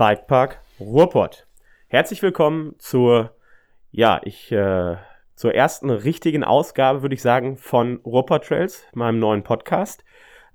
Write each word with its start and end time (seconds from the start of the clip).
Bikepark 0.00 0.62
Ruhrpott. 0.80 1.46
Herzlich 1.88 2.22
willkommen 2.22 2.74
zur, 2.78 3.34
ja, 3.90 4.18
ich, 4.24 4.50
äh, 4.50 4.96
zur 5.34 5.54
ersten 5.54 5.90
richtigen 5.90 6.42
Ausgabe, 6.42 7.02
würde 7.02 7.14
ich 7.14 7.20
sagen, 7.20 7.58
von 7.58 8.00
Ruhrpott 8.02 8.46
Trails, 8.46 8.86
meinem 8.94 9.18
neuen 9.18 9.42
Podcast. 9.42 10.02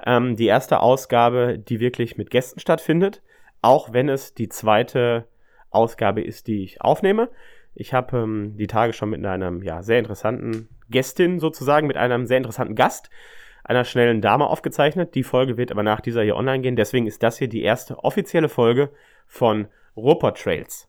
Ähm, 0.04 0.36
die 0.36 0.48
erste 0.48 0.80
Ausgabe, 0.80 1.59
die 1.59 1.80
wirklich 1.80 2.18
mit 2.18 2.31
Gästen 2.31 2.59
stattfindet, 2.59 3.21
auch 3.62 3.94
wenn 3.94 4.09
es 4.09 4.34
die 4.34 4.50
zweite 4.50 5.27
Ausgabe 5.70 6.23
ist, 6.23 6.48
die 6.48 6.64
ich 6.64 6.82
aufnehme. 6.82 7.30
Ich 7.75 7.93
habe 7.93 8.18
ähm, 8.18 8.57
die 8.57 8.66
Tage 8.66 8.93
schon 8.93 9.12
mit 9.12 9.23
einer 9.23 9.64
ja, 9.64 9.84
sehr 9.84 10.00
interessanten 10.00 10.70
Gästin 10.89 11.38
sozusagen, 11.39 11.86
mit 11.86 11.98
einem 11.98 12.25
sehr 12.25 12.38
interessanten 12.38 12.73
Gast, 12.73 13.12
einer 13.64 13.84
schnellen 13.84 14.21
Dame 14.21 14.48
aufgezeichnet. 14.48 15.14
Die 15.14 15.21
Folge 15.21 15.55
wird 15.55 15.71
aber 15.71 15.84
nach 15.84 16.02
dieser 16.02 16.23
hier 16.23 16.35
online 16.35 16.62
gehen. 16.62 16.76
Deswegen 16.76 17.05
ist 17.05 17.21
das 17.21 17.38
hier 17.38 17.48
die 17.48 17.62
erste 17.62 18.04
offizielle 18.04 18.49
Folge 18.49 18.90
von 19.27 19.67
Ruhrpott 19.95 20.41
Trails. 20.41 20.88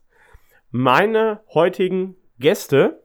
Meine 0.71 1.39
heutigen 1.53 2.15
Gäste 2.39 3.01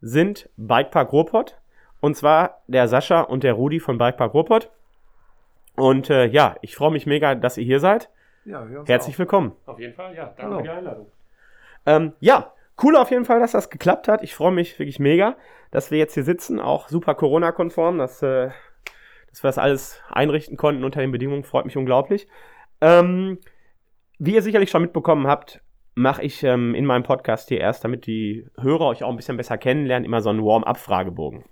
sind 0.00 0.48
Bikepark 0.56 1.12
Ruhrpott. 1.12 1.56
Und 2.00 2.16
zwar 2.16 2.62
der 2.66 2.88
Sascha 2.88 3.22
und 3.22 3.42
der 3.42 3.54
Rudi 3.54 3.80
von 3.80 3.98
Bikepark 3.98 4.34
Ruhrpott. 4.34 4.70
Und 5.76 6.10
äh, 6.10 6.26
ja, 6.26 6.56
ich 6.60 6.76
freue 6.76 6.90
mich 6.90 7.06
mega, 7.06 7.34
dass 7.34 7.56
ihr 7.58 7.64
hier 7.64 7.80
seid. 7.80 8.10
Ja, 8.44 8.66
Herzlich 8.86 9.16
auch. 9.16 9.20
willkommen. 9.20 9.52
Auf 9.66 9.78
jeden 9.78 9.94
Fall, 9.94 10.14
ja. 10.14 10.26
Danke 10.26 10.42
Hallo. 10.42 10.56
für 10.58 10.62
die 10.62 10.70
Einladung. 10.70 11.06
Ähm, 11.84 12.12
ja, 12.20 12.52
cool 12.82 12.96
auf 12.96 13.10
jeden 13.10 13.24
Fall, 13.24 13.40
dass 13.40 13.52
das 13.52 13.70
geklappt 13.70 14.08
hat. 14.08 14.22
Ich 14.22 14.34
freue 14.34 14.52
mich 14.52 14.78
wirklich 14.78 14.98
mega, 14.98 15.36
dass 15.70 15.90
wir 15.90 15.98
jetzt 15.98 16.14
hier 16.14 16.22
sitzen, 16.24 16.60
auch 16.60 16.88
super 16.88 17.14
Corona-konform, 17.14 17.98
dass, 17.98 18.22
äh, 18.22 18.50
dass 19.30 19.42
wir 19.42 19.48
das 19.48 19.58
alles 19.58 20.00
einrichten 20.10 20.56
konnten 20.56 20.84
unter 20.84 21.00
den 21.00 21.12
Bedingungen. 21.12 21.44
Freut 21.44 21.64
mich 21.64 21.76
unglaublich. 21.76 22.28
Ähm, 22.80 23.38
wie 24.18 24.34
ihr 24.34 24.42
sicherlich 24.42 24.70
schon 24.70 24.82
mitbekommen 24.82 25.26
habt, 25.26 25.60
mache 25.94 26.22
ich 26.22 26.42
ähm, 26.42 26.74
in 26.74 26.84
meinem 26.84 27.02
Podcast 27.02 27.48
hier 27.48 27.60
erst, 27.60 27.84
damit 27.84 28.06
die 28.06 28.46
Hörer 28.60 28.86
euch 28.86 29.02
auch 29.02 29.10
ein 29.10 29.16
bisschen 29.16 29.36
besser 29.36 29.58
kennenlernen, 29.58 30.04
immer 30.04 30.20
so 30.20 30.30
einen 30.30 30.44
Warm-up-Fragebogen. 30.44 31.44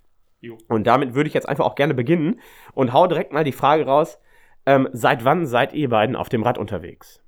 Und 0.68 0.86
damit 0.86 1.14
würde 1.14 1.28
ich 1.28 1.34
jetzt 1.34 1.48
einfach 1.48 1.64
auch 1.64 1.74
gerne 1.74 1.94
beginnen 1.94 2.40
und 2.74 2.92
hau 2.92 3.06
direkt 3.06 3.32
mal 3.32 3.44
die 3.44 3.52
Frage 3.52 3.86
raus, 3.86 4.18
ähm, 4.66 4.88
seit 4.92 5.24
wann 5.24 5.46
seid 5.46 5.72
ihr 5.72 5.88
beiden 5.88 6.16
auf 6.16 6.28
dem 6.28 6.42
Rad 6.42 6.58
unterwegs? 6.58 7.20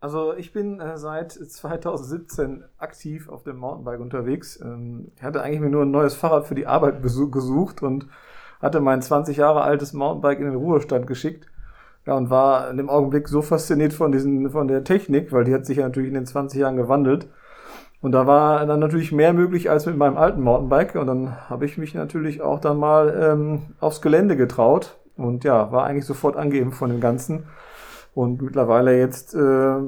Also 0.00 0.34
ich 0.34 0.52
bin 0.52 0.80
äh, 0.80 0.98
seit 0.98 1.32
2017 1.32 2.64
aktiv 2.78 3.28
auf 3.28 3.42
dem 3.42 3.56
Mountainbike 3.56 4.00
unterwegs. 4.00 4.60
Ähm, 4.60 5.12
ich 5.16 5.22
hatte 5.22 5.42
eigentlich 5.42 5.60
mir 5.60 5.70
nur 5.70 5.82
ein 5.82 5.90
neues 5.90 6.14
Fahrrad 6.14 6.46
für 6.46 6.54
die 6.54 6.66
Arbeit 6.66 7.02
gesucht 7.02 7.82
und 7.82 8.08
hatte 8.60 8.80
mein 8.80 9.02
20 9.02 9.38
Jahre 9.38 9.62
altes 9.62 9.92
Mountainbike 9.92 10.40
in 10.40 10.46
den 10.46 10.56
Ruhestand 10.56 11.06
geschickt. 11.06 11.48
Ja, 12.06 12.14
und 12.14 12.30
war 12.30 12.70
in 12.70 12.76
dem 12.76 12.88
Augenblick 12.88 13.28
so 13.28 13.42
fasziniert 13.42 13.92
von 13.92 14.12
diesen, 14.12 14.50
von 14.50 14.68
der 14.68 14.84
Technik, 14.84 15.32
weil 15.32 15.44
die 15.44 15.52
hat 15.52 15.66
sich 15.66 15.78
ja 15.78 15.84
natürlich 15.84 16.08
in 16.08 16.14
den 16.14 16.26
20 16.26 16.60
Jahren 16.60 16.76
gewandelt. 16.76 17.26
Und 18.00 18.12
da 18.12 18.26
war 18.28 18.64
dann 18.64 18.78
natürlich 18.78 19.10
mehr 19.10 19.32
möglich 19.32 19.68
als 19.70 19.86
mit 19.86 19.96
meinem 19.96 20.16
alten 20.16 20.40
Mountainbike. 20.40 20.94
Und 20.94 21.08
dann 21.08 21.50
habe 21.50 21.64
ich 21.64 21.78
mich 21.78 21.94
natürlich 21.94 22.42
auch 22.42 22.60
dann 22.60 22.78
mal 22.78 23.12
ähm, 23.20 23.62
aufs 23.80 24.00
Gelände 24.00 24.36
getraut. 24.36 24.96
Und 25.16 25.42
ja, 25.42 25.72
war 25.72 25.84
eigentlich 25.84 26.04
sofort 26.04 26.36
angeben 26.36 26.70
von 26.70 26.90
dem 26.90 27.00
Ganzen. 27.00 27.44
Und 28.14 28.40
mittlerweile 28.40 28.96
jetzt 28.96 29.34
äh, 29.34 29.78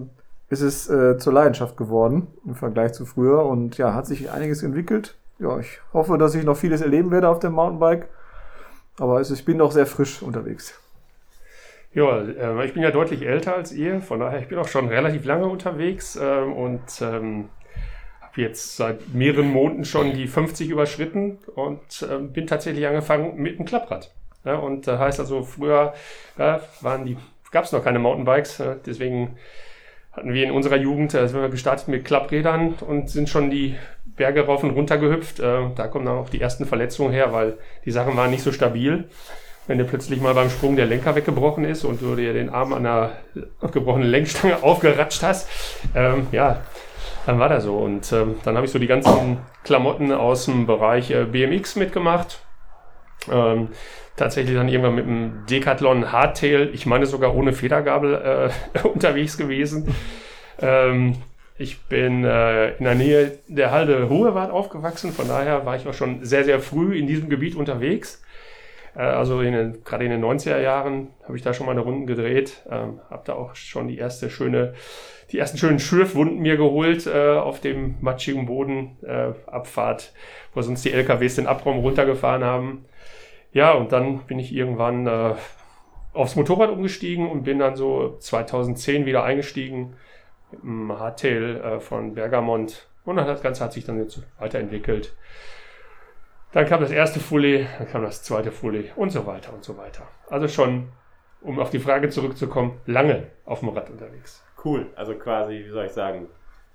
ist 0.49 0.63
es 0.63 0.91
äh, 0.91 1.19
zur 1.19 1.33
Leidenschaft 1.33 1.77
geworden 1.77 2.27
im 2.45 2.57
Vergleich 2.57 2.95
zu 2.95 3.07
früher. 3.07 3.45
Und 3.45 3.79
ja, 3.79 3.95
hat 3.95 4.07
sich 4.07 4.33
einiges 4.33 4.65
entwickelt. 4.65 5.17
Ja, 5.39 5.57
ich 5.61 5.81
hoffe, 5.93 6.19
dass 6.19 6.35
ich 6.35 6.43
noch 6.43 6.57
vieles 6.57 6.81
erleben 6.81 7.13
werde 7.13 7.29
auf 7.29 7.39
dem 7.39 7.53
Mountainbike. 7.53 8.09
Aber 8.99 9.21
es, 9.21 9.31
ich 9.31 9.45
bin 9.45 9.59
noch 9.59 9.71
sehr 9.71 9.87
frisch 9.87 10.21
unterwegs. 10.23 10.75
Ja, 11.95 12.21
äh, 12.21 12.65
ich 12.67 12.75
bin 12.75 12.83
ja 12.83 12.91
deutlich 12.91 13.23
älter 13.23 13.55
als 13.57 13.73
ihr, 13.73 14.01
von 14.01 14.21
daher 14.21 14.41
ich 14.41 14.49
bin 14.49 14.59
auch 14.59 14.69
schon 14.69 14.89
relativ 14.89 15.25
lange 15.25 15.47
unterwegs 15.47 16.17
äh, 16.17 16.41
und 16.41 16.83
ähm, 17.01 17.49
habe 18.21 18.43
jetzt 18.43 18.77
seit 18.77 19.15
mehreren 19.15 19.51
Monaten 19.51 19.85
schon 19.85 20.13
die 20.13 20.27
50 20.27 20.69
überschritten 20.69 21.39
und 21.55 22.03
äh, 22.03 22.19
bin 22.19 22.47
tatsächlich 22.47 22.87
angefangen 22.87 23.37
mit 23.37 23.59
einem 23.59 23.67
Klapprad. 23.67 24.13
Ja, 24.45 24.57
und 24.57 24.87
das 24.87 24.99
heißt 24.99 25.21
also, 25.21 25.43
früher 25.43 25.95
ja, 26.39 26.61
gab 27.51 27.65
es 27.65 27.73
noch 27.73 27.83
keine 27.83 27.99
Mountainbikes, 27.99 28.63
deswegen 28.87 29.37
hatten 30.13 30.35
wir 30.35 30.45
in 30.45 30.51
unserer 30.51 30.77
Jugend, 30.77 31.15
äh, 31.15 31.27
sind 31.29 31.41
wir 31.41 31.49
gestartet 31.49 31.89
mit 31.89 32.05
Klapprädern 32.05 32.75
und 32.87 33.09
sind 33.09 33.29
schon 33.29 33.51
die 33.51 33.77
Berge 34.05 34.45
rauf 34.45 34.63
und 34.63 34.71
runter 34.71 34.99
gehüpft. 34.99 35.41
Äh, 35.41 35.71
da 35.75 35.87
kommen 35.87 36.05
dann 36.05 36.19
auch 36.19 36.29
die 36.29 36.41
ersten 36.41 36.67
Verletzungen 36.67 37.13
her, 37.13 37.33
weil 37.33 37.57
die 37.85 37.91
Sachen 37.91 38.17
waren 38.17 38.31
nicht 38.31 38.43
so 38.43 38.53
stabil 38.53 39.09
wenn 39.69 39.79
dir 39.79 39.85
plötzlich 39.85 40.21
mal 40.21 40.35
beim 40.35 40.51
Sprung 40.51 40.75
der 40.75 40.87
Lenker 40.87 41.15
weggebrochen 41.15 41.65
ist 41.65 41.85
und 41.85 42.03
du 42.03 42.17
dir 42.17 42.33
den 42.33 42.51
Arm 42.51 42.73
an 42.73 42.85
einer 42.85 43.11
abgebrochenen 43.61 44.09
Lenkstange 44.09 44.63
aufgeratscht 44.63 45.23
hast, 45.23 45.49
ähm, 45.95 46.27
ja, 46.33 46.63
dann 47.27 47.39
war 47.39 47.51
das 47.51 47.65
so. 47.65 47.77
Und 47.77 48.11
ähm, 48.13 48.37
dann 48.45 48.57
habe 48.57 48.67
ich 48.67 48.73
so 48.73 48.79
die 48.79 48.87
ganzen 48.87 49.39
Klamotten 49.63 50.11
aus 50.11 50.47
dem 50.47 50.67
Bereich 50.67 51.11
äh, 51.11 51.25
BMX 51.25 51.77
mitgemacht. 51.77 52.41
Ähm, 53.31 53.69
tatsächlich 54.17 54.57
dann 54.57 54.69
irgendwann 54.69 54.95
mit 54.95 55.07
dem 55.07 55.47
Decathlon 55.49 56.11
Hardtail, 56.11 56.71
ich 56.73 56.87
meine 56.87 57.07
sogar 57.07 57.35
ohne 57.37 57.53
Federgabel 57.53 58.51
äh, 58.75 58.83
unterwegs 58.89 59.37
gewesen. 59.37 59.95
Ähm, 60.61 61.17
ich 61.59 61.83
bin 61.83 62.25
äh, 62.25 62.71
in 62.77 62.85
der 62.85 62.95
Nähe 62.95 63.39
der 63.49 63.71
Halde 63.73 64.09
Hohewart 64.09 64.51
aufgewachsen, 64.51 65.13
von 65.13 65.29
daher 65.29 65.67
war 65.67 65.77
ich 65.77 65.87
auch 65.87 65.95
schon 65.95 66.25
sehr, 66.25 66.45
sehr 66.45 66.61
früh 66.61 66.97
in 66.97 67.07
diesem 67.07 67.29
Gebiet 67.29 67.57
unterwegs. 67.57 68.23
Äh, 68.99 69.03
also 69.03 69.41
in 69.41 69.83
gerade 69.85 70.05
in 70.05 70.11
den 70.11 70.23
90er 70.23 70.61
Jahren 70.61 71.09
habe 71.23 71.37
ich 71.37 71.43
da 71.43 71.55
schon 71.55 71.67
mal 71.67 71.73
eine 71.73 71.81
Runde 71.81 72.07
gedreht, 72.07 72.65
ähm, 72.69 73.01
habe 73.09 73.23
da 73.25 73.35
auch 73.35 73.55
schon 73.55 73.89
die 73.89 73.97
erste 73.97 74.29
schöne, 74.29 74.75
die 75.31 75.39
ersten 75.39 75.57
schönen 75.57 75.79
Schürfwunden 75.79 76.41
mir 76.41 76.57
geholt 76.57 77.07
äh, 77.07 77.37
auf 77.37 77.61
dem 77.61 77.95
matschigen 78.01 78.47
Boden, 78.47 78.97
äh, 79.03 79.33
Abfahrt, 79.47 80.13
wo 80.53 80.61
sonst 80.61 80.85
die 80.85 80.93
LKWs 80.93 81.37
den 81.37 81.47
Abraum 81.47 81.79
runtergefahren 81.79 82.45
haben. 82.45 82.85
Ja, 83.53 83.73
und 83.73 83.93
dann 83.93 84.27
bin 84.27 84.39
ich 84.39 84.55
irgendwann 84.55 85.07
äh, 85.07 85.35
aufs 86.13 86.37
Motorrad 86.37 86.71
umgestiegen 86.71 87.31
und 87.31 87.45
bin 87.45 87.59
dann 87.59 87.77
so 87.77 88.17
2010 88.19 89.07
wieder 89.07 89.25
eingestiegen 89.25 89.95
im 90.63 90.93
Hardtail 90.99 91.57
äh, 91.57 91.81
von 91.81 92.15
Bergamont. 92.15 92.89
Und 93.05 93.17
dann 93.17 93.27
das 93.27 93.43
Ganze 93.43 93.65
hat 93.65 93.73
sich 93.73 93.85
dann 93.85 93.99
jetzt 93.99 94.23
weiterentwickelt. 94.39 95.15
Dann 96.53 96.67
kam 96.67 96.81
das 96.81 96.91
erste 96.91 97.21
Fully, 97.21 97.67
dann 97.79 97.89
kam 97.89 98.03
das 98.03 98.23
zweite 98.23 98.51
Fully 98.51 98.91
und 98.97 99.11
so 99.11 99.27
weiter 99.27 99.53
und 99.53 99.65
so 99.65 99.77
weiter. 99.77 100.07
Also 100.31 100.49
schon, 100.49 100.89
um 101.43 101.59
auf 101.59 101.71
die 101.71 101.79
Frage 101.79 102.09
zurückzukommen, 102.09 102.81
lange 102.87 103.27
auf 103.45 103.61
dem 103.61 103.69
Rad 103.69 103.91
unterwegs. 103.91 104.43
Cool, 104.65 104.87
also 104.97 105.15
quasi, 105.15 105.65
wie 105.67 105.71
soll 105.71 105.85
ich 105.85 105.93
sagen, 105.93 106.29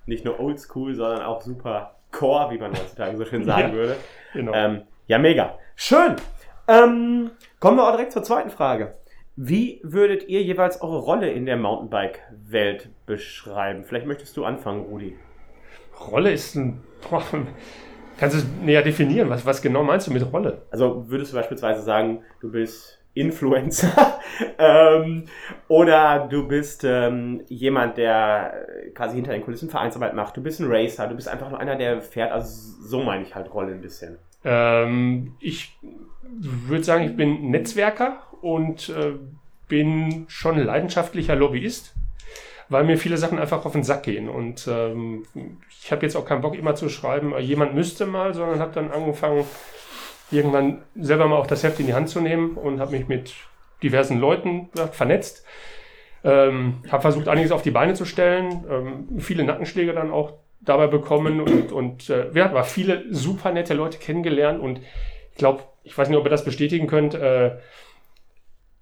nicht 0.05 0.25
nur 0.25 0.39
oldschool, 0.39 0.93
sondern 0.95 1.23
auch 1.23 1.41
super 1.41 1.95
core, 2.11 2.51
wie 2.51 2.57
man 2.59 2.71
heutzutage 2.71 3.17
so 3.17 3.25
schön 3.25 3.43
sagen 3.45 3.69
ja, 3.69 3.73
würde. 3.73 3.95
Genau. 4.33 4.53
Ähm, 4.53 4.83
ja, 5.07 5.17
mega. 5.17 5.57
Schön. 5.75 6.15
Ähm, 6.67 7.31
kommen 7.59 7.77
wir 7.77 7.87
auch 7.87 7.91
direkt 7.91 8.11
zur 8.11 8.23
zweiten 8.23 8.51
Frage. 8.51 8.95
Wie 9.35 9.81
würdet 9.83 10.29
ihr 10.29 10.43
jeweils 10.43 10.81
eure 10.81 10.99
Rolle 10.99 11.31
in 11.31 11.47
der 11.47 11.57
Mountainbike-Welt 11.57 12.89
beschreiben? 13.07 13.83
Vielleicht 13.83 14.05
möchtest 14.05 14.37
du 14.37 14.45
anfangen, 14.45 14.83
Rudi. 14.83 15.17
Rolle 15.99 16.31
ist 16.31 16.55
ein. 16.55 16.83
Kannst 18.23 18.37
du 18.37 18.39
es 18.39 18.47
näher 18.63 18.81
definieren? 18.81 19.29
Was, 19.29 19.45
was 19.45 19.61
genau 19.61 19.83
meinst 19.83 20.07
du 20.07 20.13
mit 20.13 20.31
Rolle? 20.31 20.61
Also 20.71 21.09
würdest 21.09 21.33
du 21.33 21.35
beispielsweise 21.35 21.81
sagen, 21.81 22.21
du 22.39 22.49
bist 22.49 22.97
Influencer 23.13 24.17
ähm, 24.57 25.25
oder 25.67 26.29
du 26.29 26.47
bist 26.47 26.85
ähm, 26.85 27.41
jemand, 27.49 27.97
der 27.97 28.65
quasi 28.95 29.15
hinter 29.15 29.33
den 29.33 29.41
Kulissen 29.43 29.69
Vereinsarbeit 29.69 30.13
macht. 30.13 30.37
Du 30.37 30.41
bist 30.41 30.61
ein 30.61 30.67
Racer, 30.69 31.07
du 31.07 31.15
bist 31.15 31.27
einfach 31.27 31.49
nur 31.49 31.59
einer, 31.59 31.75
der 31.75 32.01
fährt. 32.01 32.31
Also 32.31 32.49
so 32.81 33.03
meine 33.03 33.23
ich 33.23 33.35
halt 33.35 33.53
Rolle 33.53 33.73
ein 33.73 33.81
bisschen. 33.81 34.17
Ähm, 34.45 35.35
ich 35.41 35.77
würde 36.21 36.85
sagen, 36.85 37.03
ich 37.03 37.17
bin 37.17 37.51
Netzwerker 37.51 38.21
und 38.39 38.87
äh, 38.87 39.15
bin 39.67 40.27
schon 40.29 40.59
leidenschaftlicher 40.59 41.35
Lobbyist 41.35 41.93
weil 42.73 42.83
mir 42.83 42.97
viele 42.97 43.17
Sachen 43.17 43.39
einfach 43.39 43.65
auf 43.65 43.71
den 43.71 43.83
Sack 43.83 44.03
gehen. 44.03 44.27
Und 44.27 44.67
ähm, 44.67 45.25
ich 45.81 45.91
habe 45.91 46.05
jetzt 46.05 46.15
auch 46.15 46.25
keinen 46.25 46.41
Bock, 46.41 46.55
immer 46.55 46.75
zu 46.75 46.89
schreiben, 46.89 47.33
äh, 47.33 47.39
jemand 47.39 47.73
müsste 47.73 48.05
mal, 48.05 48.33
sondern 48.33 48.59
habe 48.59 48.73
dann 48.73 48.91
angefangen, 48.91 49.45
irgendwann 50.31 50.81
selber 50.95 51.27
mal 51.27 51.37
auch 51.37 51.47
das 51.47 51.63
Heft 51.63 51.79
in 51.79 51.85
die 51.85 51.93
Hand 51.93 52.09
zu 52.09 52.19
nehmen 52.19 52.57
und 52.57 52.79
habe 52.79 52.97
mich 52.97 53.07
mit 53.07 53.33
diversen 53.83 54.19
Leuten 54.19 54.69
vernetzt. 54.91 55.45
Ähm, 56.23 56.79
habe 56.89 57.01
versucht, 57.01 57.27
einiges 57.27 57.51
auf 57.51 57.61
die 57.61 57.71
Beine 57.71 57.93
zu 57.93 58.05
stellen, 58.05 58.63
ähm, 58.69 59.19
viele 59.19 59.43
Nackenschläge 59.43 59.93
dann 59.93 60.09
auch 60.09 60.33
dabei 60.61 60.87
bekommen 60.87 61.41
und, 61.41 61.71
und 61.73 62.09
äh, 62.09 62.33
wir 62.33 62.45
haben 62.45 62.51
aber 62.51 62.63
viele 62.63 63.03
super 63.13 63.51
nette 63.51 63.73
Leute 63.73 63.97
kennengelernt 63.97 64.61
und 64.61 64.79
ich 65.31 65.37
glaube, 65.37 65.63
ich 65.83 65.97
weiß 65.97 66.07
nicht, 66.07 66.17
ob 66.17 66.25
ihr 66.25 66.29
das 66.29 66.45
bestätigen 66.45 66.87
könnt, 66.87 67.13
äh, 67.13 67.57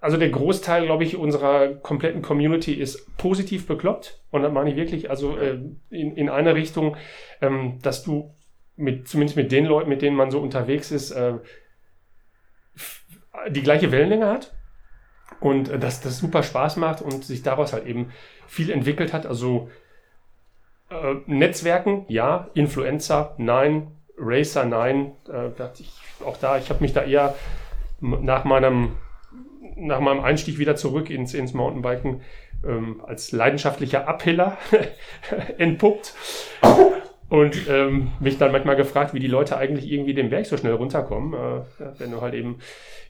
also 0.01 0.17
der 0.17 0.29
Großteil, 0.29 0.85
glaube 0.85 1.03
ich, 1.03 1.15
unserer 1.15 1.75
kompletten 1.75 2.21
Community 2.21 2.73
ist 2.73 3.15
positiv 3.17 3.67
bekloppt. 3.67 4.19
Und 4.31 4.41
das 4.41 4.51
meine 4.51 4.71
ich 4.71 4.75
wirklich, 4.75 5.09
also 5.09 5.37
äh, 5.37 5.59
in, 5.89 6.17
in 6.17 6.27
eine 6.27 6.55
Richtung, 6.55 6.97
ähm, 7.39 7.77
dass 7.81 8.03
du 8.03 8.33
mit, 8.75 9.07
zumindest 9.07 9.37
mit 9.37 9.51
den 9.51 9.65
Leuten, 9.65 9.89
mit 9.89 10.01
denen 10.01 10.15
man 10.15 10.31
so 10.31 10.39
unterwegs 10.39 10.91
ist, 10.91 11.11
äh, 11.11 11.35
die 13.49 13.61
gleiche 13.61 13.91
Wellenlänge 13.91 14.27
hat. 14.27 14.53
Und 15.39 15.69
äh, 15.69 15.79
dass 15.79 16.01
das 16.01 16.17
super 16.17 16.41
Spaß 16.41 16.77
macht 16.77 17.01
und 17.01 17.23
sich 17.23 17.43
daraus 17.43 17.71
halt 17.71 17.85
eben 17.85 18.11
viel 18.47 18.71
entwickelt 18.71 19.13
hat. 19.13 19.27
Also 19.27 19.69
äh, 20.89 21.15
Netzwerken, 21.27 22.05
ja. 22.07 22.49
Influencer, 22.55 23.35
nein. 23.37 23.91
Racer, 24.17 24.65
nein. 24.65 25.13
Äh, 25.31 25.49
ich, 25.79 25.93
auch 26.25 26.37
da, 26.37 26.57
ich 26.57 26.69
habe 26.69 26.81
mich 26.81 26.93
da 26.93 27.03
eher 27.03 27.35
nach 27.99 28.45
meinem, 28.45 28.97
nach 29.75 29.99
meinem 29.99 30.21
Einstieg 30.21 30.57
wieder 30.57 30.75
zurück 30.75 31.09
ins, 31.09 31.33
ins 31.33 31.53
Mountainbiken 31.53 32.21
ähm, 32.65 33.01
als 33.05 33.31
leidenschaftlicher 33.31 34.07
Abhiller 34.07 34.57
entpuppt 35.57 36.13
und 37.31 37.69
ähm, 37.69 38.11
mich 38.19 38.37
dann 38.37 38.51
manchmal 38.51 38.75
gefragt, 38.75 39.13
wie 39.13 39.19
die 39.19 39.27
Leute 39.27 39.57
eigentlich 39.57 39.89
irgendwie 39.89 40.13
den 40.13 40.29
Berg 40.29 40.45
so 40.45 40.57
schnell 40.57 40.73
runterkommen. 40.73 41.33
Äh, 41.33 41.85
wenn 41.97 42.11
du 42.11 42.19
halt 42.19 42.33
eben 42.33 42.59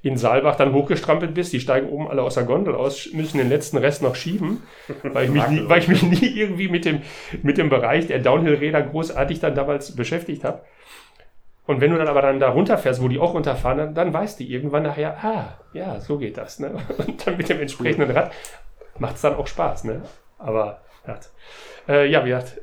in 0.03 0.15
Saalbach 0.15 0.55
dann 0.55 0.73
hochgestrampelt 0.73 1.33
bist, 1.33 1.53
die 1.53 1.59
steigen 1.59 1.89
oben 1.89 2.07
alle 2.07 2.21
aus 2.21 2.35
der 2.35 2.43
Gondel 2.43 2.75
aus, 2.75 3.09
müssen 3.13 3.39
den 3.39 3.49
letzten 3.49 3.77
Rest 3.77 4.03
noch 4.03 4.15
schieben, 4.15 4.61
weil 5.03 5.25
ich 5.25 5.31
mich 5.31 5.47
nie, 5.47 5.63
weil 5.67 5.79
ich 5.79 5.87
mich 5.87 6.03
nie 6.03 6.27
irgendwie 6.27 6.67
mit 6.67 6.85
dem, 6.85 7.01
mit 7.41 7.57
dem 7.57 7.69
Bereich 7.69 8.07
der 8.07 8.19
Downhill-Räder 8.19 8.83
großartig 8.83 9.39
dann 9.39 9.55
damals 9.55 9.95
beschäftigt 9.95 10.43
habe. 10.43 10.61
Und 11.71 11.79
wenn 11.79 11.91
du 11.91 11.97
dann 11.97 12.09
aber 12.09 12.21
dann 12.21 12.41
da 12.41 12.49
runterfährst, 12.49 13.01
wo 13.01 13.07
die 13.07 13.17
auch 13.17 13.33
runterfahren, 13.33 13.77
dann, 13.77 13.95
dann 13.95 14.13
weißt 14.13 14.41
du 14.41 14.43
irgendwann 14.43 14.83
nachher, 14.83 15.23
ah, 15.23 15.57
ja, 15.71 16.01
so 16.01 16.17
geht 16.17 16.37
das. 16.37 16.59
Ne? 16.59 16.73
Und 16.97 17.25
dann 17.25 17.37
mit 17.37 17.47
dem 17.47 17.61
entsprechenden 17.61 18.11
Rad 18.11 18.33
macht 18.99 19.15
es 19.15 19.21
dann 19.21 19.35
auch 19.35 19.47
Spaß. 19.47 19.85
Ne? 19.85 20.01
Aber 20.37 20.81
ja, 21.07 21.17
äh, 21.87 22.11
ja 22.11 22.25
wie 22.25 22.29
gesagt, 22.29 22.59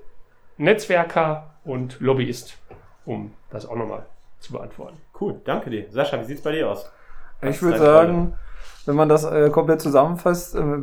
Netzwerker 0.59 1.55
und 1.65 2.01
Lobbyist, 2.01 2.59
um 3.07 3.33
das 3.49 3.65
auch 3.65 3.77
nochmal 3.77 4.05
zu 4.41 4.53
beantworten. 4.53 4.99
Cool, 5.19 5.41
danke 5.43 5.71
dir. 5.71 5.87
Sascha, 5.89 6.21
wie 6.21 6.25
sieht 6.25 6.37
es 6.37 6.43
bei 6.43 6.53
dir 6.53 6.69
aus? 6.69 6.93
Was 7.41 7.57
ich 7.57 7.63
würde 7.63 7.79
sagen, 7.79 8.19
Rolle? 8.19 8.39
wenn 8.85 8.97
man 8.97 9.09
das 9.09 9.25
äh, 9.25 9.49
komplett 9.49 9.81
zusammenfasst, 9.81 10.55
äh, 10.55 10.83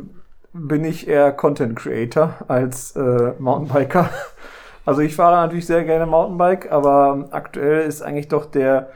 bin 0.52 0.84
ich 0.84 1.06
eher 1.06 1.30
Content 1.30 1.76
Creator 1.76 2.34
als 2.48 2.96
äh, 2.96 3.34
Mountainbiker. 3.38 4.10
Also 4.86 5.02
ich 5.02 5.14
fahre 5.14 5.36
natürlich 5.36 5.66
sehr 5.66 5.84
gerne 5.84 6.06
Mountainbike, 6.06 6.72
aber 6.72 7.28
aktuell 7.32 7.86
ist 7.86 8.02
eigentlich 8.02 8.28
doch 8.28 8.46
der 8.46 8.88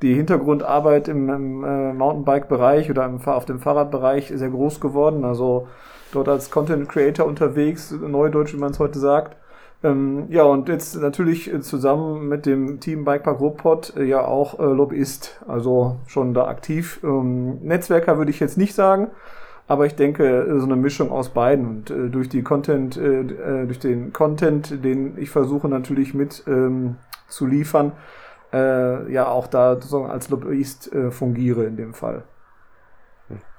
die 0.00 0.14
Hintergrundarbeit 0.14 1.08
im, 1.08 1.28
im 1.28 1.64
äh, 1.64 1.92
Mountainbike-Bereich 1.92 2.90
oder 2.90 3.04
im, 3.04 3.20
auf 3.24 3.44
dem 3.44 3.60
Fahrradbereich 3.60 4.32
sehr 4.34 4.50
groß 4.50 4.80
geworden. 4.80 5.24
Also 5.24 5.68
dort 6.12 6.28
als 6.28 6.50
Content 6.50 6.88
Creator 6.88 7.26
unterwegs, 7.26 7.92
Neudeutsch, 7.92 8.52
wie 8.52 8.58
man 8.58 8.72
es 8.72 8.80
heute 8.80 8.98
sagt. 8.98 9.36
Ähm, 9.84 10.26
ja, 10.28 10.44
und 10.44 10.68
jetzt 10.68 11.00
natürlich 11.00 11.50
zusammen 11.62 12.28
mit 12.28 12.46
dem 12.46 12.78
Team 12.80 13.04
Bikepark 13.04 13.40
Ruhrpott 13.40 13.94
äh, 13.96 14.04
ja 14.04 14.24
auch 14.24 14.58
äh, 14.58 14.64
Lobbyist, 14.64 15.40
also 15.48 15.96
schon 16.06 16.34
da 16.34 16.46
aktiv. 16.46 17.00
Ähm, 17.02 17.58
Netzwerker 17.62 18.18
würde 18.18 18.30
ich 18.30 18.40
jetzt 18.40 18.58
nicht 18.58 18.74
sagen, 18.74 19.08
aber 19.66 19.86
ich 19.86 19.94
denke, 19.94 20.58
so 20.58 20.66
eine 20.66 20.76
Mischung 20.76 21.10
aus 21.10 21.30
beiden 21.30 21.66
und 21.66 21.90
äh, 21.90 22.08
durch 22.08 22.28
die 22.28 22.42
Content, 22.42 22.96
äh, 22.96 23.20
äh 23.20 23.66
durch 23.66 23.78
den 23.78 24.12
Content, 24.12 24.84
den 24.84 25.18
ich 25.18 25.30
versuche 25.30 25.68
natürlich 25.68 26.14
mit 26.14 26.44
ähm, 26.46 26.96
zu 27.28 27.46
liefern, 27.46 27.92
äh, 28.52 29.10
ja 29.12 29.28
auch 29.28 29.46
da 29.46 29.78
als 30.08 30.28
Lobbyist 30.28 30.92
äh, 30.92 31.10
fungiere 31.10 31.64
in 31.64 31.76
dem 31.76 31.94
Fall. 31.94 32.24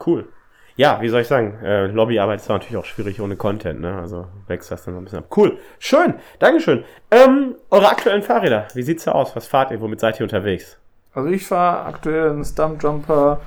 Cool 0.06 0.28
ja, 0.76 1.02
wie 1.02 1.10
soll 1.10 1.22
ich 1.22 1.28
sagen, 1.28 1.60
äh, 1.64 1.88
Lobbyarbeit 1.88 2.40
ist 2.40 2.50
natürlich 2.50 2.78
auch 2.78 2.86
schwierig 2.86 3.22
ohne 3.22 3.36
Content, 3.36 3.82
ne? 3.82 4.00
Also 4.00 4.28
wächst 4.48 4.72
das 4.72 4.84
dann 4.84 4.96
so 4.96 5.00
ein 5.00 5.04
bisschen 5.04 5.20
ab. 5.20 5.28
Cool, 5.36 5.58
schön, 5.78 6.16
Dankeschön. 6.40 6.84
Ähm, 7.12 7.56
eure 7.70 7.90
aktuellen 7.90 8.24
Fahrräder, 8.24 8.68
wie 8.74 8.82
sieht's 8.82 9.04
da 9.04 9.12
aus? 9.12 9.36
Was 9.36 9.46
fahrt 9.46 9.72
ihr? 9.72 9.82
Womit 9.82 10.00
seid 10.00 10.20
ihr 10.20 10.24
unterwegs? 10.24 10.80
Also 11.14 11.30
ich 11.30 11.46
fahre 11.46 11.86
aktuell 11.86 12.32
einen 12.32 12.44
Stumpjumper 12.44 13.40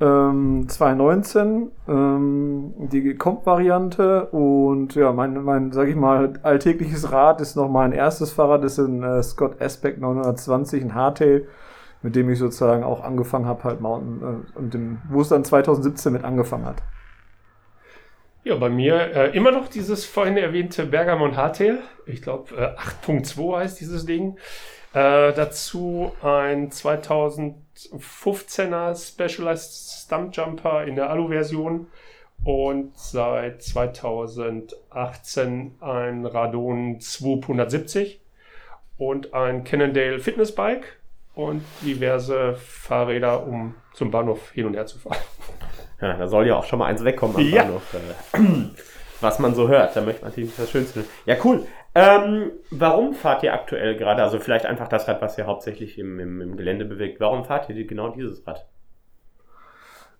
ähm, 0.00 0.68
2019, 0.68 1.70
ähm, 1.88 2.74
die 2.78 3.14
Comp-Variante 3.14 4.26
und 4.26 4.94
ja, 4.94 5.12
mein, 5.12 5.42
mein, 5.44 5.72
sag 5.72 5.88
ich 5.88 5.96
mal, 5.96 6.34
alltägliches 6.42 7.12
Rad 7.12 7.40
ist 7.40 7.56
noch 7.56 7.68
mein 7.68 7.92
erstes 7.92 8.32
Fahrrad, 8.32 8.64
ist 8.64 8.78
ein 8.78 9.02
äh, 9.02 9.22
Scott 9.22 9.60
Aspect 9.60 10.00
920, 10.00 10.82
ein 10.82 10.94
Hardtail 10.94 11.46
mit 12.04 12.14
dem 12.14 12.28
ich 12.28 12.38
sozusagen 12.38 12.84
auch 12.84 13.02
angefangen 13.02 13.46
habe, 13.46 13.64
halt 13.64 13.80
Mountain, 13.80 14.44
äh, 14.54 14.58
und 14.58 14.74
dem, 14.74 14.98
wo 15.08 15.22
es 15.22 15.30
dann 15.30 15.42
2017 15.42 16.12
mit 16.12 16.22
angefangen 16.22 16.66
hat. 16.66 16.82
Ja, 18.44 18.56
bei 18.56 18.68
mir 18.68 18.94
äh, 18.94 19.34
immer 19.34 19.50
noch 19.50 19.68
dieses 19.68 20.04
vorhin 20.04 20.36
erwähnte 20.36 20.84
Bergamon 20.84 21.34
Hardtail. 21.34 21.78
Ich 22.04 22.20
glaube, 22.20 22.54
äh, 22.54 23.08
8.2 23.08 23.56
heißt 23.56 23.80
dieses 23.80 24.04
Ding. 24.04 24.36
Äh, 24.94 25.32
dazu 25.32 26.12
ein 26.22 26.70
2015er 26.70 28.94
Specialized 28.94 30.04
Stump 30.04 30.36
Jumper 30.36 30.84
in 30.84 30.94
der 30.94 31.10
Alu-Version 31.10 31.88
und 32.44 32.96
seit 32.96 33.60
2018 33.60 35.74
ein 35.80 36.26
Radon 36.26 37.00
270 37.00 38.20
und 38.96 39.34
ein 39.34 39.64
Cannondale 39.64 40.20
Fitness 40.20 40.54
Bike 40.54 41.00
und 41.34 41.64
diverse 41.82 42.54
Fahrräder, 42.54 43.44
um 43.44 43.74
zum 43.94 44.12
Bahnhof 44.12 44.52
hin 44.52 44.66
und 44.66 44.74
her 44.74 44.86
zu 44.86 45.00
fahren. 45.00 45.18
Ja, 46.00 46.16
da 46.16 46.28
soll 46.28 46.46
ja 46.46 46.54
auch 46.56 46.64
schon 46.64 46.78
mal 46.78 46.86
eins 46.86 47.02
wegkommen 47.02 47.36
am 47.36 47.48
ja. 47.48 47.64
Bahnhof. 47.64 47.94
Äh, 47.94 47.98
was 49.20 49.40
man 49.40 49.56
so 49.56 49.66
hört, 49.66 49.96
da 49.96 50.02
möchte 50.02 50.22
man 50.22 50.30
natürlich 50.30 50.54
das 50.56 50.70
Schönste. 50.70 51.04
Ja, 51.26 51.34
cool. 51.42 51.66
Ähm, 51.96 52.50
warum 52.70 53.14
fahrt 53.14 53.44
ihr 53.44 53.54
aktuell 53.54 53.96
gerade, 53.96 54.22
also 54.22 54.40
vielleicht 54.40 54.66
einfach 54.66 54.88
das 54.88 55.06
Rad, 55.06 55.22
was 55.22 55.38
ihr 55.38 55.46
hauptsächlich 55.46 55.96
im, 55.98 56.18
im, 56.18 56.40
im 56.40 56.56
Gelände 56.56 56.84
bewegt, 56.84 57.20
warum 57.20 57.44
fahrt 57.44 57.68
ihr 57.70 57.86
genau 57.86 58.08
dieses 58.08 58.44
Rad? 58.46 58.66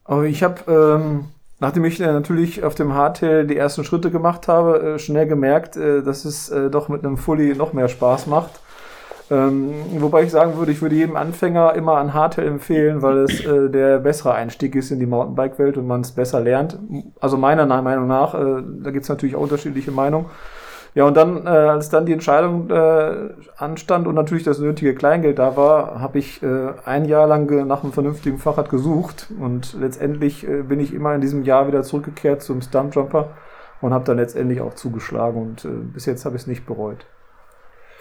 Aber 0.05 0.25
ich 0.25 0.45
habe, 0.45 0.61
ähm, 0.69 1.25
nachdem 1.59 1.85
ich 1.85 2.01
äh, 2.01 2.13
natürlich 2.13 2.63
auf 2.63 2.77
dem 2.77 2.95
Hardtail 2.95 3.47
die 3.47 3.57
ersten 3.57 3.83
Schritte 3.83 4.13
gemacht 4.13 4.47
habe, 4.47 4.95
äh, 4.95 4.99
schnell 5.01 5.27
gemerkt, 5.27 5.77
äh, 5.77 6.03
dass 6.03 6.25
es 6.25 6.49
äh, 6.51 6.71
doch 6.71 6.89
mit 6.89 7.05
einem 7.05 7.17
Fully 7.17 7.57
noch 7.57 7.73
mehr 7.73 7.89
Spaß 7.89 8.29
macht. 8.29 8.61
Ähm, 9.31 9.73
wobei 9.99 10.25
ich 10.25 10.31
sagen 10.31 10.57
würde, 10.59 10.71
ich 10.71 10.83
würde 10.83 10.95
jedem 10.95 11.17
Anfänger 11.17 11.75
immer 11.75 11.97
an 11.97 12.13
Hardtail 12.15 12.47
empfehlen, 12.47 13.03
weil 13.03 13.19
es 13.21 13.45
äh, 13.45 13.71
der 13.71 13.99
bessere 13.99 14.35
Einstieg 14.35 14.77
ist 14.77 14.93
in 14.93 15.01
die 15.01 15.07
Mountainbike-Welt 15.07 15.79
und 15.79 15.87
man 15.89 16.03
es 16.03 16.13
besser 16.13 16.41
lernt. 16.41 16.79
Also 17.19 17.37
meiner 17.39 17.67
Meinung 17.67 18.07
nach, 18.07 18.35
da 18.35 18.91
gibt 18.91 19.05
es 19.05 19.09
natürlich 19.09 19.35
auch 19.35 19.41
unterschiedliche 19.41 19.91
Meinungen. 19.91 20.27
Ja, 20.95 21.05
und 21.05 21.17
dann, 21.17 21.45
äh, 21.45 21.49
als 21.49 21.91
dann 21.91 22.07
die 22.07 22.13
Entscheidung 22.13 22.71
äh, 22.71 23.31
anstand 23.57 24.07
und 24.07 24.15
natürlich 24.15 24.45
das 24.45 24.61
nötige 24.61 24.95
Kleingeld 24.95 25.41
da 25.41 25.57
war, 25.57 26.01
habe 26.01 26.21
ich 26.21 26.41
äh, 26.43 26.73
ein 26.85 27.05
Jahr 27.05 27.27
lang 27.27 27.67
nach 27.67 27.83
einem 27.83 27.93
vernünftigen 27.93 28.39
Fahrrad 28.39 28.71
gesucht 28.71 29.27
und 29.41 29.75
letztendlich 29.75 30.47
äh, 30.47 30.63
bin 30.63 30.79
ich 30.79 30.95
immer 30.95 31.13
in 31.15 31.21
diesem 31.21 31.43
Jahr 31.43 31.67
wieder 31.67 31.83
zurückgekehrt 31.83 32.43
zum 32.43 32.63
Stuntjumper 32.63 33.31
und 33.81 33.93
habe 33.93 34.05
dann 34.05 34.19
letztendlich 34.19 34.61
auch 34.61 34.75
zugeschlagen 34.75 35.43
und 35.43 35.65
äh, 35.65 35.69
bis 35.69 36.07
jetzt 36.07 36.25
habe 36.25 36.37
ich 36.37 36.43
es 36.43 36.47
nicht 36.47 36.65
bereut. 36.65 37.07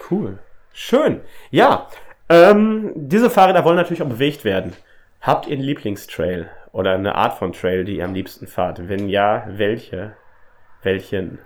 Cool. 0.08 0.38
Schön. 0.72 1.20
Ja, 1.50 1.88
ähm, 2.28 2.92
diese 2.94 3.28
Fahrräder 3.28 3.64
wollen 3.64 3.76
natürlich 3.76 4.02
auch 4.02 4.08
bewegt 4.08 4.44
werden. 4.44 4.72
Habt 5.20 5.48
ihr 5.48 5.54
einen 5.54 5.62
Lieblingstrail 5.62 6.48
oder 6.70 6.92
eine 6.92 7.16
Art 7.16 7.34
von 7.34 7.52
Trail, 7.52 7.84
die 7.84 7.96
ihr 7.96 8.04
am 8.04 8.14
liebsten 8.14 8.46
fahrt? 8.46 8.88
Wenn 8.88 9.08
ja, 9.08 9.44
welche? 9.48 10.12
Welchen? 10.82 11.38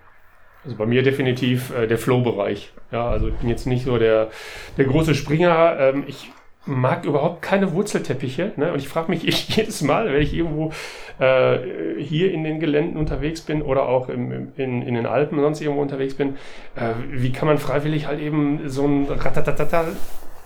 Also 0.69 0.77
bei 0.77 0.85
mir 0.85 1.03
definitiv 1.03 1.73
äh, 1.75 1.87
der 1.87 1.97
Flow-Bereich. 1.97 2.73
Ja, 2.93 3.09
also 3.09 3.29
ich 3.29 3.35
bin 3.37 3.49
jetzt 3.49 3.67
nicht 3.67 3.87
so 3.87 3.97
der, 3.97 4.29
der 4.77 4.85
große 4.85 5.15
Springer. 5.15 5.79
Ähm, 5.81 6.05
ich 6.07 6.31
mag 6.67 7.07
überhaupt 7.07 7.41
keine 7.41 7.73
Wurzelteppiche. 7.73 8.53
Ne? 8.57 8.75
Und 8.75 8.79
ich 8.79 8.87
frage 8.87 9.11
mich 9.11 9.23
jedes 9.57 9.81
Mal, 9.81 10.13
wenn 10.13 10.21
ich 10.21 10.35
irgendwo 10.35 10.73
äh, 11.19 11.57
hier 11.99 12.33
in 12.35 12.45
den 12.45 12.61
Geländen 12.61 12.99
unterwegs 12.99 13.41
bin 13.41 13.63
oder 13.63 13.89
auch 13.89 14.11
im, 14.11 14.53
in, 14.59 14.83
in 14.83 14.95
den 14.95 15.07
Alpen 15.07 15.41
sonst 15.41 15.63
irgendwo 15.63 15.81
unterwegs 15.81 16.13
bin, 16.13 16.37
äh, 16.77 16.93
wie 17.13 17.33
kann 17.33 17.49
man 17.49 17.57
freiwillig 17.57 18.07
halt 18.07 18.21
eben 18.21 18.69
so 18.69 18.85
ein 18.85 19.07
Ratatatata 19.09 19.87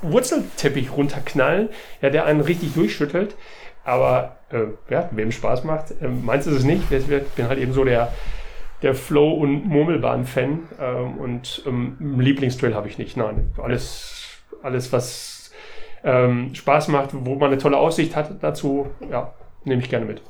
Wurzelteppich 0.02 0.92
runterknallen, 0.92 1.68
ja, 2.00 2.10
der 2.10 2.26
einen 2.26 2.42
richtig 2.42 2.74
durchschüttelt. 2.74 3.34
Aber 3.84 4.36
äh, 4.52 4.66
ja, 4.88 5.08
wem 5.10 5.32
Spaß 5.32 5.64
macht, 5.64 5.90
äh, 6.00 6.06
meins 6.06 6.46
ist 6.46 6.58
es 6.58 6.64
nicht. 6.64 6.92
Ich 6.92 7.06
bin 7.06 7.48
halt 7.48 7.58
eben 7.58 7.72
so 7.72 7.82
der, 7.82 8.12
der 8.82 8.94
Flow- 8.94 9.34
und 9.34 9.66
Murmelbahn-Fan 9.66 10.58
ähm, 10.80 11.16
und 11.18 11.62
ähm, 11.66 11.96
Lieblingstrail 12.18 12.74
habe 12.74 12.88
ich 12.88 12.98
nicht. 12.98 13.16
Nein, 13.16 13.52
alles, 13.62 14.42
alles 14.62 14.92
was 14.92 15.52
ähm, 16.04 16.54
Spaß 16.54 16.88
macht, 16.88 17.10
wo 17.12 17.36
man 17.36 17.50
eine 17.50 17.58
tolle 17.58 17.76
Aussicht 17.76 18.16
hat 18.16 18.42
dazu, 18.42 18.88
ja, 19.10 19.32
nehme 19.64 19.82
ich 19.82 19.88
gerne 19.88 20.06
mit. 20.06 20.22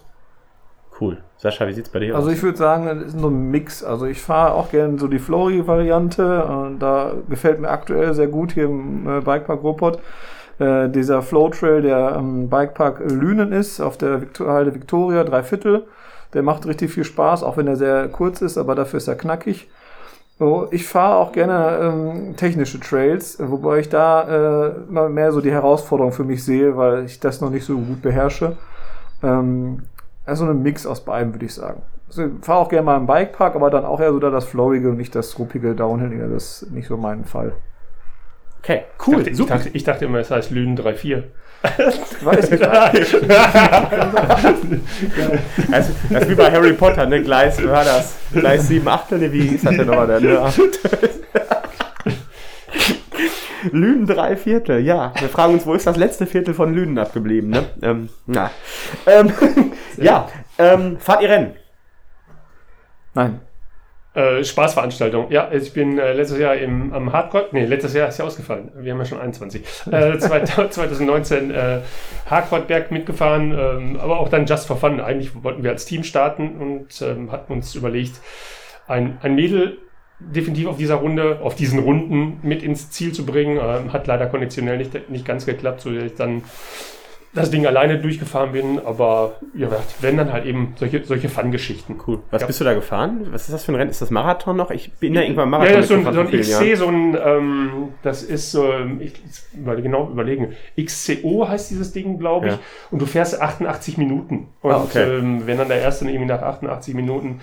Cool. 1.01 1.19
Sascha, 1.37 1.67
wie 1.67 1.73
sieht 1.73 1.87
es 1.87 1.91
bei 1.91 1.99
dir 1.99 2.15
also 2.15 2.19
aus? 2.19 2.25
Also 2.25 2.37
ich 2.37 2.43
würde 2.43 2.59
sagen, 2.59 2.87
das 2.87 2.99
ist 3.09 3.17
nur 3.17 3.31
ein 3.31 3.51
Mix. 3.51 3.83
Also 3.83 4.07
ich 4.07 4.21
fahre 4.21 4.53
auch 4.55 4.71
gerne 4.71 4.99
so 4.99 5.09
die 5.09 5.19
Flory-Variante. 5.19 6.77
Da 6.79 7.15
gefällt 7.29 7.61
mir 7.61 7.71
aktuell 7.71 8.15
sehr 8.15 8.29
gut 8.29 8.53
hier 8.53 8.65
im 8.65 9.09
äh, 9.09 9.21
Bikepark 9.21 9.63
Ruhrpott. 9.63 10.01
Äh, 10.59 10.91
dieser 10.91 11.23
Flow 11.23 11.49
Trail, 11.49 11.83
der 11.83 12.15
am 12.15 12.49
Bikepark 12.49 13.01
Lünen 13.11 13.53
ist, 13.53 13.81
auf 13.81 13.97
der 13.97 14.23
Halde 14.39 14.75
Victoria, 14.75 15.25
drei 15.25 15.43
Viertel. 15.43 15.87
Der 16.35 16.43
macht 16.43 16.67
richtig 16.67 16.93
viel 16.93 17.05
Spaß, 17.05 17.43
auch 17.43 17.57
wenn 17.57 17.67
er 17.67 17.77
sehr 17.77 18.09
kurz 18.09 18.41
ist, 18.43 18.59
aber 18.59 18.75
dafür 18.75 18.99
ist 18.99 19.09
er 19.09 19.17
knackig. 19.17 19.69
So, 20.39 20.67
ich 20.71 20.87
fahre 20.87 21.17
auch 21.17 21.33
gerne 21.33 21.79
ähm, 21.81 22.37
technische 22.37 22.81
Trails, 22.81 23.39
wobei 23.39 23.79
ich 23.81 23.89
da 23.89 24.69
äh, 24.69 24.75
immer 24.89 25.09
mehr 25.09 25.31
so 25.33 25.41
die 25.41 25.53
Herausforderung 25.53 26.13
für 26.13 26.25
mich 26.25 26.45
sehe, 26.45 26.77
weil 26.77 27.05
ich 27.05 27.21
das 27.21 27.41
noch 27.41 27.51
nicht 27.51 27.65
so 27.65 27.77
gut 27.79 28.03
beherrsche. 28.03 28.57
Ähm, 29.23 29.83
Also 30.25 30.45
eine 30.45 30.55
Mix 30.55 30.87
aus 30.87 31.01
beiden, 31.05 31.35
würde 31.35 31.47
ich 31.47 31.55
sagen. 31.55 31.83
Also 32.09 32.25
ich 32.27 32.31
fahre 32.43 32.61
auch 32.61 32.69
gerne 32.69 32.85
mal 32.87 32.97
im 32.97 33.07
Bikepark, 33.07 33.57
aber 33.57 33.71
dann 33.71 33.85
auch 33.85 34.01
eher 34.01 34.13
so 34.13 34.21
da 34.21 34.31
das 34.31 34.45
Flowige 34.45 34.91
und 34.91 34.97
nicht 34.99 35.15
das 35.15 35.39
ruppige 35.39 35.75
Downhillige. 35.75 36.29
Das 36.29 36.63
ist 36.63 36.73
nicht 36.73 36.87
so 36.89 36.97
mein 36.97 37.25
Fall. 37.25 37.53
Okay, 38.63 38.85
cool. 39.07 39.23
Ich 39.23 39.25
dachte, 39.25 39.43
ich 39.43 39.47
dachte, 39.47 39.71
ich 39.73 39.85
dachte 39.85 40.05
immer, 40.05 40.19
es 40.19 40.31
heißt 40.31 40.51
Lünen 40.53 40.79
3-4. 40.79 41.25
Weiß 42.23 42.45
ich 42.45 42.61
nicht. 42.61 42.63
das, 45.71 45.91
das 46.11 46.23
ist 46.23 46.29
wie 46.29 46.35
bei 46.35 46.51
Harry 46.51 46.73
Potter, 46.73 47.07
ne? 47.07 47.23
Gleis, 47.23 47.65
war 47.67 47.85
das? 47.85 48.17
Gleis 48.33 48.69
7 48.69 48.87
Achtel, 48.87 49.33
wie 49.33 49.49
ist 49.49 49.67
das 49.67 49.77
denn 49.77 49.87
nochmal? 49.87 50.21
Ne? 50.21 50.53
Lünen 53.71 54.07
drei 54.07 54.37
Viertel, 54.37 54.81
ja. 54.81 55.13
Wir 55.19 55.29
fragen 55.29 55.55
uns, 55.55 55.67
wo 55.67 55.75
ist 55.75 55.87
das 55.87 55.97
letzte 55.97 56.27
Viertel 56.27 56.55
von 56.55 56.75
Lünen 56.75 56.99
abgeblieben, 56.99 57.51
ne? 57.51 57.65
Ähm, 57.83 58.09
na. 58.27 58.51
Ähm, 59.07 59.33
ja, 59.97 60.29
ähm, 60.59 60.99
fahrt 60.99 61.23
ihr 61.23 61.31
Rennen? 61.31 61.55
Nein. 63.15 63.41
Äh, 64.15 64.45
Spaßveranstaltung. 64.45 65.31
Ja, 65.31 65.51
ich 65.51 65.73
bin 65.73 65.99
äh, 65.99 66.13
letztes 66.13 66.39
Jahr 66.39 66.55
im, 66.57 66.93
am 66.93 67.15
Hardcore, 67.15 67.47
nee, 67.53 67.65
letztes 67.65 67.95
Jahr 67.95 68.09
ist 68.09 68.19
ja 68.19 68.27
ausgefallen. 68.27 68.71
Wir 68.77 68.93
haben 68.93 68.99
ja 68.99 69.07
schon 69.07 69.19
21. 69.19 69.65
Äh, 69.91 70.19
2019 70.19 71.51
äh, 71.51 71.79
Hardcore-Berg 72.29 72.91
mitgefahren, 72.91 73.53
ähm, 73.59 73.99
aber 73.99 74.21
auch 74.21 74.29
dann 74.29 74.45
just 74.45 74.67
for 74.67 74.77
fun. 74.77 75.01
Eigentlich 75.01 75.43
wollten 75.43 75.63
wir 75.63 75.71
als 75.71 75.87
Team 75.87 76.05
starten 76.05 76.57
und 76.59 77.01
ähm, 77.01 77.33
hatten 77.33 77.55
uns 77.55 77.75
überlegt, 77.75 78.21
ein, 78.87 79.17
ein 79.23 79.35
Mädel 79.35 79.79
definitiv 80.21 80.67
auf 80.67 80.77
dieser 80.77 80.97
Runde, 80.97 81.41
auf 81.43 81.55
diesen 81.55 81.79
Runden 81.79 82.39
mit 82.43 82.63
ins 82.63 82.91
Ziel 82.91 83.13
zu 83.13 83.25
bringen. 83.25 83.59
Ähm, 83.63 83.95
hat 83.95 84.07
leider 84.07 84.27
konditionell 84.27 84.77
nicht, 84.77 85.09
nicht 85.09 85.25
ganz 85.25 85.47
geklappt, 85.47 85.81
so 85.81 85.91
dass 85.91 86.05
ich 86.05 86.15
dann 86.17 86.43
das 87.35 87.51
Ding 87.51 87.67
alleine 87.67 87.99
durchgefahren 87.99 88.53
bin, 88.53 88.79
aber 88.79 89.37
ja, 89.55 89.69
wenn 90.01 90.19
dann 90.19 90.33
halt 90.33 90.45
eben 90.45 90.75
solche, 90.77 91.03
solche 91.05 91.31
Fun-Geschichten. 91.31 91.99
Cool. 92.07 92.19
Was 92.31 92.43
ja. 92.43 92.47
bist 92.47 92.61
du 92.61 92.65
da 92.65 92.75
gefahren? 92.75 93.27
Was 93.31 93.45
ist 93.45 93.55
das 93.55 93.65
für 93.65 93.73
ein 93.73 93.77
Rennen? 93.77 93.91
Ist 93.91 94.03
das 94.03 94.11
Marathon 94.11 94.57
noch? 94.57 94.71
Ich 94.71 94.93
bin 94.93 95.15
ja 95.15 95.23
irgendwann 95.23 95.49
Marathon. 95.49 95.73
Ja, 95.73 95.81
das 95.81 95.91
ist 95.91 96.03
so 96.03 96.09
ein, 96.09 96.15
so 96.15 96.21
ein 96.21 96.31
XC, 96.31 96.77
so 96.77 96.87
ein, 96.89 97.17
ähm, 97.25 97.89
das 98.03 98.23
ist 98.23 98.53
so, 98.53 98.71
ich, 99.01 99.15
ich 99.15 99.83
genau 99.83 100.11
überlegen. 100.11 100.53
XCO 100.79 101.49
heißt 101.49 101.71
dieses 101.71 101.93
Ding, 101.93 102.19
glaube 102.19 102.49
ich. 102.49 102.53
Ja. 102.53 102.59
Und 102.91 103.01
du 103.01 103.07
fährst 103.07 103.41
88 103.41 103.97
Minuten. 103.97 104.49
Und 104.61 104.71
ah, 104.71 104.83
okay. 104.83 105.19
ähm, 105.19 105.47
wenn 105.47 105.57
dann 105.57 105.69
der 105.69 105.81
erste 105.81 106.05
irgendwie 106.05 106.27
nach 106.27 106.43
88 106.43 106.95
Minuten 106.95 107.41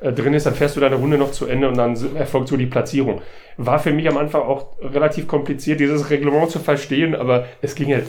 äh, 0.00 0.12
drin 0.12 0.32
ist, 0.32 0.46
dann 0.46 0.54
fährst 0.54 0.76
du 0.76 0.80
deine 0.80 0.96
Runde 0.96 1.18
noch 1.18 1.32
zu 1.32 1.46
Ende 1.46 1.68
und 1.68 1.76
dann 1.76 1.94
erfolgt 2.16 2.48
so 2.48 2.56
die 2.56 2.66
Platzierung. 2.66 3.20
War 3.58 3.78
für 3.78 3.90
mich 3.90 4.06
am 4.08 4.18
Anfang 4.18 4.42
auch 4.42 4.76
relativ 4.80 5.26
kompliziert, 5.26 5.80
dieses 5.80 6.10
Reglement 6.10 6.50
zu 6.50 6.58
verstehen, 6.58 7.14
aber 7.14 7.46
es 7.62 7.74
ging 7.74 7.92
halt, 7.92 8.06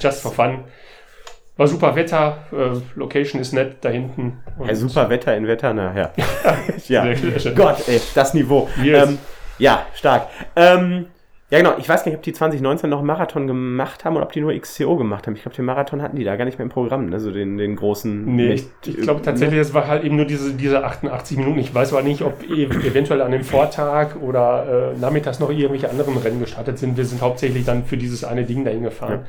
just 0.00 0.22
for 0.22 0.32
fun. 0.32 0.64
War 1.58 1.66
super 1.66 1.96
Wetter, 1.96 2.38
äh, 2.52 2.80
Location 2.94 3.40
ist 3.40 3.52
nett 3.52 3.78
da 3.80 3.88
hinten. 3.88 4.38
Ja, 4.64 4.74
super 4.76 5.10
Wetter 5.10 5.36
in 5.36 5.46
Wetter, 5.46 5.74
nachher. 5.74 6.12
ja, 6.86 7.04
ja. 7.06 7.50
Gott, 7.54 7.88
ey, 7.88 8.00
das 8.14 8.32
Niveau. 8.32 8.68
Yes. 8.82 9.08
Ähm, 9.08 9.18
ja, 9.58 9.86
stark. 9.94 10.28
Ähm, 10.54 11.06
ja, 11.50 11.58
genau. 11.58 11.74
Ich 11.78 11.88
weiß 11.88 12.04
gar 12.04 12.10
nicht, 12.10 12.18
ob 12.18 12.22
die 12.22 12.34
2019 12.34 12.90
noch 12.90 12.98
einen 12.98 13.06
Marathon 13.06 13.46
gemacht 13.46 14.04
haben 14.04 14.16
oder 14.16 14.26
ob 14.26 14.32
die 14.32 14.40
nur 14.42 14.52
XCO 14.52 14.96
gemacht 14.96 15.26
haben. 15.26 15.34
Ich 15.34 15.42
glaube, 15.42 15.56
den 15.56 15.64
Marathon 15.64 16.02
hatten 16.02 16.16
die 16.16 16.24
da 16.24 16.36
gar 16.36 16.44
nicht 16.44 16.58
mehr 16.58 16.64
im 16.64 16.70
Programm, 16.70 17.10
also 17.12 17.30
den, 17.30 17.56
den 17.56 17.76
großen. 17.76 18.24
Nee, 18.36 18.52
ich, 18.52 18.66
ich 18.86 18.98
glaube 18.98 19.22
tatsächlich, 19.22 19.58
es 19.58 19.72
war 19.72 19.86
halt 19.86 20.04
eben 20.04 20.16
nur 20.16 20.26
diese, 20.26 20.52
diese 20.52 20.84
88 20.84 21.38
Minuten. 21.38 21.58
Ich 21.58 21.74
weiß 21.74 21.94
aber 21.94 22.02
nicht, 22.02 22.20
ob 22.20 22.42
e-, 22.42 22.64
eventuell 22.64 23.22
an 23.22 23.32
dem 23.32 23.44
Vortag 23.44 24.16
oder 24.20 24.92
äh, 24.94 24.98
nachmittags 24.98 25.40
noch 25.40 25.48
irgendwelche 25.48 25.88
anderen 25.88 26.18
Rennen 26.18 26.40
gestartet 26.40 26.78
sind. 26.78 26.98
Wir 26.98 27.06
sind 27.06 27.22
hauptsächlich 27.22 27.64
dann 27.64 27.84
für 27.84 27.96
dieses 27.96 28.24
eine 28.24 28.44
Ding 28.44 28.64
dahin 28.66 28.82
gefahren. 28.82 29.20
Ja. 29.20 29.26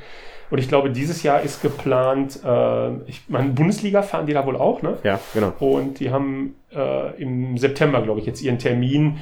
Und 0.49 0.57
ich 0.57 0.67
glaube, 0.67 0.89
dieses 0.89 1.23
Jahr 1.23 1.41
ist 1.41 1.61
geplant, 1.61 2.39
äh, 2.43 2.89
ich 3.05 3.21
meine, 3.27 3.49
Bundesliga 3.49 4.01
fahren 4.01 4.25
die 4.25 4.33
da 4.33 4.45
wohl 4.45 4.57
auch, 4.57 4.81
ne? 4.81 4.97
Ja, 5.03 5.19
genau. 5.33 5.53
Und 5.59 5.99
die 5.99 6.11
haben 6.11 6.55
äh, 6.75 7.21
im 7.21 7.57
September, 7.57 8.01
glaube 8.01 8.19
ich, 8.19 8.25
jetzt 8.25 8.41
ihren 8.41 8.57
Termin 8.57 9.19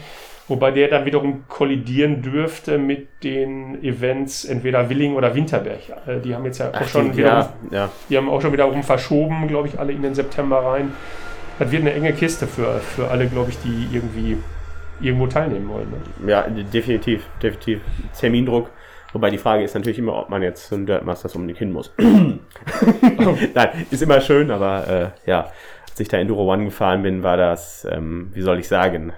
wobei 0.48 0.72
der 0.72 0.88
dann 0.88 1.06
wiederum 1.06 1.44
kollidieren 1.48 2.22
dürfte 2.22 2.78
mit 2.78 3.24
den 3.24 3.84
Events 3.84 4.46
entweder 4.46 4.90
Willing 4.90 5.16
oder 5.16 5.36
Winterberg. 5.36 5.80
Äh, 6.06 6.20
die 6.20 6.36
haben 6.36 6.46
jetzt 6.46 6.60
ja 6.60 6.72
Ach, 6.74 6.82
auch 6.82 6.88
schon 6.88 7.12
die, 7.12 7.20
wiederum, 7.20 7.48
ja, 7.72 7.78
ja. 7.78 7.90
die 8.10 8.18
haben 8.18 8.30
auch 8.30 8.42
schon 8.42 8.54
wiederum 8.54 8.84
verschoben, 8.84 9.48
glaube 9.48 9.68
ich, 9.68 9.80
alle 9.80 9.92
in 9.94 10.02
den 10.02 10.16
September 10.16 10.60
rein. 10.64 10.92
Das 11.60 11.72
wird 11.72 11.82
eine 11.82 11.94
enge 11.94 12.14
Kiste 12.14 12.48
für, 12.48 12.80
für 12.80 13.10
alle, 13.10 13.28
glaube 13.28 13.50
ich, 13.50 13.58
die 13.60 13.88
irgendwie 13.92 14.38
irgendwo 15.02 15.28
teilnehmen 15.28 15.70
wollen. 15.70 15.92
Ne? 15.92 16.32
Ja, 16.32 16.44
definitiv, 16.48 17.26
definitiv. 17.42 17.82
Termindruck. 18.20 18.70
Wobei 19.14 19.30
die 19.30 19.38
Frage 19.38 19.64
ist 19.64 19.74
natürlich 19.74 20.00
immer, 20.00 20.16
ob 20.20 20.30
man 20.30 20.44
jetzt 20.44 20.68
zum 20.68 20.86
Dirt 20.86 21.06
Masters 21.06 21.34
um 21.36 21.42
unbedingt 21.42 21.60
hin 21.60 21.72
muss. 21.72 21.94
Nein, 21.98 23.70
ist 23.90 24.02
immer 24.02 24.22
schön, 24.22 24.52
aber 24.52 25.14
äh, 25.26 25.30
ja, 25.30 25.52
als 25.90 26.00
ich 26.00 26.08
da 26.08 26.18
Enduro 26.18 26.52
One 26.52 26.66
gefahren 26.66 27.04
bin, 27.04 27.24
war 27.24 27.38
das, 27.38 27.88
ähm, 27.90 28.30
wie 28.34 28.42
soll 28.42 28.60
ich 28.60 28.68
sagen, 28.68 29.14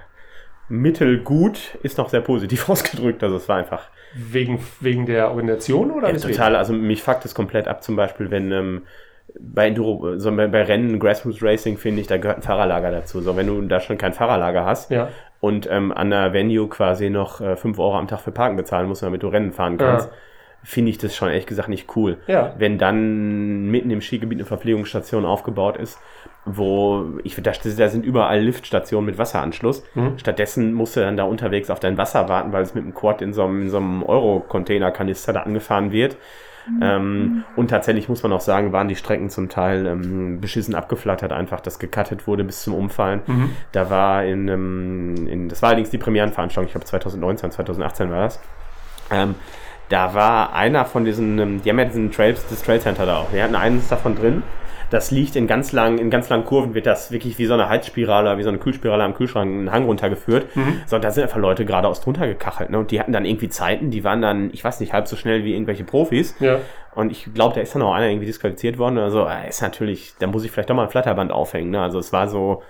mittelgut 0.69 1.77
ist 1.83 1.97
noch 1.97 2.09
sehr 2.09 2.21
positiv 2.21 2.69
ausgedrückt. 2.69 3.23
Also 3.23 3.37
es 3.37 3.49
war 3.49 3.57
einfach. 3.57 3.89
Wegen, 4.15 4.59
wegen 4.79 5.05
der 5.05 5.29
Organisation 5.29 5.91
oder? 5.91 6.11
Ja, 6.11 6.17
total. 6.17 6.55
Also 6.55 6.73
mich 6.73 7.03
fuckt 7.03 7.25
es 7.25 7.35
komplett 7.35 7.67
ab, 7.67 7.83
zum 7.83 7.95
Beispiel, 7.95 8.31
wenn 8.31 8.51
ähm, 8.51 8.81
bei 9.39 9.67
Enduro, 9.67 10.17
so 10.17 10.35
bei, 10.35 10.47
bei 10.47 10.63
Rennen, 10.63 10.99
Grassroots 10.99 11.43
Racing, 11.43 11.77
finde 11.77 12.01
ich, 12.01 12.07
da 12.07 12.17
gehört 12.17 12.39
ein 12.39 12.43
Fahrerlager 12.43 12.91
dazu. 12.91 13.21
So, 13.21 13.37
wenn 13.37 13.47
du 13.47 13.61
da 13.61 13.79
schon 13.79 13.97
kein 13.97 14.13
Fahrerlager 14.13 14.65
hast 14.65 14.89
ja. 14.89 15.09
und 15.39 15.67
ähm, 15.69 15.91
an 15.91 16.09
der 16.09 16.33
Venue 16.33 16.67
quasi 16.69 17.09
noch 17.09 17.39
äh, 17.39 17.55
5 17.55 17.77
Euro 17.77 17.97
am 17.97 18.07
Tag 18.07 18.21
für 18.21 18.31
Parken 18.31 18.55
bezahlen 18.55 18.87
musst, 18.87 19.03
damit 19.03 19.21
du 19.21 19.27
Rennen 19.27 19.51
fahren 19.51 19.77
kannst. 19.77 20.07
Ja 20.07 20.13
finde 20.63 20.91
ich 20.91 20.97
das 20.97 21.15
schon 21.15 21.29
ehrlich 21.29 21.45
gesagt 21.45 21.69
nicht 21.69 21.95
cool. 21.95 22.17
Ja. 22.27 22.53
Wenn 22.57 22.77
dann 22.77 23.69
mitten 23.69 23.91
im 23.91 24.01
Skigebiet 24.01 24.39
eine 24.39 24.45
Verpflegungsstation 24.45 25.25
aufgebaut 25.25 25.77
ist, 25.77 25.99
wo 26.57 27.05
ich 27.23 27.35
dachte, 27.35 27.69
da 27.73 27.89
sind 27.89 28.05
überall 28.05 28.41
Liftstationen 28.41 29.05
mit 29.05 29.17
Wasseranschluss. 29.17 29.83
Mhm. 29.95 30.17
Stattdessen 30.17 30.73
musst 30.73 30.95
du 30.95 31.01
dann 31.01 31.17
da 31.17 31.23
unterwegs 31.23 31.69
auf 31.69 31.79
dein 31.79 31.97
Wasser 31.97 32.29
warten, 32.29 32.51
weil 32.51 32.63
es 32.63 32.73
mit 32.73 32.83
dem 32.83 32.93
Quad 32.93 33.21
in 33.21 33.33
so 33.33 33.43
einem, 33.43 33.63
in 33.63 33.69
so 33.69 33.77
einem 33.77 34.03
Euro-Container-Kanister 34.03 35.33
da 35.33 35.41
angefahren 35.41 35.91
wird. 35.91 36.17
Mhm. 36.67 36.79
Ähm, 36.81 37.43
und 37.55 37.69
tatsächlich 37.69 38.09
muss 38.09 38.23
man 38.23 38.33
auch 38.33 38.41
sagen, 38.41 38.71
waren 38.71 38.87
die 38.87 38.95
Strecken 38.95 39.29
zum 39.29 39.49
Teil 39.49 39.85
ähm, 39.85 40.41
beschissen 40.41 40.75
abgeflattert, 40.75 41.31
einfach, 41.31 41.59
dass 41.59 41.79
gecuttet 41.79 42.27
wurde 42.27 42.43
bis 42.43 42.63
zum 42.63 42.73
Umfallen. 42.73 43.21
Mhm. 43.25 43.49
Da 43.71 43.89
war 43.89 44.23
in, 44.25 44.47
ähm, 44.47 45.27
in, 45.27 45.49
das 45.49 45.61
war 45.61 45.69
allerdings 45.69 45.89
die 45.89 45.97
Premierenveranstaltung, 45.97 46.67
ich 46.67 46.73
glaube 46.73 46.85
2019, 46.85 47.51
2018 47.51 48.11
war 48.11 48.23
das. 48.23 48.39
Da 49.89 50.13
war 50.13 50.53
einer 50.53 50.85
von 50.85 51.03
diesen, 51.03 51.39
ähm, 51.39 51.61
die 51.63 51.69
haben 51.69 51.79
ja 51.79 51.85
diesen 51.85 52.11
Trails, 52.11 52.45
das 52.47 52.61
Trail 52.61 52.79
Center 52.79 53.05
da 53.05 53.17
auch. 53.17 53.31
Die 53.33 53.41
hatten 53.41 53.55
eines 53.55 53.87
davon 53.87 54.15
drin. 54.15 54.43
Das 54.91 55.11
liegt 55.11 55.35
in 55.35 55.45
ganz 55.45 55.71
langen, 55.71 55.99
in 55.99 56.09
ganz 56.09 56.29
langen 56.29 56.45
Kurven, 56.45 56.73
wird 56.73 56.87
das 56.87 57.11
wirklich 57.11 57.37
wie 57.37 57.45
so 57.45 57.53
eine 57.53 57.69
Heizspirale, 57.69 58.37
wie 58.37 58.43
so 58.43 58.49
eine 58.49 58.57
Kühlspirale 58.57 59.03
am 59.03 59.13
Kühlschrank 59.13 59.51
einen 59.51 59.71
Hang 59.71 59.85
runtergeführt. 59.85 60.55
Mhm. 60.55 60.81
So, 60.87 60.97
da 60.97 61.11
sind 61.11 61.23
einfach 61.23 61.37
Leute 61.37 61.65
geradeaus 61.65 62.01
drunter 62.01 62.27
gekachelt. 62.27 62.71
Ne? 62.71 62.79
Und 62.79 62.89
die 62.91 62.99
hatten 62.99 63.11
dann 63.11 63.25
irgendwie 63.25 63.49
Zeiten, 63.49 63.91
die 63.91 64.03
waren 64.03 64.21
dann, 64.21 64.49
ich 64.51 64.63
weiß 64.63 64.79
nicht, 64.79 64.93
halb 64.93 65.07
so 65.07 65.15
schnell 65.15 65.43
wie 65.43 65.53
irgendwelche 65.53 65.83
Profis. 65.83 66.35
Ja. 66.39 66.57
Und 66.95 67.11
ich 67.11 67.31
glaube, 67.33 67.53
da 67.53 67.61
ist 67.61 67.75
dann 67.75 67.83
auch 67.83 67.93
einer 67.93 68.07
irgendwie 68.07 68.25
disqualifiziert 68.25 68.79
worden. 68.79 68.97
Also 68.97 69.27
äh, 69.27 69.47
ist 69.47 69.61
natürlich, 69.61 70.15
da 70.17 70.25
muss 70.25 70.43
ich 70.43 70.51
vielleicht 70.51 70.71
doch 70.71 70.75
mal 70.75 70.83
ein 70.83 70.89
Flatterband 70.89 71.31
aufhängen. 71.31 71.69
Ne? 71.69 71.81
Also 71.81 71.99
es 71.99 72.11
war 72.11 72.27
so, 72.27 72.63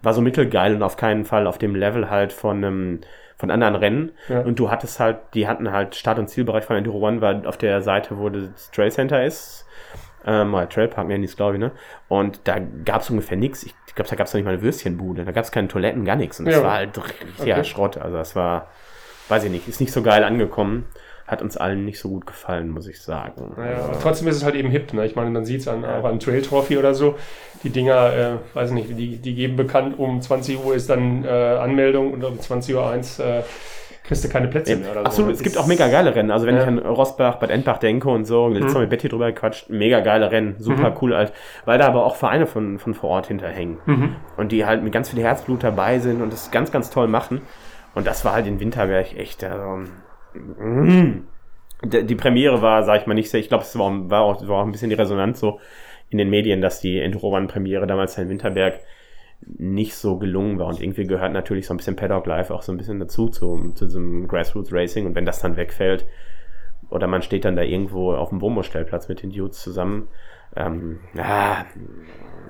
war 0.00 0.14
so 0.14 0.20
mittelgeil 0.20 0.76
und 0.76 0.82
auf 0.82 0.96
keinen 0.96 1.24
Fall 1.24 1.48
auf 1.48 1.58
dem 1.58 1.74
Level 1.74 2.08
halt 2.08 2.32
von 2.32 2.58
einem 2.58 2.74
ähm, 2.74 3.00
von 3.36 3.50
anderen 3.50 3.74
Rennen. 3.74 4.12
Ja. 4.28 4.40
Und 4.40 4.58
du 4.58 4.70
hattest 4.70 5.00
halt, 5.00 5.18
die 5.34 5.48
hatten 5.48 5.70
halt 5.72 5.94
Start- 5.94 6.18
und 6.18 6.28
Zielbereich 6.28 6.64
von 6.64 6.76
Enduro 6.76 7.06
One, 7.06 7.20
weil 7.20 7.46
auf 7.46 7.56
der 7.56 7.82
Seite, 7.82 8.18
wo 8.18 8.28
das 8.28 8.70
Trail 8.70 8.90
Center 8.90 9.24
ist, 9.24 9.66
ähm, 10.26 10.54
oder 10.54 10.68
Trailpark 10.68 11.06
nennen 11.06 11.22
die 11.22 11.28
es, 11.28 11.36
glaube 11.36 11.54
ich, 11.54 11.60
ne? 11.60 11.72
Und 12.08 12.40
da 12.44 12.58
gab 12.84 13.02
es 13.02 13.10
ungefähr 13.10 13.36
nichts. 13.36 13.64
Ich 13.64 13.94
glaube, 13.94 14.08
da 14.08 14.16
gab 14.16 14.26
es 14.26 14.32
noch 14.32 14.38
nicht 14.38 14.46
mal 14.46 14.54
eine 14.54 14.62
Würstchenbude. 14.62 15.24
Da 15.24 15.32
gab 15.32 15.44
es 15.44 15.52
keine 15.52 15.68
Toiletten, 15.68 16.04
gar 16.04 16.16
nichts. 16.16 16.38
Und 16.40 16.46
das 16.46 16.56
ja. 16.56 16.62
war 16.62 16.72
halt 16.72 16.96
richtiger 16.96 17.56
okay. 17.56 17.64
Schrott. 17.64 17.98
Also 17.98 18.16
das 18.16 18.34
war, 18.34 18.68
weiß 19.28 19.44
ich 19.44 19.50
nicht, 19.50 19.68
ist 19.68 19.80
nicht 19.80 19.92
so 19.92 20.02
geil 20.02 20.24
angekommen 20.24 20.86
hat 21.26 21.40
uns 21.40 21.56
allen 21.56 21.84
nicht 21.84 21.98
so 21.98 22.10
gut 22.10 22.26
gefallen, 22.26 22.68
muss 22.68 22.86
ich 22.86 23.00
sagen. 23.00 23.54
Naja, 23.56 23.84
aber 23.84 23.98
trotzdem 24.00 24.28
ist 24.28 24.36
es 24.36 24.44
halt 24.44 24.54
eben 24.54 24.70
hip. 24.70 24.92
Ne? 24.92 25.06
Ich 25.06 25.16
meine, 25.16 25.30
man 25.30 25.44
sieht 25.44 25.62
es 25.62 25.68
an, 25.68 25.84
auch 25.84 26.04
an 26.04 26.20
Trail 26.20 26.42
Trophy 26.42 26.76
oder 26.76 26.94
so. 26.94 27.16
Die 27.62 27.70
Dinger, 27.70 28.12
äh, 28.12 28.56
weiß 28.56 28.72
nicht, 28.72 28.90
die, 28.90 29.16
die 29.16 29.34
geben 29.34 29.56
bekannt, 29.56 29.98
um 29.98 30.20
20 30.20 30.62
Uhr 30.62 30.74
ist 30.74 30.90
dann 30.90 31.24
äh, 31.24 31.28
Anmeldung 31.28 32.12
und 32.12 32.22
um 32.24 32.38
20 32.38 32.74
Uhr 32.74 32.90
1 32.90 33.20
äh, 33.20 33.42
kriegst 34.06 34.22
du 34.22 34.28
keine 34.28 34.48
Plätze 34.48 34.76
mehr. 34.76 34.90
Oder 34.92 35.06
Absolut, 35.06 35.30
so. 35.30 35.36
es 35.36 35.42
gibt 35.42 35.56
auch 35.56 35.66
mega 35.66 35.88
geile 35.88 36.14
Rennen. 36.14 36.30
Also 36.30 36.46
wenn 36.46 36.56
ja. 36.56 36.62
ich 36.62 36.68
an 36.68 36.78
Rosbach, 36.78 37.36
Bad 37.36 37.50
Endbach 37.50 37.78
denke 37.78 38.10
und 38.10 38.26
so, 38.26 38.48
letztes 38.48 38.68
mhm. 38.68 38.74
Mal 38.74 38.80
mit 38.80 38.90
Betty 38.90 39.08
drüber 39.08 39.32
gequatscht, 39.32 39.70
mega 39.70 40.00
geile 40.00 40.30
Rennen, 40.30 40.56
super 40.58 40.90
mhm. 40.90 40.96
cool, 41.00 41.16
halt, 41.16 41.32
weil 41.64 41.78
da 41.78 41.86
aber 41.86 42.04
auch 42.04 42.16
Vereine 42.16 42.46
von, 42.46 42.78
von 42.78 42.92
vor 42.92 43.08
Ort 43.08 43.28
hinterhängen. 43.28 43.78
Mhm. 43.86 44.16
Und 44.36 44.52
die 44.52 44.66
halt 44.66 44.82
mit 44.82 44.92
ganz 44.92 45.08
viel 45.08 45.22
Herzblut 45.22 45.64
dabei 45.64 46.00
sind 46.00 46.20
und 46.20 46.32
das 46.34 46.50
ganz, 46.50 46.70
ganz 46.70 46.90
toll 46.90 47.08
machen. 47.08 47.40
Und 47.94 48.06
das 48.06 48.24
war 48.26 48.34
halt 48.34 48.46
in 48.46 48.60
Winterberg 48.60 49.16
echt, 49.16 49.42
also, 49.42 49.88
die 51.82 52.14
Premiere 52.14 52.62
war, 52.62 52.82
sag 52.82 53.00
ich 53.00 53.06
mal, 53.06 53.14
nicht 53.14 53.30
sehr, 53.30 53.40
ich 53.40 53.48
glaube, 53.48 53.64
es 53.64 53.78
war, 53.78 54.10
war, 54.10 54.22
auch, 54.22 54.46
war 54.48 54.62
auch 54.62 54.66
ein 54.66 54.72
bisschen 54.72 54.90
die 54.90 54.96
Resonanz 54.96 55.40
so 55.40 55.60
in 56.10 56.18
den 56.18 56.30
Medien, 56.30 56.60
dass 56.60 56.80
die 56.80 56.98
Enduro 57.00 57.30
Premiere 57.46 57.86
damals 57.86 58.16
in 58.18 58.28
Winterberg 58.28 58.80
nicht 59.46 59.94
so 59.94 60.18
gelungen 60.18 60.58
war. 60.58 60.68
Und 60.68 60.80
irgendwie 60.80 61.06
gehört 61.06 61.32
natürlich 61.32 61.66
so 61.66 61.74
ein 61.74 61.76
bisschen 61.76 61.96
Paddock 61.96 62.26
Life 62.26 62.54
auch 62.54 62.62
so 62.62 62.72
ein 62.72 62.78
bisschen 62.78 63.00
dazu 63.00 63.28
zu, 63.28 63.72
zu 63.74 63.86
diesem 63.86 64.28
Grassroots 64.28 64.72
Racing. 64.72 65.06
Und 65.06 65.14
wenn 65.14 65.26
das 65.26 65.40
dann 65.40 65.56
wegfällt 65.56 66.06
oder 66.90 67.06
man 67.06 67.22
steht 67.22 67.44
dann 67.44 67.56
da 67.56 67.62
irgendwo 67.62 68.14
auf 68.14 68.30
dem 68.30 68.40
Wohnmobilstellplatz 68.40 69.08
mit 69.08 69.22
den 69.22 69.30
Dudes 69.30 69.60
zusammen, 69.60 70.08
ähm, 70.56 71.00
ja, 71.14 71.66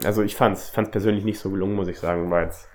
also 0.04 0.22
ich 0.22 0.36
fand 0.36 0.56
es 0.56 0.70
persönlich 0.70 1.24
nicht 1.24 1.38
so 1.38 1.50
gelungen, 1.50 1.74
muss 1.74 1.88
ich 1.88 1.98
sagen, 1.98 2.30
war 2.30 2.42
jetzt 2.42 2.68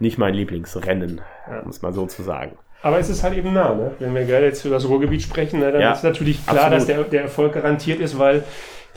nicht 0.00 0.18
mein 0.18 0.34
Lieblingsrennen, 0.34 1.20
um 1.62 1.70
es 1.70 1.82
mal 1.82 1.92
so 1.92 2.06
zu 2.06 2.22
sagen. 2.22 2.58
Aber 2.84 2.98
es 2.98 3.08
ist 3.08 3.22
halt 3.24 3.34
eben 3.34 3.54
nah, 3.54 3.74
ne? 3.74 3.92
wenn 3.98 4.14
wir 4.14 4.26
gerade 4.26 4.44
jetzt 4.44 4.62
über 4.66 4.74
das 4.74 4.86
Ruhrgebiet 4.86 5.22
sprechen, 5.22 5.58
ne, 5.58 5.72
dann 5.72 5.80
ja, 5.80 5.92
ist 5.92 6.04
natürlich 6.04 6.44
klar, 6.46 6.64
absolut. 6.64 6.80
dass 6.80 6.86
der, 6.86 7.04
der 7.04 7.22
Erfolg 7.22 7.54
garantiert 7.54 7.98
ist, 7.98 8.18
weil 8.18 8.44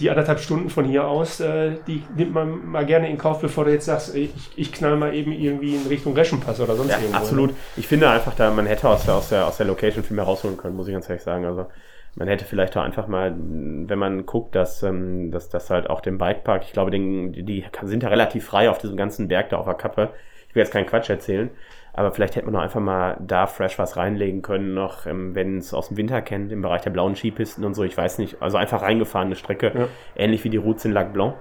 die 0.02 0.10
anderthalb 0.10 0.42
Stunden 0.42 0.70
von 0.70 0.84
hier 0.84 1.08
aus, 1.08 1.40
äh, 1.40 1.72
die 1.88 2.04
nimmt 2.18 2.34
man 2.34 2.68
mal 2.68 2.86
gerne 2.86 3.10
in 3.10 3.18
Kauf, 3.18 3.40
bevor 3.40 3.64
du 3.64 3.72
jetzt 3.72 3.86
sagst, 3.86 4.14
ich, 4.14 4.32
ich 4.58 4.74
knall 4.74 4.98
mal 4.98 5.16
eben 5.16 5.32
irgendwie 5.32 5.76
in 5.76 5.88
Richtung 5.88 6.14
Reschenpass 6.14 6.60
oder 6.60 6.76
sonst 6.76 6.92
ja, 6.92 6.98
irgendwo. 6.98 7.18
Absolut. 7.18 7.54
Ich 7.78 7.88
finde 7.88 8.10
einfach, 8.10 8.36
da 8.36 8.52
man 8.52 8.66
hätte 8.66 8.90
aus 8.90 9.06
der, 9.06 9.16
aus 9.16 9.30
der, 9.30 9.48
aus 9.48 9.56
der 9.56 9.68
Location 9.68 10.04
viel 10.04 10.18
mehr 10.18 10.26
rausholen 10.26 10.58
können, 10.58 10.76
muss 10.76 10.90
ich 10.90 10.94
ganz 10.94 11.08
ehrlich 11.08 11.24
sagen. 11.24 11.46
Also 11.46 11.68
man 12.16 12.28
hätte 12.28 12.44
vielleicht 12.44 12.76
auch 12.76 12.84
einfach 12.84 13.08
mal, 13.08 13.34
wenn 13.38 14.00
man 14.00 14.26
guckt, 14.26 14.54
dass, 14.54 14.84
ähm, 14.84 15.32
dass 15.32 15.48
das 15.48 15.70
halt 15.70 15.90
auch 15.90 16.02
den 16.02 16.18
Bikepark, 16.18 16.64
ich 16.66 16.74
glaube, 16.74 16.92
den, 16.92 17.32
die 17.32 17.64
sind 17.84 18.04
ja 18.04 18.10
relativ 18.10 18.46
frei 18.46 18.70
auf 18.70 18.80
diesem 18.80 18.98
ganzen 18.98 19.30
Berg 19.30 19.48
da 19.52 19.58
auf 19.60 19.66
der 19.66 19.76
Kappe. 19.76 20.10
Ich 20.50 20.56
will 20.56 20.62
jetzt 20.62 20.74
keinen 20.74 20.88
Quatsch 20.88 21.10
erzählen. 21.10 21.50
Aber 21.98 22.12
vielleicht 22.12 22.36
hätte 22.36 22.46
man 22.46 22.54
noch 22.54 22.62
einfach 22.62 22.80
mal 22.80 23.18
da 23.20 23.48
fresh 23.48 23.80
was 23.80 23.98
reinlegen 23.98 24.44
können, 24.44 24.76
noch, 24.76 25.08
ähm, 25.08 25.34
wenn 25.34 25.58
es 25.58 25.74
aus 25.74 25.88
dem 25.88 25.98
Winter 25.98 26.22
kennt, 26.22 26.52
im 26.52 26.62
Bereich 26.62 26.84
der 26.84 26.92
blauen 26.92 27.16
Skipisten 27.16 27.66
und 27.66 27.74
so, 27.74 27.84
ich 27.84 27.98
weiß 27.98 28.20
nicht. 28.20 28.40
Also 28.40 28.58
einfach 28.58 28.84
reingefahrene 28.84 29.36
Strecke, 29.36 29.72
ja. 29.74 29.88
ähnlich 30.16 30.44
wie 30.44 30.52
die 30.52 30.58
Routes 30.58 30.86
in 30.86 30.92
Lac 30.92 31.12
Blanc. 31.12 31.34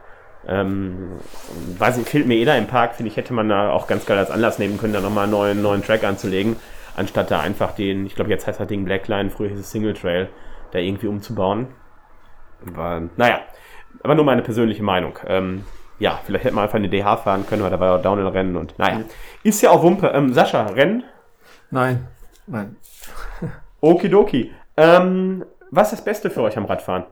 Ähm, 0.48 1.18
weiß 1.76 1.98
nicht, 1.98 2.08
fehlt 2.08 2.26
mir 2.26 2.36
eh 2.36 2.46
da 2.46 2.56
im 2.56 2.68
Park, 2.68 2.94
finde 2.94 3.10
ich, 3.10 3.18
hätte 3.18 3.34
man 3.34 3.50
da 3.50 3.70
auch 3.70 3.86
ganz 3.86 4.06
geil 4.06 4.16
als 4.16 4.30
Anlass 4.30 4.58
nehmen 4.58 4.78
können, 4.78 4.94
da 4.94 5.02
nochmal 5.02 5.25
einen 5.25 5.32
neuen, 5.32 5.60
neuen 5.60 5.82
Track 5.82 6.04
anzulegen, 6.04 6.56
anstatt 6.96 7.30
da 7.30 7.40
einfach 7.40 7.72
den, 7.72 8.06
ich 8.06 8.14
glaube, 8.14 8.30
jetzt 8.30 8.46
heißt 8.46 8.58
das 8.58 8.66
Ding 8.66 8.86
Blackline, 8.86 9.28
früher 9.28 9.50
hieß 9.50 9.58
es 9.58 9.70
Single 9.70 9.92
Trail, 9.92 10.30
da 10.70 10.78
irgendwie 10.78 11.08
umzubauen. 11.08 11.66
Aber, 12.66 13.02
naja, 13.18 13.40
aber 14.02 14.14
nur 14.14 14.25
meine 14.25 14.40
persönliche 14.40 14.82
Meinung. 14.82 15.18
Ähm, 15.26 15.64
ja, 15.99 16.21
vielleicht 16.25 16.45
hätten 16.45 16.57
wir 16.57 16.62
einfach 16.62 16.76
eine 16.76 16.88
DH 16.88 17.17
fahren 17.19 17.47
können, 17.47 17.62
weil 17.62 17.71
da 17.71 17.81
war 17.81 17.97
ja 17.97 17.99
Downhill-Rennen 17.99 18.57
und 18.57 18.79
naja. 18.79 19.00
Ist 19.43 19.62
ja 19.62 19.71
auch 19.71 19.83
Wumpe. 19.83 20.09
Ähm, 20.09 20.33
Sascha, 20.33 20.67
Rennen? 20.67 21.05
Nein, 21.71 22.07
nein. 22.47 22.76
Okidoki. 23.81 24.53
Ähm, 24.76 25.45
was 25.71 25.93
ist 25.93 26.00
das 26.00 26.05
Beste 26.05 26.31
für 26.31 26.43
euch 26.43 26.57
am 26.57 26.65
Radfahren? 26.67 27.05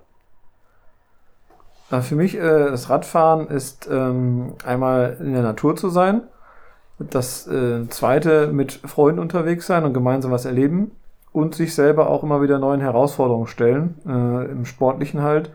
Für 2.00 2.16
mich, 2.16 2.36
äh, 2.36 2.40
das 2.40 2.90
Radfahren 2.90 3.46
ist 3.48 3.88
ähm, 3.90 4.54
einmal 4.64 5.16
in 5.20 5.32
der 5.32 5.42
Natur 5.42 5.76
zu 5.76 5.88
sein. 5.90 6.22
Das 6.98 7.46
äh, 7.46 7.88
zweite, 7.88 8.48
mit 8.48 8.72
Freunden 8.72 9.20
unterwegs 9.20 9.66
sein 9.66 9.84
und 9.84 9.94
gemeinsam 9.94 10.30
was 10.30 10.44
erleben. 10.44 10.92
Und 11.32 11.54
sich 11.56 11.74
selber 11.74 12.10
auch 12.10 12.22
immer 12.22 12.42
wieder 12.42 12.60
neuen 12.60 12.80
Herausforderungen 12.80 13.48
stellen, 13.48 13.96
äh, 14.06 14.50
im 14.50 14.64
Sportlichen 14.64 15.22
halt 15.22 15.50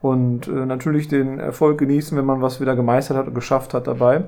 und 0.00 0.48
äh, 0.48 0.66
natürlich 0.66 1.08
den 1.08 1.38
Erfolg 1.38 1.78
genießen, 1.78 2.16
wenn 2.16 2.24
man 2.24 2.42
was 2.42 2.60
wieder 2.60 2.76
gemeistert 2.76 3.16
hat 3.16 3.26
und 3.28 3.34
geschafft 3.34 3.74
hat 3.74 3.86
dabei. 3.86 4.24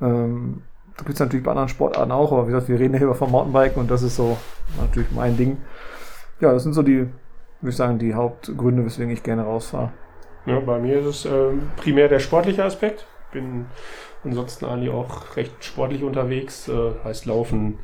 Ähm, 0.00 0.62
da 0.96 1.04
gibt 1.04 1.14
es 1.14 1.20
natürlich 1.20 1.44
bei 1.44 1.50
anderen 1.50 1.68
Sportarten 1.68 2.12
auch, 2.12 2.32
aber 2.32 2.46
wie 2.46 2.52
gesagt, 2.52 2.68
wir 2.68 2.78
reden 2.78 2.96
hier 2.96 3.12
vom 3.14 3.30
Mountainbiken 3.30 3.80
und 3.80 3.90
das 3.90 4.02
ist 4.02 4.16
so 4.16 4.36
natürlich 4.78 5.10
mein 5.12 5.36
Ding. 5.36 5.58
Ja, 6.40 6.52
das 6.52 6.62
sind 6.62 6.72
so 6.72 6.82
die, 6.82 6.98
würde 6.98 7.70
ich 7.70 7.76
sagen, 7.76 7.98
die 7.98 8.14
Hauptgründe, 8.14 8.84
weswegen 8.84 9.10
ich 9.10 9.22
gerne 9.22 9.42
rausfahre. 9.42 9.92
Ja, 10.46 10.60
bei 10.60 10.78
mir 10.78 11.00
ist 11.00 11.06
es 11.06 11.24
äh, 11.26 11.52
primär 11.76 12.08
der 12.08 12.18
sportliche 12.18 12.64
Aspekt. 12.64 13.06
Bin 13.32 13.66
ansonsten 14.24 14.64
eigentlich 14.66 14.90
auch 14.90 15.36
recht 15.36 15.64
sportlich 15.64 16.02
unterwegs, 16.02 16.68
äh, 16.68 16.92
heißt 17.04 17.26
Laufen, 17.26 17.78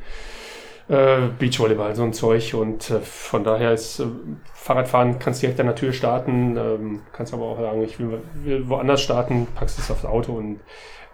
äh, 0.89 1.27
Beachvolleyball, 1.37 1.95
so 1.95 2.03
ein 2.03 2.13
Zeug. 2.13 2.53
Und 2.53 2.89
äh, 2.89 2.99
von 2.99 3.43
daher 3.43 3.73
ist 3.73 3.99
äh, 3.99 4.05
Fahrradfahren, 4.53 5.19
kannst 5.19 5.41
direkt 5.41 5.59
an 5.59 5.67
der 5.67 5.75
Tür 5.75 5.93
starten, 5.93 6.57
ähm, 6.57 7.01
kannst 7.13 7.33
aber 7.33 7.43
auch 7.43 7.59
sagen, 7.59 7.83
ich 7.83 7.99
will, 7.99 8.21
will 8.43 8.69
woanders 8.69 9.01
starten, 9.01 9.47
packst 9.55 9.79
es 9.79 9.91
aufs 9.91 10.05
Auto 10.05 10.33
und 10.33 10.59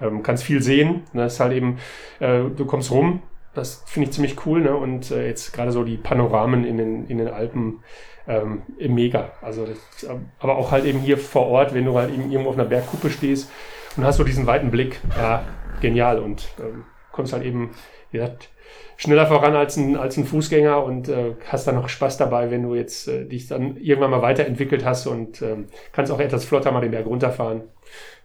ähm, 0.01 0.23
kannst 0.23 0.43
viel 0.43 0.61
sehen. 0.61 1.03
Das 1.13 1.33
ist 1.33 1.39
halt 1.39 1.53
eben, 1.53 1.79
äh, 2.19 2.43
du 2.55 2.65
kommst 2.65 2.91
rum, 2.91 3.21
das 3.53 3.83
finde 3.85 4.09
ich 4.09 4.13
ziemlich 4.13 4.45
cool. 4.45 4.61
Ne? 4.61 4.75
Und 4.75 5.11
äh, 5.11 5.27
jetzt 5.27 5.53
gerade 5.53 5.71
so 5.71 5.83
die 5.83 5.97
Panoramen 5.97 6.65
in 6.65 6.77
den, 6.77 7.07
in 7.07 7.17
den 7.17 7.29
Alpen, 7.29 7.83
ähm, 8.27 8.61
mega. 8.79 9.31
Also 9.41 9.65
das, 9.65 10.09
aber 10.39 10.57
auch 10.57 10.71
halt 10.71 10.85
eben 10.85 10.99
hier 10.99 11.17
vor 11.17 11.47
Ort, 11.47 11.73
wenn 11.73 11.85
du 11.85 11.97
halt 11.97 12.13
eben 12.13 12.31
irgendwo 12.31 12.49
auf 12.49 12.55
einer 12.55 12.65
Bergkuppe 12.65 13.09
stehst 13.09 13.51
und 13.97 14.05
hast 14.05 14.17
so 14.17 14.23
diesen 14.23 14.47
weiten 14.47 14.71
Blick, 14.71 14.99
ja, 15.17 15.43
genial. 15.81 16.19
Und 16.19 16.47
ähm, 16.59 16.85
kommst 17.11 17.33
halt 17.33 17.43
eben, 17.43 17.71
wie 18.11 18.17
gesagt, 18.17 18.49
schneller 18.97 19.27
voran 19.27 19.55
als 19.55 19.77
ein, 19.77 19.95
als 19.95 20.17
ein 20.17 20.25
Fußgänger 20.25 20.83
und 20.83 21.09
äh, 21.09 21.35
hast 21.47 21.67
dann 21.67 21.75
noch 21.75 21.89
Spaß 21.89 22.17
dabei, 22.17 22.51
wenn 22.51 22.63
du 22.63 22.75
jetzt 22.75 23.07
äh, 23.07 23.25
dich 23.25 23.47
dann 23.47 23.77
irgendwann 23.77 24.11
mal 24.11 24.21
weiterentwickelt 24.21 24.85
hast 24.85 25.07
und 25.07 25.41
ähm, 25.41 25.65
kannst 25.91 26.11
auch 26.11 26.19
etwas 26.19 26.45
flotter 26.45 26.71
mal 26.71 26.81
den 26.81 26.91
Berg 26.91 27.05
runterfahren. 27.05 27.61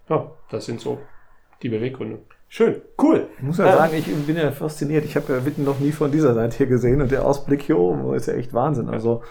Ja, 0.09 0.31
das 0.51 0.67
sind 0.67 0.81
so 0.81 0.99
die 1.63 1.69
Beweggründe. 1.69 2.19
Schön, 2.51 2.81
cool. 3.03 3.27
Ich 3.37 3.43
muss 3.43 3.59
ja 3.59 3.67
ähm, 3.67 3.77
sagen, 3.77 3.95
ich 3.97 4.07
bin 4.07 4.37
ja 4.37 4.51
fasziniert. 4.53 5.05
Ich 5.05 5.17
habe 5.17 5.33
ja 5.33 5.45
Witten 5.45 5.65
noch 5.65 5.81
nie 5.81 5.93
von 5.93 6.11
dieser 6.11 6.35
Seite 6.35 6.57
hier 6.57 6.67
gesehen 6.67 7.03
und 7.03 7.11
der 7.11 7.27
Ausblick 7.27 7.63
hier 7.63 7.79
oben 7.79 8.15
ist 8.15 8.27
ja 8.27 8.35
echt 8.35 8.55
Wahnsinn. 8.55 8.89
Also 8.89 9.23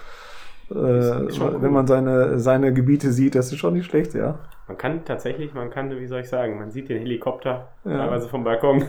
äh, 0.70 0.74
wenn 0.74 1.72
man 1.72 1.88
seine, 1.88 2.40
seine 2.40 2.74
Gebiete 2.74 3.12
sieht, 3.12 3.36
das 3.36 3.52
ist 3.52 3.60
schon 3.60 3.74
nicht 3.74 3.86
schlecht, 3.86 4.14
ja. 4.14 4.40
Man 4.68 4.78
kann 4.78 5.06
tatsächlich, 5.06 5.54
man 5.54 5.70
kann, 5.70 5.90
wie 5.98 6.08
soll 6.08 6.22
ich 6.22 6.30
sagen, 6.30 6.58
man 6.60 6.72
sieht 6.72 6.90
den 6.90 7.00
Helikopter 7.00 7.70
ja. 7.86 7.98
teilweise 7.98 8.28
vom 8.28 8.44
Balkon. 8.44 8.86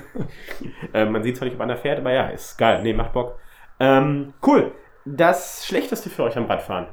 äh, 0.93 1.05
man 1.05 1.23
sieht 1.23 1.37
zwar 1.37 1.47
nicht, 1.47 1.55
ob 1.55 1.61
einer 1.61 1.77
fährt, 1.77 2.01
aber 2.01 2.13
ja, 2.13 2.29
ist 2.29 2.59
geil. 2.59 2.83
Nee, 2.83 2.95
macht 2.95 3.13
Bock. 3.13 3.39
Ähm, 3.79 4.35
cool. 4.45 4.73
Das 5.05 5.65
Schlechteste 5.67 6.11
für 6.11 6.25
euch 6.25 6.37
am 6.37 6.47
Radfahren? 6.47 6.89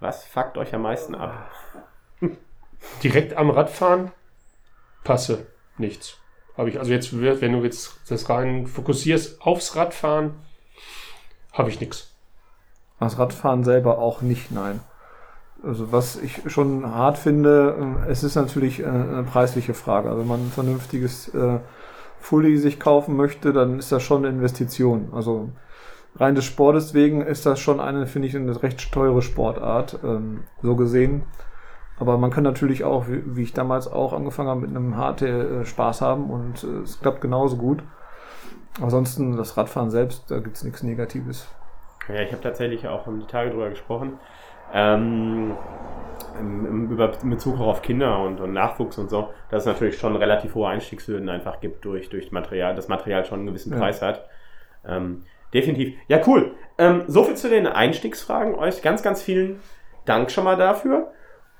Was 0.00 0.24
fuckt 0.24 0.56
euch 0.56 0.74
am 0.74 0.82
meisten 0.82 1.14
ab? 1.14 1.50
Direkt 3.02 3.36
am 3.36 3.50
Radfahren? 3.50 4.12
Passe. 5.04 5.46
Nichts. 5.76 6.18
Habe 6.56 6.70
ich, 6.70 6.78
also 6.78 6.90
jetzt, 6.90 7.18
wenn 7.20 7.52
du 7.52 7.62
jetzt 7.62 8.00
das 8.10 8.28
rein 8.30 8.66
fokussierst 8.66 9.42
aufs 9.42 9.76
Radfahren, 9.76 10.34
habe 11.52 11.68
ich 11.68 11.80
nichts. 11.80 12.09
Das 13.00 13.18
Radfahren 13.18 13.64
selber 13.64 13.98
auch 13.98 14.20
nicht, 14.20 14.52
nein. 14.52 14.80
Also 15.62 15.92
was 15.92 16.16
ich 16.16 16.42
schon 16.46 16.86
hart 16.94 17.18
finde, 17.18 17.76
äh, 18.06 18.10
es 18.10 18.22
ist 18.22 18.36
natürlich 18.36 18.80
äh, 18.80 18.86
eine 18.86 19.24
preisliche 19.24 19.74
Frage. 19.74 20.08
Also 20.08 20.20
wenn 20.20 20.28
man 20.28 20.40
ein 20.40 20.50
vernünftiges 20.50 21.28
äh, 21.34 21.58
Fully 22.18 22.58
sich 22.58 22.78
kaufen 22.78 23.16
möchte, 23.16 23.52
dann 23.52 23.78
ist 23.78 23.92
das 23.92 24.02
schon 24.02 24.24
eine 24.24 24.36
Investition. 24.36 25.08
Also 25.12 25.50
rein 26.16 26.34
des 26.34 26.44
Sportes 26.44 26.94
wegen 26.94 27.22
ist 27.22 27.46
das 27.46 27.58
schon 27.60 27.80
eine, 27.80 28.06
finde 28.06 28.28
ich, 28.28 28.36
eine 28.36 28.62
recht 28.62 28.92
teure 28.92 29.22
Sportart, 29.22 29.98
ähm, 30.04 30.44
so 30.62 30.76
gesehen. 30.76 31.22
Aber 31.98 32.16
man 32.16 32.30
kann 32.30 32.44
natürlich 32.44 32.84
auch, 32.84 33.08
wie, 33.08 33.22
wie 33.36 33.42
ich 33.42 33.52
damals 33.52 33.86
auch 33.86 34.12
angefangen 34.12 34.48
habe, 34.48 34.60
mit 34.60 34.70
einem 34.70 34.96
HT 34.96 35.22
äh, 35.22 35.64
Spaß 35.64 36.00
haben 36.00 36.30
und 36.30 36.64
äh, 36.64 36.82
es 36.82 37.00
klappt 37.00 37.20
genauso 37.20 37.56
gut. 37.56 37.82
Ansonsten 38.80 39.36
das 39.36 39.56
Radfahren 39.56 39.90
selbst, 39.90 40.30
da 40.30 40.38
gibt 40.38 40.56
es 40.56 40.64
nichts 40.64 40.82
Negatives. 40.82 41.46
Ja, 42.08 42.22
ich 42.22 42.32
habe 42.32 42.42
tatsächlich 42.42 42.88
auch 42.88 43.06
die 43.06 43.26
Tage 43.26 43.50
drüber 43.50 43.70
gesprochen. 43.70 44.18
Ähm, 44.72 45.56
im, 46.38 46.90
über, 46.90 47.12
in 47.22 47.30
Bezug 47.30 47.60
auch 47.60 47.66
auf 47.66 47.82
Kinder 47.82 48.20
und, 48.20 48.40
und, 48.40 48.52
Nachwuchs 48.52 48.98
und 48.98 49.10
so, 49.10 49.30
dass 49.50 49.62
es 49.62 49.66
natürlich 49.66 49.98
schon 49.98 50.16
relativ 50.16 50.54
hohe 50.54 50.68
Einstiegshürden 50.68 51.28
einfach 51.28 51.60
gibt 51.60 51.84
durch, 51.84 52.08
durch 52.08 52.32
Material, 52.32 52.74
das 52.74 52.88
Material 52.88 53.24
schon 53.24 53.40
einen 53.40 53.48
gewissen 53.48 53.72
ja. 53.72 53.78
Preis 53.78 54.02
hat. 54.02 54.28
Ähm, 54.86 55.24
definitiv. 55.52 55.94
Ja, 56.08 56.20
cool. 56.26 56.54
Ähm, 56.78 57.04
Soviel 57.06 57.34
zu 57.34 57.48
den 57.48 57.66
Einstiegsfragen. 57.66 58.54
Euch 58.54 58.82
ganz, 58.82 59.02
ganz 59.02 59.22
vielen 59.22 59.60
Dank 60.04 60.30
schon 60.30 60.44
mal 60.44 60.56
dafür. 60.56 61.12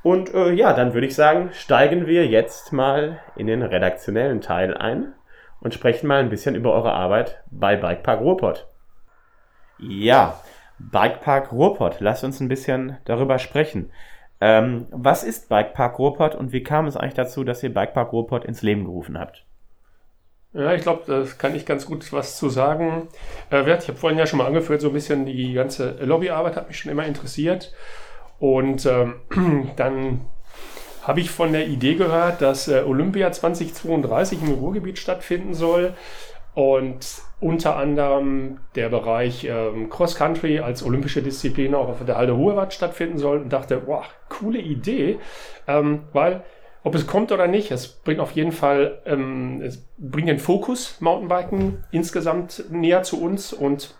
Und 0.03 0.33
äh, 0.33 0.53
ja, 0.53 0.73
dann 0.73 0.95
würde 0.95 1.07
ich 1.07 1.15
sagen, 1.15 1.51
steigen 1.53 2.07
wir 2.07 2.27
jetzt 2.27 2.73
mal 2.73 3.21
in 3.37 3.47
den 3.47 3.63
redaktionellen 3.63 4.41
Teil 4.41 4.75
ein 4.75 5.13
und 5.61 5.75
sprechen 5.75 6.07
mal 6.07 6.21
ein 6.21 6.31
bisschen 6.31 6.55
über 6.55 6.73
eure 6.73 6.93
Arbeit 6.93 7.43
bei 7.51 7.77
Bikepark 7.77 8.21
Ruhrpott. 8.21 8.67
Ja, 9.81 10.41
Bikepark 10.79 11.53
Ruhrpott. 11.53 11.97
Lass 12.01 12.25
uns 12.25 12.41
ein 12.41 12.49
bisschen 12.49 12.99
darüber 13.05 13.39
sprechen. 13.39 13.91
Ähm, 14.41 14.87
was 14.91 15.23
ist 15.23 15.49
Bikepark 15.49 15.99
Ruhrpott 15.99 16.35
und 16.35 16.53
wie 16.53 16.63
kam 16.63 16.87
es 16.87 16.97
eigentlich 16.97 17.15
dazu, 17.15 17.45
dass 17.45 17.63
ihr 17.63 17.73
Bikepark 17.73 18.13
Ruhrpott 18.13 18.45
ins 18.45 18.63
Leben 18.63 18.85
gerufen 18.85 19.19
habt? 19.19 19.45
Ja, 20.53 20.75
ich 20.75 20.83
glaube, 20.83 21.03
das 21.07 21.39
kann 21.39 21.55
ich 21.55 21.65
ganz 21.65 21.87
gut 21.87 22.13
was 22.13 22.37
zu 22.37 22.49
sagen. 22.49 23.09
Äh, 23.53 23.61
ich 23.63 23.89
habe 23.89 23.99
vorhin 23.99 24.19
ja 24.19 24.27
schon 24.27 24.39
mal 24.39 24.47
angeführt, 24.47 24.81
so 24.81 24.89
ein 24.89 24.95
bisschen 24.95 25.27
die 25.27 25.53
ganze 25.53 25.93
Lobbyarbeit 26.03 26.57
hat 26.57 26.69
mich 26.69 26.79
schon 26.79 26.91
immer 26.91 27.07
interessiert. 27.07 27.73
Und 28.39 28.87
ähm, 28.87 29.21
dann 29.77 30.23
habe 31.03 31.21
ich 31.21 31.31
von 31.31 31.53
der 31.53 31.69
Idee 31.69 31.95
gehört, 31.95 32.43
dass 32.43 32.67
äh, 32.67 32.83
Olympia 32.83 33.31
2032 33.31 34.43
im 34.43 34.55
Ruhrgebiet 34.55 34.99
stattfinden 34.99 35.55
soll. 35.55 35.95
Und 36.55 37.23
unter 37.41 37.77
anderem 37.77 38.59
der 38.75 38.91
Bereich 38.91 39.45
ähm, 39.45 39.89
Cross 39.89 40.15
Country 40.17 40.61
als 40.61 40.83
olympische 40.83 41.23
Disziplin 41.23 41.75
auch 41.75 41.89
auf 41.89 42.05
der 42.05 42.17
Halde 42.17 42.37
Hohewatt 42.37 42.75
stattfinden 42.75 43.19
soll. 43.19 43.39
Und 43.39 43.53
dachte, 43.53 43.83
wow, 43.87 44.05
coole 44.29 44.59
Idee, 44.59 45.19
ähm, 45.67 46.03
weil 46.13 46.43
ob 46.83 46.95
es 46.95 47.07
kommt 47.07 47.31
oder 47.31 47.47
nicht, 47.47 47.71
es 47.71 47.89
bringt 47.89 48.21
auf 48.21 48.33
jeden 48.33 48.53
Fall, 48.53 49.01
ähm, 49.05 49.61
es 49.63 49.87
bringt 49.99 50.29
den 50.29 50.39
Fokus 50.39 51.01
Mountainbiken 51.01 51.85
insgesamt 51.91 52.65
näher 52.71 53.03
zu 53.03 53.23
uns. 53.23 53.53
Und 53.53 53.95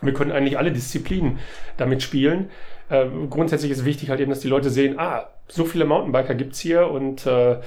wir 0.00 0.12
können 0.12 0.32
eigentlich 0.32 0.58
alle 0.58 0.72
Disziplinen 0.72 1.38
damit 1.76 2.02
spielen. 2.02 2.50
äh, 2.90 3.06
grundsätzlich 3.30 3.70
ist 3.70 3.84
wichtig 3.84 4.10
halt 4.10 4.20
eben, 4.20 4.30
dass 4.30 4.40
die 4.40 4.48
Leute 4.48 4.70
sehen, 4.70 4.98
ah, 4.98 5.28
so 5.48 5.64
viele 5.64 5.84
Mountainbiker 5.84 6.34
gibt's 6.34 6.60
hier 6.60 6.88
und 6.90 7.26
äh, 7.26 7.58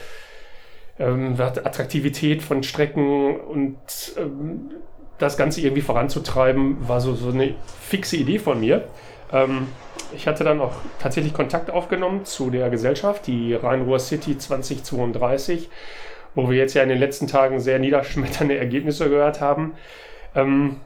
ähm, 0.99 1.36
Attraktivität 1.39 2.41
von 2.41 2.63
Strecken 2.63 3.39
und 3.39 3.78
ähm, 4.17 4.71
das 5.17 5.38
Ganze 5.38 5.62
irgendwie 5.62 5.82
voranzutreiben, 5.82 6.88
war 6.88 7.01
so, 7.01 7.15
so 7.15 7.30
eine 7.30 7.56
fixe 7.82 8.17
Idee 8.17 8.39
von 8.39 8.60
mir. 8.60 8.86
Ähm, 9.32 9.67
ich 10.13 10.28
hatte 10.28 10.43
dann 10.43 10.62
auch 10.62 10.73
tatsächlich 10.99 11.34
Kontakt 11.34 11.69
aufgenommen 11.69 12.25
zu 12.25 12.49
der 12.49 12.69
Gesellschaft, 12.69 13.28
die 13.28 13.54
Rhein-Ruhr 13.54 13.99
City 13.99 14.38
2032, 14.38 15.69
wo 16.36 16.49
wir 16.49 16.58
jetzt 16.58 16.73
ja 16.73 16.84
in 16.84 16.89
den 16.89 16.99
letzten 16.99 17.28
Tagen 17.28 17.60
sehr 17.60 17.80
niederschmetternde 17.80 18.58
Ergebnisse 18.58 19.10
gehört 19.10 19.41
haben. 19.41 19.73
Ähm, 20.36 20.78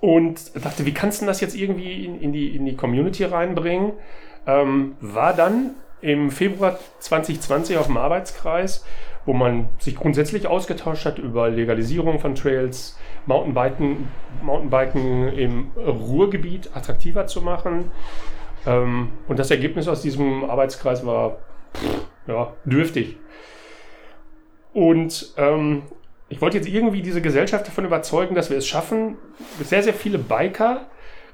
und 0.00 0.64
dachte, 0.64 0.86
wie 0.86 0.94
kannst 0.94 1.22
du 1.22 1.26
das 1.26 1.40
jetzt 1.40 1.54
irgendwie 1.54 2.04
in, 2.04 2.20
in, 2.20 2.32
die, 2.32 2.56
in 2.56 2.64
die 2.64 2.76
Community 2.76 3.24
reinbringen? 3.24 3.92
Ähm, 4.46 4.96
war 5.00 5.34
dann 5.34 5.74
im 6.00 6.30
Februar 6.30 6.78
2020 7.00 7.76
auf 7.76 7.86
dem 7.86 7.98
Arbeitskreis, 7.98 8.84
wo 9.26 9.32
man 9.32 9.68
sich 9.78 9.96
grundsätzlich 9.96 10.46
ausgetauscht 10.46 11.04
hat 11.04 11.18
über 11.18 11.50
Legalisierung 11.50 12.18
von 12.18 12.34
Trails, 12.34 12.98
Mountainbiken, 13.26 14.08
Mountainbiken 14.42 15.28
im 15.28 15.70
Ruhrgebiet 15.76 16.70
attraktiver 16.74 17.26
zu 17.26 17.42
machen. 17.42 17.90
Ähm, 18.66 19.12
und 19.28 19.38
das 19.38 19.50
Ergebnis 19.50 19.88
aus 19.88 20.02
diesem 20.02 20.48
Arbeitskreis 20.48 21.04
war 21.04 21.38
pff, 21.74 22.06
ja, 22.26 22.52
dürftig. 22.64 23.16
Und 24.72 25.34
ähm, 25.36 25.82
ich 26.28 26.40
wollte 26.40 26.58
jetzt 26.58 26.68
irgendwie 26.68 27.02
diese 27.02 27.20
Gesellschaft 27.20 27.66
davon 27.66 27.84
überzeugen, 27.84 28.34
dass 28.34 28.50
wir 28.50 28.56
es 28.56 28.66
schaffen, 28.66 29.16
sehr, 29.62 29.82
sehr 29.82 29.94
viele 29.94 30.18
Biker 30.18 30.86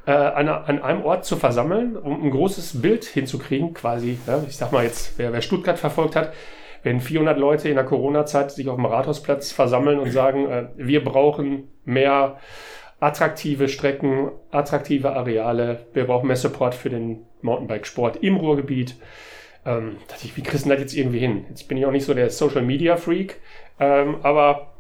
äh, 0.07 0.13
an, 0.13 0.49
an, 0.49 0.83
einem 0.83 1.05
Ort 1.05 1.25
zu 1.25 1.37
versammeln, 1.37 1.97
um 1.97 2.25
ein 2.25 2.31
großes 2.31 2.81
Bild 2.81 3.05
hinzukriegen, 3.05 3.75
quasi. 3.75 4.19
Ja, 4.27 4.43
ich 4.49 4.57
sag 4.57 4.73
mal 4.73 4.85
jetzt, 4.85 5.19
wer, 5.19 5.33
wer 5.33 5.43
Stuttgart 5.43 5.79
verfolgt 5.79 6.17
hat, 6.17 6.33
wenn 6.87 7.01
400 7.01 7.37
Leute 7.37 7.69
in 7.69 7.75
der 7.75 7.85
Corona-Zeit 7.85 8.53
sich 8.53 8.69
auf 8.69 8.77
dem 8.77 8.85
Rathausplatz 8.85 9.51
versammeln 9.51 9.99
und 9.99 10.13
sagen, 10.13 10.49
äh, 10.49 10.69
wir 10.77 11.03
brauchen 11.03 11.67
mehr 11.85 12.39
attraktive 13.01 13.67
Strecken, 13.67 14.31
attraktive 14.53 15.11
Areale, 15.11 15.81
wir 15.95 16.05
brauchen 16.05 16.29
mehr 16.29 16.37
Support 16.37 16.77
für 16.77 16.89
den 16.89 17.27
Mountainbike-Sport 17.43 18.19
im 18.23 18.37
Ruhrgebiet. 18.37 18.95
Ähm, 19.65 19.97
dachte 20.07 20.27
ich, 20.27 20.37
wie 20.37 20.43
kriegst 20.43 20.65
du 20.65 20.71
das 20.71 20.79
jetzt 20.79 20.95
irgendwie 20.95 21.19
hin? 21.19 21.45
Jetzt 21.49 21.67
bin 21.67 21.77
ich 21.77 21.85
auch 21.87 21.91
nicht 21.91 22.05
so 22.05 22.15
der 22.15 22.31
Social-Media-Freak, 22.31 23.41
ähm, 23.81 24.19
aber 24.23 24.75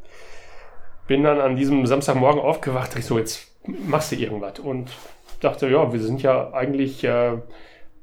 bin 1.09 1.25
dann 1.25 1.40
an 1.40 1.57
diesem 1.57 1.87
Samstagmorgen 1.87 2.40
aufgewacht, 2.40 2.97
ich 2.97 3.05
so, 3.05 3.19
jetzt 3.19 3.53
machst 3.66 4.12
du 4.12 4.16
irgendwas. 4.16 4.61
Und 4.61 4.92
dachte, 5.40 5.66
ja, 5.66 5.92
wir 5.92 5.99
sind 5.99 6.23
ja 6.23 6.53
eigentlich, 6.53 7.03
äh, 7.03 7.33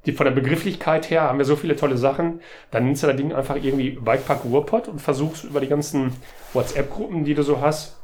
die, 0.06 0.12
von 0.12 0.26
der 0.26 0.32
Begrifflichkeit 0.32 1.10
her 1.10 1.24
haben 1.24 1.38
wir 1.38 1.46
so 1.46 1.56
viele 1.56 1.76
tolle 1.76 1.98
Sachen. 1.98 2.42
Dann 2.72 2.86
nimmst 2.86 3.04
du 3.04 3.08
das 3.08 3.16
Ding 3.16 3.34
einfach 3.34 3.56
irgendwie 3.56 3.92
Bikepark 3.92 4.44
Ruhrpott 4.44 4.88
und 4.88 5.00
versuchst 5.00 5.46
über 5.46 5.62
die 5.62 5.68
ganzen 5.68 6.14
WhatsApp-Gruppen, 6.54 7.24
die 7.24 7.34
du 7.34 7.44
so 7.44 7.62
hast, 7.62 7.98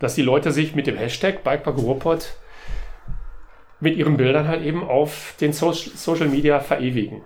dass 0.00 0.14
die 0.14 0.22
Leute 0.22 0.50
sich 0.52 0.74
mit 0.74 0.86
dem 0.86 0.96
Hashtag 0.96 1.44
Bikepark 1.44 1.78
Ruhrpott 1.78 2.34
mit 3.80 3.96
ihren 3.96 4.16
Bildern 4.16 4.48
halt 4.48 4.64
eben 4.64 4.82
auf 4.82 5.34
den 5.40 5.52
so 5.52 5.72
Social 5.72 6.28
Media 6.28 6.60
verewigen. 6.60 7.22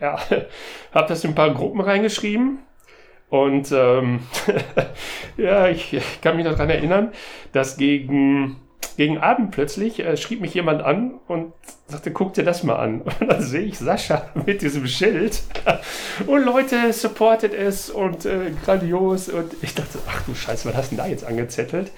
Ja, 0.00 0.18
habe 0.92 1.08
das 1.08 1.22
in 1.22 1.30
ein 1.30 1.36
paar 1.36 1.54
Gruppen 1.54 1.80
reingeschrieben 1.80 2.58
und 3.28 3.72
ähm, 3.72 4.20
ja, 5.36 5.68
ich, 5.68 5.94
ich, 5.94 6.20
kann 6.20 6.36
mich 6.36 6.44
noch 6.44 6.52
daran 6.52 6.70
erinnern, 6.70 7.12
dass 7.52 7.76
gegen, 7.76 8.56
gegen 8.96 9.18
Abend 9.18 9.50
plötzlich 9.50 10.00
äh, 10.00 10.16
schrieb 10.16 10.40
mich 10.40 10.54
jemand 10.54 10.82
an 10.82 11.20
und 11.28 11.52
sagte, 11.86 12.10
guck 12.10 12.34
dir 12.34 12.44
das 12.44 12.62
mal 12.62 12.76
an. 12.76 13.02
Und 13.20 13.28
dann 13.28 13.42
sehe 13.42 13.62
ich 13.62 13.78
Sascha 13.78 14.26
mit 14.46 14.62
diesem 14.62 14.86
Schild. 14.86 15.42
Und 16.26 16.44
Leute, 16.44 16.92
supportet 16.92 17.54
es 17.54 17.90
und 17.90 18.26
äh, 18.26 18.52
grandios. 18.64 19.28
Und 19.28 19.54
ich 19.62 19.74
dachte, 19.74 19.98
ach 20.08 20.22
du 20.22 20.34
Scheiße, 20.34 20.68
was 20.68 20.76
hast 20.76 20.92
du 20.92 20.96
denn 20.96 21.04
da 21.04 21.10
jetzt 21.10 21.24
angezettelt? 21.24 21.90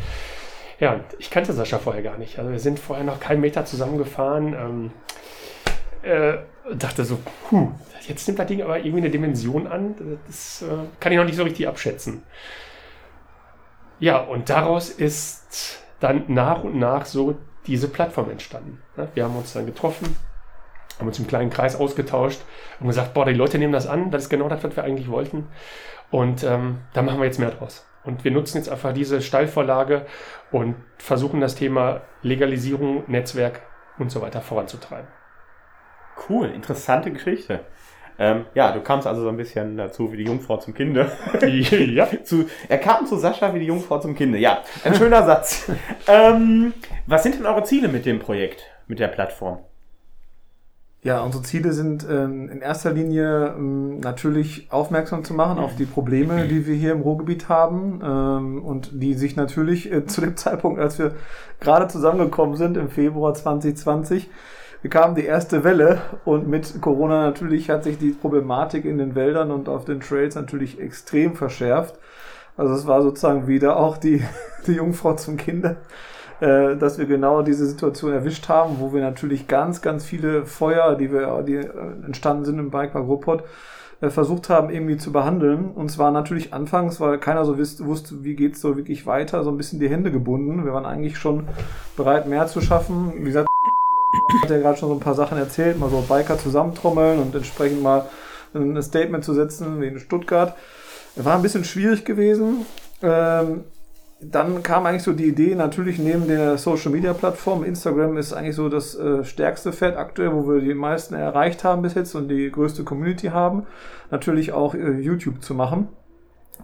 Ja, 0.80 1.00
ich 1.18 1.30
kannte 1.30 1.52
Sascha 1.52 1.78
vorher 1.78 2.02
gar 2.02 2.18
nicht. 2.18 2.38
Also 2.38 2.50
wir 2.50 2.58
sind 2.58 2.78
vorher 2.78 3.04
noch 3.04 3.20
keinen 3.20 3.40
Meter 3.40 3.64
zusammengefahren. 3.64 4.54
Ähm, 4.54 4.90
äh, 6.02 6.38
dachte 6.74 7.04
so, 7.04 7.18
puh, 7.48 7.72
jetzt 8.08 8.26
nimmt 8.26 8.38
das 8.38 8.46
Ding 8.46 8.62
aber 8.62 8.78
irgendwie 8.78 8.98
eine 8.98 9.10
Dimension 9.10 9.66
an, 9.66 10.18
das 10.26 10.62
äh, 10.62 10.66
kann 11.00 11.12
ich 11.12 11.18
noch 11.18 11.24
nicht 11.24 11.36
so 11.36 11.42
richtig 11.42 11.68
abschätzen. 11.68 12.22
Ja, 14.00 14.18
und 14.18 14.50
daraus 14.50 14.90
ist 14.90 15.78
dann 16.04 16.24
nach 16.28 16.62
und 16.62 16.78
nach 16.78 17.06
so 17.06 17.36
diese 17.66 17.88
Plattform 17.88 18.30
entstanden. 18.30 18.82
Wir 19.14 19.24
haben 19.24 19.36
uns 19.36 19.54
dann 19.54 19.64
getroffen, 19.64 20.16
haben 20.98 21.08
uns 21.08 21.18
im 21.18 21.26
kleinen 21.26 21.48
Kreis 21.48 21.76
ausgetauscht 21.76 22.42
und 22.78 22.88
gesagt, 22.88 23.14
boah, 23.14 23.24
die 23.24 23.32
Leute 23.32 23.58
nehmen 23.58 23.72
das 23.72 23.86
an, 23.86 24.10
das 24.10 24.24
ist 24.24 24.28
genau 24.28 24.48
das, 24.48 24.62
was 24.62 24.76
wir 24.76 24.84
eigentlich 24.84 25.10
wollten. 25.10 25.48
Und 26.10 26.44
ähm, 26.44 26.80
da 26.92 27.00
machen 27.00 27.18
wir 27.18 27.24
jetzt 27.24 27.38
mehr 27.40 27.50
draus. 27.50 27.86
Und 28.04 28.22
wir 28.22 28.30
nutzen 28.32 28.58
jetzt 28.58 28.68
einfach 28.68 28.92
diese 28.92 29.22
Steilvorlage 29.22 30.04
und 30.52 30.76
versuchen 30.98 31.40
das 31.40 31.54
Thema 31.54 32.02
Legalisierung, 32.20 33.04
Netzwerk 33.06 33.62
und 33.98 34.10
so 34.10 34.20
weiter 34.20 34.42
voranzutreiben. 34.42 35.08
Cool, 36.28 36.48
interessante 36.48 37.10
Geschichte. 37.12 37.60
Ähm, 38.18 38.44
ja, 38.54 38.72
du 38.72 38.80
kamst 38.80 39.06
also 39.06 39.22
so 39.22 39.28
ein 39.28 39.36
bisschen 39.36 39.76
dazu 39.76 40.12
wie 40.12 40.18
die 40.18 40.24
Jungfrau 40.24 40.56
zum 40.58 40.74
Kinde. 40.74 41.10
ja. 41.42 42.08
zu, 42.22 42.46
er 42.68 42.78
kam 42.78 43.06
zu 43.06 43.16
Sascha 43.16 43.52
wie 43.54 43.60
die 43.60 43.66
Jungfrau 43.66 43.98
zum 43.98 44.14
Kinde. 44.14 44.38
Ja, 44.38 44.62
ein 44.84 44.94
schöner 44.94 45.24
Satz. 45.24 45.70
Ähm, 46.06 46.74
was 47.06 47.22
sind 47.22 47.36
denn 47.36 47.46
eure 47.46 47.62
Ziele 47.64 47.88
mit 47.88 48.04
dem 48.04 48.18
Projekt, 48.18 48.62
mit 48.86 48.98
der 48.98 49.08
Plattform? 49.08 49.60
Ja, 51.04 51.22
unsere 51.22 51.42
Ziele 51.42 51.72
sind 51.72 52.06
ähm, 52.10 52.48
in 52.48 52.62
erster 52.62 52.90
Linie 52.90 53.54
ähm, 53.58 54.00
natürlich 54.00 54.68
aufmerksam 54.70 55.22
zu 55.22 55.34
machen 55.34 55.58
auf 55.58 55.76
die 55.76 55.84
Probleme, 55.84 56.48
die 56.48 56.66
wir 56.66 56.74
hier 56.74 56.92
im 56.92 57.02
Ruhrgebiet 57.02 57.50
haben 57.50 58.00
ähm, 58.02 58.64
und 58.64 58.90
die 58.94 59.12
sich 59.12 59.36
natürlich 59.36 59.92
äh, 59.92 60.06
zu 60.06 60.22
dem 60.22 60.34
Zeitpunkt, 60.38 60.80
als 60.80 60.98
wir 60.98 61.14
gerade 61.60 61.88
zusammengekommen 61.88 62.56
sind 62.56 62.78
im 62.78 62.88
Februar 62.88 63.34
2020, 63.34 64.30
kamen 64.90 65.14
die 65.14 65.24
erste 65.24 65.64
Welle 65.64 66.02
und 66.24 66.46
mit 66.46 66.80
Corona 66.82 67.24
natürlich 67.24 67.70
hat 67.70 67.84
sich 67.84 67.98
die 67.98 68.10
Problematik 68.10 68.84
in 68.84 68.98
den 68.98 69.14
Wäldern 69.14 69.50
und 69.50 69.68
auf 69.68 69.84
den 69.86 70.00
Trails 70.00 70.34
natürlich 70.34 70.78
extrem 70.78 71.34
verschärft. 71.34 71.98
Also 72.56 72.74
es 72.74 72.86
war 72.86 73.02
sozusagen 73.02 73.46
wieder 73.46 73.78
auch 73.78 73.96
die, 73.96 74.22
die 74.66 74.74
Jungfrau 74.74 75.14
zum 75.14 75.36
Kinder, 75.38 75.76
äh, 76.40 76.76
dass 76.76 76.98
wir 76.98 77.06
genau 77.06 77.42
diese 77.42 77.66
Situation 77.66 78.12
erwischt 78.12 78.48
haben, 78.48 78.76
wo 78.78 78.92
wir 78.92 79.00
natürlich 79.00 79.48
ganz, 79.48 79.80
ganz 79.80 80.04
viele 80.04 80.44
Feuer, 80.44 80.96
die 80.96 81.10
wir, 81.10 81.42
die 81.42 81.56
entstanden 82.04 82.44
sind 82.44 82.58
im 82.58 82.70
Bikepark 82.70 83.06
Ruhrpott, 83.06 83.42
äh, 84.00 84.10
versucht 84.10 84.50
haben 84.50 84.70
irgendwie 84.70 84.96
zu 84.96 85.12
behandeln. 85.12 85.70
Und 85.70 85.90
zwar 85.90 86.10
natürlich 86.10 86.52
anfangs, 86.52 87.00
weil 87.00 87.18
keiner 87.18 87.44
so 87.44 87.58
wusste, 87.58 87.86
wusste 87.86 88.24
wie 88.24 88.34
geht's 88.34 88.60
so 88.60 88.76
wirklich 88.76 89.06
weiter, 89.06 89.44
so 89.44 89.50
ein 89.50 89.56
bisschen 89.56 89.80
die 89.80 89.88
Hände 89.88 90.10
gebunden. 90.10 90.64
Wir 90.64 90.74
waren 90.74 90.86
eigentlich 90.86 91.16
schon 91.16 91.48
bereit, 91.96 92.28
mehr 92.28 92.46
zu 92.46 92.60
schaffen. 92.60 93.12
Wie 93.16 93.24
gesagt, 93.24 93.48
hat 94.42 94.50
ja 94.50 94.58
gerade 94.58 94.78
schon 94.78 94.88
so 94.88 94.94
ein 94.94 95.00
paar 95.00 95.14
Sachen 95.14 95.38
erzählt, 95.38 95.78
mal 95.78 95.90
so 95.90 96.00
Biker 96.00 96.38
zusammentrommeln 96.38 97.18
und 97.20 97.34
entsprechend 97.34 97.82
mal 97.82 98.06
ein 98.54 98.80
Statement 98.82 99.24
zu 99.24 99.34
setzen, 99.34 99.80
wie 99.80 99.86
in 99.86 99.98
Stuttgart. 99.98 100.54
War 101.16 101.36
ein 101.36 101.42
bisschen 101.42 101.64
schwierig 101.64 102.04
gewesen. 102.04 102.66
Ähm, 103.02 103.64
dann 104.20 104.62
kam 104.62 104.86
eigentlich 104.86 105.02
so 105.02 105.12
die 105.12 105.26
Idee, 105.26 105.54
natürlich 105.54 105.98
neben 105.98 106.26
der 106.28 106.56
Social 106.56 106.90
Media 106.90 107.12
Plattform, 107.12 107.64
Instagram 107.64 108.16
ist 108.16 108.32
eigentlich 108.32 108.56
so 108.56 108.68
das 108.68 108.94
äh, 108.94 109.24
stärkste 109.24 109.72
Feld 109.72 109.96
aktuell, 109.96 110.32
wo 110.32 110.48
wir 110.48 110.60
die 110.60 110.74
meisten 110.74 111.14
erreicht 111.14 111.64
haben 111.64 111.82
bis 111.82 111.94
jetzt 111.94 112.14
und 112.14 112.28
die 112.28 112.50
größte 112.50 112.84
Community 112.84 113.28
haben, 113.28 113.66
natürlich 114.10 114.52
auch 114.52 114.74
äh, 114.74 114.98
YouTube 114.98 115.42
zu 115.42 115.54
machen 115.54 115.88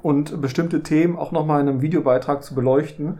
und 0.02 0.40
bestimmte 0.40 0.82
Themen 0.82 1.16
auch 1.16 1.32
nochmal 1.32 1.60
in 1.60 1.68
einem 1.68 1.82
Videobeitrag 1.82 2.42
zu 2.42 2.54
beleuchten. 2.54 3.18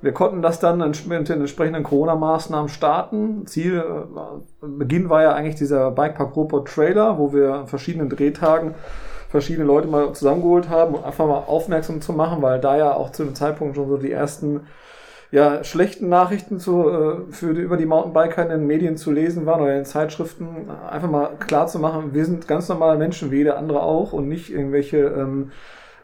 Wir 0.00 0.12
konnten 0.12 0.42
das 0.42 0.60
dann 0.60 0.78
mit 0.78 1.28
den 1.28 1.40
entsprechenden 1.40 1.82
Corona-Maßnahmen 1.82 2.68
starten. 2.68 3.46
Ziel, 3.46 3.78
äh, 3.78 4.66
Beginn 4.66 5.10
war 5.10 5.22
ja 5.22 5.34
eigentlich 5.34 5.56
dieser 5.56 5.90
Bikepark 5.90 6.36
Robot 6.36 6.68
Trailer, 6.68 7.18
wo 7.18 7.32
wir 7.32 7.54
an 7.54 7.66
verschiedenen 7.66 8.08
Drehtagen 8.08 8.74
verschiedene 9.28 9.66
Leute 9.66 9.88
mal 9.88 10.12
zusammengeholt 10.12 10.68
haben, 10.68 10.94
um 10.94 11.04
einfach 11.04 11.26
mal 11.26 11.44
aufmerksam 11.46 12.00
zu 12.00 12.12
machen, 12.12 12.40
weil 12.42 12.60
da 12.60 12.76
ja 12.76 12.94
auch 12.94 13.10
zu 13.12 13.24
dem 13.24 13.34
Zeitpunkt 13.34 13.76
schon 13.76 13.88
so 13.88 13.96
die 13.96 14.12
ersten 14.12 14.62
ja, 15.30 15.62
schlechten 15.62 16.08
Nachrichten 16.08 16.58
zu, 16.58 16.88
äh, 16.88 17.32
für 17.32 17.52
die, 17.52 17.60
über 17.60 17.76
die 17.76 17.84
Mountainbiker 17.84 18.42
in 18.42 18.48
den 18.48 18.66
Medien 18.66 18.96
zu 18.96 19.10
lesen 19.10 19.44
waren 19.44 19.60
oder 19.60 19.76
in 19.76 19.84
Zeitschriften, 19.84 20.70
einfach 20.88 21.10
mal 21.10 21.30
klar 21.38 21.66
zu 21.66 21.78
machen, 21.78 22.14
wir 22.14 22.24
sind 22.24 22.48
ganz 22.48 22.68
normale 22.68 22.98
Menschen, 22.98 23.30
wie 23.30 23.38
jeder 23.38 23.58
andere 23.58 23.82
auch 23.82 24.12
und 24.12 24.28
nicht 24.28 24.50
irgendwelche 24.50 24.98
ähm, 24.98 25.50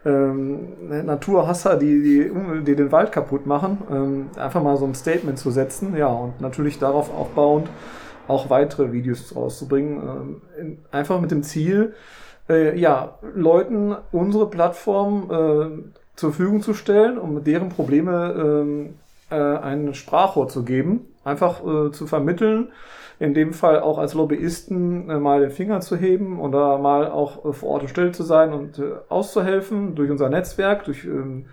ähm, 0.05 0.69
Naturhasser, 0.89 1.77
die, 1.77 2.03
die, 2.03 2.33
die 2.65 2.77
den 2.77 2.93
Wald 2.93 3.13
kaputt 3.13 3.47
machen, 3.47 3.79
ähm, 3.91 4.27
einfach 4.37 4.63
mal 4.63 4.77
so 4.77 4.85
ein 4.85 4.95
Statement 4.95 5.39
zu 5.39 5.51
setzen, 5.51 5.97
ja, 5.97 6.09
und 6.09 6.41
natürlich 6.41 6.79
darauf 6.79 7.13
aufbauend 7.13 7.69
auch 8.27 8.51
weitere 8.51 8.93
Videos 8.93 9.35
rauszubringen, 9.35 10.41
ähm, 10.59 10.79
einfach 10.91 11.21
mit 11.21 11.31
dem 11.31 11.43
Ziel, 11.43 11.95
äh, 12.49 12.79
ja, 12.79 13.19
Leuten 13.35 13.95
unsere 14.13 14.49
Plattform 14.49 15.31
äh, 15.31 16.17
zur 16.17 16.33
Verfügung 16.33 16.63
zu 16.63 16.75
stellen, 16.75 17.19
um 17.19 17.43
deren 17.45 17.69
Probleme 17.71 18.35
ähm, 18.37 18.95
äh, 19.31 19.37
ein 19.37 19.95
Sprachrohr 19.95 20.49
zu 20.49 20.65
geben 20.65 21.07
einfach 21.25 21.61
äh, 21.61 21.91
zu 21.91 22.07
vermitteln, 22.07 22.69
in 23.19 23.35
dem 23.35 23.53
Fall 23.53 23.81
auch 23.81 23.99
als 23.99 24.15
Lobbyisten 24.15 25.09
äh, 25.09 25.19
mal 25.19 25.41
den 25.41 25.51
Finger 25.51 25.81
zu 25.81 25.97
heben 25.97 26.41
oder 26.41 26.79
mal 26.79 27.11
auch 27.11 27.45
äh, 27.45 27.53
vor 27.53 27.71
Ort 27.71 27.83
und 27.83 27.89
Stelle 27.89 28.13
zu 28.13 28.23
sein 28.23 28.53
und 28.53 28.79
äh, 28.79 28.93
auszuhelfen 29.09 29.95
durch 29.95 30.11
unser 30.11 30.29
Netzwerk, 30.29 30.85
durch, 30.85 31.05
ähm, 31.05 31.47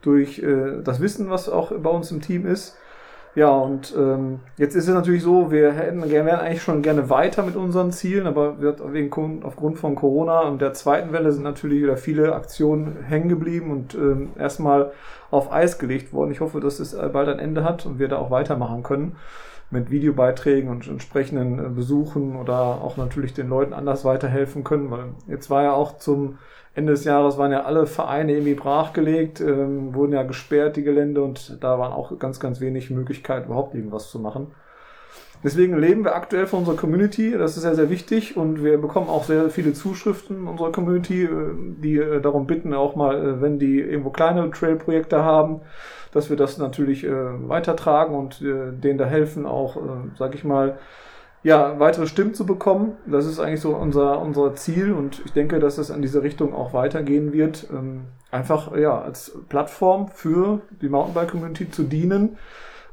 durch 0.00 0.40
das 0.84 1.00
Wissen, 1.00 1.28
was 1.28 1.48
auch 1.48 1.72
bei 1.72 1.90
uns 1.90 2.12
im 2.12 2.20
Team 2.20 2.46
ist. 2.46 2.78
Ja, 3.34 3.50
und 3.50 3.94
ähm, 3.98 4.38
jetzt 4.56 4.76
ist 4.76 4.86
es 4.86 4.94
natürlich 4.94 5.24
so, 5.24 5.50
wir 5.50 5.72
hätten 5.72 6.02
wir 6.02 6.24
wären 6.24 6.38
eigentlich 6.40 6.62
schon 6.62 6.82
gerne 6.82 7.10
weiter 7.10 7.42
mit 7.42 7.56
unseren 7.56 7.90
Zielen, 7.90 8.28
aber 8.28 8.60
wird 8.60 8.80
wegen, 8.92 9.42
aufgrund 9.42 9.78
von 9.78 9.96
Corona 9.96 10.42
und 10.42 10.62
der 10.62 10.72
zweiten 10.72 11.12
Welle 11.12 11.32
sind 11.32 11.42
natürlich 11.42 11.82
wieder 11.82 11.96
viele 11.96 12.34
Aktionen 12.34 12.96
hängen 13.08 13.28
geblieben 13.28 13.72
und 13.72 13.94
ähm, 13.94 14.30
erstmal 14.38 14.92
auf 15.32 15.52
Eis 15.52 15.78
gelegt 15.78 16.12
worden. 16.12 16.30
Ich 16.30 16.40
hoffe, 16.40 16.60
dass 16.60 16.78
es 16.78 16.96
bald 17.12 17.28
ein 17.28 17.40
Ende 17.40 17.64
hat 17.64 17.86
und 17.86 17.98
wir 17.98 18.08
da 18.08 18.18
auch 18.18 18.30
weitermachen 18.30 18.84
können 18.84 19.16
mit 19.70 19.90
Videobeiträgen 19.90 20.70
und 20.70 20.86
entsprechenden 20.88 21.58
äh, 21.58 21.68
Besuchen 21.68 22.36
oder 22.36 22.82
auch 22.82 22.96
natürlich 22.96 23.34
den 23.34 23.48
Leuten 23.48 23.72
anders 23.72 24.04
weiterhelfen 24.04 24.64
können, 24.64 24.90
weil 24.90 25.06
jetzt 25.26 25.50
war 25.50 25.62
ja 25.62 25.72
auch 25.72 25.98
zum 25.98 26.38
Ende 26.74 26.92
des 26.92 27.04
Jahres 27.04 27.38
waren 27.38 27.50
ja 27.50 27.64
alle 27.64 27.86
Vereine 27.86 28.32
irgendwie 28.32 28.54
brachgelegt, 28.54 29.40
ähm, 29.40 29.94
wurden 29.94 30.12
ja 30.12 30.22
gesperrt, 30.22 30.76
die 30.76 30.84
Gelände, 30.84 31.22
und 31.22 31.62
da 31.62 31.78
waren 31.78 31.92
auch 31.92 32.18
ganz, 32.18 32.38
ganz 32.38 32.60
wenig 32.60 32.90
Möglichkeiten, 32.90 33.46
überhaupt 33.46 33.74
irgendwas 33.74 34.10
zu 34.10 34.20
machen. 34.20 34.52
Deswegen 35.42 35.78
leben 35.78 36.04
wir 36.04 36.16
aktuell 36.16 36.46
von 36.46 36.60
unserer 36.60 36.76
Community, 36.76 37.32
das 37.32 37.56
ist 37.56 37.62
sehr, 37.62 37.76
sehr 37.76 37.90
wichtig 37.90 38.36
und 38.36 38.64
wir 38.64 38.78
bekommen 38.78 39.08
auch 39.08 39.24
sehr 39.24 39.50
viele 39.50 39.72
Zuschriften 39.72 40.48
unserer 40.48 40.72
Community, 40.72 41.24
äh, 41.24 41.28
die 41.82 41.98
äh, 41.98 42.20
darum 42.20 42.46
bitten, 42.46 42.72
auch 42.74 42.96
mal, 42.96 43.40
wenn 43.40 43.58
die 43.58 43.80
irgendwo 43.80 44.10
kleine 44.10 44.48
Trail-Projekte 44.50 45.22
haben, 45.22 45.60
dass 46.12 46.30
wir 46.30 46.36
das 46.36 46.58
natürlich 46.58 47.04
äh, 47.04 47.48
weitertragen 47.48 48.14
und 48.14 48.40
äh, 48.42 48.72
denen 48.72 48.98
da 48.98 49.04
helfen, 49.04 49.46
auch, 49.46 49.76
äh, 49.76 49.80
sag 50.18 50.34
ich 50.34 50.44
mal, 50.44 50.78
ja, 51.42 51.78
weitere 51.78 52.06
Stimmen 52.06 52.34
zu 52.34 52.46
bekommen. 52.46 52.96
Das 53.06 53.24
ist 53.26 53.38
eigentlich 53.38 53.60
so 53.60 53.76
unser, 53.76 54.20
unser 54.20 54.54
Ziel 54.54 54.92
und 54.92 55.22
ich 55.24 55.32
denke, 55.32 55.60
dass 55.60 55.78
es 55.78 55.90
in 55.90 56.02
diese 56.02 56.22
Richtung 56.22 56.54
auch 56.54 56.72
weitergehen 56.72 57.32
wird. 57.32 57.68
Ähm, 57.70 58.06
einfach 58.30 58.76
ja, 58.76 59.00
als 59.00 59.36
Plattform 59.48 60.08
für 60.08 60.60
die 60.82 60.88
Mountainbike-Community 60.88 61.70
zu 61.70 61.84
dienen, 61.84 62.36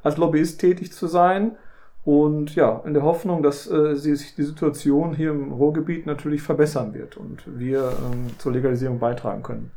als 0.04 0.18
Lobbyist 0.18 0.62
tätig 0.62 0.94
zu 0.94 1.08
sein 1.08 1.58
und 2.06 2.54
ja, 2.56 2.84
in 2.86 2.94
der 2.94 3.02
Hoffnung, 3.02 3.42
dass 3.42 3.70
äh, 3.70 3.96
sich 3.96 4.36
die 4.36 4.44
Situation 4.44 5.16
hier 5.16 5.32
im 5.32 5.52
Ruhrgebiet 5.52 6.06
natürlich 6.06 6.44
verbessern 6.44 6.94
wird 6.94 7.18
und 7.18 7.44
wir 7.48 7.80
ähm, 7.80 8.28
zur 8.38 8.52
Legalisierung 8.52 9.00
beitragen 9.00 9.42
können. 9.42 9.72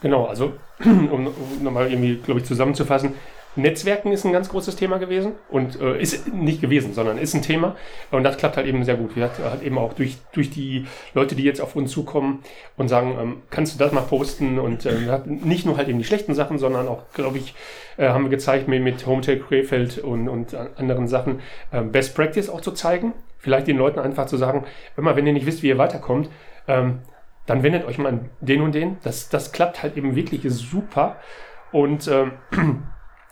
Genau, 0.00 0.26
also 0.26 0.54
um, 0.84 1.08
um 1.10 1.32
nochmal 1.62 1.90
irgendwie, 1.90 2.16
glaube 2.16 2.40
ich, 2.40 2.46
zusammenzufassen, 2.46 3.14
Netzwerken 3.56 4.12
ist 4.12 4.24
ein 4.24 4.32
ganz 4.32 4.50
großes 4.50 4.76
Thema 4.76 4.98
gewesen 4.98 5.32
und 5.48 5.80
äh, 5.80 5.98
ist 6.00 6.32
nicht 6.32 6.60
gewesen, 6.60 6.92
sondern 6.92 7.16
ist 7.16 7.34
ein 7.34 7.42
Thema 7.42 7.74
und 8.10 8.22
das 8.22 8.36
klappt 8.36 8.58
halt 8.58 8.66
eben 8.66 8.84
sehr 8.84 8.96
gut. 8.96 9.16
Wir 9.16 9.24
hat, 9.24 9.38
hat 9.38 9.62
eben 9.62 9.78
auch 9.78 9.94
durch, 9.94 10.18
durch 10.32 10.50
die 10.50 10.86
Leute, 11.14 11.34
die 11.34 11.42
jetzt 11.42 11.60
auf 11.60 11.74
uns 11.74 11.90
zukommen 11.90 12.42
und 12.76 12.88
sagen, 12.88 13.16
ähm, 13.18 13.42
kannst 13.50 13.74
du 13.74 13.78
das 13.78 13.92
mal 13.92 14.02
posten 14.02 14.58
und 14.58 14.84
äh, 14.84 15.20
nicht 15.24 15.64
nur 15.64 15.78
halt 15.78 15.88
eben 15.88 15.98
die 15.98 16.04
schlechten 16.04 16.34
Sachen, 16.34 16.58
sondern 16.58 16.86
auch, 16.86 17.04
glaube 17.14 17.38
ich, 17.38 17.54
äh, 17.96 18.08
haben 18.08 18.24
wir 18.24 18.30
gezeigt 18.30 18.68
mit, 18.68 18.82
mit 18.82 19.06
Hometail 19.06 19.38
Krefeld 19.38 19.98
und, 19.98 20.28
und 20.28 20.54
anderen 20.76 21.08
Sachen 21.08 21.40
äh, 21.72 21.80
Best 21.80 22.14
Practice 22.14 22.50
auch 22.50 22.60
zu 22.60 22.72
zeigen. 22.72 23.14
Vielleicht 23.38 23.68
den 23.68 23.78
Leuten 23.78 24.00
einfach 24.00 24.26
zu 24.26 24.36
sagen, 24.36 24.64
immer 24.96 25.16
wenn 25.16 25.26
ihr 25.26 25.32
nicht 25.32 25.46
wisst, 25.46 25.62
wie 25.62 25.68
ihr 25.68 25.78
weiterkommt, 25.78 26.28
ähm, 26.68 26.98
dann 27.46 27.62
wendet 27.62 27.84
euch 27.86 27.98
mal 27.98 28.28
den 28.40 28.62
und 28.62 28.74
den. 28.74 28.98
Das, 29.02 29.28
das 29.28 29.52
klappt 29.52 29.82
halt 29.82 29.96
eben 29.96 30.16
wirklich 30.16 30.42
super 30.46 31.16
und 31.72 32.08
ähm, 32.08 32.32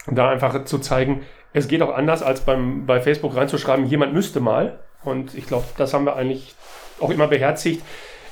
da 0.06 0.30
einfach 0.30 0.64
zu 0.64 0.78
zeigen, 0.78 1.24
es 1.52 1.68
geht 1.68 1.82
auch 1.82 1.94
anders, 1.94 2.22
als 2.22 2.40
beim, 2.40 2.84
bei 2.86 3.00
Facebook 3.00 3.36
reinzuschreiben, 3.36 3.86
jemand 3.86 4.12
müsste 4.12 4.40
mal. 4.40 4.80
Und 5.04 5.34
ich 5.34 5.46
glaube, 5.46 5.64
das 5.76 5.94
haben 5.94 6.04
wir 6.04 6.16
eigentlich 6.16 6.54
auch 7.00 7.10
immer 7.10 7.28
beherzigt, 7.28 7.82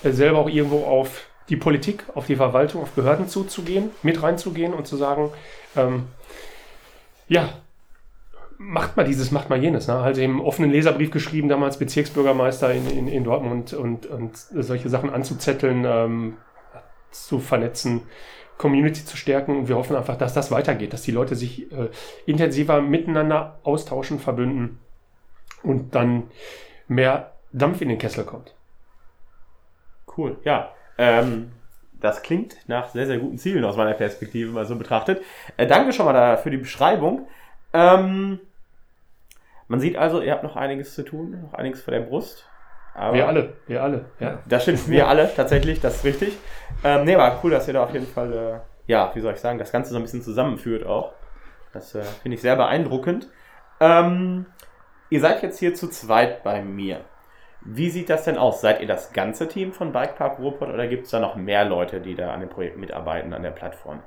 äh, 0.03 0.11
selber 0.11 0.39
auch 0.39 0.49
irgendwo 0.49 0.85
auf 0.85 1.27
die 1.49 1.57
Politik, 1.57 2.05
auf 2.15 2.27
die 2.27 2.37
Verwaltung, 2.37 2.83
auf 2.83 2.91
Behörden 2.91 3.29
zuzugehen, 3.29 3.91
mit 4.03 4.23
reinzugehen 4.23 4.75
und 4.75 4.87
zu 4.87 4.97
sagen, 4.97 5.31
ähm, 5.77 6.07
ja, 7.29 7.49
macht 8.63 8.97
mal 8.97 9.05
dieses, 9.05 9.31
macht 9.31 9.51
mal 9.51 9.63
jenes. 9.63 9.89
Ne? 9.89 9.95
Also 9.95 10.23
im 10.23 10.41
offenen 10.41 10.71
Leserbrief 10.71 11.11
geschrieben, 11.11 11.49
damals 11.49 11.79
Bezirksbürgermeister 11.79 12.73
in, 12.73 12.89
in, 12.91 13.09
in 13.09 13.25
Dortmund 13.25 13.75
und, 13.75 14.07
und 14.07 14.37
solche 14.37 14.89
Sachen 14.89 15.11
anzuzetteln, 15.11 15.85
ähm, 15.85 16.37
zu 17.11 17.39
vernetzen. 17.39 18.03
Community 18.59 19.05
zu 19.05 19.17
stärken. 19.17 19.57
Und 19.57 19.69
wir 19.69 19.77
hoffen 19.77 19.97
einfach, 19.97 20.17
dass 20.17 20.35
das 20.35 20.51
weitergeht, 20.51 20.93
dass 20.93 21.03
die 21.03 21.11
Leute 21.11 21.35
sich 21.35 21.73
äh, 21.73 21.91
intensiver 22.27 22.81
miteinander 22.81 23.59
austauschen, 23.65 24.21
verbünden 24.21 24.79
und 25.63 25.95
dann 25.95 26.25
mehr 26.87 27.33
Dampf 27.53 27.81
in 27.81 27.89
den 27.89 27.99
Kessel 27.99 28.25
kommt. 28.25 28.55
Cool, 30.17 30.39
ja. 30.45 30.73
Ähm, 30.99 31.53
das 32.01 32.23
klingt 32.23 32.57
nach 32.69 32.91
sehr, 32.91 33.07
sehr 33.07 33.19
guten 33.19 33.39
Zielen 33.39 33.65
aus 33.65 33.77
meiner 33.77 33.95
Perspektive 33.95 34.53
mal 34.53 34.67
so 34.67 34.77
betrachtet. 34.77 35.23
Äh, 35.57 35.67
danke 35.67 35.93
schon 35.93 36.07
mal 36.07 36.13
da 36.13 36.37
für 36.37 36.51
die 36.51 36.57
Beschreibung. 36.59 37.27
Ähm, 37.73 38.41
man 39.69 39.81
sieht 39.81 39.97
also, 39.97 40.21
ihr 40.21 40.33
habt 40.33 40.43
noch 40.43 40.57
einiges 40.57 40.95
zu 40.95 41.03
tun, 41.05 41.43
noch 41.43 41.55
einiges 41.55 41.83
vor 41.83 41.93
der 41.93 42.01
Brust. 42.01 42.47
Aber 42.95 43.15
wir 43.15 43.27
alle, 43.27 43.55
wir 43.67 43.83
alle, 43.83 44.05
ja. 44.21 44.39
Das 44.47 44.65
stimmt, 44.65 44.89
wir 44.89 45.09
alle 45.09 45.31
tatsächlich, 45.35 45.81
das 45.81 45.97
ist 45.97 46.05
richtig. 46.05 46.37
Ähm, 46.85 47.05
nee, 47.05 47.17
war 47.17 47.41
cool, 47.43 47.51
dass 47.51 47.67
ihr 47.67 47.75
da 47.75 47.85
auf 47.85 47.93
jeden 47.93 48.07
Fall, 48.07 48.33
äh, 48.33 48.91
ja, 48.91 49.11
wie 49.15 49.21
soll 49.21 49.33
ich 49.33 49.41
sagen, 49.41 49.59
das 49.59 49.73
Ganze 49.73 49.93
so 49.93 49.97
ein 49.97 50.03
bisschen 50.03 50.23
zusammenführt 50.23 50.87
auch. 50.87 51.13
Das 51.73 51.95
äh, 51.95 52.03
finde 52.23 52.35
ich 52.35 52.43
sehr 52.43 52.57
beeindruckend. 52.57 53.29
Ähm, 53.81 54.47
ihr 55.09 55.21
seid 55.21 55.43
jetzt 55.43 55.59
hier 55.59 55.75
zu 55.75 55.89
zweit 55.89 56.43
bei 56.43 56.63
mir. 56.63 57.01
Wie 57.65 57.91
sieht 57.91 58.11
das 58.11 58.25
denn 58.25 58.37
aus? 58.37 58.61
Seid 58.61 58.81
ihr 58.81 58.89
das 58.89 59.13
ganze 59.13 59.49
Team 59.49 59.73
von 59.73 59.93
Bikepark 59.93 60.39
Ruhrpott 60.39 60.69
oder 60.69 60.87
gibt 60.87 61.05
es 61.05 61.11
da 61.11 61.21
noch 61.21 61.37
mehr 61.37 61.65
Leute, 61.65 62.01
die 62.01 62.15
da 62.15 62.33
an 62.33 62.41
dem 62.41 62.49
Projekt 62.49 62.77
mitarbeiten, 62.77 63.33
an 63.33 63.43
der 63.43 63.53
Plattform? 63.53 64.03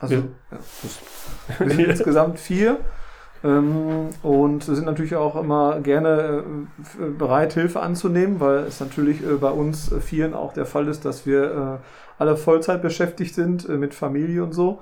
Also, 0.00 0.14
ja. 0.14 0.24
wir 1.58 1.70
sind 1.70 1.86
insgesamt 1.86 2.38
vier. 2.38 2.78
Ähm, 3.44 4.08
und 4.22 4.64
sind 4.64 4.84
natürlich 4.84 5.14
auch 5.14 5.36
immer 5.36 5.80
gerne 5.80 6.42
äh, 7.00 7.10
bereit, 7.10 7.52
Hilfe 7.52 7.80
anzunehmen, 7.80 8.40
weil 8.40 8.64
es 8.64 8.80
natürlich 8.80 9.22
äh, 9.22 9.34
bei 9.34 9.50
uns 9.50 9.92
äh, 9.92 10.00
vielen 10.00 10.34
auch 10.34 10.52
der 10.52 10.66
Fall 10.66 10.88
ist, 10.88 11.04
dass 11.04 11.24
wir 11.24 11.80
alle 12.18 12.36
Vollzeit 12.36 12.82
beschäftigt 12.82 13.34
sind 13.34 13.68
mit 13.68 13.94
Familie 13.94 14.42
und 14.42 14.52
so 14.52 14.80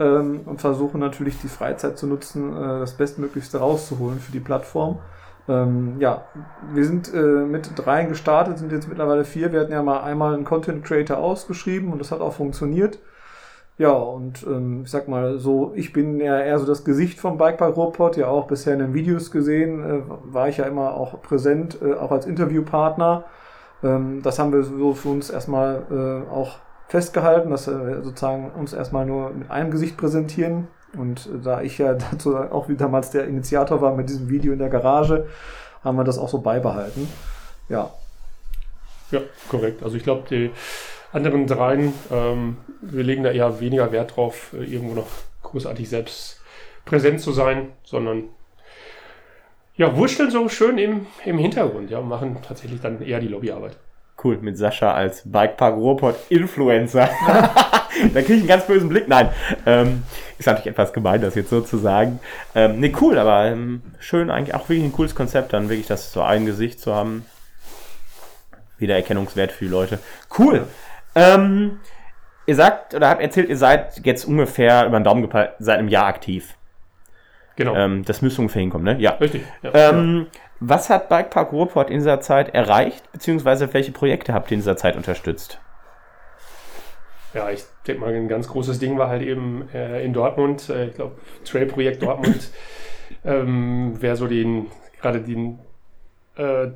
ähm, 0.00 0.40
und 0.44 0.60
versuchen 0.60 0.98
natürlich 0.98 1.38
die 1.40 1.48
Freizeit 1.48 1.96
zu 1.98 2.08
nutzen, 2.08 2.52
das 2.52 2.94
Bestmöglichste 2.94 3.58
rauszuholen 3.58 4.18
für 4.18 4.32
die 4.32 4.40
Plattform. 4.40 4.98
Ähm, 5.46 5.96
ja, 6.00 6.24
wir 6.72 6.84
sind 6.84 7.12
mit 7.14 7.70
dreien 7.76 8.08
gestartet, 8.08 8.58
sind 8.58 8.72
jetzt 8.72 8.88
mittlerweile 8.88 9.24
vier. 9.24 9.52
Wir 9.52 9.60
hatten 9.60 9.72
ja 9.72 9.82
mal 9.84 10.00
einmal 10.00 10.34
einen 10.34 10.44
Content 10.44 10.84
Creator 10.84 11.18
ausgeschrieben 11.18 11.92
und 11.92 12.00
das 12.00 12.10
hat 12.10 12.20
auch 12.20 12.32
funktioniert. 12.32 12.98
Ja, 13.76 13.90
und 13.90 14.44
ähm, 14.46 14.82
ich 14.84 14.90
sag 14.90 15.08
mal 15.08 15.38
so, 15.38 15.72
ich 15.74 15.92
bin 15.92 16.20
ja 16.20 16.38
eher 16.38 16.58
so 16.60 16.66
das 16.66 16.84
Gesicht 16.84 17.18
vom 17.18 17.38
Bikepark 17.38 17.76
Robot, 17.76 18.16
ja 18.16 18.28
auch 18.28 18.46
bisher 18.46 18.74
in 18.74 18.78
den 18.78 18.94
Videos 18.94 19.32
gesehen, 19.32 19.82
äh, 19.82 20.02
war 20.32 20.48
ich 20.48 20.58
ja 20.58 20.64
immer 20.66 20.94
auch 20.94 21.20
präsent, 21.22 21.78
äh, 21.82 21.94
auch 21.94 22.12
als 22.12 22.24
Interviewpartner. 22.26 23.24
Ähm, 23.82 24.22
das 24.22 24.38
haben 24.38 24.52
wir 24.52 24.62
so 24.62 24.94
für 24.94 25.08
uns 25.08 25.28
erstmal 25.28 25.82
äh, 25.90 26.32
auch 26.32 26.58
festgehalten, 26.86 27.50
dass 27.50 27.66
wir 27.66 28.02
sozusagen 28.04 28.52
uns 28.52 28.72
erstmal 28.72 29.06
nur 29.06 29.30
mit 29.30 29.50
einem 29.50 29.72
Gesicht 29.72 29.96
präsentieren. 29.96 30.68
Und 30.96 31.26
äh, 31.26 31.42
da 31.42 31.60
ich 31.60 31.78
ja 31.78 31.94
dazu 32.12 32.36
auch 32.36 32.68
wie 32.68 32.76
damals 32.76 33.10
der 33.10 33.26
Initiator 33.26 33.80
war 33.80 33.96
mit 33.96 34.08
diesem 34.08 34.28
Video 34.28 34.52
in 34.52 34.60
der 34.60 34.68
Garage, 34.68 35.26
haben 35.82 35.96
wir 35.96 36.04
das 36.04 36.18
auch 36.18 36.28
so 36.28 36.40
beibehalten. 36.40 37.08
Ja. 37.68 37.90
Ja, 39.10 39.20
korrekt. 39.48 39.82
Also 39.82 39.96
ich 39.96 40.04
glaube, 40.04 40.22
die 40.30 40.50
anderen 41.14 41.46
dreien, 41.46 41.92
ähm, 42.10 42.56
wir 42.80 43.04
legen 43.04 43.22
da 43.22 43.30
eher 43.30 43.60
weniger 43.60 43.92
Wert 43.92 44.16
drauf, 44.16 44.52
äh, 44.52 44.64
irgendwo 44.64 44.94
noch 44.94 45.08
großartig 45.42 45.88
selbst 45.88 46.40
präsent 46.84 47.20
zu 47.20 47.32
sein, 47.32 47.68
sondern 47.84 48.24
ja, 49.76 49.96
wursteln 49.96 50.30
so 50.30 50.48
schön 50.48 50.78
im, 50.78 51.06
im 51.24 51.38
Hintergrund, 51.38 51.90
ja, 51.90 51.98
und 51.98 52.08
machen 52.08 52.36
tatsächlich 52.46 52.80
dann 52.80 53.00
eher 53.02 53.20
die 53.20 53.28
Lobbyarbeit. 53.28 53.76
Cool, 54.22 54.38
mit 54.38 54.56
Sascha 54.56 54.92
als 54.92 55.22
Bikepark 55.24 55.74
Ruhrpott 55.74 56.16
Influencer. 56.28 57.08
da 57.26 58.22
kriege 58.22 58.34
ich 58.34 58.40
einen 58.40 58.46
ganz 58.46 58.66
bösen 58.66 58.88
Blick. 58.88 59.08
Nein, 59.08 59.30
ähm, 59.66 60.04
ist 60.38 60.46
natürlich 60.46 60.68
etwas 60.68 60.92
gemein, 60.92 61.20
das 61.20 61.34
jetzt 61.34 61.50
so 61.50 61.60
zu 61.60 61.78
sagen. 61.78 62.20
Ähm, 62.54 62.80
ne, 62.80 62.92
cool, 63.00 63.18
aber 63.18 63.46
ähm, 63.46 63.82
schön, 63.98 64.30
eigentlich 64.30 64.54
auch 64.54 64.68
wirklich 64.68 64.84
ein 64.84 64.92
cooles 64.92 65.14
Konzept, 65.14 65.52
dann 65.52 65.68
wirklich 65.68 65.88
das 65.88 66.12
so 66.12 66.22
ein 66.22 66.46
Gesicht 66.46 66.80
zu 66.80 66.94
haben. 66.94 67.24
Wiedererkennungswert 68.78 69.52
für 69.52 69.64
die 69.64 69.70
Leute. 69.70 69.98
Cool. 70.36 70.66
Ähm, 71.14 71.80
ihr 72.46 72.54
sagt 72.54 72.94
oder 72.94 73.08
habt 73.08 73.22
erzählt, 73.22 73.48
ihr 73.48 73.56
seid 73.56 74.04
jetzt 74.04 74.24
ungefähr 74.24 74.86
über 74.86 74.98
den 74.98 75.04
Daumen 75.04 75.22
gepeilt, 75.22 75.52
seit 75.58 75.78
einem 75.78 75.88
Jahr 75.88 76.06
aktiv. 76.06 76.56
Genau. 77.56 77.74
Ähm, 77.76 78.04
das 78.04 78.20
müsste 78.22 78.40
ungefähr 78.40 78.60
hinkommen, 78.60 78.84
ne? 78.84 79.00
Ja. 79.00 79.12
Richtig. 79.12 79.42
Ja. 79.62 79.70
Ähm, 79.74 80.26
was 80.60 80.90
hat 80.90 81.08
Bikepark 81.08 81.52
Ruhrport 81.52 81.90
in 81.90 81.98
dieser 81.98 82.20
Zeit 82.20 82.54
erreicht, 82.54 83.10
beziehungsweise 83.12 83.72
welche 83.74 83.92
Projekte 83.92 84.32
habt 84.32 84.50
ihr 84.50 84.54
in 84.54 84.60
dieser 84.60 84.76
Zeit 84.76 84.96
unterstützt? 84.96 85.60
Ja, 87.32 87.50
ich 87.50 87.64
denke 87.86 88.00
mal, 88.00 88.14
ein 88.14 88.28
ganz 88.28 88.48
großes 88.48 88.78
Ding 88.78 88.96
war 88.96 89.08
halt 89.08 89.22
eben 89.22 89.68
äh, 89.74 90.04
in 90.04 90.12
Dortmund, 90.12 90.68
äh, 90.68 90.86
ich 90.86 90.94
glaube, 90.94 91.16
Trail-Projekt 91.44 92.02
Dortmund 92.02 92.50
ähm, 93.24 93.96
wer 93.98 94.16
so 94.16 94.26
den, 94.26 94.70
gerade 95.00 95.20
den, 95.20 95.58
äh, 96.36 96.68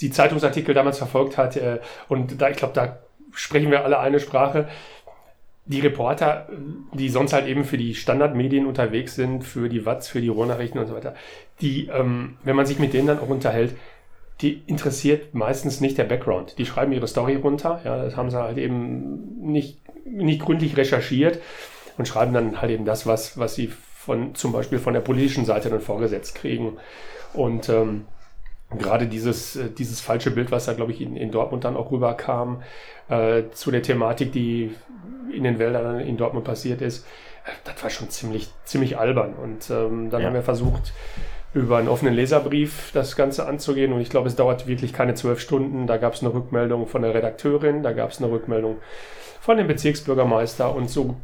die 0.00 0.10
Zeitungsartikel 0.10 0.74
damals 0.74 0.98
verfolgt 0.98 1.38
hat, 1.38 1.56
äh, 1.56 1.80
und 2.08 2.40
da, 2.40 2.50
ich 2.50 2.56
glaube, 2.56 2.74
da 2.74 2.98
sprechen 3.32 3.70
wir 3.70 3.84
alle 3.84 3.98
eine 3.98 4.20
Sprache. 4.20 4.68
Die 5.64 5.80
Reporter, 5.80 6.48
die 6.92 7.08
sonst 7.08 7.32
halt 7.32 7.46
eben 7.46 7.64
für 7.64 7.78
die 7.78 7.94
Standardmedien 7.94 8.66
unterwegs 8.66 9.14
sind, 9.14 9.44
für 9.44 9.68
die 9.68 9.86
Watz, 9.86 10.08
für 10.08 10.20
die 10.20 10.28
Rohrnachrichten 10.28 10.80
und 10.80 10.88
so 10.88 10.94
weiter, 10.94 11.14
die, 11.60 11.86
ähm, 11.86 12.36
wenn 12.42 12.56
man 12.56 12.66
sich 12.66 12.78
mit 12.78 12.92
denen 12.92 13.06
dann 13.06 13.20
auch 13.20 13.28
unterhält, 13.28 13.74
die 14.40 14.62
interessiert 14.66 15.34
meistens 15.34 15.80
nicht 15.80 15.98
der 15.98 16.04
Background. 16.04 16.58
Die 16.58 16.66
schreiben 16.66 16.92
ihre 16.92 17.06
Story 17.06 17.36
runter, 17.36 17.80
ja, 17.84 18.02
das 18.02 18.16
haben 18.16 18.30
sie 18.30 18.42
halt 18.42 18.58
eben 18.58 19.40
nicht, 19.40 19.78
nicht 20.04 20.42
gründlich 20.42 20.76
recherchiert 20.76 21.38
und 21.96 22.08
schreiben 22.08 22.32
dann 22.32 22.60
halt 22.60 22.72
eben 22.72 22.84
das, 22.84 23.06
was, 23.06 23.38
was 23.38 23.54
sie 23.54 23.70
von, 23.94 24.34
zum 24.34 24.50
Beispiel 24.52 24.80
von 24.80 24.94
der 24.94 25.00
politischen 25.00 25.44
Seite 25.44 25.70
dann 25.70 25.80
vorgesetzt 25.80 26.34
kriegen. 26.34 26.76
Und 27.34 27.68
ähm, 27.68 28.06
gerade 28.78 29.06
dieses, 29.06 29.56
äh, 29.56 29.70
dieses 29.70 30.00
falsche 30.00 30.30
Bild, 30.30 30.50
was 30.50 30.66
da, 30.66 30.72
glaube 30.72 30.92
ich, 30.92 31.00
in, 31.00 31.16
in 31.16 31.30
Dortmund 31.30 31.64
dann 31.64 31.76
auch 31.76 31.90
rüberkam, 31.90 32.62
äh, 33.08 33.44
zu 33.52 33.70
der 33.70 33.82
Thematik, 33.82 34.32
die 34.32 34.74
in 35.32 35.44
den 35.44 35.58
Wäldern 35.58 36.00
in 36.00 36.16
Dortmund 36.16 36.44
passiert 36.44 36.80
ist, 36.82 37.06
äh, 37.44 37.50
das 37.64 37.82
war 37.82 37.90
schon 37.90 38.10
ziemlich, 38.10 38.50
ziemlich 38.64 38.98
albern. 38.98 39.34
Und 39.34 39.70
ähm, 39.70 40.10
dann 40.10 40.20
ja. 40.20 40.26
haben 40.26 40.34
wir 40.34 40.42
versucht, 40.42 40.92
über 41.54 41.78
einen 41.78 41.88
offenen 41.88 42.14
Leserbrief 42.14 42.90
das 42.92 43.16
Ganze 43.16 43.46
anzugehen. 43.46 43.92
Und 43.92 44.00
ich 44.00 44.10
glaube, 44.10 44.28
es 44.28 44.36
dauert 44.36 44.66
wirklich 44.66 44.92
keine 44.92 45.14
zwölf 45.14 45.40
Stunden. 45.40 45.86
Da 45.86 45.98
gab 45.98 46.14
es 46.14 46.22
eine 46.22 46.32
Rückmeldung 46.32 46.86
von 46.86 47.02
der 47.02 47.14
Redakteurin, 47.14 47.82
da 47.82 47.92
gab 47.92 48.10
es 48.10 48.18
eine 48.22 48.30
Rückmeldung 48.30 48.76
von 49.40 49.56
dem 49.58 49.66
Bezirksbürgermeister. 49.66 50.74
Und 50.74 50.88
so 50.88 51.16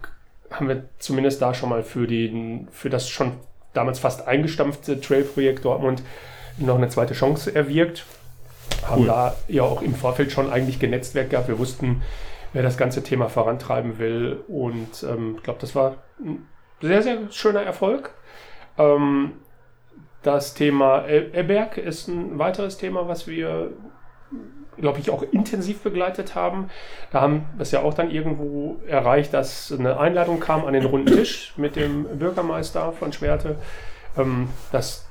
haben 0.51 0.69
wir 0.69 0.85
zumindest 0.99 1.41
da 1.41 1.55
schon 1.55 1.71
mal 1.71 1.83
für, 1.83 2.07
den, 2.07 2.69
für 2.71 2.91
das 2.91 3.09
schon 3.09 3.33
damals 3.73 3.99
fast 3.99 4.27
eingestampfte 4.27 5.01
Trail-Projekt 5.01 5.65
Dortmund 5.65 6.03
noch 6.59 6.77
eine 6.77 6.89
zweite 6.89 7.15
Chance 7.15 7.55
erwirkt. 7.55 8.05
Haben 8.87 9.07
da 9.07 9.35
ja 9.49 9.63
auch 9.63 9.83
im 9.83 9.95
Vorfeld 9.95 10.33
schon 10.33 10.51
eigentlich 10.51 10.79
genetzwerk 10.79 11.31
gehabt. 11.31 11.49
Wir 11.49 11.59
wussten, 11.59 12.03
wer 12.53 12.63
das 12.63 12.77
ganze 12.77 13.03
Thema 13.03 13.29
vorantreiben 13.29 13.99
will. 13.99 14.41
Und 14.49 15.03
ähm, 15.03 15.35
ich 15.37 15.43
glaube, 15.43 15.61
das 15.61 15.75
war 15.75 15.97
ein 16.21 16.47
sehr, 16.81 17.03
sehr 17.03 17.19
schöner 17.31 17.63
Erfolg. 17.63 18.15
Ähm, 18.79 19.33
das 20.23 20.55
Thema 20.55 21.07
Eberg 21.07 21.79
ist 21.79 22.09
ein 22.09 22.39
weiteres 22.39 22.77
Thema, 22.77 23.09
was 23.09 23.27
wir, 23.27 23.71
glaube 24.77 24.99
ich, 24.99 25.11
auch 25.11 25.23
intensiv 25.23 25.81
begleitet 25.81 26.35
haben. 26.35 26.71
Da 27.13 27.21
haben 27.21 27.47
wir 27.57 27.63
es 27.63 27.71
ja 27.71 27.83
auch 27.83 27.95
dann 27.95 28.11
irgendwo 28.11 28.81
erreicht, 28.87 29.33
dass 29.33 29.73
eine 29.73 29.99
Einladung 29.99 30.41
kam 30.41 30.65
an 30.65 30.73
den 30.73 30.85
runden 30.85 31.07
Tisch 31.15 31.55
mit 31.57 31.77
dem 31.77 32.19
Bürgermeister 32.19 32.93
von 32.93 33.13
Schwerte. 33.13 33.57
Ähm, 34.17 34.49
das 34.73 35.08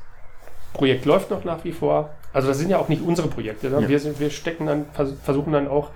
Projekt 0.77 1.05
läuft 1.05 1.29
noch 1.31 1.43
nach 1.43 1.63
wie 1.63 1.71
vor. 1.71 2.11
Also 2.33 2.47
das 2.47 2.57
sind 2.57 2.69
ja 2.69 2.77
auch 2.77 2.89
nicht 2.89 3.01
unsere 3.01 3.27
Projekte. 3.27 3.69
Ne? 3.69 3.81
Ja. 3.81 3.89
Wir, 3.89 3.99
sind, 3.99 4.19
wir 4.19 4.29
stecken 4.29 4.67
dann, 4.67 4.85
versuchen 5.23 5.53
dann 5.53 5.67
auch 5.67 5.89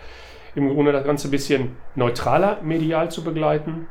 im 0.56 0.70
Grunde 0.70 0.92
das 0.92 1.06
Ganze 1.06 1.28
ein 1.28 1.32
bisschen 1.32 1.78
neutraler 1.96 2.60
medial 2.62 3.10
zu 3.10 3.24
begleiten, 3.24 3.88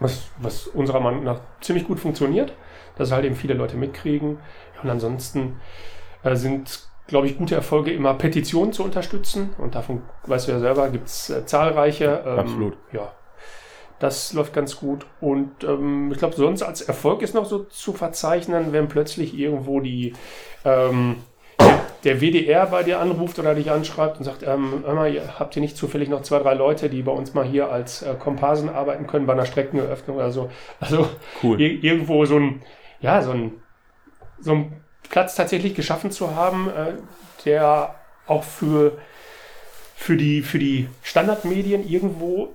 was, 0.00 0.24
was 0.38 0.66
unserer 0.66 1.00
Meinung 1.00 1.24
nach 1.24 1.40
ziemlich 1.60 1.86
gut 1.86 2.00
funktioniert 2.00 2.52
dass 2.96 3.12
halt 3.12 3.24
eben 3.24 3.36
viele 3.36 3.54
Leute 3.54 3.76
mitkriegen. 3.76 4.38
Und 4.82 4.90
ansonsten 4.90 5.60
äh, 6.22 6.36
sind, 6.36 6.86
glaube 7.06 7.26
ich, 7.26 7.38
gute 7.38 7.54
Erfolge 7.54 7.92
immer 7.92 8.14
Petitionen 8.14 8.72
zu 8.72 8.84
unterstützen. 8.84 9.54
Und 9.58 9.74
davon, 9.74 10.02
weißt 10.26 10.48
du 10.48 10.52
ja 10.52 10.58
selber, 10.58 10.88
gibt 10.90 11.08
es 11.08 11.30
äh, 11.30 11.46
zahlreiche. 11.46 12.22
Ähm, 12.26 12.38
Absolut. 12.38 12.76
Ja, 12.92 13.12
das 14.04 14.34
läuft 14.34 14.52
ganz 14.52 14.76
gut. 14.76 15.06
Und 15.22 15.64
ähm, 15.64 16.12
ich 16.12 16.18
glaube, 16.18 16.36
sonst 16.36 16.62
als 16.62 16.82
Erfolg 16.82 17.22
ist 17.22 17.34
noch 17.34 17.46
so 17.46 17.60
zu 17.60 17.94
verzeichnen, 17.94 18.70
wenn 18.72 18.86
plötzlich 18.86 19.32
irgendwo 19.32 19.80
die 19.80 20.12
ähm, 20.66 21.16
der 22.04 22.20
WDR 22.20 22.66
bei 22.66 22.82
dir 22.82 23.00
anruft 23.00 23.38
oder 23.38 23.54
dich 23.54 23.70
anschreibt 23.70 24.18
und 24.18 24.24
sagt, 24.24 24.42
ähm, 24.42 24.82
mal, 24.82 25.10
habt 25.38 25.56
ihr 25.56 25.62
nicht 25.62 25.78
zufällig 25.78 26.10
noch 26.10 26.20
zwei, 26.20 26.38
drei 26.38 26.52
Leute, 26.52 26.90
die 26.90 27.00
bei 27.00 27.12
uns 27.12 27.32
mal 27.32 27.46
hier 27.46 27.72
als 27.72 28.02
äh, 28.02 28.14
Komparsen 28.14 28.68
arbeiten 28.68 29.06
können 29.06 29.24
bei 29.24 29.32
einer 29.32 29.46
Streckeneröffnung 29.46 30.18
oder 30.18 30.30
so. 30.30 30.50
Also 30.80 31.08
cool. 31.42 31.58
irgendwo 31.58 32.26
so 32.26 32.36
ein, 32.36 32.60
ja, 33.00 33.22
so 33.22 33.30
ein, 33.30 33.52
so 34.38 34.52
ein 34.52 34.82
Platz 35.08 35.34
tatsächlich 35.34 35.74
geschaffen 35.74 36.10
zu 36.10 36.36
haben, 36.36 36.68
äh, 36.68 36.92
der 37.46 37.94
auch 38.26 38.44
für, 38.44 38.98
für, 39.96 40.18
die, 40.18 40.42
für 40.42 40.58
die 40.58 40.88
Standardmedien 41.02 41.88
irgendwo 41.88 42.54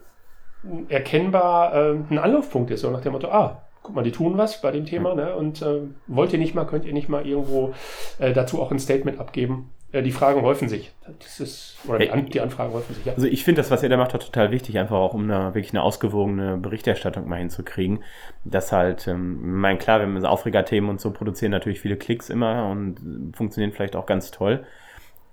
erkennbar 0.90 1.74
äh, 1.74 1.96
ein 2.10 2.18
Anlaufpunkt 2.18 2.72
ist, 2.72 2.82
so 2.82 2.90
nach 2.90 3.02
dem 3.02 3.14
Motto, 3.14 3.30
ah, 3.30 3.62
guck 3.82 3.96
mal, 3.96 4.04
die 4.04 4.12
tun 4.12 4.38
was 4.38 4.62
bei 4.62 4.72
dem 4.72 4.86
Thema, 4.86 5.16
ne? 5.16 5.36
Und 5.36 5.62
äh, 5.62 5.82
wollt 6.08 6.34
ihr 6.34 6.40
nicht 6.40 6.56
mal, 6.56 6.66
könnt 6.66 6.86
ihr 6.86 6.94
nicht 6.94 7.10
mal 7.10 7.26
irgendwo 7.26 7.74
äh, 8.20 8.34
dazu 8.34 8.62
auch 8.62 8.72
ein 8.72 8.80
Statement 8.80 9.20
abgeben? 9.20 9.72
Äh, 9.92 10.04
die 10.04 10.12
Fragen 10.12 10.42
häufen 10.42 10.70
sich. 10.70 10.92
Das 11.20 11.40
ist, 11.40 11.78
oder 11.88 12.00
die, 12.00 12.12
An 12.12 12.26
die 12.28 12.42
Anfragen 12.42 12.74
häufen 12.74 12.94
sich, 12.94 13.06
ja. 13.06 13.14
Also 13.14 13.28
ich 13.28 13.44
finde 13.44 13.62
das, 13.62 13.72
was 13.72 13.82
ihr 13.82 13.90
da 13.90 13.98
macht, 13.98 14.12
total 14.12 14.52
wichtig, 14.52 14.78
einfach 14.78 14.98
auch 14.98 15.14
um 15.14 15.24
eine, 15.24 15.56
wirklich 15.56 15.72
eine 15.72 15.82
ausgewogene 15.82 16.58
Berichterstattung 16.58 17.28
mal 17.28 17.40
hinzukriegen. 17.40 18.04
Das 18.44 18.72
halt, 18.72 19.08
ähm, 19.08 19.40
ich 19.42 19.48
meine, 19.48 19.80
klar, 19.80 20.00
wenn 20.02 20.14
wir 20.14 20.30
Aufregerthemen 20.30 20.90
und 20.90 21.02
so 21.02 21.12
produzieren, 21.12 21.52
natürlich 21.52 21.80
viele 21.80 21.98
Klicks 21.98 22.30
immer 22.30 22.70
und 22.70 23.34
funktionieren 23.36 23.72
vielleicht 23.72 23.96
auch 23.96 24.06
ganz 24.06 24.32
toll. 24.32 24.66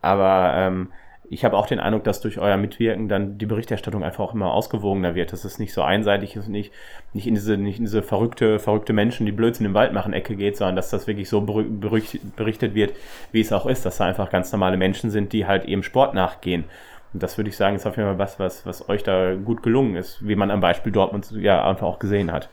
Aber 0.00 0.54
ähm, 0.54 0.92
ich 1.30 1.44
habe 1.44 1.56
auch 1.56 1.66
den 1.66 1.80
Eindruck, 1.80 2.04
dass 2.04 2.20
durch 2.20 2.38
euer 2.38 2.56
Mitwirken 2.56 3.08
dann 3.08 3.38
die 3.38 3.46
Berichterstattung 3.46 4.04
einfach 4.04 4.24
auch 4.24 4.34
immer 4.34 4.52
ausgewogener 4.52 5.14
wird, 5.14 5.32
dass 5.32 5.44
es 5.44 5.58
nicht 5.58 5.72
so 5.72 5.82
einseitig 5.82 6.36
ist, 6.36 6.48
nicht, 6.48 6.72
nicht 7.12 7.26
in 7.26 7.34
diese, 7.34 7.56
nicht 7.56 7.78
in 7.78 7.84
diese 7.84 8.02
verrückte, 8.02 8.58
verrückte 8.58 8.92
Menschen, 8.92 9.26
die 9.26 9.32
Blödsinn 9.32 9.66
im 9.66 9.74
Wald 9.74 9.92
machen, 9.92 10.12
Ecke 10.12 10.36
geht, 10.36 10.56
sondern 10.56 10.76
dass 10.76 10.90
das 10.90 11.06
wirklich 11.06 11.28
so 11.28 11.40
berichtet 11.40 12.74
wird, 12.74 12.92
wie 13.32 13.40
es 13.40 13.52
auch 13.52 13.66
ist, 13.66 13.84
dass 13.86 13.98
da 13.98 14.04
einfach 14.04 14.30
ganz 14.30 14.52
normale 14.52 14.76
Menschen 14.76 15.10
sind, 15.10 15.32
die 15.32 15.46
halt 15.46 15.64
eben 15.64 15.82
Sport 15.82 16.14
nachgehen. 16.14 16.64
Und 17.12 17.22
das 17.22 17.38
würde 17.38 17.50
ich 17.50 17.56
sagen, 17.56 17.76
ist 17.76 17.86
auf 17.86 17.96
jeden 17.96 18.08
Fall 18.08 18.18
was, 18.18 18.38
was, 18.38 18.66
was 18.66 18.88
euch 18.88 19.02
da 19.02 19.34
gut 19.34 19.62
gelungen 19.62 19.96
ist, 19.96 20.26
wie 20.26 20.36
man 20.36 20.50
am 20.50 20.60
Beispiel 20.60 20.92
Dortmund 20.92 21.30
ja 21.32 21.68
einfach 21.68 21.86
auch 21.86 21.98
gesehen 21.98 22.32
hat. 22.32 22.48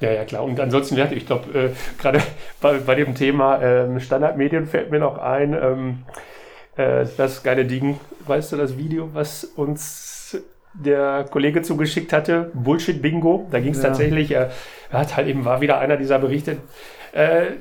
Ja, 0.00 0.12
ja, 0.12 0.24
klar. 0.24 0.44
Und 0.44 0.58
ansonsten, 0.60 0.98
ich 1.12 1.26
glaube, 1.26 1.58
äh, 1.58 1.70
gerade 2.00 2.20
bei, 2.60 2.78
bei 2.78 2.94
dem 2.94 3.14
Thema 3.14 3.60
äh, 3.60 4.00
Standardmedien 4.00 4.66
fällt 4.66 4.90
mir 4.90 4.98
noch 4.98 5.18
ein, 5.18 5.54
ähm, 5.54 6.02
äh, 6.76 7.06
das 7.16 7.42
geile 7.42 7.64
Ding, 7.64 7.98
weißt 8.26 8.52
du, 8.52 8.56
das 8.56 8.76
Video, 8.76 9.10
was 9.12 9.44
uns 9.44 10.38
der 10.74 11.24
Kollege 11.30 11.62
zugeschickt 11.62 12.12
hatte, 12.12 12.50
Bullshit 12.54 13.00
Bingo. 13.00 13.46
Da 13.50 13.60
ging 13.60 13.72
es 13.72 13.82
ja. 13.82 13.88
tatsächlich, 13.88 14.32
äh, 14.32 14.48
er 14.90 14.98
hat 14.98 15.16
halt 15.16 15.28
eben, 15.28 15.44
war 15.44 15.60
wieder 15.60 15.78
einer 15.78 15.96
dieser 15.96 16.18
Berichte, 16.18 16.58
äh, 17.14 17.52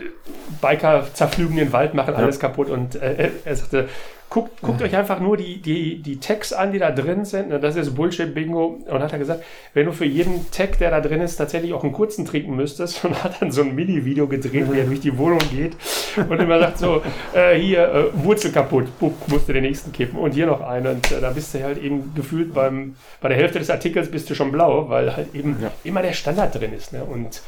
Biker 0.61 1.07
zerflügen 1.13 1.55
den 1.55 1.73
Wald, 1.73 1.93
machen 1.93 2.15
alles 2.15 2.35
ja. 2.35 2.41
kaputt 2.41 2.69
und 2.69 2.95
äh, 2.95 3.31
er 3.45 3.55
sagte, 3.55 3.87
Guckt, 4.33 4.63
guckt 4.63 4.81
euch 4.81 4.95
einfach 4.95 5.19
nur 5.19 5.37
die, 5.37 5.61
die, 5.61 6.01
die 6.01 6.19
Tags 6.19 6.53
an, 6.53 6.71
die 6.71 6.79
da 6.79 6.89
drin 6.89 7.23
sind. 7.23 7.51
Das 7.51 7.75
ist 7.75 7.93
Bullshit-Bingo. 7.93 8.79
Und 8.87 9.03
hat 9.03 9.13
er 9.13 9.19
gesagt, 9.19 9.43
wenn 9.75 9.85
du 9.85 9.91
für 9.91 10.05
jeden 10.05 10.49
Tag, 10.49 10.79
der 10.79 10.89
da 10.89 11.01
drin 11.01 11.21
ist, 11.21 11.35
tatsächlich 11.35 11.71
auch 11.71 11.83
einen 11.83 11.93
kurzen 11.93 12.25
trinken 12.25 12.55
müsstest. 12.55 13.05
Und 13.05 13.23
hat 13.23 13.39
dann 13.39 13.51
so 13.51 13.61
ein 13.61 13.75
Mini-Video 13.75 14.27
gedreht, 14.27 14.73
wie 14.73 14.79
er 14.79 14.85
durch 14.85 15.01
die 15.01 15.15
Wohnung 15.19 15.37
geht. 15.51 15.73
Und 16.17 16.39
immer 16.39 16.57
sagt 16.57 16.79
so, 16.79 17.03
äh, 17.35 17.59
hier, 17.59 17.87
äh, 17.93 18.25
Wurzel 18.25 18.51
kaputt, 18.51 18.87
Pup, 18.97 19.13
musst 19.27 19.49
du 19.49 19.53
den 19.53 19.61
nächsten 19.61 19.91
kippen. 19.91 20.17
Und 20.17 20.31
hier 20.31 20.47
noch 20.47 20.61
einen. 20.61 20.95
Und 20.95 21.11
äh, 21.11 21.21
da 21.21 21.29
bist 21.29 21.53
du 21.53 21.63
halt 21.63 21.77
eben 21.77 22.15
gefühlt 22.15 22.55
beim, 22.55 22.95
bei 23.21 23.29
der 23.29 23.37
Hälfte 23.37 23.59
des 23.59 23.69
Artikels 23.69 24.09
bist 24.09 24.31
du 24.31 24.33
schon 24.33 24.51
blau, 24.51 24.89
weil 24.89 25.15
halt 25.15 25.35
eben 25.35 25.57
ja. 25.61 25.71
immer 25.83 26.01
der 26.01 26.13
Standard 26.13 26.59
drin 26.59 26.73
ist. 26.73 26.91
Ne? 26.91 27.03
Und 27.03 27.43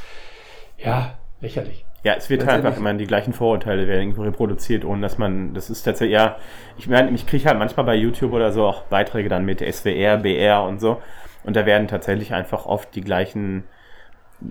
ja, 0.78 1.16
lächerlich. 1.42 1.84
Ja, 2.06 2.14
es 2.14 2.30
wird 2.30 2.46
halt 2.46 2.64
einfach 2.64 2.78
immer 2.78 2.94
die 2.94 3.08
gleichen 3.08 3.34
Vorurteile 3.34 3.88
werden 3.88 4.14
reproduziert, 4.14 4.86
ohne 4.86 5.02
dass 5.02 5.18
man, 5.18 5.56
das 5.56 5.72
ist 5.72 5.82
tatsächlich, 5.82 6.14
ja, 6.14 6.36
ich 6.78 6.88
meine, 6.88 7.10
ich 7.10 7.26
kriege 7.26 7.46
halt 7.46 7.58
manchmal 7.58 7.84
bei 7.84 7.96
YouTube 7.96 8.32
oder 8.32 8.52
so 8.52 8.64
auch 8.64 8.84
Beiträge 8.84 9.28
dann 9.28 9.44
mit 9.44 9.60
SWR, 9.60 10.18
BR 10.18 10.62
und 10.62 10.80
so. 10.80 11.02
Und 11.44 11.56
da 11.56 11.66
werden 11.66 11.88
tatsächlich 11.88 12.32
einfach 12.36 12.68
oft 12.68 12.94
die 12.94 13.02
gleichen, 13.02 13.64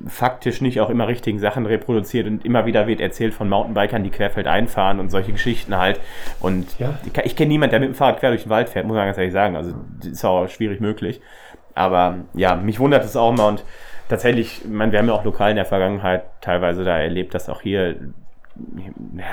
faktisch 0.09 0.63
nicht 0.63 0.81
auch 0.81 0.91
immer 0.91 1.07
richtigen 1.07 1.39
Sachen 1.39 1.65
reproduziert 1.65 2.27
und 2.27 2.45
immer 2.45 2.67
wieder 2.67 2.89
wird 2.89 3.01
erzählt 3.01 3.33
von 3.35 3.49
Mountainbikern, 3.49 4.03
die 4.03 4.11
querfeld 4.11 4.49
einfahren 4.49 4.99
und 4.99 5.11
solche 5.11 5.31
Geschichten 5.31 5.79
halt. 5.79 6.01
Und 6.41 6.77
ja. 6.81 6.99
ich, 7.05 7.17
ich 7.25 7.37
kenne 7.37 7.51
niemanden, 7.51 7.71
der 7.71 7.79
mit 7.79 7.91
dem 7.91 7.95
Fahrrad 7.95 8.19
quer 8.19 8.31
durch 8.31 8.43
den 8.43 8.51
Wald 8.51 8.69
fährt, 8.69 8.85
muss 8.85 8.97
man 8.97 9.07
ganz 9.07 9.17
ehrlich 9.17 9.33
sagen. 9.33 9.55
Also, 9.55 9.75
das 10.01 10.09
ist 10.09 10.25
auch 10.25 10.49
schwierig 10.49 10.81
möglich. 10.81 11.21
Aber 11.77 12.17
ja, 12.35 12.57
mich 12.57 12.81
wundert 12.81 13.05
es 13.05 13.15
auch 13.15 13.31
immer 13.31 13.47
und 13.47 13.65
tatsächlich, 14.15 14.63
ich 14.65 14.71
meine, 14.71 14.93
wir 14.93 15.01
haben 15.01 15.09
ja 15.09 15.15
auch 15.15 15.25
lokal 15.25 15.51
in 15.51 15.57
der 15.57 15.65
Vergangenheit 15.65 16.25
teilweise 16.41 16.85
da 16.85 16.99
erlebt, 16.99 17.35
dass 17.35 17.49
auch 17.49 17.61
hier, 17.61 17.97
ja, 19.17 19.25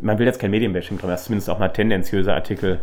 man 0.00 0.18
will 0.18 0.26
jetzt 0.26 0.40
kein 0.40 0.50
Medienbashing 0.50 0.98
drin, 0.98 1.10
dass 1.10 1.24
zumindest 1.24 1.48
auch 1.50 1.60
mal 1.60 1.68
tendenziöse 1.68 2.34
Artikel 2.34 2.80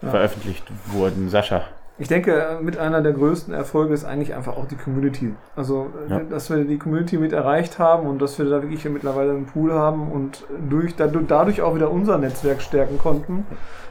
ja. 0.00 0.10
veröffentlicht 0.10 0.64
wurden. 0.86 1.28
Sascha. 1.28 1.62
Ich 1.98 2.08
denke, 2.08 2.60
mit 2.62 2.78
einer 2.78 3.02
der 3.02 3.12
größten 3.12 3.52
Erfolge 3.52 3.92
ist 3.92 4.04
eigentlich 4.04 4.34
einfach 4.34 4.56
auch 4.56 4.66
die 4.66 4.76
Community. 4.76 5.34
Also, 5.54 5.90
ja. 6.08 6.20
dass 6.20 6.48
wir 6.48 6.64
die 6.64 6.78
Community 6.78 7.18
mit 7.18 7.32
erreicht 7.32 7.78
haben 7.78 8.06
und 8.06 8.22
dass 8.22 8.38
wir 8.38 8.46
da 8.46 8.62
wirklich 8.62 8.84
mittlerweile 8.88 9.32
einen 9.32 9.46
Pool 9.46 9.72
haben 9.72 10.10
und 10.10 10.44
durch, 10.70 10.94
dadurch 10.96 11.60
auch 11.60 11.74
wieder 11.74 11.90
unser 11.90 12.16
Netzwerk 12.16 12.62
stärken 12.62 12.96
konnten. 12.96 13.44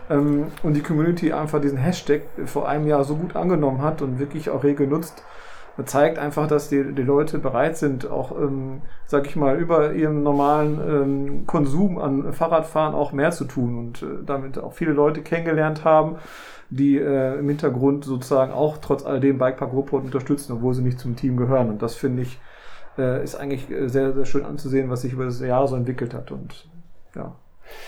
Ähm, 0.10 0.48
und 0.64 0.74
die 0.76 0.82
Community 0.82 1.34
einfach 1.34 1.62
diesen 1.62 1.78
Hashtag 1.78 2.22
vor 2.46 2.68
einem 2.68 2.88
Jahr 2.88 3.04
so 3.04 3.16
gut 3.16 3.36
angenommen 3.36 3.84
hat 3.84 4.02
und 4.02 4.18
wirklich 4.18 4.50
auch 4.50 4.64
rege 4.64 4.88
nutzt 4.88 5.24
zeigt 5.86 6.18
einfach, 6.18 6.48
dass 6.48 6.70
die, 6.70 6.94
die 6.94 7.04
Leute 7.04 7.40
bereit 7.40 7.78
sind, 7.78 8.10
auch, 8.10 8.32
ähm, 8.32 8.82
sag 9.06 9.28
ich 9.28 9.36
mal, 9.36 9.58
über 9.58 9.94
ihren 9.94 10.24
normalen 10.24 10.80
ähm, 10.80 11.48
Konsum 11.48 11.98
an 11.98 12.34
Fahrradfahren 12.34 12.96
auch 12.96 13.12
mehr 13.12 13.32
zu 13.32 13.46
tun 13.46 13.78
und 13.78 14.02
äh, 14.02 14.24
damit 14.26 14.58
auch 14.58 14.74
viele 14.74 14.94
Leute 14.94 15.22
kennengelernt 15.22 15.84
haben, 15.84 16.18
die 16.70 16.98
äh, 16.98 17.40
im 17.40 17.48
Hintergrund 17.48 18.06
sozusagen 18.06 18.52
auch 18.52 18.78
trotz 18.78 19.06
alledem 19.06 19.38
Bikepark 19.38 19.74
Ruhrpott 19.74 20.04
unterstützen, 20.04 20.54
obwohl 20.54 20.74
sie 20.74 20.84
nicht 20.84 21.00
zum 21.00 21.16
Team 21.16 21.38
gehören. 21.38 21.70
Und 21.70 21.82
das 21.82 21.96
finde 21.96 22.24
ich, 22.24 22.40
äh, 22.98 23.24
ist 23.24 23.36
eigentlich 23.36 23.70
äh, 23.70 23.88
sehr, 23.88 24.14
sehr 24.14 24.26
schön 24.26 24.46
anzusehen, 24.46 24.90
was 24.90 25.02
sich 25.02 25.14
über 25.14 25.26
das 25.26 25.40
Jahr 25.40 25.68
so 25.68 25.76
entwickelt 25.76 26.14
hat. 26.14 26.32
Und 26.32 26.68
ja. 27.16 27.36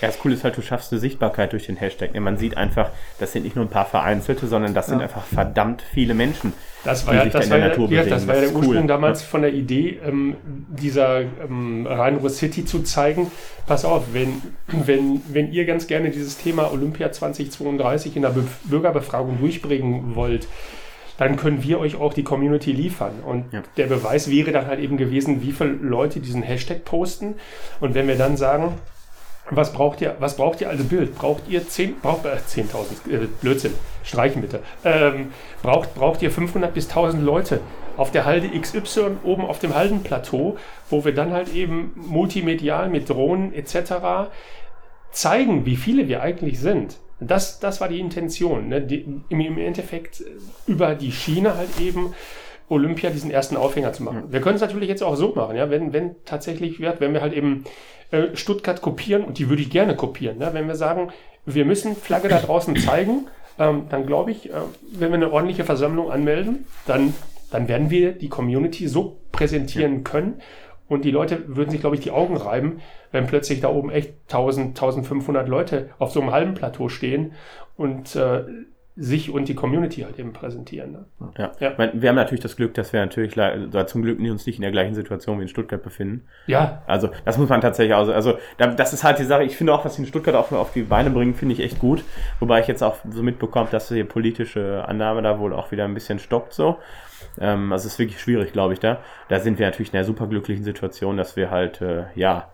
Ja, 0.00 0.08
das 0.08 0.18
Coole 0.18 0.34
ist 0.34 0.42
halt, 0.42 0.56
du 0.56 0.62
schaffst 0.62 0.92
eine 0.92 1.00
Sichtbarkeit 1.00 1.52
durch 1.52 1.66
den 1.66 1.76
Hashtag. 1.76 2.18
Man 2.18 2.36
sieht 2.36 2.56
einfach, 2.56 2.90
das 3.20 3.32
sind 3.32 3.44
nicht 3.44 3.54
nur 3.54 3.64
ein 3.64 3.70
paar 3.70 3.86
Vereinzelte, 3.86 4.48
sondern 4.48 4.74
das 4.74 4.86
sind 4.86 4.98
ja. 4.98 5.04
einfach 5.04 5.24
verdammt 5.24 5.82
viele 5.82 6.14
Menschen. 6.14 6.52
Das 6.84 7.06
war 7.06 7.14
ja, 7.14 7.24
das 7.26 7.48
war 7.48 7.58
ja, 7.58 7.68
Natur 7.68 7.88
ja, 7.90 8.02
das 8.02 8.26
war 8.26 8.34
ja 8.34 8.40
der 8.40 8.52
Ursprung 8.52 8.76
cool. 8.76 8.86
damals 8.88 9.22
von 9.22 9.42
der 9.42 9.52
Idee, 9.52 10.00
ähm, 10.04 10.36
dieser 10.68 11.20
ähm, 11.20 11.86
Rhein-Ruhr 11.88 12.30
City 12.30 12.64
zu 12.64 12.82
zeigen. 12.82 13.30
Pass 13.66 13.84
auf, 13.84 14.06
wenn, 14.12 14.42
wenn, 14.66 15.22
wenn 15.28 15.52
ihr 15.52 15.64
ganz 15.66 15.86
gerne 15.86 16.10
dieses 16.10 16.36
Thema 16.38 16.72
Olympia 16.72 17.12
2032 17.12 18.16
in 18.16 18.22
der 18.22 18.30
Be 18.30 18.44
Bürgerbefragung 18.64 19.38
durchbringen 19.38 20.16
wollt, 20.16 20.48
dann 21.18 21.36
können 21.36 21.62
wir 21.62 21.78
euch 21.78 21.94
auch 21.94 22.14
die 22.14 22.24
Community 22.24 22.72
liefern. 22.72 23.20
Und 23.24 23.52
ja. 23.52 23.62
der 23.76 23.86
Beweis 23.86 24.28
wäre 24.28 24.50
dann 24.50 24.66
halt 24.66 24.80
eben 24.80 24.96
gewesen, 24.96 25.42
wie 25.42 25.52
viele 25.52 25.70
Leute 25.70 26.18
diesen 26.18 26.42
Hashtag 26.42 26.84
posten. 26.84 27.34
Und 27.80 27.94
wenn 27.94 28.08
wir 28.08 28.16
dann 28.16 28.36
sagen, 28.36 28.74
was 29.56 29.72
braucht 29.72 30.00
ihr, 30.00 30.16
was 30.18 30.36
braucht 30.36 30.60
ihr 30.60 30.68
als 30.68 30.82
Bild? 30.84 31.14
Braucht 31.16 31.48
ihr 31.48 31.66
10, 31.66 32.00
braucht, 32.00 32.24
äh, 32.24 32.36
10.000, 32.46 33.10
äh, 33.10 33.26
Blödsinn, 33.40 33.74
streichen 34.02 34.42
bitte. 34.42 34.60
Ähm, 34.84 35.32
braucht, 35.62 35.94
braucht 35.94 36.22
ihr 36.22 36.30
500 36.30 36.72
bis 36.74 36.88
1000 36.88 37.22
Leute 37.22 37.60
auf 37.96 38.10
der 38.10 38.24
Halde 38.24 38.48
XY 38.58 39.18
oben 39.22 39.44
auf 39.44 39.58
dem 39.58 39.74
Haldenplateau, 39.74 40.56
wo 40.88 41.04
wir 41.04 41.14
dann 41.14 41.32
halt 41.32 41.54
eben 41.54 41.92
multimedial 41.94 42.88
mit 42.88 43.08
Drohnen 43.08 43.52
etc. 43.52 44.30
zeigen, 45.10 45.66
wie 45.66 45.76
viele 45.76 46.08
wir 46.08 46.22
eigentlich 46.22 46.58
sind. 46.58 46.96
Das, 47.20 47.60
das 47.60 47.80
war 47.80 47.88
die 47.88 48.00
Intention. 48.00 48.68
Ne? 48.68 48.80
Die, 48.80 49.06
im, 49.28 49.40
Im 49.40 49.58
Endeffekt 49.58 50.24
über 50.66 50.94
die 50.94 51.12
Schiene 51.12 51.56
halt 51.56 51.80
eben 51.80 52.14
Olympia 52.68 53.10
diesen 53.10 53.30
ersten 53.30 53.56
Aufhänger 53.56 53.92
zu 53.92 54.02
machen. 54.02 54.24
Wir 54.30 54.40
können 54.40 54.56
es 54.56 54.62
natürlich 54.62 54.88
jetzt 54.88 55.02
auch 55.02 55.14
so 55.14 55.34
machen, 55.34 55.56
ja, 55.56 55.70
wenn, 55.70 55.92
wenn 55.92 56.16
tatsächlich 56.24 56.80
wird, 56.80 57.00
wenn 57.00 57.12
wir 57.12 57.20
halt 57.20 57.34
eben 57.34 57.64
äh, 58.12 58.36
Stuttgart 58.36 58.80
kopieren, 58.80 59.24
und 59.24 59.38
die 59.38 59.48
würde 59.48 59.62
ich 59.62 59.70
gerne 59.70 59.96
kopieren, 59.96 60.38
ne? 60.38 60.50
wenn 60.52 60.68
wir 60.68 60.76
sagen, 60.76 61.10
wir 61.44 61.64
müssen 61.64 61.96
Flagge 61.96 62.28
da 62.28 62.38
draußen 62.38 62.76
zeigen, 62.76 63.26
ähm, 63.58 63.86
dann 63.88 64.06
glaube 64.06 64.30
ich, 64.30 64.50
äh, 64.50 64.54
wenn 64.92 65.10
wir 65.10 65.16
eine 65.16 65.32
ordentliche 65.32 65.64
Versammlung 65.64 66.10
anmelden, 66.10 66.66
dann, 66.86 67.14
dann 67.50 67.68
werden 67.68 67.90
wir 67.90 68.12
die 68.12 68.28
Community 68.28 68.86
so 68.86 69.18
präsentieren 69.32 70.04
können 70.04 70.40
und 70.88 71.04
die 71.04 71.10
Leute 71.10 71.56
würden 71.56 71.70
sich, 71.70 71.80
glaube 71.80 71.96
ich, 71.96 72.02
die 72.02 72.10
Augen 72.10 72.36
reiben, 72.36 72.80
wenn 73.10 73.26
plötzlich 73.26 73.60
da 73.60 73.68
oben 73.68 73.90
echt 73.90 74.14
1000, 74.28 74.68
1500 74.68 75.48
Leute 75.48 75.90
auf 75.98 76.12
so 76.12 76.20
einem 76.20 76.32
halben 76.32 76.54
Plateau 76.54 76.88
stehen 76.88 77.32
und 77.76 78.14
äh, 78.14 78.44
sich 78.94 79.30
und 79.30 79.48
die 79.48 79.54
Community 79.54 80.02
halt 80.02 80.18
eben 80.18 80.34
präsentieren. 80.34 80.92
Ne? 80.92 81.04
Ja. 81.38 81.52
ja. 81.60 81.90
wir 81.94 82.08
haben 82.10 82.16
natürlich 82.16 82.42
das 82.42 82.56
Glück, 82.56 82.74
dass 82.74 82.92
wir 82.92 83.00
natürlich 83.00 83.34
zum 83.86 84.02
Glück 84.02 84.18
uns 84.18 84.46
nicht 84.46 84.56
in 84.56 84.62
der 84.62 84.70
gleichen 84.70 84.94
Situation 84.94 85.38
wie 85.38 85.42
in 85.42 85.48
Stuttgart 85.48 85.82
befinden. 85.82 86.26
Ja. 86.46 86.82
Also 86.86 87.08
das 87.24 87.38
muss 87.38 87.48
man 87.48 87.62
tatsächlich 87.62 87.94
auch. 87.94 88.06
Also 88.08 88.38
das 88.58 88.92
ist 88.92 89.02
halt 89.02 89.18
die 89.18 89.24
Sache. 89.24 89.44
Ich 89.44 89.56
finde 89.56 89.72
auch, 89.72 89.84
was 89.84 89.94
sie 89.94 90.02
in 90.02 90.08
Stuttgart 90.08 90.34
auf, 90.34 90.52
auf 90.52 90.72
die 90.72 90.82
Beine 90.82 91.10
bringen, 91.10 91.34
finde 91.34 91.54
ich 91.54 91.60
echt 91.60 91.78
gut. 91.78 92.04
Wobei 92.38 92.60
ich 92.60 92.66
jetzt 92.66 92.82
auch 92.82 92.96
so 93.08 93.22
mitbekomme, 93.22 93.68
dass 93.70 93.88
die 93.88 94.04
politische 94.04 94.84
Annahme 94.86 95.22
da 95.22 95.38
wohl 95.38 95.54
auch 95.54 95.72
wieder 95.72 95.84
ein 95.84 95.94
bisschen 95.94 96.18
stoppt 96.18 96.52
so. 96.52 96.78
Ähm, 97.40 97.72
also 97.72 97.86
es 97.86 97.94
ist 97.94 97.98
wirklich 97.98 98.20
schwierig, 98.20 98.52
glaube 98.52 98.74
ich, 98.74 98.80
da. 98.80 99.00
Da 99.28 99.40
sind 99.40 99.58
wir 99.58 99.66
natürlich 99.66 99.92
in 99.92 99.98
einer 99.98 100.04
super 100.04 100.26
glücklichen 100.26 100.64
Situation, 100.64 101.16
dass 101.16 101.36
wir 101.36 101.50
halt, 101.50 101.80
äh, 101.80 102.04
ja, 102.14 102.50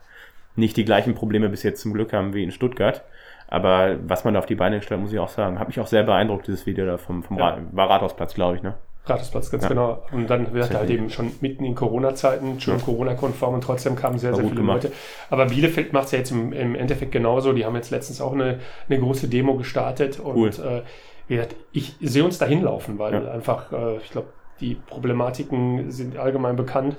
nicht 0.55 0.77
die 0.77 0.85
gleichen 0.85 1.15
Probleme 1.15 1.49
bis 1.49 1.63
jetzt 1.63 1.81
zum 1.81 1.93
Glück 1.93 2.13
haben 2.13 2.35
wie 2.35 2.43
in 2.43 2.51
Stuttgart. 2.51 3.05
Aber 3.49 3.97
was 4.07 4.25
man 4.25 4.35
da 4.35 4.41
auf 4.41 4.47
die 4.47 4.55
Beine 4.55 4.77
gestellt, 4.77 5.01
muss 5.01 5.13
ich 5.13 5.19
auch 5.19 5.29
sagen, 5.29 5.59
hat 5.59 5.69
mich 5.69 5.81
auch 5.81 5.87
sehr 5.87 6.03
beeindruckt, 6.03 6.47
dieses 6.47 6.67
Video 6.67 6.85
da 6.85 6.99
vom, 6.99 7.23
vom 7.23 7.39
ja. 7.39 7.59
war 7.73 7.91
Rathausplatz, 7.91 8.35
glaube 8.35 8.57
ich, 8.57 8.63
ne? 8.63 8.75
Rathausplatz, 9.07 9.51
ganz 9.51 9.63
ja. 9.63 9.69
genau. 9.71 10.03
Und 10.13 10.29
dann 10.29 10.53
wird 10.53 10.75
halt 10.75 10.91
eben 10.91 11.09
schon 11.09 11.33
mitten 11.41 11.65
in 11.65 11.75
Corona-Zeiten, 11.75 12.61
schon 12.61 12.77
ja. 12.77 12.85
Corona-konform 12.85 13.55
und 13.55 13.65
trotzdem 13.65 13.97
kamen 13.97 14.19
sehr, 14.19 14.35
sehr 14.35 14.45
viele 14.45 14.57
gemacht. 14.57 14.85
Leute. 14.85 14.95
Aber 15.31 15.47
Bielefeld 15.47 15.95
macht 15.95 16.07
es 16.07 16.13
ja 16.13 16.19
jetzt 16.19 16.31
im, 16.31 16.53
im, 16.53 16.75
Endeffekt 16.75 17.13
genauso. 17.13 17.55
Die 17.55 17.65
haben 17.65 17.75
jetzt 17.75 17.91
letztens 17.91 18.21
auch 18.21 18.35
eine, 18.35 18.61
eine 18.89 18.99
große 18.99 19.29
Demo 19.29 19.55
gestartet 19.55 20.21
und 20.21 20.37
cool. 20.37 20.83
äh, 21.31 21.47
ich 21.73 21.97
sehe 22.01 22.25
uns 22.25 22.39
dahin 22.39 22.63
laufen, 22.63 22.99
weil 22.99 23.15
ja. 23.15 23.31
einfach, 23.31 23.73
äh, 23.73 23.97
ich 23.97 24.11
glaube, 24.11 24.29
die 24.61 24.75
Problematiken 24.75 25.91
sind 25.91 26.19
allgemein 26.19 26.57
bekannt. 26.57 26.97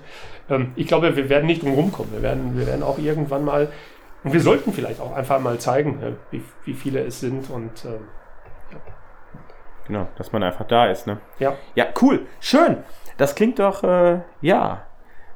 Ähm, 0.49 0.71
ich 0.75 0.87
glaube, 0.87 1.15
wir 1.15 1.29
werden 1.29 1.45
nicht 1.45 1.61
drum 1.61 1.73
rumkommen. 1.73 2.11
Wir 2.13 2.21
werden, 2.21 2.57
wir 2.57 2.65
werden 2.65 2.83
auch 2.83 2.97
irgendwann 2.97 3.45
mal 3.45 3.67
und 4.23 4.33
wir 4.33 4.41
sollten 4.41 4.73
vielleicht 4.73 4.99
auch 4.99 5.15
einfach 5.15 5.39
mal 5.39 5.57
zeigen, 5.59 6.01
äh, 6.01 6.11
wie, 6.31 6.43
wie 6.65 6.73
viele 6.73 7.01
es 7.01 7.19
sind 7.19 7.49
und 7.49 7.85
äh, 7.85 7.89
ja. 8.71 8.77
Genau, 9.87 10.07
dass 10.17 10.31
man 10.31 10.43
einfach 10.43 10.65
da 10.67 10.87
ist, 10.87 11.07
ne? 11.07 11.17
Ja. 11.39 11.55
Ja, 11.75 11.85
cool. 12.01 12.27
Schön. 12.39 12.77
Das 13.17 13.35
klingt 13.35 13.59
doch, 13.59 13.83
äh, 13.83 14.19
ja, 14.41 14.83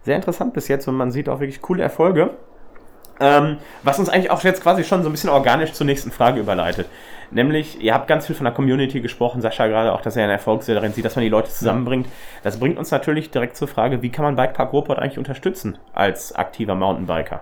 sehr 0.04 0.16
interessant 0.16 0.54
bis 0.54 0.68
jetzt 0.68 0.88
und 0.88 0.96
man 0.96 1.12
sieht 1.12 1.30
auch 1.30 1.40
wirklich 1.40 1.62
coole 1.62 1.84
Erfolge. 1.84 2.32
Ähm, 3.20 3.58
was 3.84 4.00
uns 4.00 4.10
eigentlich 4.10 4.32
auch 4.32 4.44
jetzt 4.44 4.62
quasi 4.64 4.84
schon 4.84 5.04
so 5.04 5.10
ein 5.10 5.12
bisschen 5.12 5.30
organisch 5.30 5.74
zur 5.74 5.86
nächsten 5.86 6.12
Frage 6.12 6.40
überleitet. 6.40 6.88
Nämlich, 7.32 7.82
ihr 7.82 7.94
habt 7.94 8.08
ganz 8.08 8.28
viel 8.28 8.36
von 8.36 8.44
der 8.44 8.54
Community 8.54 9.02
gesprochen, 9.02 9.42
Sascha 9.42 9.68
gerade 9.68 9.94
auch, 9.94 10.02
dass 10.02 10.16
er 10.16 10.24
einen 10.24 10.32
Erfolg 10.32 10.66
darin 10.66 10.94
sieht, 10.94 11.06
dass 11.06 11.16
man 11.16 11.24
die 11.24 11.30
Leute 11.30 11.50
zusammenbringt. 11.50 12.08
Das 12.44 12.60
bringt 12.60 12.78
uns 12.78 12.92
natürlich 12.92 13.32
direkt 13.32 13.56
zur 13.56 13.68
Frage, 13.68 14.02
wie 14.02 14.12
kann 14.12 14.26
man 14.26 14.36
Bikepark 14.36 14.74
Ruhrpott 14.74 15.00
eigentlich 15.00 15.18
unterstützen 15.18 15.78
als 15.94 16.34
aktiver 16.34 16.76
Mountainbiker? 16.76 17.42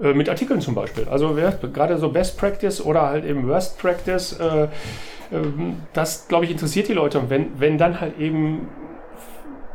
Äh, 0.00 0.12
mit 0.12 0.28
Artikeln 0.28 0.60
zum 0.60 0.74
Beispiel. 0.74 1.06
Also 1.08 1.36
gerade 1.72 1.98
so 1.98 2.08
Best 2.08 2.36
Practice 2.36 2.84
oder 2.84 3.02
halt 3.02 3.24
eben 3.24 3.48
Worst 3.48 3.78
Practice, 3.78 4.38
äh, 4.40 4.68
ähm, 5.32 5.76
das 5.92 6.26
glaube 6.26 6.46
ich 6.46 6.50
interessiert 6.50 6.88
die 6.88 6.94
Leute. 6.94 7.20
Und 7.20 7.30
wenn, 7.30 7.60
wenn 7.60 7.78
dann 7.78 8.00
halt 8.00 8.18
eben 8.18 8.68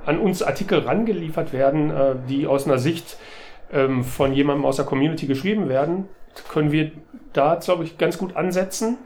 an 0.06 0.20
uns 0.20 0.44
Artikel 0.44 0.80
rangeliefert 0.80 1.54
werden, 1.54 1.90
äh, 1.90 2.16
die 2.28 2.48
aus 2.48 2.66
einer 2.66 2.80
Sicht 2.80 3.18
ähm, 3.72 4.04
von 4.04 4.34
jemandem 4.34 4.66
aus 4.66 4.76
der 4.76 4.86
Community 4.86 5.26
geschrieben 5.26 5.70
werden, 5.70 6.10
können 6.50 6.72
wir 6.72 6.92
da, 7.32 7.56
glaube 7.56 7.86
ich, 7.86 7.98
ganz 7.98 8.18
gut 8.18 8.36
ansetzen 8.36 8.98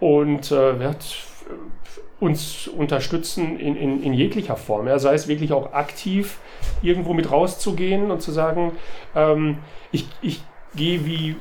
und 0.00 0.52
äh, 0.52 0.78
wird 0.78 1.04
uns 2.20 2.68
unterstützen 2.68 3.58
in, 3.58 3.74
in, 3.74 4.02
in 4.02 4.12
jeglicher 4.12 4.56
Form. 4.56 4.86
Ja, 4.86 4.98
sei 4.98 5.14
es 5.14 5.28
wirklich 5.28 5.52
auch 5.52 5.72
aktiv 5.72 6.38
irgendwo 6.82 7.14
mit 7.14 7.30
rauszugehen 7.30 8.10
und 8.10 8.20
zu 8.20 8.32
sagen, 8.32 8.72
ähm, 9.16 9.58
ich, 9.92 10.08
ich 10.20 10.42
gehe 10.74 11.04
wie 11.04 11.36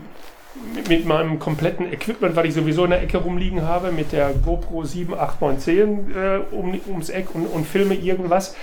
mit 0.88 1.06
meinem 1.06 1.40
kompletten 1.40 1.92
Equipment, 1.92 2.36
weil 2.36 2.46
ich 2.46 2.54
sowieso 2.54 2.84
in 2.84 2.92
der 2.92 3.02
Ecke 3.02 3.18
rumliegen 3.18 3.62
habe, 3.64 3.92
mit 3.92 4.12
der 4.12 4.34
GoPro 4.34 4.84
7, 4.84 5.14
8, 5.14 5.42
9, 5.42 5.60
10 5.60 6.12
äh, 6.12 6.40
um, 6.52 6.80
ums 6.88 7.10
Eck 7.10 7.34
und, 7.34 7.46
und 7.48 7.66
filme 7.66 7.96
irgendwas, 7.96 8.56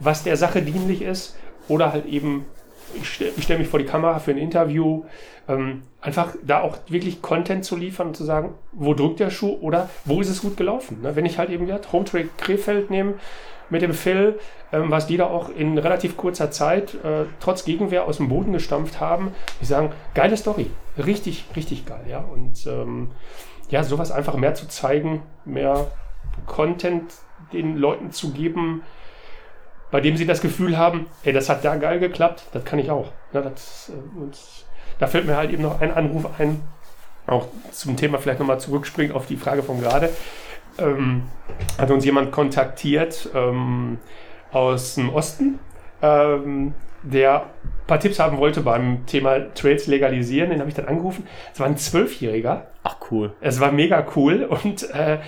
was 0.00 0.22
der 0.22 0.36
Sache 0.36 0.62
dienlich 0.62 1.02
ist. 1.02 1.36
Oder 1.68 1.92
halt 1.92 2.06
eben, 2.06 2.46
ich 2.94 3.08
stelle 3.08 3.32
stell 3.40 3.58
mich 3.58 3.68
vor 3.68 3.78
die 3.78 3.84
Kamera 3.84 4.18
für 4.18 4.30
ein 4.30 4.38
Interview, 4.38 5.04
ähm, 5.48 5.82
einfach 6.00 6.34
da 6.42 6.62
auch 6.62 6.78
wirklich 6.88 7.20
Content 7.20 7.64
zu 7.64 7.76
liefern 7.76 8.08
und 8.08 8.16
zu 8.16 8.24
sagen, 8.24 8.54
wo 8.72 8.94
drückt 8.94 9.20
der 9.20 9.30
Schuh 9.30 9.58
oder 9.60 9.90
wo 10.06 10.20
ist 10.22 10.30
es 10.30 10.40
gut 10.40 10.56
gelaufen. 10.56 11.02
Ne? 11.02 11.14
Wenn 11.14 11.26
ich 11.26 11.38
halt 11.38 11.50
eben 11.50 11.66
ja, 11.66 11.78
Home 11.92 12.06
Track 12.06 12.38
Krefeld 12.38 12.90
nehme, 12.90 13.14
mit 13.70 13.82
dem 13.82 13.92
Phil, 13.92 14.38
ähm, 14.72 14.90
was 14.90 15.06
die 15.06 15.16
da 15.16 15.26
auch 15.26 15.48
in 15.50 15.78
relativ 15.78 16.16
kurzer 16.16 16.50
Zeit 16.50 16.94
äh, 17.04 17.26
trotz 17.40 17.64
Gegenwehr 17.64 18.04
aus 18.04 18.18
dem 18.18 18.28
Boden 18.28 18.52
gestampft 18.52 19.00
haben. 19.00 19.32
Ich 19.60 19.68
sagen, 19.68 19.92
geile 20.14 20.36
Story, 20.36 20.70
richtig, 20.96 21.44
richtig 21.56 21.86
geil, 21.86 22.04
ja. 22.08 22.18
Und 22.18 22.66
ähm, 22.66 23.10
ja, 23.70 23.84
sowas 23.84 24.10
einfach 24.10 24.34
mehr 24.34 24.54
zu 24.54 24.68
zeigen, 24.68 25.22
mehr 25.44 25.88
Content 26.46 27.12
den 27.52 27.76
Leuten 27.76 28.10
zu 28.10 28.32
geben, 28.32 28.82
bei 29.90 30.00
dem 30.00 30.16
sie 30.16 30.26
das 30.26 30.40
Gefühl 30.40 30.76
haben, 30.76 31.06
ey, 31.24 31.32
das 31.32 31.48
hat 31.48 31.64
da 31.64 31.76
geil 31.76 31.98
geklappt, 31.98 32.44
das 32.52 32.64
kann 32.64 32.78
ich 32.78 32.90
auch. 32.90 33.10
Ja, 33.32 33.40
das, 33.42 33.90
äh, 33.90 34.20
und 34.20 34.38
da 34.98 35.06
fällt 35.06 35.26
mir 35.26 35.36
halt 35.36 35.50
eben 35.50 35.62
noch 35.62 35.80
ein 35.80 35.92
Anruf 35.92 36.26
ein, 36.38 36.62
auch 37.26 37.46
zum 37.72 37.96
Thema 37.96 38.18
vielleicht 38.18 38.40
nochmal 38.40 38.60
zurückspringen 38.60 39.14
auf 39.14 39.26
die 39.26 39.36
Frage 39.36 39.62
von 39.62 39.80
gerade 39.80 40.10
ähm, 40.78 41.22
hat 41.78 41.90
uns 41.90 42.04
jemand 42.04 42.32
kontaktiert 42.32 43.28
ähm, 43.34 43.98
aus 44.52 44.94
dem 44.94 45.10
Osten, 45.10 45.58
ähm, 46.02 46.74
der 47.02 47.42
ein 47.42 47.86
paar 47.86 48.00
Tipps 48.00 48.18
haben 48.18 48.38
wollte 48.38 48.60
beim 48.60 49.06
Thema 49.06 49.52
Trails 49.54 49.86
legalisieren. 49.86 50.50
Den 50.50 50.60
habe 50.60 50.68
ich 50.68 50.76
dann 50.76 50.86
angerufen. 50.86 51.26
Es 51.52 51.60
war 51.60 51.66
ein 51.66 51.76
Zwölfjähriger. 51.76 52.66
Ach 52.82 52.96
cool. 53.10 53.32
Es 53.40 53.60
war 53.60 53.72
mega 53.72 54.06
cool 54.16 54.44
und 54.44 54.90
äh, 54.90 55.18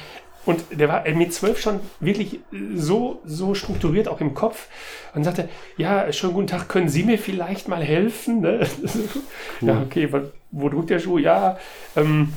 und 0.46 0.64
der 0.70 0.88
war 0.88 1.08
mit 1.10 1.34
zwölf 1.34 1.60
schon 1.60 1.80
wirklich 2.00 2.40
so, 2.74 3.20
so 3.24 3.54
strukturiert 3.54 4.08
auch 4.08 4.20
im 4.20 4.32
Kopf 4.32 4.68
und 5.14 5.24
sagte, 5.24 5.48
ja, 5.76 6.10
schönen 6.12 6.32
guten 6.32 6.46
Tag, 6.46 6.68
können 6.68 6.88
Sie 6.88 7.02
mir 7.02 7.18
vielleicht 7.18 7.68
mal 7.68 7.82
helfen? 7.82 8.40
Ne? 8.40 8.66
Cool. 9.60 9.68
Ja, 9.68 9.82
okay, 9.82 10.10
wo, 10.10 10.20
wo 10.52 10.68
drückt 10.70 10.88
der 10.88 10.98
Schuh? 10.98 11.18
Ja, 11.18 11.58
ähm, 11.94 12.32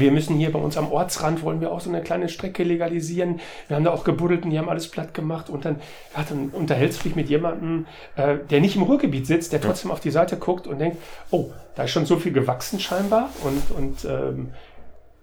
Wir 0.00 0.12
müssen 0.12 0.36
hier 0.36 0.52
bei 0.52 0.58
uns 0.58 0.76
am 0.76 0.90
Ortsrand, 0.90 1.42
wollen 1.42 1.60
wir 1.60 1.70
auch 1.70 1.80
so 1.80 1.90
eine 1.90 2.02
kleine 2.02 2.28
Strecke 2.28 2.62
legalisieren. 2.62 3.40
Wir 3.68 3.76
haben 3.76 3.84
da 3.84 3.92
auch 3.92 4.04
gebuddelt 4.04 4.44
und 4.44 4.50
die 4.50 4.58
haben 4.58 4.68
alles 4.68 4.88
platt 4.88 5.14
gemacht. 5.14 5.50
Und 5.50 5.64
dann, 5.64 5.76
ja, 6.16 6.24
dann 6.28 6.50
unterhältst 6.50 7.00
du 7.00 7.02
dich 7.04 7.16
mit 7.16 7.28
jemandem, 7.28 7.86
äh, 8.16 8.38
der 8.50 8.60
nicht 8.60 8.76
im 8.76 8.82
Ruhrgebiet 8.82 9.26
sitzt, 9.26 9.52
der 9.52 9.60
trotzdem 9.60 9.90
auf 9.90 10.00
die 10.00 10.10
Seite 10.10 10.36
guckt 10.36 10.66
und 10.66 10.78
denkt, 10.78 10.98
oh, 11.30 11.50
da 11.74 11.84
ist 11.84 11.90
schon 11.90 12.06
so 12.06 12.16
viel 12.16 12.32
gewachsen 12.32 12.80
scheinbar. 12.80 13.30
Und, 13.42 13.76
und 13.76 14.04
ähm, 14.04 14.52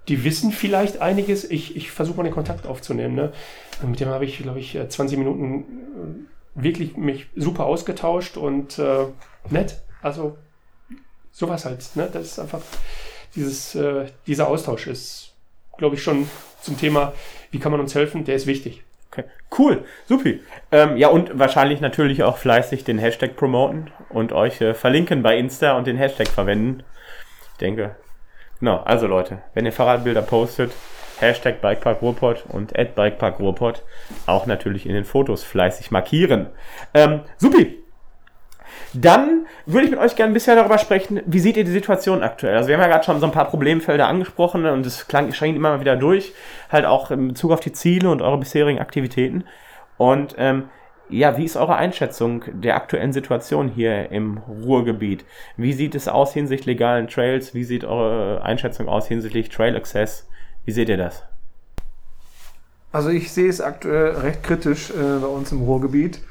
die 0.08 0.24
wissen 0.24 0.52
vielleicht 0.52 1.02
einiges. 1.02 1.50
Ich, 1.50 1.76
ich 1.76 1.92
versuche 1.92 2.18
mal 2.18 2.24
den 2.24 2.34
Kontakt 2.34 2.68
aufzunehmen. 2.68 3.16
Ne? 3.16 3.32
Und 3.82 3.92
mit 3.92 4.00
dem 4.00 4.10
habe 4.10 4.26
ich, 4.26 4.38
glaube 4.40 4.60
ich, 4.60 4.78
20 4.88 5.18
Minuten 5.18 5.62
äh, 6.56 6.64
wirklich 6.64 6.98
mich 6.98 7.28
super 7.36 7.66
ausgetauscht 7.66 8.38
und 8.38 8.80
äh, 8.80 9.06
nett. 9.50 9.82
Also 10.02 10.38
sowas 11.32 11.66
halt. 11.66 11.96
Ne? 11.96 12.10
Das 12.12 12.24
ist 12.24 12.40
einfach 12.40 12.62
dieses, 13.36 13.76
äh, 13.76 14.06
dieser 14.28 14.48
Austausch 14.48 14.88
ist, 14.88 15.34
glaube 15.78 15.96
ich, 15.96 16.04
schon 16.04 16.30
zum 16.62 16.78
Thema, 16.78 17.14
wie 17.52 17.60
kann 17.60 17.72
man 17.72 17.82
uns 17.82 17.96
helfen, 17.96 18.26
der 18.26 18.36
ist 18.36 18.48
wichtig. 18.48 18.84
Okay. 19.12 19.26
Cool, 19.58 19.86
supi. 20.08 20.42
Ähm, 20.72 20.98
ja, 20.98 21.10
und 21.10 21.38
wahrscheinlich 21.38 21.82
natürlich 21.82 22.24
auch 22.24 22.38
fleißig 22.38 22.84
den 22.84 22.98
Hashtag 22.98 23.36
promoten 23.36 23.92
und 24.10 24.34
euch 24.34 24.60
äh, 24.62 24.74
verlinken 24.74 25.22
bei 25.22 25.38
Insta 25.38 25.78
und 25.78 25.86
den 25.86 25.98
Hashtag 25.98 26.30
verwenden. 26.30 26.84
Ich 27.52 27.58
denke, 27.60 27.96
genau, 28.60 28.78
also 28.78 29.06
Leute, 29.06 29.44
wenn 29.54 29.66
ihr 29.66 29.72
Fahrradbilder 29.72 30.24
postet, 30.24 30.72
Hashtag 31.20 31.62
Bikepark 31.62 32.02
Ruhrpott 32.02 32.46
und 32.50 32.78
at 32.78 32.96
Bikepark 32.96 33.40
Ruhrpott 33.40 33.84
auch 34.26 34.48
natürlich 34.48 34.88
in 34.88 34.94
den 34.94 35.06
Fotos 35.06 35.44
fleißig 35.44 35.92
markieren. 35.92 36.48
Ähm, 36.96 37.22
supi, 37.38 37.83
dann 38.94 39.46
würde 39.66 39.86
ich 39.86 39.92
mit 39.92 40.00
euch 40.00 40.16
gerne 40.16 40.32
ein 40.32 40.34
bisschen 40.34 40.56
darüber 40.56 40.78
sprechen, 40.78 41.22
wie 41.26 41.40
seht 41.40 41.58
ihr 41.58 41.64
die 41.64 41.72
Situation 41.72 42.24
aktuell? 42.24 42.56
Also 42.56 42.70
wir 42.70 42.76
haben 42.76 42.84
ja 42.84 42.90
gerade 42.90 43.04
schon 43.04 43.20
so 43.20 43.26
ein 43.26 43.32
paar 43.32 43.50
Problemfelder 43.50 44.08
angesprochen 44.08 44.66
und 44.66 44.86
es 44.86 45.08
klang, 45.08 45.32
scheint 45.34 45.56
immer 45.56 45.72
mal 45.72 45.80
wieder 45.80 45.96
durch, 45.96 46.34
halt 46.72 46.86
auch 46.86 47.12
in 47.12 47.30
Bezug 47.30 47.52
auf 47.52 47.60
die 47.60 47.72
Ziele 47.72 48.10
und 48.10 48.22
eure 48.22 48.38
bisherigen 48.38 48.80
Aktivitäten. 48.80 49.46
Und 49.98 50.36
ähm, 50.38 50.70
ja, 51.10 51.38
wie 51.38 51.46
ist 51.46 51.58
eure 51.58 51.76
Einschätzung 51.76 52.44
der 52.48 52.76
aktuellen 52.76 53.14
Situation 53.14 53.68
hier 53.68 54.12
im 54.12 54.38
Ruhrgebiet? 54.38 55.26
Wie 55.58 55.74
sieht 55.74 55.96
es 55.96 56.08
aus 56.08 56.34
hinsichtlich 56.34 56.78
legalen 56.78 57.08
Trails? 57.08 57.54
Wie 57.54 57.64
sieht 57.64 57.84
eure 57.84 58.42
Einschätzung 58.44 58.88
aus 58.88 59.08
hinsichtlich 59.08 59.50
Trail 59.50 59.76
Access? 59.76 60.28
Wie 60.66 60.72
seht 60.72 60.90
ihr 60.90 60.98
das? 60.98 61.24
Also 62.92 63.10
ich 63.10 63.32
sehe 63.32 63.50
es 63.50 63.60
aktuell 63.60 64.12
recht 64.12 64.44
kritisch 64.44 64.92
äh, 64.92 65.20
bei 65.20 65.28
uns 65.28 65.52
im 65.52 65.62
Ruhrgebiet. 65.62 66.22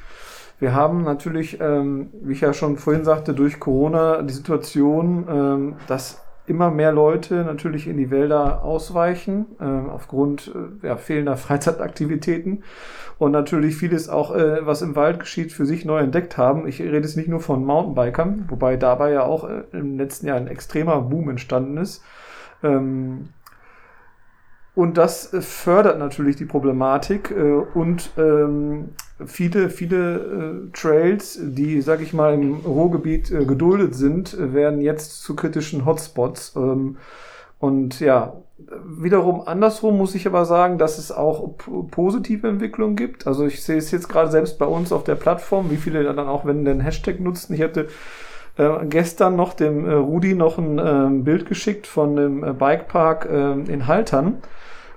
Wir 0.59 0.73
haben 0.73 1.03
natürlich, 1.03 1.59
ähm, 1.59 2.09
wie 2.21 2.33
ich 2.33 2.41
ja 2.41 2.53
schon 2.53 2.77
vorhin 2.77 3.03
sagte, 3.03 3.33
durch 3.33 3.59
Corona 3.59 4.21
die 4.21 4.33
Situation, 4.33 5.25
ähm, 5.29 5.75
dass 5.87 6.23
immer 6.45 6.71
mehr 6.71 6.91
Leute 6.91 7.43
natürlich 7.43 7.87
in 7.87 7.97
die 7.97 8.11
Wälder 8.11 8.63
ausweichen, 8.63 9.45
äh, 9.59 9.63
aufgrund 9.63 10.53
äh, 10.83 10.87
ja, 10.87 10.97
fehlender 10.97 11.37
Freizeitaktivitäten 11.37 12.63
und 13.17 13.31
natürlich 13.31 13.75
vieles 13.75 14.09
auch, 14.09 14.35
äh, 14.35 14.65
was 14.65 14.81
im 14.81 14.95
Wald 14.95 15.19
geschieht, 15.19 15.53
für 15.53 15.65
sich 15.65 15.85
neu 15.85 15.99
entdeckt 15.99 16.37
haben. 16.37 16.67
Ich 16.67 16.81
rede 16.81 16.97
jetzt 16.97 17.17
nicht 17.17 17.29
nur 17.29 17.39
von 17.39 17.63
Mountainbikern, 17.65 18.45
wobei 18.49 18.75
dabei 18.75 19.11
ja 19.11 19.23
auch 19.23 19.49
äh, 19.49 19.63
im 19.71 19.97
letzten 19.97 20.27
Jahr 20.27 20.37
ein 20.37 20.47
extremer 20.47 21.01
Boom 21.01 21.29
entstanden 21.29 21.77
ist. 21.77 22.03
Ähm, 22.61 23.29
und 24.75 24.97
das 24.97 25.33
äh, 25.33 25.41
fördert 25.41 25.99
natürlich 25.99 26.35
die 26.35 26.45
Problematik 26.45 27.31
äh, 27.31 27.41
und 27.41 28.09
ähm, 28.17 28.89
viele, 29.25 29.69
viele 29.69 30.15
äh, 30.15 30.71
Trails, 30.73 31.39
die, 31.41 31.81
sag 31.81 32.01
ich 32.01 32.13
mal, 32.13 32.33
im 32.33 32.55
Ruhrgebiet 32.55 33.31
äh, 33.31 33.45
geduldet 33.45 33.93
sind, 33.93 34.35
werden 34.39 34.81
jetzt 34.81 35.21
zu 35.21 35.35
kritischen 35.35 35.85
Hotspots. 35.85 36.55
Ähm, 36.55 36.97
und 37.59 37.99
ja, 37.99 38.33
wiederum 38.83 39.47
andersrum 39.47 39.97
muss 39.97 40.15
ich 40.15 40.27
aber 40.27 40.43
sagen, 40.45 40.77
dass 40.77 40.97
es 40.97 41.11
auch 41.11 41.51
positive 41.91 42.47
Entwicklungen 42.47 42.95
gibt. 42.95 43.27
Also 43.27 43.45
ich 43.45 43.63
sehe 43.63 43.77
es 43.77 43.91
jetzt 43.91 44.09
gerade 44.09 44.31
selbst 44.31 44.57
bei 44.57 44.65
uns 44.65 44.91
auf 44.91 45.03
der 45.03 45.15
Plattform, 45.15 45.69
wie 45.69 45.77
viele 45.77 46.03
dann 46.03 46.19
auch, 46.19 46.45
wenn 46.45 46.65
den 46.65 46.81
Hashtag 46.81 47.19
nutzen. 47.19 47.53
Ich 47.53 47.61
hatte 47.61 47.87
äh, 48.57 48.85
gestern 48.87 49.35
noch 49.35 49.53
dem 49.53 49.87
äh, 49.87 49.93
Rudi 49.93 50.33
noch 50.33 50.57
ein 50.57 50.79
äh, 50.79 51.23
Bild 51.23 51.45
geschickt 51.45 51.87
von 51.87 52.15
dem 52.15 52.43
äh, 52.43 52.53
Bikepark 52.53 53.29
äh, 53.31 53.53
in 53.71 53.87
Haltern 53.87 54.41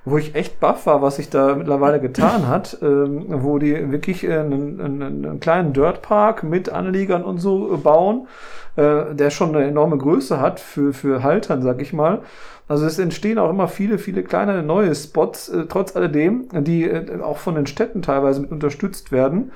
wo 0.07 0.17
ich 0.19 0.37
echt 0.37 0.61
baff 0.61 0.87
war, 0.87 1.03
was 1.03 1.17
sich 1.17 1.31
da 1.31 1.57
mittlerweile 1.57 2.01
getan 2.01 2.47
hat, 2.47 2.79
ähm, 2.81 3.27
wo 3.29 3.59
die 3.59 3.91
wirklich 3.91 4.23
äh, 4.25 4.39
einen, 4.39 4.81
einen, 4.81 5.03
einen 5.03 5.41
kleinen 5.41 5.73
Dirtpark 5.73 6.45
mit 6.45 6.71
Anliegern 6.71 7.25
und 7.25 7.39
so 7.39 7.75
äh, 7.75 7.77
bauen, 7.77 8.29
äh, 8.77 9.15
der 9.15 9.31
schon 9.31 9.55
eine 9.55 9.67
enorme 9.67 9.99
Größe 9.99 10.41
hat 10.41 10.61
für, 10.61 10.93
für 10.95 11.25
Haltern, 11.25 11.61
sag 11.61 11.83
ich 11.83 11.93
mal. 11.93 12.23
Also 12.69 12.87
es 12.87 13.01
entstehen 13.01 13.39
auch 13.39 13.51
immer 13.51 13.67
viele, 13.67 13.99
viele 13.99 14.23
kleine 14.23 14.63
neue 14.63 14.95
Spots, 14.95 15.49
äh, 15.49 15.67
trotz 15.69 15.97
alledem, 15.97 16.47
die 16.53 16.85
äh, 16.85 17.21
auch 17.21 17.39
von 17.39 17.57
den 17.57 17.67
Städten 17.67 18.01
teilweise 18.01 18.41
mit 18.41 18.53
unterstützt 18.53 19.11
werden 19.11 19.51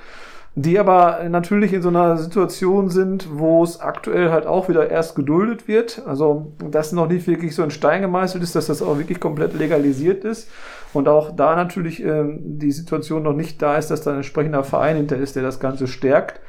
die 0.55 0.77
aber 0.79 1.21
natürlich 1.29 1.71
in 1.71 1.81
so 1.81 1.87
einer 1.87 2.17
Situation 2.17 2.89
sind, 2.89 3.29
wo 3.31 3.63
es 3.63 3.79
aktuell 3.79 4.31
halt 4.31 4.45
auch 4.45 4.67
wieder 4.67 4.89
erst 4.89 5.15
geduldet 5.15 5.67
wird. 5.67 6.01
Also 6.05 6.51
das 6.59 6.91
noch 6.91 7.07
nicht 7.07 7.25
wirklich 7.25 7.55
so 7.55 7.63
in 7.63 7.71
Stein 7.71 8.01
gemeißelt 8.01 8.43
ist, 8.43 8.55
dass 8.55 8.67
das 8.67 8.81
auch 8.81 8.97
wirklich 8.97 9.21
komplett 9.21 9.53
legalisiert 9.53 10.25
ist. 10.25 10.49
Und 10.93 11.07
auch 11.07 11.33
da 11.33 11.55
natürlich 11.55 12.03
äh, 12.03 12.25
die 12.37 12.71
Situation 12.73 13.23
noch 13.23 13.33
nicht 13.33 13.61
da 13.61 13.77
ist, 13.77 13.91
dass 13.91 14.01
da 14.01 14.11
ein 14.11 14.17
entsprechender 14.17 14.65
Verein 14.65 14.97
hinter 14.97 15.15
ist, 15.15 15.37
der 15.37 15.43
das 15.43 15.61
Ganze 15.61 15.87
stärkt. 15.87 16.41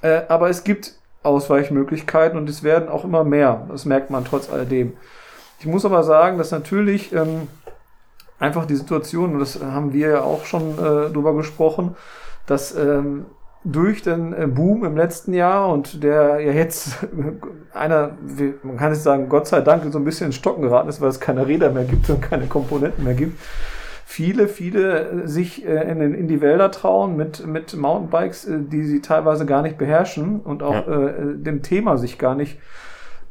Äh, 0.00 0.22
aber 0.28 0.48
es 0.48 0.64
gibt 0.64 0.94
Ausweichmöglichkeiten 1.22 2.38
und 2.38 2.48
es 2.48 2.62
werden 2.62 2.88
auch 2.88 3.04
immer 3.04 3.24
mehr. 3.24 3.66
Das 3.68 3.84
merkt 3.84 4.08
man 4.08 4.24
trotz 4.24 4.50
alledem. 4.50 4.94
Ich 5.58 5.66
muss 5.66 5.84
aber 5.84 6.02
sagen, 6.04 6.38
dass 6.38 6.52
natürlich 6.52 7.12
ähm, 7.12 7.48
einfach 8.38 8.64
die 8.64 8.76
Situation, 8.76 9.34
und 9.34 9.40
das 9.40 9.62
haben 9.62 9.92
wir 9.92 10.08
ja 10.08 10.22
auch 10.22 10.46
schon 10.46 10.72
äh, 10.78 11.10
drüber 11.12 11.34
gesprochen, 11.34 11.96
dass 12.50 12.76
ähm, 12.76 13.26
durch 13.64 14.02
den 14.02 14.32
äh, 14.32 14.46
Boom 14.46 14.84
im 14.84 14.96
letzten 14.96 15.32
Jahr 15.34 15.68
und 15.68 16.02
der 16.02 16.40
ja 16.40 16.52
jetzt 16.52 17.06
einer, 17.72 18.16
man 18.62 18.76
kann 18.76 18.90
nicht 18.90 19.02
sagen, 19.02 19.28
Gott 19.28 19.46
sei 19.46 19.60
Dank 19.60 19.84
so 19.92 19.98
ein 19.98 20.04
bisschen 20.04 20.26
in 20.26 20.32
Stocken 20.32 20.62
geraten 20.62 20.88
ist, 20.88 21.00
weil 21.00 21.10
es 21.10 21.20
keine 21.20 21.46
Räder 21.46 21.70
mehr 21.70 21.84
gibt 21.84 22.08
und 22.10 22.20
keine 22.22 22.46
Komponenten 22.46 23.04
mehr 23.04 23.14
gibt. 23.14 23.38
Viele, 24.04 24.48
viele 24.48 25.28
sich 25.28 25.64
äh, 25.64 25.88
in, 25.88 26.00
in 26.00 26.26
die 26.26 26.40
Wälder 26.40 26.72
trauen 26.72 27.16
mit, 27.16 27.46
mit 27.46 27.76
Mountainbikes, 27.76 28.46
äh, 28.46 28.58
die 28.60 28.82
sie 28.82 29.00
teilweise 29.00 29.46
gar 29.46 29.62
nicht 29.62 29.78
beherrschen 29.78 30.40
und 30.40 30.64
auch 30.64 30.86
ja. 30.88 31.08
äh, 31.08 31.36
dem 31.36 31.62
Thema 31.62 31.96
sich 31.98 32.18
gar 32.18 32.34
nicht 32.34 32.58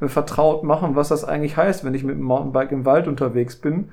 vertraut 0.01 0.63
machen, 0.63 0.95
was 0.95 1.09
das 1.09 1.26
eigentlich 1.26 1.57
heißt, 1.57 1.84
wenn 1.84 1.93
ich 1.93 2.05
mit 2.05 2.15
dem 2.15 2.24
Mountainbike 2.24 2.72
im 2.72 2.86
Wald 2.86 3.09
unterwegs 3.09 3.57
bin. 3.57 3.89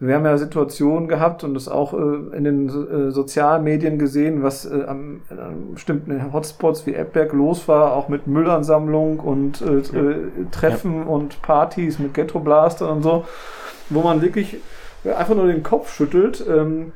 Wir 0.00 0.14
haben 0.14 0.24
ja 0.24 0.38
Situationen 0.38 1.08
gehabt 1.08 1.44
und 1.44 1.52
das 1.52 1.68
auch 1.68 1.92
äh, 1.92 2.36
in 2.36 2.44
den 2.44 2.68
äh, 2.68 3.10
sozialen 3.10 3.62
Medien 3.64 3.98
gesehen, 3.98 4.42
was 4.42 4.64
äh, 4.64 4.84
am, 4.86 5.20
an 5.28 5.74
bestimmten 5.74 6.32
Hotspots 6.32 6.86
wie 6.86 6.94
Eppberg 6.94 7.34
los 7.34 7.68
war, 7.68 7.92
auch 7.92 8.08
mit 8.08 8.26
Müllansammlung 8.26 9.20
und 9.20 9.60
äh, 9.60 9.80
ja. 9.80 10.14
Treffen 10.50 11.02
ja. 11.02 11.04
und 11.04 11.42
Partys 11.42 11.98
mit 11.98 12.14
Ghetto 12.14 12.40
Blaster 12.40 12.90
und 12.90 13.02
so, 13.02 13.26
wo 13.90 14.00
man 14.00 14.22
wirklich 14.22 14.56
einfach 15.04 15.34
nur 15.34 15.46
den 15.46 15.62
Kopf 15.62 15.94
schüttelt. 15.94 16.44
Ähm, 16.48 16.92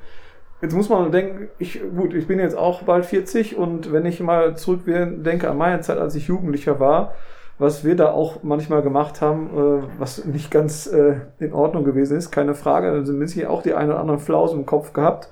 Jetzt 0.65 0.75
muss 0.75 0.89
man 0.89 1.13
denken, 1.13 1.49
ich, 1.59 1.83
gut, 1.95 2.15
ich 2.15 2.27
bin 2.27 2.39
jetzt 2.39 2.57
auch 2.57 2.85
bald 2.85 3.05
40 3.05 3.55
und 3.55 3.93
wenn 3.93 4.07
ich 4.07 4.21
mal 4.21 4.57
zurückdenke 4.57 5.51
an 5.51 5.59
meine 5.59 5.83
Zeit, 5.83 5.99
als 5.99 6.15
ich 6.15 6.29
Jugendlicher 6.29 6.81
war, 6.81 7.13
was 7.59 7.85
wir 7.85 7.97
da 7.97 8.11
auch 8.11 8.43
manchmal 8.43 8.83
gemacht 8.83 9.21
haben, 9.21 9.47
äh, 9.47 9.83
was 9.99 10.25
nicht 10.25 10.51
ganz 10.51 10.87
äh, 10.87 11.17
in 11.39 11.53
Ordnung 11.53 11.85
gewesen 11.85 12.17
ist, 12.17 12.31
keine 12.31 12.55
Frage. 12.55 12.91
Da 12.91 13.05
sind 13.05 13.27
sicher 13.29 13.51
auch 13.51 13.63
die 13.63 13.75
eine 13.75 13.93
oder 13.93 14.01
andere 14.01 14.19
Flause 14.19 14.57
im 14.57 14.67
Kopf 14.67 14.93
gehabt. 14.93 15.29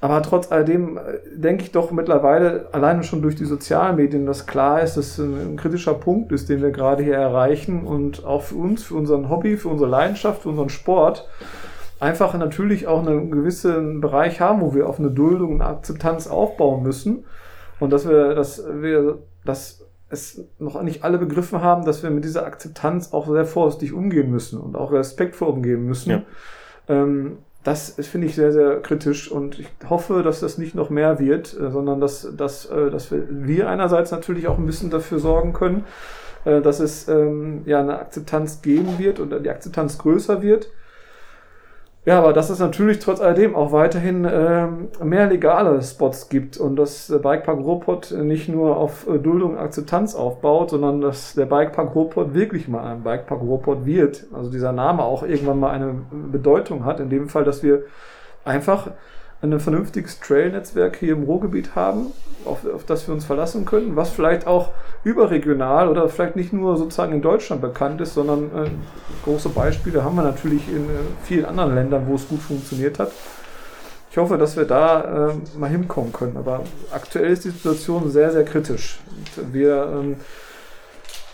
Aber 0.00 0.22
trotz 0.22 0.50
alledem 0.50 0.96
äh, 0.96 1.00
denke 1.34 1.64
ich 1.64 1.72
doch 1.72 1.90
mittlerweile, 1.90 2.68
alleine 2.72 3.02
schon 3.04 3.22
durch 3.22 3.36
die 3.36 3.44
sozialen 3.44 3.96
Medien, 3.96 4.26
dass 4.26 4.46
klar 4.46 4.82
ist, 4.82 4.96
dass 4.96 5.18
ein, 5.18 5.52
ein 5.52 5.56
kritischer 5.56 5.94
Punkt 5.94 6.32
ist, 6.32 6.48
den 6.48 6.62
wir 6.62 6.70
gerade 6.70 7.02
hier 7.02 7.16
erreichen 7.16 7.84
und 7.84 8.24
auch 8.24 8.42
für 8.42 8.56
uns, 8.56 8.84
für 8.84 8.94
unseren 8.94 9.28
Hobby, 9.28 9.56
für 9.56 9.68
unsere 9.68 9.90
Leidenschaft, 9.90 10.42
für 10.42 10.48
unseren 10.50 10.70
Sport, 10.70 11.28
einfach 12.00 12.34
natürlich 12.34 12.86
auch 12.86 13.04
einen 13.04 13.30
gewissen 13.30 14.00
Bereich 14.00 14.40
haben, 14.40 14.60
wo 14.60 14.74
wir 14.74 14.88
auf 14.88 14.98
eine 14.98 15.10
Duldung 15.10 15.54
und 15.54 15.62
Akzeptanz 15.62 16.26
aufbauen 16.28 16.82
müssen. 16.82 17.24
Und 17.80 17.92
dass 17.92 18.08
wir, 18.08 18.34
dass 18.34 18.64
wir 18.80 19.18
das 19.44 19.87
es 20.10 20.44
noch 20.58 20.82
nicht 20.82 21.04
alle 21.04 21.18
begriffen 21.18 21.60
haben, 21.60 21.84
dass 21.84 22.02
wir 22.02 22.10
mit 22.10 22.24
dieser 22.24 22.46
Akzeptanz 22.46 23.12
auch 23.12 23.28
sehr 23.28 23.44
vorsichtig 23.44 23.92
umgehen 23.92 24.30
müssen 24.30 24.58
und 24.60 24.76
auch 24.76 24.92
respektvoll 24.92 25.48
umgehen 25.48 25.84
müssen. 25.84 26.10
Ja. 26.10 26.22
Ähm, 26.88 27.38
das 27.64 27.94
finde 28.00 28.28
ich 28.28 28.34
sehr, 28.34 28.52
sehr 28.52 28.80
kritisch 28.80 29.30
und 29.30 29.58
ich 29.58 29.68
hoffe, 29.90 30.22
dass 30.22 30.40
das 30.40 30.56
nicht 30.58 30.74
noch 30.74 30.90
mehr 30.90 31.18
wird, 31.18 31.54
äh, 31.58 31.70
sondern 31.70 32.00
dass, 32.00 32.28
dass, 32.36 32.66
äh, 32.66 32.90
dass 32.90 33.10
wir, 33.10 33.26
wir 33.28 33.68
einerseits 33.68 34.10
natürlich 34.10 34.48
auch 34.48 34.58
ein 34.58 34.66
bisschen 34.66 34.90
dafür 34.90 35.18
sorgen 35.18 35.52
können, 35.52 35.84
äh, 36.44 36.62
dass 36.62 36.80
es 36.80 37.08
ähm, 37.08 37.62
ja 37.66 37.80
eine 37.80 37.98
Akzeptanz 37.98 38.62
geben 38.62 38.98
wird 38.98 39.20
und 39.20 39.34
die 39.44 39.50
Akzeptanz 39.50 39.98
größer 39.98 40.40
wird. 40.40 40.70
Ja, 42.08 42.20
aber 42.20 42.32
dass 42.32 42.48
es 42.48 42.58
natürlich 42.58 43.00
trotz 43.00 43.20
alledem 43.20 43.54
auch 43.54 43.70
weiterhin 43.70 44.26
ähm, 44.26 44.88
mehr 45.04 45.26
legale 45.26 45.82
Spots 45.82 46.30
gibt 46.30 46.56
und 46.56 46.76
dass 46.76 47.08
der 47.08 47.18
Bikepark 47.18 47.58
Ruhrpott 47.58 48.12
nicht 48.12 48.48
nur 48.48 48.78
auf 48.78 49.06
äh, 49.06 49.18
Duldung 49.18 49.50
und 49.50 49.58
Akzeptanz 49.58 50.14
aufbaut, 50.14 50.70
sondern 50.70 51.02
dass 51.02 51.34
der 51.34 51.44
Bikepark 51.44 51.94
Ruhrpott 51.94 52.32
wirklich 52.32 52.66
mal 52.66 52.82
ein 52.90 53.02
Bikepark 53.02 53.42
Ruhrpott 53.42 53.84
wird. 53.84 54.24
Also 54.32 54.50
dieser 54.50 54.72
Name 54.72 55.02
auch 55.02 55.22
irgendwann 55.22 55.60
mal 55.60 55.72
eine 55.72 55.96
Bedeutung 56.32 56.86
hat. 56.86 56.98
In 56.98 57.10
dem 57.10 57.28
Fall, 57.28 57.44
dass 57.44 57.62
wir 57.62 57.82
einfach 58.42 58.90
ein 59.40 59.60
vernünftiges 59.60 60.18
Trail-Netzwerk 60.20 60.96
hier 60.96 61.12
im 61.12 61.22
Ruhrgebiet 61.22 61.74
haben, 61.76 62.06
auf, 62.44 62.64
auf 62.66 62.84
das 62.84 63.06
wir 63.06 63.14
uns 63.14 63.24
verlassen 63.24 63.64
können, 63.64 63.94
was 63.94 64.10
vielleicht 64.10 64.46
auch 64.46 64.70
überregional 65.04 65.88
oder 65.88 66.08
vielleicht 66.08 66.36
nicht 66.36 66.52
nur 66.52 66.76
sozusagen 66.76 67.12
in 67.12 67.22
Deutschland 67.22 67.62
bekannt 67.62 68.00
ist, 68.00 68.14
sondern 68.14 68.44
äh, 68.44 68.70
große 69.24 69.50
Beispiele 69.50 70.02
haben 70.02 70.16
wir 70.16 70.22
natürlich 70.22 70.68
in 70.68 70.84
äh, 70.84 70.98
vielen 71.22 71.44
anderen 71.44 71.74
Ländern, 71.74 72.06
wo 72.08 72.14
es 72.16 72.28
gut 72.28 72.40
funktioniert 72.40 72.98
hat. 72.98 73.12
Ich 74.10 74.16
hoffe, 74.16 74.38
dass 74.38 74.56
wir 74.56 74.64
da 74.64 75.30
äh, 75.30 75.58
mal 75.58 75.70
hinkommen 75.70 76.12
können. 76.12 76.36
Aber 76.36 76.62
aktuell 76.90 77.30
ist 77.30 77.44
die 77.44 77.50
Situation 77.50 78.10
sehr, 78.10 78.32
sehr 78.32 78.44
kritisch. 78.44 78.98
Wir 79.52 79.92
ähm, 79.94 80.16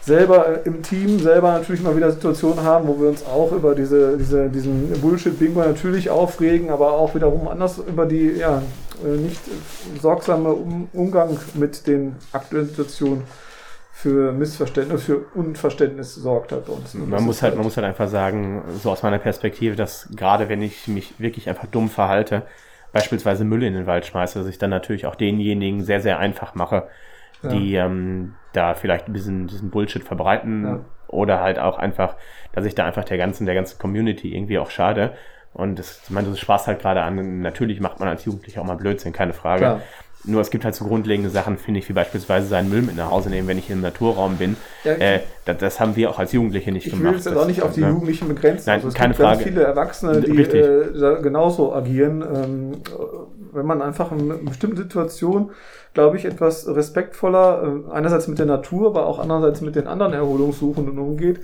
selber 0.05 0.67
im 0.67 0.83
Team 0.83 1.19
selber 1.19 1.53
natürlich 1.53 1.83
mal 1.83 1.97
wieder 1.97 2.11
Situationen 2.11 2.63
haben, 2.63 2.87
wo 2.89 3.01
wir 3.01 3.09
uns 3.09 3.25
auch 3.25 3.53
über 3.53 3.75
diese, 3.75 4.19
diese, 4.19 4.51
diesen 4.51 4.91
Bullshit-Bingo 5.01 5.61
natürlich 5.61 6.11
aufregen, 6.11 6.71
aber 6.71 6.93
auch 6.93 7.15
wiederum 7.15 7.49
anders 7.49 7.79
über 7.79 8.05
die 8.05 8.33
ja, 8.33 8.63
äh, 9.03 9.17
nicht 9.17 9.41
sorgsame 10.01 10.51
um 10.51 10.89
Umgang 10.93 11.39
mit 11.55 11.87
den 11.87 12.17
aktuellen 12.33 12.69
Situationen 12.69 13.23
für 13.93 14.33
Missverständnis, 14.33 15.05
für 15.05 15.25
Unverständnis 15.35 16.15
sorgt 16.15 16.53
hat 16.53 16.67
bei 16.67 16.75
uns. 16.75 16.93
Man 16.93 17.25
muss 17.25 17.43
halt, 17.43 17.55
man 17.55 17.65
muss 17.65 17.77
halt 17.79 17.87
einfach 17.87 18.09
sagen, 18.09 18.63
so 18.83 18.91
aus 18.91 19.03
meiner 19.03 19.19
Perspektive, 19.19 19.77
dass 19.77 20.09
gerade 20.15 20.51
wenn 20.51 20.61
ich 20.61 20.87
mich 20.87 21.15
wirklich 21.19 21.49
einfach 21.49 21.67
dumm 21.67 21.89
verhalte, 21.89 22.43
beispielsweise 22.93 23.45
Müll 23.45 23.63
in 23.63 23.73
den 23.73 23.87
Wald 23.87 24.05
schmeiße, 24.05 24.39
dass 24.39 24.49
ich 24.49 24.59
dann 24.59 24.71
natürlich 24.71 25.07
auch 25.07 25.15
denjenigen 25.15 25.83
sehr, 25.83 26.03
sehr 26.03 26.19
einfach 26.19 26.55
mache, 26.55 26.89
die 27.49 27.73
ja. 27.73 27.87
ähm, 27.87 28.35
da 28.53 28.75
vielleicht 28.75 29.09
ein 29.09 29.13
bisschen 29.13 29.47
diesen 29.47 29.71
Bullshit 29.71 30.05
verbreiten 30.05 30.65
ja. 30.65 30.81
oder 31.09 31.41
halt 31.41 31.59
auch 31.59 31.79
einfach, 31.79 32.17
dass 32.53 32.65
ich 32.65 32.75
da 32.75 32.85
einfach 32.85 33.05
der 33.05 33.19
ganzen, 33.19 33.47
der 33.47 33.55
ganzen 33.55 33.79
Community 33.79 34.35
irgendwie 34.35 34.59
auch 34.59 34.71
schade. 34.71 35.15
Und 35.53 35.79
das, 35.79 36.03
ich 36.05 36.11
meine, 36.11 36.29
das 36.29 36.41
Spaß 36.41 36.67
halt 36.67 36.81
gerade 36.81 37.03
an. 37.03 37.41
Natürlich 37.41 37.81
macht 37.81 38.01
man 38.01 38.09
als 38.09 38.25
Jugendlicher 38.25 38.61
auch 38.61 38.67
mal 38.67 38.77
Blödsinn, 38.77 39.13
keine 39.13 39.33
Frage. 39.33 39.61
Klar. 39.61 39.81
Nur 40.25 40.41
es 40.41 40.51
gibt 40.51 40.65
halt 40.65 40.75
so 40.75 40.85
grundlegende 40.85 41.31
Sachen, 41.31 41.59
finde 41.59 41.81
ich, 41.81 41.89
wie 41.89 41.93
beispielsweise 41.93 42.47
seinen 42.47 42.71
Müll 42.71 42.83
mit 42.83 42.97
nach 42.97 43.11
Hause 43.11 43.31
nehmen, 43.31 43.49
wenn 43.49 43.59
ich 43.59 43.71
im 43.71 43.81
Naturraum 43.81 44.37
bin. 44.37 44.57
Ja, 44.85 44.93
äh, 44.93 45.21
das, 45.45 45.59
das, 45.59 45.81
haben 45.81 45.97
wir 45.97 46.11
auch 46.11 46.19
als 46.19 46.33
Jugendliche 46.33 46.73
nicht 46.73 46.87
ich 46.87 46.93
gemacht. 46.93 47.17
Ich 47.19 47.25
will 47.25 47.33
es 47.33 47.39
auch 47.39 47.47
nicht 47.47 47.63
auf 47.63 47.73
die 47.73 47.81
ne? 47.81 47.89
Jugendlichen 47.89 48.29
begrenzen. 48.29 48.65
Nein, 48.67 48.77
also 48.77 48.89
es 48.89 48.95
keine 48.95 49.13
gibt 49.13 49.23
Frage. 49.23 49.37
ganz 49.37 49.49
viele 49.49 49.63
Erwachsene, 49.63 50.21
die 50.21 50.43
äh, 50.43 51.23
genauso 51.23 51.75
agieren. 51.75 52.23
Ähm, 52.23 52.73
wenn 53.53 53.67
man 53.67 53.83
einfach 53.83 54.11
in 54.13 54.45
bestimmten 54.45 54.77
Situation 54.77 55.51
glaube 55.95 56.17
ich, 56.17 56.25
etwas 56.25 56.67
respektvoller, 56.67 57.83
äh, 57.89 57.93
einerseits 57.93 58.29
mit 58.29 58.39
der 58.39 58.47
Natur, 58.47 58.89
aber 58.89 59.07
auch 59.07 59.19
andererseits 59.19 59.61
mit 59.61 59.77
den 59.77 59.87
anderen 59.87 60.13
Erholungssuchenden 60.13 60.99
umgeht, 60.99 61.41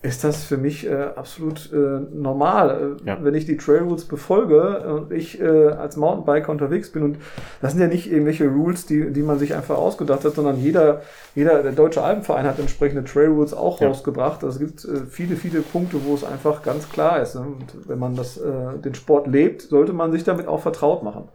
ist 0.00 0.22
das 0.22 0.44
für 0.44 0.56
mich 0.56 0.86
äh, 0.86 1.08
absolut 1.16 1.72
äh, 1.72 1.76
normal. 1.76 2.96
Äh, 3.02 3.08
ja. 3.08 3.18
Wenn 3.20 3.34
ich 3.34 3.46
die 3.46 3.56
Trail 3.56 3.82
Rules 3.82 4.04
befolge 4.04 4.80
und 4.80 5.12
ich 5.12 5.40
äh, 5.40 5.68
als 5.70 5.96
Mountainbiker 5.96 6.52
unterwegs 6.52 6.92
bin 6.92 7.02
und 7.02 7.18
das 7.60 7.72
sind 7.72 7.80
ja 7.80 7.88
nicht 7.88 8.10
irgendwelche 8.10 8.46
Rules, 8.46 8.86
die, 8.86 9.12
die 9.12 9.22
man 9.22 9.40
sich 9.40 9.56
einfach 9.56 9.76
ausgedacht 9.76 10.24
hat, 10.24 10.34
sondern 10.34 10.58
jeder, 10.58 11.02
jeder, 11.34 11.64
der 11.64 11.72
Deutsche 11.72 12.02
Alpenverein 12.02 12.46
hat 12.46 12.60
entsprechende 12.60 13.02
Trail 13.02 13.28
Rules 13.28 13.52
auch 13.52 13.80
ja. 13.80 13.88
rausgebracht. 13.88 14.44
Also 14.44 14.60
es 14.60 14.66
gibt 14.66 14.84
äh, 14.84 15.04
viele, 15.06 15.34
viele 15.34 15.62
Punkte, 15.62 15.98
wo 16.04 16.14
es 16.14 16.22
einfach 16.22 16.62
ganz 16.62 16.88
klar 16.88 17.20
ist. 17.20 17.34
Ne? 17.34 17.40
Und 17.40 17.88
wenn 17.88 17.98
man 17.98 18.14
das, 18.14 18.36
äh, 18.36 18.78
den 18.78 18.94
Sport 18.94 19.26
lebt, 19.26 19.62
sollte 19.62 19.92
man 19.92 20.12
sich 20.12 20.22
damit 20.22 20.46
auch 20.46 20.60
vertraut 20.60 21.02
machen. 21.02 21.28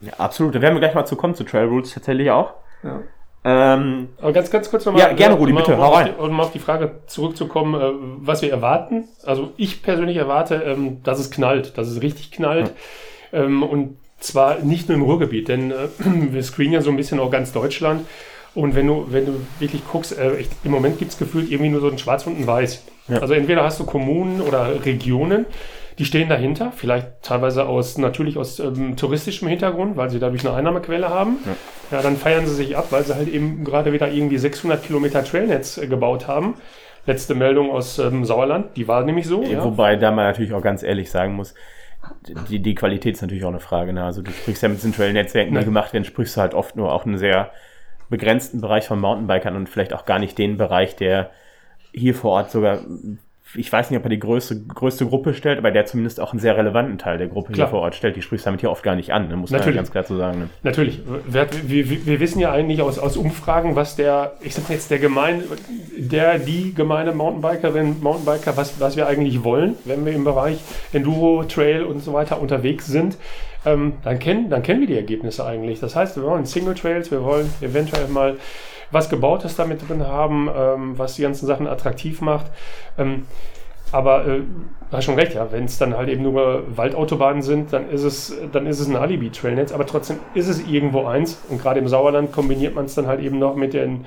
Ja, 0.00 0.14
absolut. 0.14 0.54
Da 0.56 0.60
werden 0.60 0.74
wir 0.74 0.80
gleich 0.80 0.94
mal 0.94 1.04
zu 1.04 1.14
kommen, 1.14 1.36
zu 1.36 1.44
Trail 1.44 1.68
Rules 1.68 1.94
tatsächlich 1.94 2.30
auch. 2.32 2.54
Ja. 2.82 3.02
Ähm, 3.42 4.08
Aber 4.20 4.32
ganz, 4.32 4.50
ganz 4.50 4.70
kurz 4.70 4.84
nochmal. 4.84 5.02
Ja, 5.02 5.12
gerne, 5.14 5.34
Rudi, 5.34 5.52
bitte, 5.52 5.78
hau 5.78 5.94
rein. 5.94 6.14
Um 6.16 6.36
mal 6.36 6.42
auf 6.42 6.52
die 6.52 6.58
Frage 6.58 6.96
zurückzukommen, 7.06 7.80
äh, 7.80 7.92
was 8.18 8.42
wir 8.42 8.50
erwarten. 8.50 9.04
Also 9.24 9.52
ich 9.56 9.82
persönlich 9.82 10.18
erwarte, 10.18 10.56
ähm, 10.56 11.02
dass 11.04 11.18
es 11.18 11.30
knallt, 11.30 11.78
dass 11.78 11.88
es 11.88 12.02
richtig 12.02 12.32
knallt. 12.32 12.72
Ja. 13.32 13.44
Ähm, 13.44 13.62
und 13.62 13.96
zwar 14.18 14.58
nicht 14.58 14.88
nur 14.88 14.98
im 14.98 15.04
Ruhrgebiet, 15.04 15.48
denn 15.48 15.70
äh, 15.70 15.88
wir 15.98 16.42
screenen 16.42 16.74
ja 16.74 16.80
so 16.82 16.90
ein 16.90 16.96
bisschen 16.96 17.18
auch 17.18 17.30
ganz 17.30 17.52
Deutschland. 17.52 18.06
Und 18.54 18.74
wenn 18.74 18.86
du, 18.86 19.06
wenn 19.08 19.26
du 19.26 19.40
wirklich 19.58 19.82
guckst, 19.90 20.18
äh, 20.18 20.36
ich, 20.36 20.48
im 20.64 20.72
Moment 20.72 20.98
gibt 20.98 21.12
es 21.12 21.18
gefühlt 21.18 21.50
irgendwie 21.50 21.70
nur 21.70 21.80
so 21.80 21.88
ein 21.88 21.98
Schwarz 21.98 22.26
und 22.26 22.38
ein 22.38 22.46
Weiß. 22.46 22.84
Ja. 23.08 23.18
Also 23.18 23.34
entweder 23.34 23.64
hast 23.64 23.80
du 23.80 23.86
Kommunen 23.86 24.40
oder 24.40 24.84
Regionen, 24.84 25.46
die 26.00 26.06
stehen 26.06 26.30
dahinter, 26.30 26.72
vielleicht 26.74 27.20
teilweise 27.20 27.66
aus 27.66 27.98
natürlich 27.98 28.38
aus 28.38 28.58
ähm, 28.58 28.96
touristischem 28.96 29.48
Hintergrund, 29.48 29.98
weil 29.98 30.08
sie 30.08 30.18
dadurch 30.18 30.46
eine 30.46 30.56
Einnahmequelle 30.56 31.10
haben. 31.10 31.36
Ja. 31.44 31.98
ja. 31.98 32.02
dann 32.02 32.16
feiern 32.16 32.46
sie 32.46 32.54
sich 32.54 32.74
ab, 32.74 32.86
weil 32.88 33.04
sie 33.04 33.14
halt 33.14 33.28
eben 33.28 33.64
gerade 33.64 33.92
wieder 33.92 34.10
irgendwie 34.10 34.38
600 34.38 34.82
Kilometer 34.82 35.22
Trailnetz 35.22 35.76
äh, 35.76 35.86
gebaut 35.86 36.26
haben. 36.26 36.54
Letzte 37.04 37.34
Meldung 37.34 37.70
aus 37.70 37.98
ähm, 37.98 38.24
Sauerland, 38.24 38.78
die 38.78 38.88
war 38.88 39.04
nämlich 39.04 39.26
so. 39.26 39.42
Ja. 39.42 39.62
Wobei 39.62 39.96
da 39.96 40.10
man 40.10 40.24
natürlich 40.24 40.54
auch 40.54 40.62
ganz 40.62 40.82
ehrlich 40.82 41.10
sagen 41.10 41.34
muss, 41.34 41.52
die, 42.48 42.60
die 42.60 42.74
Qualität 42.74 43.16
ist 43.16 43.20
natürlich 43.20 43.44
auch 43.44 43.50
eine 43.50 43.60
Frage. 43.60 43.92
Ne? 43.92 44.02
Also 44.02 44.22
du 44.22 44.30
sprichst 44.30 44.62
ja 44.62 44.70
mit 44.70 44.78
diesen 44.78 44.94
Trailnetzwerken, 44.94 45.54
die 45.54 45.64
gemacht 45.66 45.92
werden, 45.92 46.04
sprichst 46.04 46.34
du 46.34 46.40
halt 46.40 46.54
oft 46.54 46.76
nur 46.76 46.94
auch 46.94 47.04
einen 47.04 47.18
sehr 47.18 47.50
begrenzten 48.08 48.62
Bereich 48.62 48.86
von 48.86 49.00
Mountainbikern 49.00 49.54
und 49.54 49.68
vielleicht 49.68 49.92
auch 49.92 50.06
gar 50.06 50.18
nicht 50.18 50.38
den 50.38 50.56
Bereich, 50.56 50.96
der 50.96 51.30
hier 51.92 52.14
vor 52.14 52.30
Ort 52.30 52.50
sogar 52.50 52.80
ich 53.54 53.72
weiß 53.72 53.90
nicht, 53.90 53.98
ob 53.98 54.04
er 54.04 54.10
die 54.10 54.18
größte, 54.18 54.60
größte 54.62 55.06
Gruppe 55.06 55.34
stellt, 55.34 55.58
aber 55.58 55.70
der 55.70 55.84
zumindest 55.84 56.20
auch 56.20 56.32
einen 56.32 56.40
sehr 56.40 56.56
relevanten 56.56 56.98
Teil 56.98 57.18
der 57.18 57.26
Gruppe 57.26 57.52
klar. 57.52 57.66
hier 57.66 57.70
vor 57.70 57.80
Ort 57.80 57.94
stellt. 57.94 58.16
Die 58.16 58.22
sprichst 58.22 58.46
damit 58.46 58.60
hier 58.60 58.70
oft 58.70 58.82
gar 58.82 58.94
nicht 58.94 59.12
an, 59.12 59.28
ne? 59.28 59.36
muss 59.36 59.50
man 59.50 59.74
ganz 59.74 59.90
klar 59.90 60.04
zu 60.04 60.16
sagen. 60.16 60.38
Ne? 60.38 60.48
Natürlich. 60.62 61.00
Wir, 61.26 61.48
wir, 61.64 62.06
wir, 62.06 62.20
wissen 62.20 62.38
ja 62.38 62.52
eigentlich 62.52 62.80
aus, 62.82 62.98
aus 62.98 63.16
Umfragen, 63.16 63.76
was 63.76 63.96
der, 63.96 64.34
ich 64.40 64.54
sag 64.54 64.70
jetzt 64.70 64.90
der 64.90 64.98
gemein, 64.98 65.42
der, 65.96 66.38
die 66.38 66.74
gemeine 66.74 67.12
Mountainbikerin, 67.12 68.00
Mountainbiker, 68.00 68.56
was, 68.56 68.80
was 68.80 68.96
wir 68.96 69.06
eigentlich 69.08 69.42
wollen, 69.42 69.74
wenn 69.84 70.04
wir 70.04 70.12
im 70.12 70.24
Bereich 70.24 70.58
Enduro, 70.92 71.44
Trail 71.44 71.82
und 71.82 72.02
so 72.02 72.12
weiter 72.12 72.40
unterwegs 72.40 72.86
sind. 72.86 73.16
Ähm, 73.66 73.94
dann, 74.04 74.18
kennen, 74.18 74.48
dann 74.48 74.62
kennen 74.62 74.80
wir 74.80 74.86
die 74.86 74.96
Ergebnisse 74.96 75.44
eigentlich. 75.44 75.80
Das 75.80 75.94
heißt, 75.94 76.16
wir 76.16 76.22
wollen 76.22 76.46
Single 76.46 76.74
Trails, 76.74 77.10
wir 77.10 77.22
wollen 77.22 77.52
eventuell 77.60 78.08
mal 78.08 78.36
was 78.90 79.08
Gebautes 79.08 79.56
damit 79.56 79.88
drin 79.88 80.06
haben, 80.06 80.48
ähm, 80.54 80.98
was 80.98 81.14
die 81.14 81.22
ganzen 81.22 81.46
Sachen 81.46 81.66
attraktiv 81.66 82.20
macht. 82.20 82.46
Ähm, 82.98 83.26
aber 83.92 84.26
äh, 84.26 84.38
du 84.38 84.96
hast 84.96 85.04
schon 85.04 85.16
recht, 85.16 85.34
ja, 85.34 85.50
wenn 85.50 85.64
es 85.64 85.78
dann 85.78 85.96
halt 85.96 86.08
eben 86.08 86.22
nur 86.22 86.64
Waldautobahnen 86.76 87.42
sind, 87.42 87.72
dann 87.72 87.88
ist 87.90 88.04
es, 88.04 88.34
dann 88.52 88.66
ist 88.66 88.78
es 88.78 88.88
ein 88.88 88.96
Alibi-Trailnetz, 88.96 89.72
aber 89.72 89.86
trotzdem 89.86 90.18
ist 90.34 90.48
es 90.48 90.66
irgendwo 90.66 91.06
eins. 91.06 91.42
Und 91.48 91.60
gerade 91.60 91.80
im 91.80 91.88
Sauerland 91.88 92.32
kombiniert 92.32 92.74
man 92.74 92.84
es 92.84 92.94
dann 92.94 93.06
halt 93.06 93.20
eben 93.20 93.38
noch 93.38 93.56
mit 93.56 93.74
den, 93.74 94.06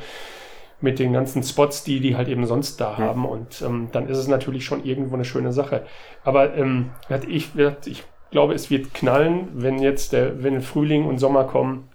mit 0.80 1.00
den 1.00 1.14
ganzen 1.14 1.44
Spots, 1.44 1.84
die 1.84 2.00
die 2.00 2.16
halt 2.16 2.30
eben 2.30 2.46
sonst 2.46 2.80
da 2.80 2.92
ja. 2.92 2.98
haben. 2.98 3.26
Und 3.26 3.62
ähm, 3.62 3.90
dann 3.92 4.08
ist 4.08 4.18
es 4.18 4.28
natürlich 4.28 4.66
schon 4.66 4.84
irgendwo 4.86 5.16
eine 5.16 5.26
schöne 5.26 5.52
Sache. 5.52 5.86
Aber 6.24 6.56
ähm, 6.56 6.92
ich, 7.28 7.52
ich 7.86 8.04
glaube, 8.32 8.54
es 8.54 8.70
wird 8.70 8.94
knallen, 8.94 9.50
wenn 9.54 9.80
jetzt 9.80 10.14
der, 10.14 10.44
wenn 10.44 10.62
Frühling 10.62 11.06
und 11.06 11.18
Sommer 11.18 11.44
kommen, 11.44 11.90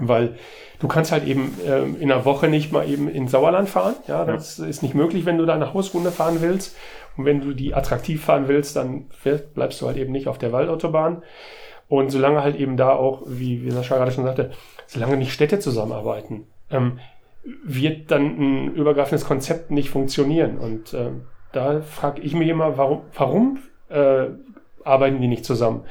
weil 0.00 0.36
du 0.80 0.88
kannst 0.88 1.12
halt 1.12 1.26
eben 1.26 1.54
äh, 1.66 1.82
in 1.82 2.10
einer 2.10 2.24
Woche 2.24 2.48
nicht 2.48 2.72
mal 2.72 2.88
eben 2.88 3.08
in 3.08 3.28
Sauerland 3.28 3.68
fahren. 3.68 3.94
Ja, 4.06 4.24
das 4.24 4.58
ja. 4.58 4.66
ist 4.66 4.82
nicht 4.82 4.94
möglich, 4.94 5.26
wenn 5.26 5.38
du 5.38 5.46
da 5.46 5.54
eine 5.54 5.72
Hausrunde 5.74 6.10
fahren 6.10 6.38
willst. 6.40 6.76
Und 7.16 7.24
wenn 7.24 7.40
du 7.40 7.52
die 7.52 7.74
attraktiv 7.74 8.24
fahren 8.24 8.48
willst, 8.48 8.76
dann 8.76 9.06
bleibst 9.54 9.80
du 9.80 9.86
halt 9.86 9.96
eben 9.96 10.12
nicht 10.12 10.28
auf 10.28 10.38
der 10.38 10.52
Waldautobahn. 10.52 11.22
Und 11.88 12.10
solange 12.10 12.42
halt 12.42 12.56
eben 12.56 12.76
da 12.76 12.90
auch, 12.90 13.22
wie, 13.26 13.64
wie 13.64 13.70
Sascha 13.70 13.96
gerade 13.96 14.10
schon 14.10 14.24
sagte, 14.24 14.50
solange 14.86 15.16
nicht 15.16 15.32
Städte 15.32 15.58
zusammenarbeiten, 15.60 16.46
ähm, 16.70 16.98
wird 17.64 18.10
dann 18.10 18.24
ein 18.24 18.74
übergreifendes 18.74 19.24
Konzept 19.24 19.70
nicht 19.70 19.90
funktionieren. 19.90 20.58
Und 20.58 20.92
äh, 20.94 21.10
da 21.52 21.80
frage 21.80 22.20
ich 22.22 22.34
mich 22.34 22.48
immer, 22.48 22.76
warum, 22.76 23.02
warum 23.14 23.58
äh, 23.88 24.26
arbeiten 24.86 25.20
die 25.20 25.28
nicht 25.28 25.44
zusammen? 25.44 25.84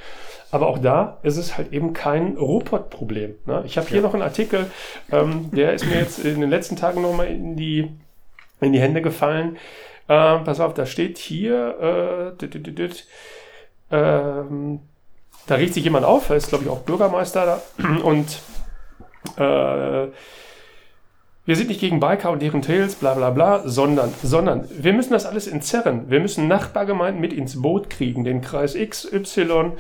Aber 0.52 0.68
auch 0.68 0.78
da 0.78 1.18
ist 1.24 1.38
es 1.38 1.58
halt 1.58 1.74
eben 1.74 1.94
kein 1.94 2.38
Robot-Problem. 2.38 3.36
Ne? 3.46 3.64
Ich 3.66 3.78
habe 3.78 3.88
hier 3.88 3.98
ja. 3.98 4.04
noch 4.04 4.14
einen 4.14 4.24
Artikel, 4.24 4.72
ähm, 5.12 5.50
der 5.52 5.74
ist 5.74 5.86
mir 5.86 5.98
jetzt 5.98 6.20
in 6.20 6.40
den 6.40 6.50
letzten 6.50 6.76
Tagen 6.76 7.02
nochmal 7.02 7.28
in 7.28 7.58
die, 7.58 7.92
in 8.62 8.72
die 8.72 8.80
Hände 8.80 9.02
gefallen. 9.02 9.58
Äh, 10.08 10.38
pass 10.40 10.60
auf, 10.60 10.74
da 10.74 10.86
steht 10.86 11.18
hier, 11.18 12.36
äh, 12.40 12.46
ähm, 13.92 14.80
da 15.48 15.56
riecht 15.56 15.74
sich 15.74 15.84
jemand 15.84 16.06
auf, 16.06 16.30
er 16.30 16.38
ist 16.38 16.50
glaube 16.50 16.64
ich 16.64 16.70
auch 16.70 16.82
Bürgermeister 16.82 17.62
da 17.78 17.88
und 18.04 18.40
äh, 19.38 20.08
wir 21.46 21.56
sind 21.56 21.70
nicht 21.70 21.80
gegen 21.80 22.00
Biker 22.00 22.32
und 22.32 22.42
deren 22.42 22.62
Tails, 22.62 22.96
bla 22.96 23.14
bla 23.14 23.30
bla, 23.30 23.62
sondern, 23.66 24.14
sondern 24.24 24.68
wir 24.70 24.94
müssen 24.94 25.14
das 25.14 25.28
alles 25.28 25.48
entzerren. 25.48 26.10
Wir 26.10 26.20
müssen 26.20 26.48
Nachbargemeinden 26.48 27.22
mit 27.22 27.34
ins 27.34 27.62
Boot 27.62 27.90
kriegen, 27.90 28.24
den 28.24 28.42
Kreis 28.42 28.74
X, 28.74 29.12
Y 29.12 29.74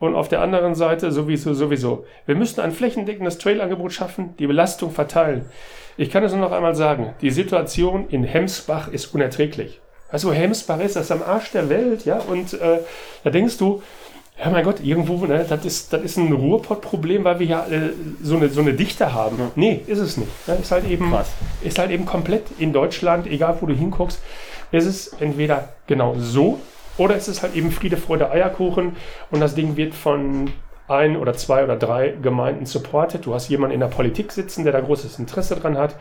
und 0.00 0.16
auf 0.16 0.28
der 0.28 0.40
anderen 0.40 0.74
Seite 0.74 1.12
sowieso, 1.12 1.54
sowieso. 1.54 2.04
Wir 2.26 2.34
müssen 2.34 2.60
ein 2.60 2.72
flächendeckendes 2.72 3.38
Trailangebot 3.38 3.92
schaffen, 3.92 4.34
die 4.38 4.48
Belastung 4.48 4.90
verteilen. 4.90 5.44
Ich 5.96 6.10
kann 6.10 6.24
es 6.24 6.32
nur 6.32 6.40
noch 6.40 6.52
einmal 6.52 6.74
sagen, 6.74 7.14
die 7.20 7.30
Situation 7.30 8.08
in 8.08 8.24
Hemsbach 8.24 8.88
ist 8.88 9.14
unerträglich. 9.14 9.80
Also 10.12 10.32
Helms-Barres, 10.32 10.92
das 10.92 11.04
ist 11.04 11.10
am 11.10 11.22
Arsch 11.22 11.52
der 11.52 11.70
Welt, 11.70 12.04
ja. 12.04 12.18
Und 12.18 12.52
äh, 12.54 12.80
da 13.24 13.30
denkst 13.30 13.56
du, 13.56 13.82
ja 14.42 14.50
mein 14.50 14.64
Gott, 14.64 14.80
irgendwo, 14.80 15.24
ne, 15.24 15.46
das 15.48 15.64
ist, 15.64 15.92
das 15.92 16.02
ist 16.02 16.16
ein 16.16 16.32
Ruhrpott-Problem, 16.32 17.22
weil 17.24 17.38
wir 17.38 17.46
ja 17.46 17.66
äh, 17.66 17.90
so, 18.22 18.36
eine, 18.36 18.48
so 18.48 18.60
eine 18.60 18.74
Dichte 18.74 19.14
haben. 19.14 19.38
Ja. 19.38 19.50
Nee, 19.54 19.82
ist 19.86 19.98
es 19.98 20.16
nicht. 20.16 20.30
Ja, 20.46 20.54
ist, 20.54 20.72
halt 20.72 20.88
eben, 20.88 21.14
ist 21.62 21.78
halt 21.78 21.90
eben 21.90 22.06
komplett 22.06 22.44
in 22.58 22.72
Deutschland, 22.72 23.26
egal 23.26 23.56
wo 23.60 23.66
du 23.66 23.74
hinguckst, 23.74 24.20
ist 24.72 24.86
es 24.86 25.08
entweder 25.20 25.68
genau 25.86 26.16
so 26.18 26.58
oder 26.98 27.16
ist 27.16 27.28
es 27.28 27.42
halt 27.42 27.54
eben 27.54 27.70
Friede, 27.70 27.96
Freude, 27.96 28.30
Eierkuchen 28.30 28.96
und 29.30 29.40
das 29.40 29.54
Ding 29.54 29.76
wird 29.76 29.94
von 29.94 30.50
ein 30.88 31.16
oder 31.16 31.34
zwei 31.34 31.62
oder 31.62 31.76
drei 31.76 32.14
Gemeinden 32.20 32.66
supportet. 32.66 33.24
Du 33.26 33.34
hast 33.34 33.48
jemanden 33.48 33.74
in 33.74 33.80
der 33.80 33.86
Politik 33.86 34.32
sitzen, 34.32 34.64
der 34.64 34.72
da 34.72 34.80
großes 34.80 35.18
Interesse 35.18 35.56
dran 35.56 35.78
hat 35.78 35.94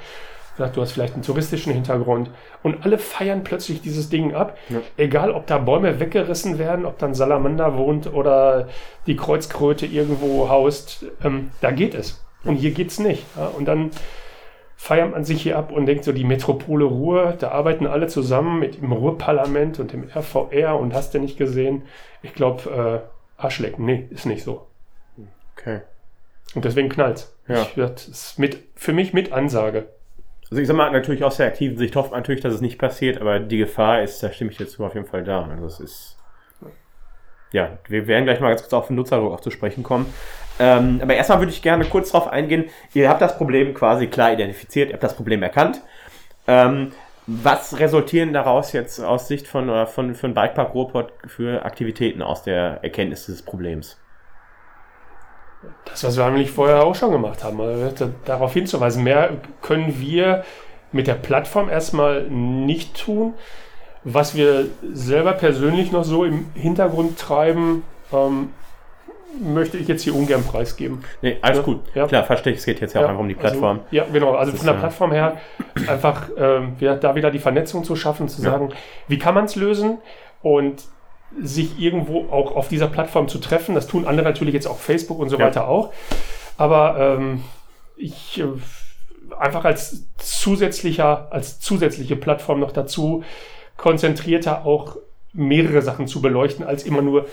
du 0.58 0.82
hast 0.82 0.92
vielleicht 0.92 1.14
einen 1.14 1.24
touristischen 1.24 1.74
Hintergrund 1.74 2.30
und 2.64 2.84
alle 2.84 2.98
feiern 2.98 3.44
plötzlich 3.44 3.82
dieses 3.82 4.10
Ding 4.10 4.34
ab. 4.34 4.58
Ja. 4.70 4.80
Egal, 4.98 5.32
ob 5.32 5.48
da 5.48 5.58
Bäume 5.58 6.00
weggerissen 6.00 6.60
werden, 6.60 6.86
ob 6.86 6.98
dann 7.00 7.14
Salamander 7.14 7.78
wohnt 7.78 8.12
oder 8.14 8.68
die 9.08 9.16
Kreuzkröte 9.16 9.86
irgendwo 9.86 10.50
haust, 10.50 11.06
ähm, 11.24 11.52
da 11.62 11.72
geht 11.72 11.96
es. 11.96 12.24
Und 12.44 12.56
hier 12.56 12.72
geht 12.72 12.90
es 12.90 13.00
nicht. 13.00 13.24
Ja? 13.36 13.48
Und 13.48 13.66
dann 13.66 13.92
feiert 14.76 15.12
man 15.12 15.24
sich 15.24 15.44
hier 15.44 15.58
ab 15.58 15.72
und 15.72 15.86
denkt 15.86 16.04
so, 16.04 16.12
die 16.12 16.24
Metropole 16.24 16.86
Ruhr, 16.86 17.36
da 17.38 17.52
arbeiten 17.52 17.86
alle 17.86 18.08
zusammen 18.08 18.60
mit 18.60 18.82
dem 18.82 18.92
Ruhrparlament 18.92 19.80
und 19.80 19.94
dem 19.94 20.10
RVR 20.10 20.80
und 20.80 20.94
hast 20.96 21.14
du 21.14 21.20
nicht 21.20 21.38
gesehen. 21.38 21.84
Ich 22.24 22.34
glaube, 22.34 23.04
äh, 23.40 23.42
Arschlecken, 23.42 23.86
nee, 23.86 24.08
ist 24.10 24.26
nicht 24.26 24.44
so. 24.44 24.68
Okay. 25.56 25.82
Und 26.56 26.66
deswegen 26.66 26.90
knallt's. 26.90 27.36
Ja. 27.48 27.62
Ich, 27.62 27.74
das 27.76 28.08
ist 28.08 28.40
mit, 28.40 28.58
für 28.76 28.94
mich 28.94 29.14
mit 29.14 29.32
Ansage. 29.32 29.88
Also 30.52 30.62
ich 30.62 30.68
sag 30.68 30.76
mal, 30.76 30.92
natürlich 30.92 31.24
aus 31.24 31.38
der 31.38 31.48
aktiven 31.48 31.78
Sicht 31.78 31.96
hofft 31.96 32.12
man 32.12 32.20
natürlich, 32.20 32.42
dass 32.42 32.54
es 32.54 32.60
nicht 32.60 32.78
passiert, 32.78 33.22
aber 33.22 33.40
die 33.40 33.58
Gefahr 33.58 34.02
ist, 34.02 34.22
da 34.22 34.34
stimme 34.34 34.52
ich 34.52 34.60
jetzt 34.60 34.78
auf 34.82 34.94
jeden 34.94 35.08
Fall 35.08 35.24
da. 35.24 35.48
Also 35.50 35.66
es 35.66 35.80
ist. 35.80 36.18
Ja, 37.54 37.78
wir 37.88 38.06
werden 38.08 38.26
gleich 38.26 38.42
mal 38.42 38.50
ganz 38.50 38.62
kurz 38.62 38.74
auf 38.74 38.88
den 38.88 38.98
Nutzerdruck 38.98 39.34
auch 39.34 39.40
zu 39.42 39.50
sprechen 39.50 39.82
kommen. 39.82 40.14
Ähm, 40.60 41.00
aber 41.02 41.16
erstmal 41.16 41.40
würde 41.40 41.52
ich 41.54 41.62
gerne 41.62 41.86
kurz 41.86 42.12
darauf 42.12 42.28
eingehen. 42.28 42.66
Ihr 42.94 43.10
habt 43.10 43.22
das 43.22 43.38
Problem 43.38 43.74
quasi 43.74 44.08
klar 44.08 44.34
identifiziert, 44.34 44.90
ihr 44.90 44.94
habt 44.94 45.04
das 45.04 45.16
Problem 45.16 45.42
erkannt. 45.42 45.82
Ähm, 46.48 46.92
was 47.28 47.80
resultieren 47.80 48.34
daraus 48.34 48.74
jetzt 48.74 49.00
aus 49.00 49.30
Sicht 49.30 49.48
von, 49.48 49.88
von, 49.88 50.16
von 50.16 50.34
Bikepark 50.34 50.74
Ruhrpott 50.74 51.14
für 51.28 51.64
Aktivitäten 51.64 52.22
aus 52.22 52.44
der 52.44 52.80
Erkenntnis 52.84 53.26
des 53.26 53.42
Problems? 53.42 53.98
Das, 55.86 56.04
was 56.04 56.18
wir 56.18 56.26
eigentlich 56.26 56.52
vorher 56.52 56.84
auch 56.84 56.96
schon 56.96 57.12
gemacht 57.12 57.44
haben, 57.44 57.62
also 57.62 58.12
darauf 58.26 58.54
hinzuweisen. 58.54 59.04
Mehr 59.04 59.32
können 59.62 60.00
wir 60.00 60.44
mit 60.92 61.08
der 61.08 61.16
Plattform 61.16 61.70
erstmal 61.70 62.24
nicht 62.30 63.00
tun. 63.00 63.34
Was 64.04 64.36
wir 64.36 64.66
selber 64.94 65.34
persönlich 65.34 65.92
noch 65.92 66.04
so 66.04 66.26
im 66.26 66.48
Hintergrund 66.56 67.20
treiben, 67.20 67.84
ähm, 68.12 68.50
möchte 69.40 69.78
ich 69.78 69.88
jetzt 69.88 70.04
hier 70.04 70.16
ungern 70.16 70.44
preisgeben. 70.44 71.04
Nee, 71.22 71.38
alles 71.42 71.60
ja, 71.60 71.64
gut. 71.64 71.80
Ja. 71.94 72.08
Klar, 72.08 72.24
verstehe 72.24 72.54
ich. 72.54 72.60
Es 72.60 72.66
geht 72.66 72.82
jetzt 72.82 72.94
ja, 72.94 73.02
ja 73.02 73.06
auch 73.06 73.10
einfach 73.12 73.22
um 73.22 73.30
die 73.30 73.36
also, 73.36 73.48
Plattform. 73.48 73.80
Also, 73.80 73.96
ja, 73.96 74.06
genau. 74.12 74.34
Also 74.34 74.54
von 74.54 74.66
der 74.66 74.74
Plattform 74.74 75.12
her 75.12 75.38
einfach 75.88 76.30
äh, 76.36 76.98
da 77.00 77.16
wieder 77.16 77.32
die 77.32 77.40
Vernetzung 77.40 77.84
zu 77.84 77.96
schaffen, 77.96 78.28
zu 78.28 78.42
sagen, 78.42 78.70
wie 79.08 79.20
kann 79.20 79.36
man 79.36 79.46
es 79.46 79.56
lösen? 79.56 80.00
Und 80.42 80.84
sich 81.40 81.80
irgendwo 81.80 82.30
auch 82.32 82.56
auf 82.56 82.68
dieser 82.68 82.88
Plattform 82.88 83.28
zu 83.28 83.40
treffen. 83.40 83.76
Das 83.76 83.88
tun 83.88 84.06
andere 84.06 84.26
natürlich 84.26 84.54
jetzt 84.54 84.68
auch 84.68 84.78
Facebook 84.78 85.20
und 85.20 85.30
so 85.30 85.38
ja. 85.38 85.46
weiter 85.46 85.68
auch. 85.68 85.92
Aber 86.58 86.98
ähm, 87.00 87.44
ich 87.96 88.40
äh, 88.40 88.46
einfach 89.40 89.66
als 89.66 90.06
zusätzlicher, 90.18 91.28
als 91.32 91.60
zusätzliche 91.60 92.16
Plattform 92.16 92.60
noch 92.60 92.72
dazu 92.72 93.24
konzentrierter 93.78 94.66
auch 94.66 94.98
mehrere 95.34 95.82
Sachen 95.82 96.08
zu 96.08 96.22
beleuchten, 96.22 96.66
als 96.66 96.84
immer 96.84 97.02
nur 97.02 97.26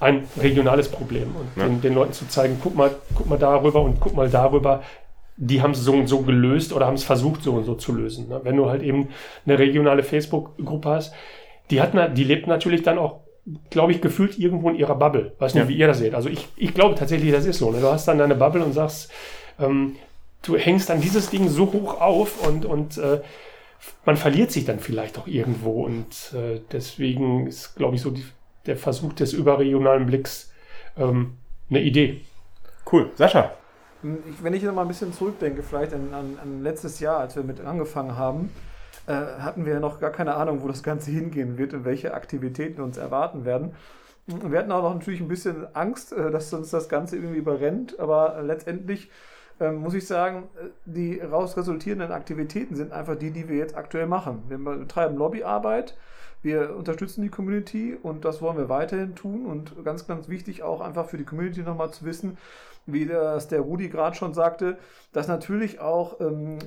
ein 0.00 0.24
regionales 0.36 0.88
Problem 0.88 1.34
und 1.36 1.60
ja. 1.60 1.68
den, 1.68 1.80
den, 1.80 1.94
Leuten 1.94 2.12
zu 2.12 2.26
zeigen, 2.28 2.58
guck 2.62 2.74
mal, 2.74 2.90
guck 3.14 3.28
mal 3.28 3.38
darüber 3.38 3.82
und 3.82 4.00
guck 4.00 4.14
mal 4.16 4.28
darüber. 4.28 4.82
Die 5.38 5.62
haben 5.62 5.72
es 5.72 5.80
so 5.80 5.92
und 5.92 6.06
so 6.06 6.22
gelöst 6.22 6.72
oder 6.72 6.86
haben 6.86 6.94
es 6.94 7.04
versucht, 7.04 7.42
so 7.42 7.52
und 7.52 7.64
so 7.64 7.74
zu 7.74 7.92
lösen. 7.92 8.28
Ne? 8.28 8.40
Wenn 8.42 8.56
du 8.56 8.68
halt 8.68 8.82
eben 8.82 9.10
eine 9.44 9.58
regionale 9.58 10.02
Facebook-Gruppe 10.02 10.88
hast, 10.88 11.14
die 11.70 11.80
hat, 11.80 11.92
die 12.16 12.24
lebt 12.24 12.46
natürlich 12.46 12.82
dann 12.82 12.98
auch 12.98 13.20
glaube 13.70 13.92
ich, 13.92 14.00
gefühlt 14.00 14.38
irgendwo 14.38 14.70
in 14.70 14.76
ihrer 14.76 14.96
Bubble. 14.96 15.32
Weiß 15.38 15.54
nicht, 15.54 15.64
ja. 15.64 15.68
wie 15.68 15.76
ihr 15.76 15.86
das 15.86 15.98
seht. 15.98 16.14
Also 16.14 16.28
ich, 16.28 16.48
ich 16.56 16.74
glaube 16.74 16.94
tatsächlich, 16.96 17.32
das 17.32 17.46
ist 17.46 17.58
so. 17.58 17.70
Ne? 17.70 17.80
Du 17.80 17.88
hast 17.88 18.08
dann 18.08 18.18
deine 18.18 18.34
Bubble 18.34 18.64
und 18.64 18.72
sagst, 18.72 19.10
ähm, 19.60 19.96
du 20.42 20.56
hängst 20.56 20.90
dann 20.90 21.00
dieses 21.00 21.30
Ding 21.30 21.48
so 21.48 21.72
hoch 21.72 22.00
auf 22.00 22.46
und, 22.46 22.64
und 22.64 22.98
äh, 22.98 23.20
man 24.04 24.16
verliert 24.16 24.50
sich 24.50 24.64
dann 24.64 24.80
vielleicht 24.80 25.18
auch 25.18 25.26
irgendwo. 25.26 25.84
Und 25.84 26.34
äh, 26.34 26.60
deswegen 26.72 27.46
ist, 27.46 27.76
glaube 27.76 27.94
ich, 27.96 28.02
so 28.02 28.10
die, 28.10 28.24
der 28.66 28.76
Versuch 28.76 29.12
des 29.12 29.32
überregionalen 29.32 30.06
Blicks 30.06 30.52
ähm, 30.96 31.34
eine 31.70 31.82
Idee. 31.82 32.22
Cool. 32.90 33.10
Sascha. 33.14 33.52
Wenn 34.02 34.54
ich 34.54 34.62
noch 34.62 34.74
mal 34.74 34.82
ein 34.82 34.88
bisschen 34.88 35.12
zurückdenke, 35.12 35.62
vielleicht 35.62 35.92
an, 35.92 36.12
an, 36.12 36.38
an 36.40 36.62
letztes 36.62 37.00
Jahr, 37.00 37.18
als 37.18 37.34
wir 37.34 37.42
mit 37.42 37.60
angefangen 37.60 38.16
haben, 38.16 38.50
äh, 39.06 39.12
hatten 39.12 39.64
wir 39.64 39.80
noch 39.80 40.00
gar 40.00 40.10
keine 40.10 40.34
Ahnung, 40.34 40.62
wo 40.62 40.68
das 40.68 40.82
Ganze 40.82 41.10
hingehen 41.10 41.58
wird 41.58 41.74
und 41.74 41.84
welche 41.84 42.14
Aktivitäten 42.14 42.80
uns 42.80 42.96
erwarten 42.96 43.44
werden. 43.44 43.74
Wir 44.26 44.58
hatten 44.58 44.72
auch 44.72 44.82
noch 44.82 44.94
natürlich 44.94 45.20
ein 45.20 45.28
bisschen 45.28 45.74
Angst, 45.74 46.12
äh, 46.12 46.30
dass 46.30 46.52
uns 46.52 46.70
das 46.70 46.88
Ganze 46.88 47.16
irgendwie 47.16 47.38
überrennt, 47.38 47.98
aber 48.00 48.42
letztendlich 48.42 49.10
ähm, 49.60 49.76
muss 49.76 49.94
ich 49.94 50.06
sagen, 50.06 50.48
äh, 50.56 50.68
die 50.84 51.18
daraus 51.18 51.56
resultierenden 51.56 52.12
Aktivitäten 52.12 52.74
sind 52.74 52.92
einfach 52.92 53.16
die, 53.16 53.30
die 53.30 53.48
wir 53.48 53.56
jetzt 53.56 53.76
aktuell 53.76 54.06
machen. 54.06 54.42
Wir 54.48 54.58
betreiben 54.58 55.16
Lobbyarbeit, 55.16 55.96
wir 56.42 56.76
unterstützen 56.76 57.22
die 57.22 57.30
Community 57.30 57.96
und 58.00 58.24
das 58.24 58.42
wollen 58.42 58.58
wir 58.58 58.68
weiterhin 58.68 59.14
tun 59.14 59.46
und 59.46 59.84
ganz, 59.84 60.06
ganz 60.06 60.28
wichtig 60.28 60.62
auch 60.62 60.80
einfach 60.80 61.06
für 61.06 61.16
die 61.16 61.24
Community 61.24 61.62
nochmal 61.62 61.92
zu 61.92 62.04
wissen, 62.04 62.36
wie 62.84 63.06
das 63.06 63.48
der 63.48 63.60
Rudi 63.60 63.88
gerade 63.88 64.16
schon 64.16 64.34
sagte, 64.34 64.78
dass 65.12 65.28
natürlich 65.28 65.80
auch 65.80 66.20
ähm, 66.20 66.58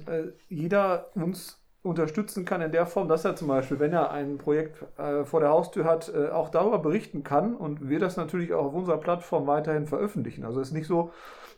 jeder 0.50 1.10
uns 1.16 1.59
unterstützen 1.90 2.46
kann 2.46 2.62
in 2.62 2.72
der 2.72 2.86
Form, 2.86 3.08
dass 3.08 3.26
er 3.26 3.36
zum 3.36 3.48
Beispiel, 3.48 3.80
wenn 3.80 3.94
er 3.94 4.12
ein 4.12 4.38
Projekt 4.38 4.84
äh, 4.98 5.26
vor 5.26 5.40
der 5.40 5.50
Haustür 5.50 5.86
hat, 5.86 6.12
äh, 6.14 6.30
auch 6.30 6.50
darüber 6.50 6.80
berichten 6.80 7.24
kann 7.24 7.56
und 7.56 7.90
wir 7.90 8.00
das 8.00 8.18
natürlich 8.18 8.54
auch 8.54 8.68
auf 8.68 8.74
unserer 8.74 8.98
Plattform 8.98 9.48
weiterhin 9.48 9.88
veröffentlichen. 9.88 10.46
Also 10.46 10.62
es 10.62 10.70
ist 10.70 10.74
nicht 10.74 10.88
so, 10.88 11.12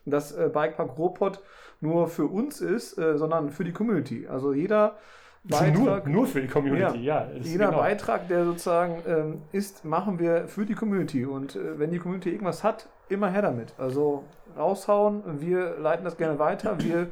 dass 0.06 0.32
äh, 0.32 0.50
Bikepark 0.52 0.98
Robot 0.98 1.42
nur 1.80 2.08
für 2.08 2.26
uns 2.26 2.62
ist, 2.62 2.98
äh, 2.98 3.18
sondern 3.18 3.50
für 3.50 3.64
die 3.64 3.74
Community. 3.74 4.28
Also 4.28 4.54
jeder 4.54 4.96
Beitrag, 5.44 6.06
nur, 6.06 6.16
nur 6.16 6.28
für 6.28 6.42
die 6.42 6.48
Community, 6.48 7.04
ja. 7.04 7.26
ja 7.26 7.40
jeder 7.40 7.68
genau. 7.68 7.80
Beitrag, 7.80 8.28
der 8.28 8.46
sozusagen 8.46 9.02
ähm, 9.08 9.42
ist, 9.52 9.84
machen 9.84 10.20
wir 10.20 10.48
für 10.48 10.66
die 10.66 10.76
Community. 10.76 11.26
Und 11.26 11.56
äh, 11.56 11.80
wenn 11.80 11.92
die 11.92 11.98
Community 11.98 12.30
irgendwas 12.30 12.64
hat, 12.64 12.88
immer 13.10 13.30
her 13.30 13.42
damit. 13.42 13.74
Also 13.78 14.24
raushauen, 14.56 15.24
wir 15.42 15.78
leiten 15.80 16.06
das 16.06 16.18
gerne 16.18 16.38
weiter. 16.38 16.78
Wir 16.80 17.08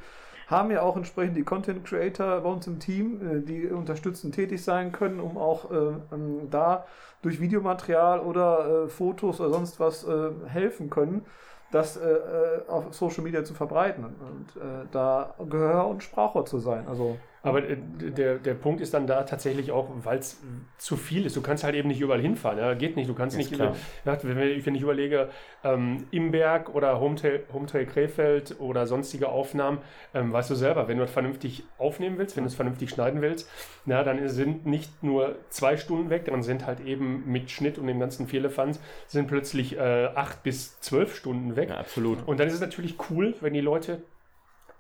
haben 0.50 0.72
ja 0.72 0.82
auch 0.82 0.98
entsprechend 0.98 1.38
die 1.38 1.44
Content 1.44 1.86
Creator 1.86 2.42
bei 2.42 2.50
uns 2.50 2.66
im 2.68 2.80
Team, 2.80 3.22
äh, 3.22 3.42
die 3.42 3.68
unterstützend 3.68 4.36
tätig 4.36 4.64
sein 4.64 4.92
können, 4.92 5.20
um 5.20 5.38
auch 5.38 5.72
äh, 5.72 5.76
ähm, 6.12 6.50
da 6.50 6.86
durch 7.22 7.40
Videomaterial 7.40 8.20
oder 8.20 8.86
äh, 8.86 8.88
Fotos 8.88 9.40
oder 9.40 9.52
sonst 9.52 9.80
was 9.80 10.08
äh, 10.08 10.32
helfen 10.48 10.90
können, 10.90 11.26
das 11.72 11.98
äh, 11.98 12.10
äh, 12.10 12.68
auf 12.68 12.94
Social 12.94 13.24
Media 13.24 13.44
zu 13.44 13.54
verbreiten 13.54 14.04
und 14.06 14.48
da 14.92 15.36
Gehör 15.50 15.88
und 15.88 16.02
Sprachrohr 16.02 16.46
zu 16.46 16.58
sein. 16.58 16.88
Also 16.88 17.18
aber 17.42 17.64
äh, 17.64 17.78
der, 17.78 18.36
der 18.36 18.54
Punkt 18.54 18.82
ist 18.82 18.94
dann 18.94 19.08
da 19.08 19.24
tatsächlich 19.24 19.72
auch, 19.72 19.90
weil 20.04 20.20
es 20.20 20.42
zu 20.78 20.98
viel 20.98 21.26
ist. 21.26 21.36
Du 21.36 21.42
kannst 21.42 21.64
halt 21.64 21.76
eben 21.76 21.88
nicht 21.88 22.02
überall 22.02 22.22
hinfahren. 22.22 22.60
Ja? 22.60 22.74
Geht 22.74 22.96
nicht. 22.96 23.10
Du 23.10 23.14
kannst 23.14 23.38
nicht. 23.38 23.54
Klar. 23.54 23.76
Wenn, 24.04 24.66
wenn 24.66 24.76
ich 24.76 24.82
überlege, 24.82 25.30
ähm, 25.64 26.08
Imberg 26.12 26.74
oder 26.76 27.00
Hometrail, 27.00 27.44
Hometrail 27.54 27.86
Krefeld 27.86 28.60
oder 28.60 28.88
sonstige 28.88 29.30
Aufnahmen, 29.30 29.80
ähm, 30.14 30.34
weißt 30.34 30.50
du 30.50 30.56
selber, 30.56 30.88
wenn 30.88 30.98
du 30.98 31.04
es 31.04 31.12
vernünftig 31.12 31.64
aufnehmen 31.78 32.18
willst, 32.18 32.36
wenn 32.36 32.44
du 32.44 32.50
es 32.50 32.56
vernünftig 32.56 32.90
schneiden 32.90 33.22
willst, 33.22 33.50
na, 33.86 34.04
dann 34.04 34.28
sind 34.28 34.66
nicht 34.66 35.04
nur 35.04 35.36
zwei 35.50 35.78
Stunden 35.78 36.10
weg, 36.10 36.26
dann 36.26 36.44
sind 36.44 36.66
halt 36.66 36.82
eben 36.82 37.24
mit 37.26 37.52
Schnitt 37.52 37.78
und 37.78 37.88
dem 37.88 38.00
ganzen 38.00 38.28
Vierlefanz 38.28 38.80
sind 39.08 39.28
plötzlich 39.28 39.78
äh, 39.78 40.10
acht 40.14 40.44
bis 40.44 40.80
zwölf 40.82 41.16
Stunden 41.16 41.56
weg. 41.56 41.70
Ja, 41.70 41.78
absolut. 41.78 42.28
Und 42.28 42.40
dann 42.40 42.48
ist 42.48 42.54
es 42.54 42.62
natürlich 42.62 42.96
cool, 43.10 43.34
wenn 43.42 43.54
die 43.54 43.62
Leute 43.62 44.02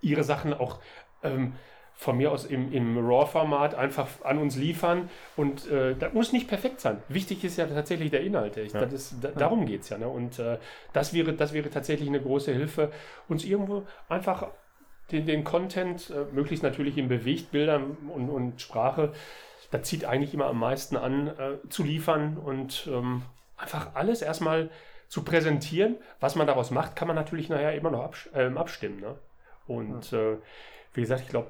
ihre 0.01 0.24
Sachen 0.24 0.53
auch 0.53 0.80
ähm, 1.24 1.53
von 2.00 2.16
mir 2.16 2.32
aus 2.32 2.45
im, 2.45 2.72
im 2.72 2.97
RAW-Format 2.97 3.76
einfach 3.76 4.08
an 4.24 4.38
uns 4.38 4.56
liefern. 4.56 5.10
Und 5.36 5.70
äh, 5.70 5.95
das 5.95 6.14
muss 6.14 6.32
nicht 6.32 6.47
perfekt 6.47 6.80
sein. 6.80 7.04
Wichtig 7.10 7.43
ist 7.43 7.58
ja 7.58 7.68
tatsächlich 7.68 8.10
der 8.10 8.22
Inhalt. 8.22 8.56
Ich, 8.56 8.72
ja. 8.72 8.80
ist, 8.84 9.16
da, 9.20 9.28
darum 9.32 9.66
geht 9.66 9.82
es 9.82 9.89
ja. 9.89 9.97
Ne? 9.97 10.08
Und 10.08 10.39
äh, 10.39 10.60
das, 10.93 11.14
wäre, 11.14 11.34
das 11.34 11.52
wäre 11.52 11.70
tatsächlich 11.70 12.08
eine 12.08 12.22
große 12.22 12.54
Hilfe, 12.54 12.93
uns 13.28 13.43
irgendwo 13.43 13.84
einfach 14.08 14.47
den, 15.12 15.26
den 15.26 15.43
Content, 15.43 16.10
äh, 16.10 16.34
möglichst 16.34 16.64
natürlich 16.64 16.97
in 16.97 17.10
Bewegtbildern 17.10 17.97
und, 18.08 18.30
und 18.30 18.62
Sprache, 18.62 19.12
da 19.70 19.84
zieht 19.84 20.06
eigentlich 20.06 20.34
immer 20.34 20.45
am 20.45 20.58
meisten 20.58 20.95
an, 20.95 21.28
äh, 21.28 21.58
zu 21.68 21.84
liefern 21.84 22.38
und 22.38 22.88
ähm, 22.89 23.24
einfach 23.58 23.93
alles 23.95 24.22
erstmal 24.22 24.70
zu 25.10 25.26
präsentieren. 25.26 25.97
Was 26.22 26.38
man 26.38 26.47
daraus 26.47 26.72
macht, 26.72 26.95
kann 26.95 27.10
man 27.10 27.18
natürlich 27.18 27.50
nachher 27.50 27.74
immer 27.74 27.91
noch 27.91 28.06
abs 28.06 28.30
ähm, 28.34 28.58
abstimmen. 28.58 29.02
Ne? 29.02 29.16
Und 29.68 30.12
ja. 30.12 30.38
Wie 30.94 31.02
gesagt, 31.02 31.22
ich 31.22 31.30
glaube, 31.30 31.48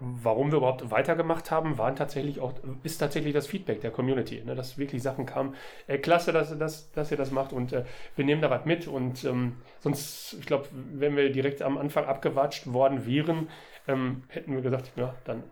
warum 0.00 0.50
wir 0.50 0.58
überhaupt 0.58 0.90
weitergemacht 0.90 1.50
haben, 1.50 1.78
waren 1.78 1.96
tatsächlich 1.96 2.40
auch, 2.40 2.54
ist 2.82 2.98
tatsächlich 2.98 3.32
das 3.32 3.46
Feedback 3.46 3.80
der 3.80 3.90
Community, 3.90 4.42
ne, 4.44 4.54
dass 4.54 4.78
wirklich 4.78 5.02
Sachen 5.02 5.26
kamen, 5.26 5.54
äh, 5.86 5.98
klasse, 5.98 6.32
dass, 6.32 6.56
dass, 6.58 6.90
dass 6.92 7.10
ihr 7.10 7.16
das 7.16 7.30
macht 7.30 7.52
und 7.52 7.72
äh, 7.72 7.84
wir 8.14 8.24
nehmen 8.24 8.42
da 8.42 8.50
was 8.50 8.64
mit 8.64 8.86
und 8.86 9.24
ähm, 9.24 9.56
sonst, 9.80 10.36
ich 10.38 10.46
glaube, 10.46 10.68
wenn 10.72 11.16
wir 11.16 11.30
direkt 11.30 11.62
am 11.62 11.78
Anfang 11.78 12.04
abgewatscht 12.04 12.72
worden 12.72 13.06
wären, 13.06 13.48
ähm, 13.88 14.24
hätten 14.28 14.54
wir 14.54 14.62
gesagt, 14.62 14.92
ja, 14.96 15.14
dann 15.24 15.42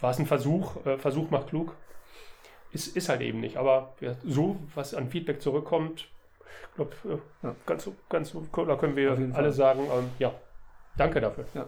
war 0.00 0.10
es 0.10 0.18
ein 0.18 0.26
Versuch, 0.26 0.84
äh, 0.86 0.98
Versuch 0.98 1.30
macht 1.30 1.48
klug. 1.48 1.74
Ist, 2.72 2.96
ist 2.96 3.08
halt 3.08 3.20
eben 3.20 3.40
nicht, 3.40 3.56
aber 3.56 3.94
ja, 4.00 4.14
so, 4.24 4.56
was 4.74 4.94
an 4.94 5.10
Feedback 5.10 5.42
zurückkommt, 5.42 6.08
ich 6.70 6.74
glaube, 6.76 6.92
äh, 7.04 7.46
ja. 7.46 7.56
ganz, 7.66 7.90
ganz, 8.08 8.32
da 8.32 8.76
können 8.76 8.96
wir 8.96 9.10
alle 9.10 9.32
Fall. 9.32 9.52
sagen, 9.52 9.80
ähm, 9.92 10.10
ja, 10.18 10.32
danke 10.96 11.20
dafür. 11.20 11.46
Ja. 11.54 11.66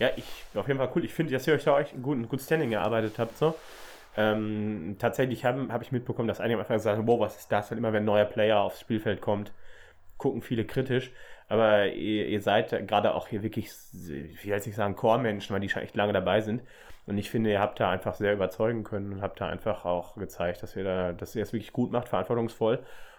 Ja, 0.00 0.08
ich, 0.16 0.24
auf 0.54 0.66
jeden 0.66 0.78
Fall 0.78 0.90
cool. 0.94 1.04
Ich 1.04 1.12
finde, 1.12 1.32
dass 1.34 1.46
ihr 1.46 1.54
euch 1.54 1.64
da 1.64 1.74
euch 1.74 1.92
ein 1.92 2.02
gut, 2.02 2.16
ein 2.16 2.28
gut 2.28 2.40
Standing 2.40 2.72
erarbeitet 2.72 3.18
habt, 3.18 3.36
so. 3.36 3.54
Ähm, 4.16 4.96
tatsächlich 4.98 5.44
habe 5.44 5.68
hab 5.70 5.82
ich 5.82 5.92
mitbekommen, 5.92 6.26
dass 6.26 6.40
einige 6.40 6.56
am 6.56 6.60
Anfang 6.60 6.78
gesagt 6.78 6.98
haben, 6.98 7.06
wow, 7.06 7.20
was 7.20 7.36
ist 7.36 7.52
das? 7.52 7.70
Und 7.70 7.78
immer 7.78 7.92
wenn 7.92 8.02
ein 8.02 8.06
neuer 8.06 8.24
Player 8.24 8.58
aufs 8.60 8.80
Spielfeld 8.80 9.20
kommt, 9.20 9.52
gucken 10.16 10.42
viele 10.42 10.64
kritisch. 10.64 11.12
Aber 11.48 11.88
ihr, 11.88 12.26
ihr 12.26 12.40
seid 12.40 12.70
gerade 12.88 13.14
auch 13.14 13.28
hier 13.28 13.42
wirklich, 13.42 13.70
wie 13.92 14.48
soll 14.48 14.58
ich 14.58 14.74
sagen, 14.74 14.96
Core-Menschen, 14.96 15.52
weil 15.52 15.60
die 15.60 15.68
schon 15.68 15.82
echt 15.82 15.96
lange 15.96 16.14
dabei 16.14 16.40
sind. 16.40 16.62
Und 17.06 17.18
ich 17.18 17.30
finde, 17.30 17.50
ihr 17.50 17.60
habt 17.60 17.78
da 17.78 17.90
einfach 17.90 18.14
sehr 18.14 18.32
überzeugen 18.32 18.84
können 18.84 19.12
und 19.12 19.22
habt 19.22 19.40
da 19.40 19.48
einfach 19.48 19.84
auch 19.84 20.16
gezeigt, 20.16 20.62
dass 20.62 20.76
ihr 20.76 20.84
da, 20.84 21.12
dass 21.12 21.36
ihr 21.36 21.42
es 21.42 21.52
wirklich 21.52 21.72
gut 21.72 21.92
macht, 21.92 22.08
verantwortungsvoll 22.08 22.78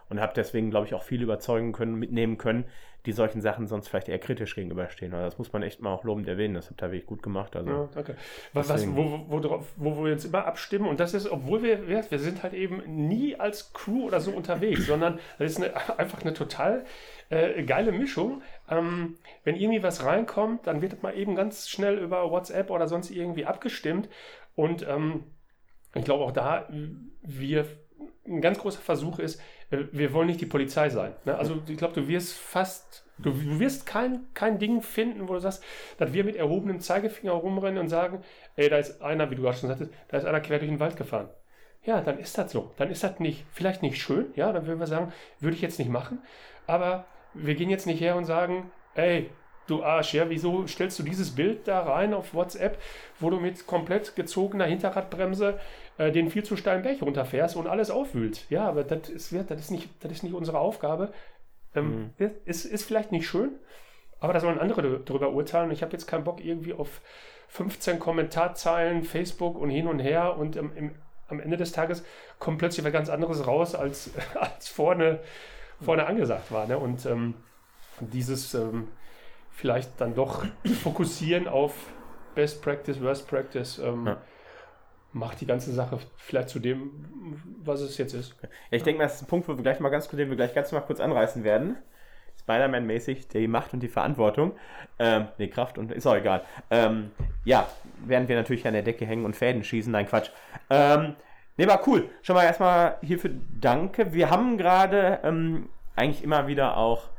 und 0.09 0.19
habe 0.19 0.33
deswegen, 0.35 0.69
glaube 0.71 0.87
ich, 0.87 0.93
auch 0.93 1.03
viel 1.03 1.21
überzeugen 1.21 1.71
können, 1.71 1.95
mitnehmen 1.95 2.37
können, 2.37 2.65
die 3.05 3.11
solchen 3.11 3.41
Sachen 3.41 3.67
sonst 3.67 3.87
vielleicht 3.87 4.09
eher 4.09 4.19
kritisch 4.19 4.55
gegenüberstehen. 4.55 5.13
Also 5.13 5.25
das 5.25 5.37
muss 5.37 5.51
man 5.53 5.63
echt 5.63 5.81
mal 5.81 5.91
auch 5.91 6.03
lobend 6.03 6.27
erwähnen. 6.27 6.53
Das 6.53 6.69
habt 6.69 6.81
ihr 6.81 6.91
wirklich 6.91 7.05
gut 7.05 7.23
gemacht. 7.23 7.55
Also 7.55 7.69
ja, 7.69 7.89
danke. 7.93 8.15
Was, 8.53 8.69
was, 8.69 8.87
wo, 8.95 9.25
wo, 9.27 9.43
wo, 9.43 9.63
wo 9.77 10.03
wir 10.03 10.11
jetzt 10.11 10.25
immer 10.25 10.45
abstimmen 10.45 10.87
und 10.87 10.99
das 10.99 11.13
ist, 11.13 11.29
obwohl 11.29 11.63
wir, 11.63 11.87
wir 11.87 12.19
sind 12.19 12.43
halt 12.43 12.53
eben 12.53 13.07
nie 13.07 13.35
als 13.35 13.73
Crew 13.73 14.05
oder 14.05 14.19
so 14.19 14.31
unterwegs, 14.31 14.85
sondern 14.85 15.19
das 15.39 15.51
ist 15.51 15.63
eine, 15.63 15.99
einfach 15.99 16.21
eine 16.21 16.33
total 16.33 16.85
äh, 17.29 17.63
geile 17.63 17.91
Mischung. 17.91 18.41
Ähm, 18.69 19.17
wenn 19.43 19.55
irgendwie 19.55 19.83
was 19.83 20.05
reinkommt, 20.05 20.67
dann 20.67 20.81
wird 20.81 21.01
mal 21.01 21.17
eben 21.17 21.35
ganz 21.35 21.69
schnell 21.69 21.97
über 21.97 22.29
WhatsApp 22.29 22.69
oder 22.69 22.87
sonst 22.87 23.09
irgendwie 23.09 23.45
abgestimmt 23.45 24.09
und 24.55 24.85
ähm, 24.87 25.23
ich 25.95 26.05
glaube 26.05 26.23
auch 26.23 26.31
da, 26.31 26.67
wir 27.21 27.65
ein 28.25 28.41
ganz 28.41 28.59
großer 28.59 28.79
Versuch 28.79 29.19
ist, 29.19 29.41
wir 29.71 30.13
wollen 30.13 30.27
nicht 30.27 30.41
die 30.41 30.45
Polizei 30.45 30.89
sein. 30.89 31.13
Ne? 31.25 31.37
Also 31.37 31.61
ich 31.67 31.77
glaube, 31.77 31.93
du 31.93 32.07
wirst 32.07 32.33
fast, 32.33 33.05
du, 33.17 33.31
du, 33.31 33.59
wirst 33.59 33.85
kein, 33.85 34.21
kein 34.33 34.59
Ding 34.59 34.81
finden, 34.81 35.27
wo 35.27 35.33
du 35.33 35.39
sagst, 35.39 35.63
dass 35.97 36.13
wir 36.13 36.23
mit 36.23 36.35
erhobenem 36.35 36.81
Zeigefinger 36.81 37.31
rumrennen 37.31 37.79
und 37.79 37.89
sagen, 37.89 38.21
ey, 38.57 38.69
da 38.69 38.77
ist 38.77 39.01
einer, 39.01 39.31
wie 39.31 39.35
du 39.35 39.43
gerade 39.43 39.57
schon 39.57 39.69
sagtest, 39.69 39.91
da 40.09 40.17
ist 40.17 40.25
einer 40.25 40.41
quer 40.41 40.59
durch 40.59 40.69
den 40.69 40.79
Wald 40.79 40.97
gefahren. 40.97 41.29
Ja, 41.83 42.01
dann 42.01 42.19
ist 42.19 42.37
das 42.37 42.51
so. 42.51 42.73
Dann 42.77 42.91
ist 42.91 43.03
das 43.03 43.19
nicht, 43.19 43.45
vielleicht 43.51 43.81
nicht 43.81 43.99
schön, 43.99 44.27
ja, 44.35 44.51
dann 44.51 44.67
würden 44.67 44.79
wir 44.79 44.87
sagen, 44.87 45.13
würde 45.39 45.55
ich 45.55 45.61
jetzt 45.61 45.79
nicht 45.79 45.89
machen. 45.89 46.19
Aber 46.67 47.05
wir 47.33 47.55
gehen 47.55 47.69
jetzt 47.69 47.87
nicht 47.87 48.01
her 48.01 48.15
und 48.17 48.25
sagen, 48.25 48.71
ey, 48.93 49.29
du 49.67 49.83
Arsch, 49.83 50.13
ja, 50.13 50.29
wieso 50.29 50.67
stellst 50.67 50.99
du 50.99 51.03
dieses 51.03 51.31
Bild 51.31 51.67
da 51.67 51.81
rein 51.81 52.13
auf 52.13 52.33
WhatsApp, 52.33 52.77
wo 53.19 53.29
du 53.29 53.39
mit 53.39 53.65
komplett 53.65 54.15
gezogener 54.15 54.65
Hinterradbremse 54.65 55.59
äh, 56.01 56.11
den 56.11 56.31
viel 56.31 56.43
zu 56.43 56.57
steilen 56.57 56.81
Berg 56.81 57.01
runterfährst 57.01 57.55
und 57.55 57.67
alles 57.67 57.91
aufwühlst? 57.91 58.49
Ja, 58.49 58.67
aber 58.67 58.83
das 58.83 59.07
ist, 59.09 59.33
das 59.33 59.59
ist, 59.59 59.69
nicht, 59.69 59.87
das 60.03 60.11
ist 60.11 60.23
nicht 60.23 60.33
unsere 60.33 60.57
Aufgabe. 60.57 61.13
Ähm, 61.75 62.11
mhm. 62.17 62.31
ist, 62.45 62.65
ist 62.65 62.83
vielleicht 62.83 63.11
nicht 63.11 63.27
schön, 63.27 63.51
aber 64.19 64.33
da 64.33 64.39
sollen 64.39 64.59
andere 64.59 64.99
darüber 64.99 65.31
urteilen. 65.31 65.69
Ich 65.69 65.83
habe 65.83 65.91
jetzt 65.91 66.07
keinen 66.07 66.23
Bock 66.23 66.43
irgendwie 66.43 66.73
auf 66.73 67.01
15 67.49 67.99
Kommentarzeilen, 67.99 69.03
Facebook 69.03 69.57
und 69.57 69.69
hin 69.69 69.87
und 69.87 69.99
her 69.99 70.37
und 70.37 70.55
ähm, 70.55 70.71
im, 70.75 70.95
am 71.27 71.39
Ende 71.39 71.55
des 71.55 71.71
Tages 71.71 72.03
kommt 72.39 72.57
plötzlich 72.57 72.83
was 72.83 72.91
ganz 72.91 73.09
anderes 73.09 73.45
raus, 73.45 73.75
als, 73.75 74.09
als 74.39 74.69
vorne, 74.69 75.19
vorne 75.79 76.07
angesagt 76.07 76.51
war. 76.51 76.65
Ne? 76.65 76.79
Und 76.79 77.05
ähm, 77.05 77.35
dieses 77.99 78.55
ähm, 78.55 78.87
vielleicht 79.51 80.01
dann 80.01 80.15
doch 80.15 80.45
fokussieren 80.81 81.47
auf 81.47 81.73
Best 82.33 82.63
Practice, 82.63 82.99
Worst 83.01 83.27
Practice. 83.27 83.77
Ähm, 83.77 84.07
ja. 84.07 84.17
Macht 85.13 85.41
die 85.41 85.45
ganze 85.45 85.73
Sache 85.73 85.99
vielleicht 86.15 86.49
zu 86.49 86.59
dem, 86.59 86.91
was 87.63 87.81
es 87.81 87.97
jetzt 87.97 88.13
ist. 88.13 88.35
Ja, 88.41 88.47
ich 88.71 88.83
denke, 88.83 89.03
das 89.03 89.15
ist 89.15 89.23
ein 89.23 89.27
Punkt, 89.27 89.47
wo 89.47 89.55
wir 89.55 89.61
gleich 89.61 89.79
mal 89.79 89.89
ganz, 89.89 90.07
den 90.07 90.29
wir 90.29 90.35
gleich 90.35 90.53
ganz 90.53 90.71
mal 90.71 90.81
kurz 90.81 90.99
anreißen 90.99 91.43
werden. 91.43 91.75
Spider-Man-mäßig, 92.39 93.27
die 93.27 93.47
Macht 93.47 93.73
und 93.73 93.81
die 93.81 93.87
Verantwortung. 93.87 94.53
Ähm, 94.99 95.27
nee, 95.37 95.47
Kraft 95.47 95.77
und 95.77 95.91
ist 95.91 96.07
auch 96.07 96.15
egal. 96.15 96.43
Ähm, 96.69 97.11
ja, 97.43 97.67
werden 98.05 98.27
wir 98.27 98.35
natürlich 98.35 98.65
an 98.67 98.73
der 98.73 98.83
Decke 98.83 99.05
hängen 99.05 99.25
und 99.25 99.35
Fäden 99.35 99.63
schießen. 99.63 99.91
Nein, 99.91 100.07
Quatsch. 100.07 100.29
Ähm, 100.69 101.15
nee, 101.57 101.67
war 101.67 101.87
cool. 101.87 102.09
Schon 102.21 102.35
mal 102.35 102.45
erstmal 102.45 102.97
hierfür 103.01 103.31
danke. 103.59 104.13
Wir 104.13 104.29
haben 104.29 104.57
gerade 104.57 105.19
ähm, 105.23 105.69
eigentlich 105.95 106.23
immer 106.23 106.47
wieder 106.47 106.77
auch 106.77 107.09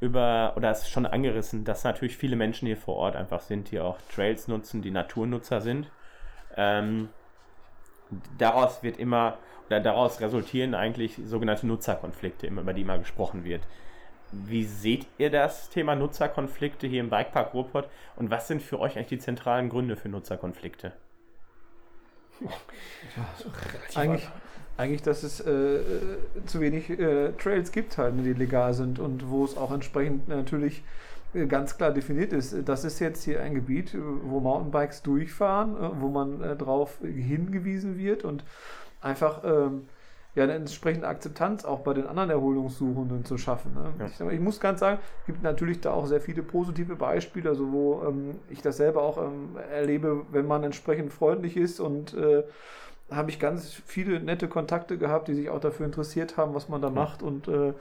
über, 0.00 0.54
oder 0.56 0.70
es 0.70 0.82
ist 0.82 0.90
schon 0.90 1.06
angerissen, 1.06 1.64
dass 1.64 1.84
natürlich 1.84 2.16
viele 2.16 2.36
Menschen 2.36 2.66
hier 2.66 2.76
vor 2.76 2.96
Ort 2.96 3.16
einfach 3.16 3.40
sind, 3.40 3.70
die 3.70 3.80
auch 3.80 3.98
Trails 4.14 4.48
nutzen, 4.48 4.82
die 4.82 4.90
Naturnutzer 4.90 5.60
sind. 5.60 5.90
Ähm, 6.56 7.08
daraus 8.38 8.82
wird 8.82 8.98
immer, 8.98 9.38
oder 9.68 9.80
daraus 9.80 10.20
resultieren 10.20 10.74
eigentlich 10.74 11.18
sogenannte 11.26 11.66
Nutzerkonflikte, 11.66 12.46
über 12.46 12.72
die 12.72 12.82
immer 12.82 12.98
gesprochen 12.98 13.44
wird. 13.44 13.62
Wie 14.32 14.64
seht 14.64 15.06
ihr 15.18 15.30
das 15.30 15.70
Thema 15.70 15.94
Nutzerkonflikte 15.94 16.86
hier 16.86 17.00
im 17.00 17.10
Bikepark 17.10 17.54
Ruhrpott 17.54 17.88
und 18.16 18.30
was 18.30 18.48
sind 18.48 18.62
für 18.62 18.80
euch 18.80 18.96
eigentlich 18.96 19.08
die 19.08 19.18
zentralen 19.18 19.68
Gründe 19.68 19.96
für 19.96 20.08
Nutzerkonflikte? 20.08 20.92
Eigentlich, 23.94 24.28
eigentlich, 24.76 25.02
dass 25.02 25.22
es 25.22 25.40
äh, 25.40 25.50
äh, 25.50 26.18
zu 26.46 26.60
wenig 26.60 26.90
äh, 26.90 27.32
Trails 27.32 27.70
gibt, 27.70 27.96
halt, 27.96 28.16
ne, 28.16 28.22
die 28.22 28.32
legal 28.32 28.74
sind 28.74 28.98
und 28.98 29.30
wo 29.30 29.44
es 29.44 29.56
auch 29.56 29.70
entsprechend 29.70 30.28
natürlich 30.28 30.82
ganz 31.48 31.76
klar 31.76 31.90
definiert 31.90 32.32
ist. 32.32 32.56
Das 32.66 32.84
ist 32.84 33.00
jetzt 33.00 33.24
hier 33.24 33.42
ein 33.42 33.54
Gebiet, 33.54 33.96
wo 33.96 34.40
Mountainbikes 34.40 35.02
durchfahren, 35.02 35.76
äh, 35.76 36.00
wo 36.00 36.08
man 36.08 36.40
äh, 36.40 36.56
drauf 36.56 36.98
hingewiesen 37.02 37.98
wird 37.98 38.24
und 38.24 38.44
einfach 39.00 39.42
ähm, 39.44 39.86
ja, 40.34 40.44
eine 40.44 40.54
entsprechende 40.54 41.06
Akzeptanz 41.06 41.64
auch 41.64 41.80
bei 41.80 41.94
den 41.94 42.06
anderen 42.06 42.30
Erholungssuchenden 42.30 43.24
zu 43.24 43.38
schaffen. 43.38 43.74
Ne? 43.74 43.92
Ja. 43.98 44.06
Ich, 44.06 44.34
ich, 44.34 44.40
muss 44.40 44.58
ganz 44.58 44.80
sagen, 44.80 44.98
es 45.20 45.26
gibt 45.26 45.42
natürlich 45.42 45.80
da 45.80 45.92
auch 45.92 46.06
sehr 46.06 46.20
viele 46.20 46.42
positive 46.42 46.96
Beispiele, 46.96 47.50
also 47.50 47.70
wo 47.72 48.02
ähm, 48.08 48.38
ich 48.50 48.60
das 48.60 48.76
selber 48.76 49.02
auch 49.02 49.18
ähm, 49.18 49.56
erlebe, 49.70 50.26
wenn 50.32 50.46
man 50.46 50.64
entsprechend 50.64 51.12
freundlich 51.12 51.56
ist 51.56 51.78
und 51.78 52.14
äh, 52.14 52.42
habe 53.10 53.30
ich 53.30 53.38
ganz 53.38 53.72
viele 53.86 54.20
nette 54.20 54.48
Kontakte 54.48 54.98
gehabt, 54.98 55.28
die 55.28 55.34
sich 55.34 55.50
auch 55.50 55.60
dafür 55.60 55.86
interessiert 55.86 56.36
haben, 56.36 56.54
was 56.54 56.68
man 56.68 56.80
da 56.80 56.90
macht 56.90 57.22
und 57.22 57.48
äh, 57.48 57.74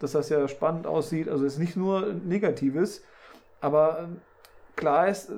dass 0.00 0.12
das 0.12 0.28
ja 0.28 0.46
spannend 0.48 0.86
aussieht. 0.86 1.28
Also 1.28 1.44
es 1.44 1.54
ist 1.54 1.58
nicht 1.58 1.76
nur 1.76 2.12
Negatives, 2.12 3.02
aber 3.60 4.00
äh, 4.00 4.06
klar 4.76 5.08
ist, 5.08 5.30
äh, 5.30 5.34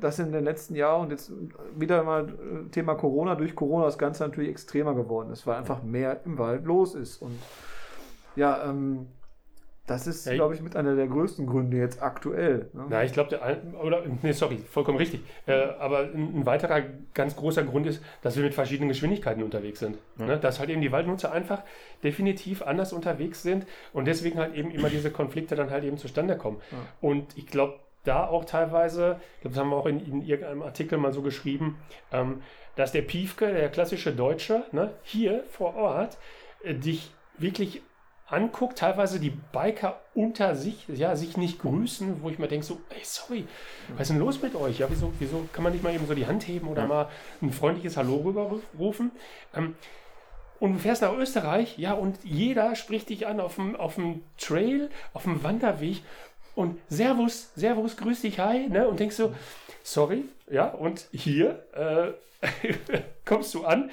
dass 0.00 0.18
in 0.18 0.32
den 0.32 0.44
letzten 0.44 0.74
Jahren 0.74 1.02
und 1.02 1.10
jetzt 1.10 1.30
wieder 1.76 2.02
mal 2.02 2.28
äh, 2.28 2.70
Thema 2.70 2.94
Corona, 2.94 3.34
durch 3.34 3.54
Corona 3.54 3.84
das 3.84 3.98
Ganze 3.98 4.24
natürlich 4.24 4.50
extremer 4.50 4.94
geworden 4.94 5.30
ist, 5.30 5.46
weil 5.46 5.56
einfach 5.56 5.82
mehr 5.82 6.20
im 6.24 6.38
Wald 6.38 6.64
los 6.64 6.94
ist. 6.94 7.22
Und 7.22 7.38
ja, 8.34 8.64
ähm, 8.64 9.06
das 9.86 10.06
ist, 10.06 10.26
ja, 10.26 10.34
glaube 10.34 10.54
ich, 10.54 10.62
mit 10.62 10.76
einer 10.76 10.94
der 10.94 11.08
größten 11.08 11.44
Gründe 11.46 11.76
jetzt 11.76 12.00
aktuell. 12.00 12.70
Ne? 12.72 12.86
Na, 12.88 13.02
ich 13.02 13.12
glaube, 13.12 13.30
der 13.30 13.62
oder 13.82 14.04
nee, 14.22 14.30
sorry, 14.30 14.58
vollkommen 14.58 14.96
richtig. 14.96 15.22
Äh, 15.46 15.54
aber 15.80 16.00
ein, 16.00 16.40
ein, 16.40 16.46
weiterer 16.46 16.82
ganz 17.14 17.34
großer 17.34 17.64
Grund 17.64 17.86
ist, 17.86 18.00
dass 18.22 18.36
wir 18.36 18.44
mit 18.44 18.54
verschiedenen 18.54 18.88
Geschwindigkeiten 18.88 19.42
unterwegs 19.42 19.80
sind. 19.80 19.98
Ja. 20.18 20.26
Ne? 20.26 20.38
Dass 20.38 20.60
halt 20.60 20.70
eben 20.70 20.82
die 20.82 20.92
Waldnutzer 20.92 21.32
einfach 21.32 21.62
definitiv 22.04 22.62
anders 22.62 22.92
unterwegs 22.92 23.42
sind 23.42 23.66
und 23.92 24.04
deswegen 24.04 24.38
halt 24.38 24.54
eben 24.54 24.70
immer 24.70 24.88
diese 24.88 25.10
Konflikte 25.10 25.56
dann 25.56 25.70
halt 25.70 25.82
eben 25.82 25.98
zustande 25.98 26.36
kommen. 26.36 26.60
Ja. 26.70 26.78
Und 27.00 27.36
ich 27.36 27.46
glaube, 27.48 27.80
da 28.04 28.26
auch 28.26 28.44
teilweise, 28.44 29.20
ich 29.36 29.40
glaube, 29.42 29.54
das 29.54 29.58
haben 29.58 29.70
wir 29.70 29.76
auch 29.76 29.86
in, 29.86 30.00
in 30.00 30.22
irgendeinem 30.22 30.62
Artikel 30.62 30.98
mal 30.98 31.12
so 31.12 31.22
geschrieben, 31.22 31.78
ähm, 32.12 32.42
dass 32.76 32.92
der 32.92 33.02
Piefke, 33.02 33.52
der 33.52 33.68
klassische 33.68 34.12
Deutsche, 34.12 34.64
ne, 34.72 34.94
hier 35.02 35.44
vor 35.50 35.74
Ort 35.74 36.18
äh, 36.62 36.74
dich 36.74 37.12
wirklich 37.38 37.82
anguckt, 38.32 38.78
teilweise 38.78 39.20
die 39.20 39.30
Biker 39.30 40.00
unter 40.14 40.54
sich, 40.54 40.86
ja, 40.88 41.16
sich 41.16 41.36
nicht 41.36 41.60
grüßen, 41.60 42.22
wo 42.22 42.30
ich 42.30 42.38
mir 42.38 42.48
denke 42.48 42.64
so, 42.64 42.80
ey, 42.90 43.00
sorry, 43.02 43.46
was 43.90 44.02
ist 44.02 44.10
denn 44.10 44.18
los 44.18 44.40
mit 44.42 44.54
euch? 44.54 44.78
Ja, 44.78 44.88
wieso, 44.90 45.12
wieso 45.18 45.48
kann 45.52 45.64
man 45.64 45.72
nicht 45.72 45.84
mal 45.84 45.94
eben 45.94 46.06
so 46.06 46.14
die 46.14 46.26
Hand 46.26 46.46
heben 46.48 46.68
oder 46.68 46.82
ja. 46.82 46.88
mal 46.88 47.08
ein 47.40 47.52
freundliches 47.52 47.96
Hallo 47.96 48.16
rüberrufen? 48.16 49.12
Ähm, 49.54 49.76
und 50.60 50.74
du 50.74 50.78
fährst 50.78 51.02
nach 51.02 51.12
Österreich, 51.14 51.76
ja, 51.78 51.92
und 51.92 52.18
jeder 52.22 52.76
spricht 52.76 53.08
dich 53.08 53.26
an 53.26 53.40
auf 53.40 53.56
dem, 53.56 53.74
auf 53.76 53.96
dem 53.96 54.22
Trail, 54.38 54.90
auf 55.12 55.24
dem 55.24 55.42
Wanderweg 55.42 56.02
und 56.54 56.78
Servus, 56.88 57.50
Servus, 57.56 57.96
grüß 57.96 58.20
dich, 58.22 58.38
hi, 58.38 58.68
ne? 58.68 58.86
Und 58.86 59.00
denkst 59.00 59.16
so, 59.16 59.34
sorry, 59.82 60.24
ja, 60.50 60.68
und 60.68 61.08
hier 61.12 61.64
äh, 61.74 62.12
kommst 63.24 63.54
du 63.54 63.64
an 63.64 63.90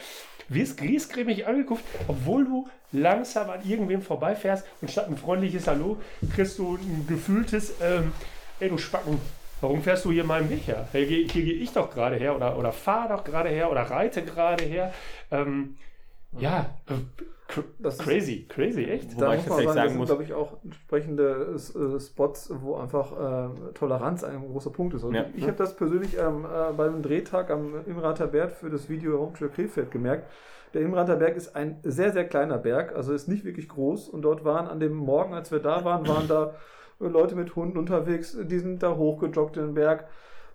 wirst 0.50 0.78
griesgrämig 0.78 1.48
angeguckt, 1.48 1.84
obwohl 2.08 2.46
du 2.46 2.68
langsam 2.92 3.50
an 3.50 3.62
irgendwem 3.64 4.02
vorbeifährst 4.02 4.66
und 4.82 4.92
statt 4.92 5.08
ein 5.08 5.18
freundliches 5.18 5.68
Hallo 5.68 5.98
kriegst 6.34 6.58
du 6.58 6.76
ein 6.76 7.06
gefühltes, 7.08 7.74
ähm, 7.82 8.12
ey 8.60 8.70
du 8.70 8.78
Spacken, 8.78 9.20
warum 9.62 9.84
fährst 9.84 10.06
du 10.06 10.12
hier 10.12 10.24
meinen 10.24 10.50
Weg 10.50 10.68
her? 10.68 10.88
Hier, 10.92 11.06
hier 11.06 11.28
gehe 11.28 11.54
ich 11.54 11.72
doch 11.72 11.92
gerade 11.92 12.16
her 12.16 12.36
oder, 12.36 12.58
oder 12.58 12.72
fahre 12.72 13.16
doch 13.16 13.24
gerade 13.24 13.50
her 13.50 13.72
oder 13.72 13.82
reite 13.82 14.24
gerade 14.24 14.64
her. 14.64 14.94
Ähm, 15.32 15.78
ja, 16.38 16.66
äh, 16.90 16.94
das 17.80 17.98
crazy, 17.98 18.46
crazy, 18.48 18.84
echt. 18.84 19.20
Da 19.20 19.36
muss 19.36 19.48
man 19.48 19.58
sagen, 19.58 19.74
sagen 19.74 20.00
das 20.00 20.08
glaube 20.08 20.24
ich, 20.24 20.34
auch 20.34 20.58
entsprechende 20.64 21.56
äh, 21.56 22.00
Spots, 22.00 22.52
wo 22.62 22.76
einfach 22.76 23.12
äh, 23.12 23.74
Toleranz 23.74 24.24
ein 24.24 24.42
großer 24.48 24.70
Punkt 24.70 24.94
ist. 24.94 25.04
Und 25.04 25.16
ja. 25.16 25.26
ich 25.36 25.44
habe 25.44 25.58
das 25.58 25.76
persönlich 25.76 26.18
ähm, 26.18 26.46
äh, 26.46 26.72
beim 26.74 27.02
Drehtag 27.02 27.50
am 27.50 27.86
Imrater 27.86 28.28
Berg 28.28 28.52
für 28.52 28.70
das 28.70 28.90
Video 28.90 29.20
Homeschool 29.20 29.50
Krefeld 29.50 29.92
gemerkt. 29.92 30.30
Der 30.74 30.82
Imrater 30.82 31.16
Berg 31.16 31.36
ist 31.36 31.56
ein 31.56 31.80
sehr, 31.84 32.12
sehr 32.12 32.28
kleiner 32.28 32.60
Berg, 32.60 32.96
also 32.96 33.14
ist 33.14 33.28
nicht 33.28 33.44
wirklich 33.44 33.68
groß. 33.68 34.10
Und 34.10 34.22
dort 34.22 34.46
waren 34.46 34.68
an 34.68 34.80
dem 34.80 34.94
Morgen, 34.94 35.34
als 35.34 35.52
wir 35.52 35.60
da 35.60 35.84
waren, 35.84 36.08
waren 36.08 36.28
da 36.28 36.54
Leute 37.00 37.36
mit 37.36 37.56
Hunden 37.56 37.78
unterwegs, 37.78 38.38
die 38.40 38.60
sind 38.60 38.84
da 38.84 38.96
hochgejoggt 38.96 39.58
in 39.58 39.68
den 39.68 39.74
Berg. 39.74 40.08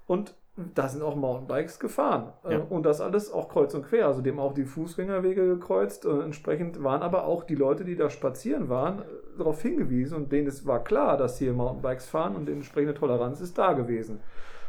Und 0.07 0.35
da 0.57 0.89
sind 0.89 1.03
auch 1.03 1.17
Mountainbikes 1.17 1.81
gefahren. 1.81 2.33
Äh, 2.45 2.55
ja. 2.55 2.59
Und 2.69 2.85
das 2.85 3.01
alles 3.01 3.33
auch 3.33 3.49
kreuz 3.49 3.75
und 3.75 3.87
quer. 3.87 4.07
Also 4.07 4.21
dem 4.21 4.39
auch 4.39 4.55
die 4.55 4.65
Fußgängerwege 4.65 5.47
gekreuzt. 5.47 6.07
Und 6.07 6.21
entsprechend 6.21 6.83
waren 6.83 7.03
aber 7.03 7.25
auch 7.25 7.43
die 7.45 7.57
Leute, 7.57 7.85
die 7.85 7.97
da 7.97 8.09
spazieren 8.09 8.69
waren, 8.69 9.03
darauf 9.37 9.63
hingewiesen. 9.63 10.17
Und 10.17 10.31
denen 10.33 10.47
es 10.47 10.65
war 10.67 10.85
klar, 10.85 11.17
dass 11.17 11.39
hier 11.39 11.53
Mountainbikes 11.53 12.07
fahren 12.07 12.37
und 12.37 12.47
die 12.47 12.53
entsprechende 12.53 12.95
Toleranz 12.95 13.41
ist 13.41 13.59
da 13.59 13.73
gewesen. 13.73 14.21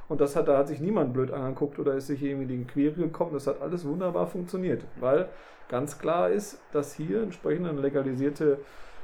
Und 0.07 0.21
das 0.21 0.36
hat, 0.36 0.47
da 0.47 0.57
hat 0.57 0.67
sich 0.67 0.79
niemand 0.79 1.13
blöd 1.13 1.31
angeguckt 1.31 1.79
oder 1.79 1.93
ist 1.93 2.07
sich 2.07 2.21
irgendwie 2.23 2.53
in 2.53 2.59
die 2.61 2.65
Quere 2.65 2.93
gekommen. 2.93 3.33
Das 3.33 3.47
hat 3.47 3.61
alles 3.61 3.88
wunderbar 3.88 4.25
funktioniert. 4.27 4.83
Weil 4.99 5.29
ganz 5.69 5.99
klar 5.99 6.29
ist, 6.29 6.59
dass 6.73 6.93
hier 6.93 7.21
entsprechend 7.21 7.67
eine 7.67 7.81
legalisierte 7.81 8.59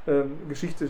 ähm, 0.07 0.37
Geschichte 0.49 0.89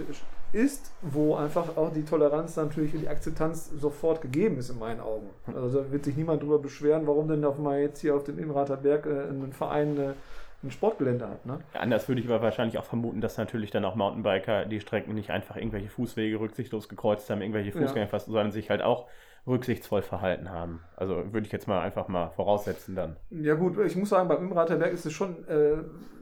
ist, 0.54 0.92
wo 1.02 1.36
einfach 1.36 1.78
auch 1.78 1.94
die 1.94 2.04
Toleranz 2.04 2.56
natürlich 2.56 2.94
und 2.94 3.02
die 3.02 3.08
Akzeptanz 3.08 3.70
sofort 3.70 4.22
gegeben 4.22 4.58
ist 4.58 4.70
in 4.70 4.80
meinen 4.80 5.00
Augen. 5.00 5.30
Also 5.48 5.82
da 5.82 5.92
wird 5.92 6.06
sich 6.06 6.16
niemand 6.16 6.44
drüber 6.44 6.60
beschweren, 6.60 7.08
warum 7.08 7.28
denn 7.28 7.44
auf 7.46 7.58
mal 7.58 7.80
jetzt 7.80 8.02
hier 8.02 8.16
auf 8.16 8.24
dem 8.24 8.38
Innenrater 8.38 8.78
Berg 8.78 9.06
äh, 9.06 9.30
ein 9.30 9.54
Verein 9.54 9.98
äh, 9.98 10.14
ein 10.64 10.72
Sportgelände 10.72 11.28
hat. 11.28 11.46
Ne? 11.46 11.60
Ja, 11.74 11.80
anders 11.80 12.08
würde 12.08 12.22
ich 12.22 12.28
aber 12.28 12.42
wahrscheinlich 12.42 12.78
auch 12.78 12.84
vermuten, 12.84 13.22
dass 13.22 13.38
natürlich 13.38 13.72
dann 13.72 13.86
auch 13.86 13.96
Mountainbiker 13.96 14.66
die 14.66 14.80
Strecken 14.80 15.14
nicht 15.16 15.32
einfach 15.32 15.56
irgendwelche 15.56 15.90
Fußwege 15.90 16.40
rücksichtslos 16.40 16.88
gekreuzt 16.88 17.30
haben, 17.30 17.42
irgendwelche 17.42 17.72
Fußgänger 17.72 18.06
ja. 18.06 18.08
fast, 18.08 18.28
sondern 18.28 18.52
sich 18.52 18.70
halt 18.70 18.82
auch 18.82 19.08
rücksichtsvoll 19.48 20.02
verhalten 20.02 20.50
haben. 20.50 20.82
Also 20.96 21.16
würde 21.32 21.46
ich 21.48 21.52
jetzt 21.52 21.68
mal 21.68 21.82
einfach 21.82 22.08
mal 22.08 22.30
voraussetzen 22.30 22.96
dann. 22.96 23.16
Ja 23.30 23.56
gut, 23.56 23.78
ich 23.80 23.96
muss 23.96 24.10
sagen, 24.10 24.28
beim 24.28 24.44
Imrater 24.44 24.76
Berg 24.76 24.94
ist 24.94 25.06
es 25.06 25.14
schon 25.14 25.48
äh, 25.48 25.78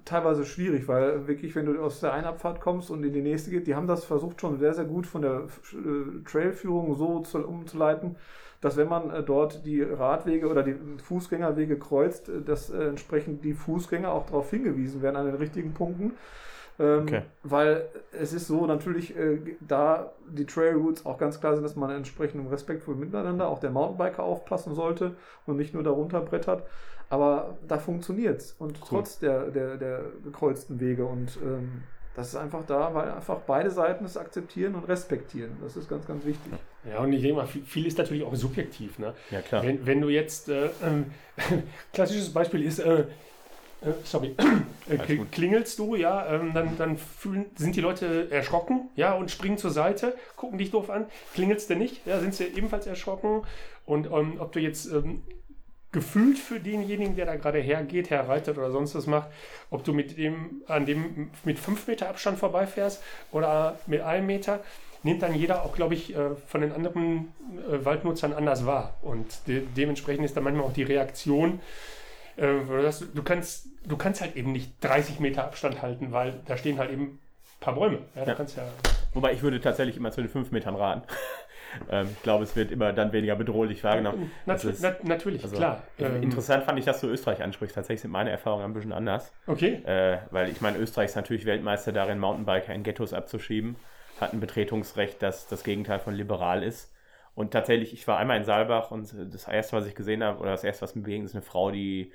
teilweise 0.06 0.46
schwierig, 0.46 0.88
weil 0.88 1.28
wirklich, 1.28 1.56
wenn 1.56 1.66
du 1.66 1.82
aus 1.82 2.00
der 2.00 2.14
Einabfahrt 2.14 2.62
kommst 2.62 2.90
und 2.90 3.04
in 3.04 3.14
die 3.14 3.22
nächste 3.22 3.52
geht, 3.52 3.68
die 3.68 3.76
haben 3.76 3.88
das 3.88 4.06
versucht 4.06 4.40
schon 4.40 4.58
sehr, 4.58 4.74
sehr 4.74 4.86
gut 4.86 5.06
von 5.06 5.22
der 5.22 5.44
äh, 5.74 6.24
Trailführung 6.26 6.96
so 6.96 7.20
zu, 7.20 7.46
umzuleiten, 7.46 8.16
dass 8.62 8.78
wenn 8.78 8.88
man 8.88 9.10
äh, 9.12 9.24
dort 9.24 9.66
die 9.66 9.82
Radwege 9.82 10.48
oder 10.48 10.64
die 10.64 10.76
Fußgängerwege 11.04 11.78
kreuzt, 11.78 12.30
äh, 12.30 12.42
dass 12.42 12.70
äh, 12.70 12.86
entsprechend 12.86 13.44
die 13.44 13.54
Fußgänger 13.54 14.12
auch 14.12 14.26
darauf 14.26 14.50
hingewiesen 14.50 15.02
werden 15.02 15.18
an 15.18 15.26
den 15.26 15.36
richtigen 15.36 15.74
Punkten. 15.74 16.14
Ähm, 16.80 17.04
okay. 17.04 17.22
Weil 17.44 17.90
es 18.12 18.34
ist 18.34 18.48
so 18.48 18.66
natürlich, 18.66 19.16
äh, 19.16 19.40
da 19.60 20.14
die 20.30 20.46
Trail 20.46 20.76
Routes 20.76 21.06
auch 21.06 21.18
ganz 21.18 21.40
klar 21.40 21.54
sind, 21.54 21.64
dass 21.64 21.76
man 21.76 21.90
entsprechend 21.90 22.50
respektvoll 22.50 22.96
miteinander 22.96 23.50
auch 23.50 23.60
der 23.60 23.70
Mountainbiker 23.70 24.24
aufpassen 24.24 24.74
sollte 24.76 25.16
und 25.46 25.58
nicht 25.58 25.74
nur 25.74 25.84
darunter 25.84 26.22
brettert. 26.22 26.64
Aber 27.10 27.58
da 27.68 27.80
funktioniert's 27.80 28.56
und 28.60 28.80
cool. 28.82 28.88
trotz 28.88 29.20
der, 29.20 29.50
der, 29.50 29.78
der 29.78 30.04
gekreuzten 30.24 30.80
Wege 30.80 31.06
und 31.06 31.38
ähm, 31.44 31.84
das 32.16 32.30
ist 32.30 32.36
einfach 32.36 32.66
da, 32.66 32.94
weil 32.94 33.12
einfach 33.12 33.40
beide 33.48 33.72
Seiten 33.72 34.04
es 34.04 34.18
akzeptieren 34.18 34.76
und 34.76 34.88
respektieren. 34.88 35.52
Das 35.62 35.78
ist 35.78 35.90
ganz, 35.90 36.06
ganz 36.06 36.26
wichtig. 36.26 36.52
Ja, 36.90 37.00
und 37.00 37.14
ich 37.14 37.22
denke 37.22 37.38
mal, 37.38 37.48
viel 37.48 37.86
ist 37.86 37.98
natürlich 37.98 38.24
auch 38.24 38.36
subjektiv. 38.36 39.00
Ne? 39.00 39.14
Ja, 39.32 39.42
klar. 39.42 39.64
Wenn, 39.64 39.86
wenn 39.86 40.02
du 40.02 40.10
jetzt, 40.10 40.50
äh, 40.50 40.66
äh, 40.66 40.70
klassisches 41.94 42.34
Beispiel 42.34 42.64
ist, 42.64 42.80
äh, 42.80 43.06
äh, 43.82 43.92
sorry, 44.04 44.36
äh, 44.90 44.98
klingelst 45.32 45.80
du, 45.80 45.96
ja, 45.96 46.28
ähm, 46.28 46.52
dann, 46.54 46.78
dann 46.78 46.98
fühlen, 46.98 47.46
sind 47.56 47.76
die 47.76 47.82
Leute 47.82 48.30
erschrocken, 48.32 48.90
ja, 48.96 49.14
und 49.14 49.32
springen 49.32 49.58
zur 49.58 49.72
Seite, 49.72 50.16
gucken 50.36 50.58
dich 50.58 50.72
doof 50.72 50.90
an. 50.90 51.06
Klingelst 51.34 51.70
du 51.70 51.76
nicht, 51.76 52.06
ja, 52.06 52.20
sind 52.20 52.34
sie 52.34 52.46
ebenfalls 52.46 52.88
erschrocken. 52.88 53.44
Und 53.86 54.08
ähm, 54.08 54.38
ob 54.40 54.52
du 54.52 54.60
jetzt 54.60 54.86
ähm, 54.92 55.24
gefühlt 55.92 56.38
für 56.38 56.60
denjenigen, 56.60 57.16
der 57.16 57.26
da 57.26 57.36
gerade 57.36 57.60
hergeht, 57.60 58.10
herreitet 58.10 58.58
oder 58.58 58.72
sonst 58.72 58.96
was 58.96 59.08
macht, 59.08 59.30
ob 59.70 59.84
du 59.84 59.94
mit 59.94 60.18
dem, 60.18 60.62
an 60.68 60.86
dem 60.86 61.32
mit 61.44 61.58
fünf 61.58 61.88
Meter 61.88 62.10
Abstand 62.10 62.38
vorbeifährst 62.38 63.02
oder 63.32 63.80
mit 63.88 64.02
einem 64.02 64.28
Meter, 64.28 64.60
nimmt 65.04 65.22
dann 65.22 65.34
jeder 65.34 65.64
auch, 65.64 65.74
glaube 65.74 65.94
ich, 65.94 66.16
äh, 66.16 66.36
von 66.48 66.62
den 66.62 66.72
anderen 66.72 67.34
äh, 67.72 67.84
Waldnutzern 67.86 68.34
anders 68.34 68.66
wahr. 68.66 68.98
Und 69.02 69.48
de 69.48 69.64
dementsprechend 69.76 70.26
ist 70.26 70.36
dann 70.36 70.44
manchmal 70.44 70.66
auch 70.66 70.74
die 70.74 70.84
Reaktion, 70.84 71.60
du 72.40 73.24
kannst, 73.24 73.68
du 73.86 73.98
kannst 73.98 74.22
halt 74.22 74.36
eben 74.36 74.52
nicht 74.52 74.74
30 74.82 75.20
Meter 75.20 75.46
Abstand 75.46 75.82
halten, 75.82 76.12
weil 76.12 76.42
da 76.46 76.58
stehen 76.58 76.78
halt 76.78 76.92
eben 76.92 77.04
ein 77.04 77.20
paar 77.60 77.76
Bäume. 77.76 78.00
Ja, 78.16 78.26
ja. 78.26 78.34
Ja 78.34 78.64
Wobei 79.14 79.34
ich 79.34 79.42
würde 79.42 79.60
tatsächlich 79.60 79.98
immer 79.98 80.12
zu 80.12 80.22
den 80.22 80.30
5 80.30 80.52
Metern 80.52 80.76
raten. 80.76 81.02
ähm, 81.92 82.08
ich 82.12 82.22
glaube, 82.24 82.44
es 82.44 82.56
wird 82.56 82.72
immer 82.72 82.94
dann 82.94 83.12
weniger 83.12 83.36
bedrohlich 83.36 83.84
wahrgenommen. 83.84 84.32
Nat 84.46 84.64
ist, 84.64 84.82
nat 84.82 85.04
natürlich, 85.04 85.44
also, 85.44 85.56
klar. 85.56 85.84
Ähm, 85.98 86.24
interessant 86.24 86.64
fand 86.64 86.80
ich, 86.80 86.86
dass 86.86 87.02
du 87.02 87.08
Österreich 87.08 87.42
ansprichst. 87.42 87.76
Tatsächlich 87.76 88.02
sind 88.02 88.12
meine 88.12 88.30
Erfahrungen 88.30 88.66
ein 88.66 88.74
bisschen 88.74 88.94
anders. 88.94 89.34
Okay. 89.48 89.82
Äh, 89.86 90.20
weil 90.32 90.50
ich 90.50 90.62
meine, 90.62 90.78
Österreich 90.78 91.10
ist 91.10 91.16
natürlich 91.16 91.46
Weltmeister 91.46 91.92
darin, 91.92 92.20
Mountainbiker 92.20 92.74
in 92.74 92.84
Ghettos 92.84 93.14
abzuschieben. 93.14 93.76
Hat 94.22 94.34
ein 94.34 94.40
Betretungsrecht, 94.40 95.22
das 95.22 95.48
das 95.48 95.64
Gegenteil 95.64 96.00
von 96.00 96.14
liberal 96.14 96.64
ist. 96.64 96.94
Und 97.36 97.52
tatsächlich, 97.52 97.94
ich 97.94 98.06
war 98.08 98.18
einmal 98.18 98.38
in 98.38 98.44
Saalbach 98.44 98.92
und 98.92 99.14
das 99.32 99.48
erste, 99.48 99.78
was 99.78 99.86
ich 99.86 99.96
gesehen 99.96 100.24
habe, 100.24 100.40
oder 100.40 100.52
das 100.52 100.64
erste, 100.64 100.82
was 100.82 100.96
mir 100.96 101.04
begegnet, 101.04 101.30
ist 101.30 101.36
eine 101.36 101.42
Frau, 101.42 101.72
die 101.72 102.12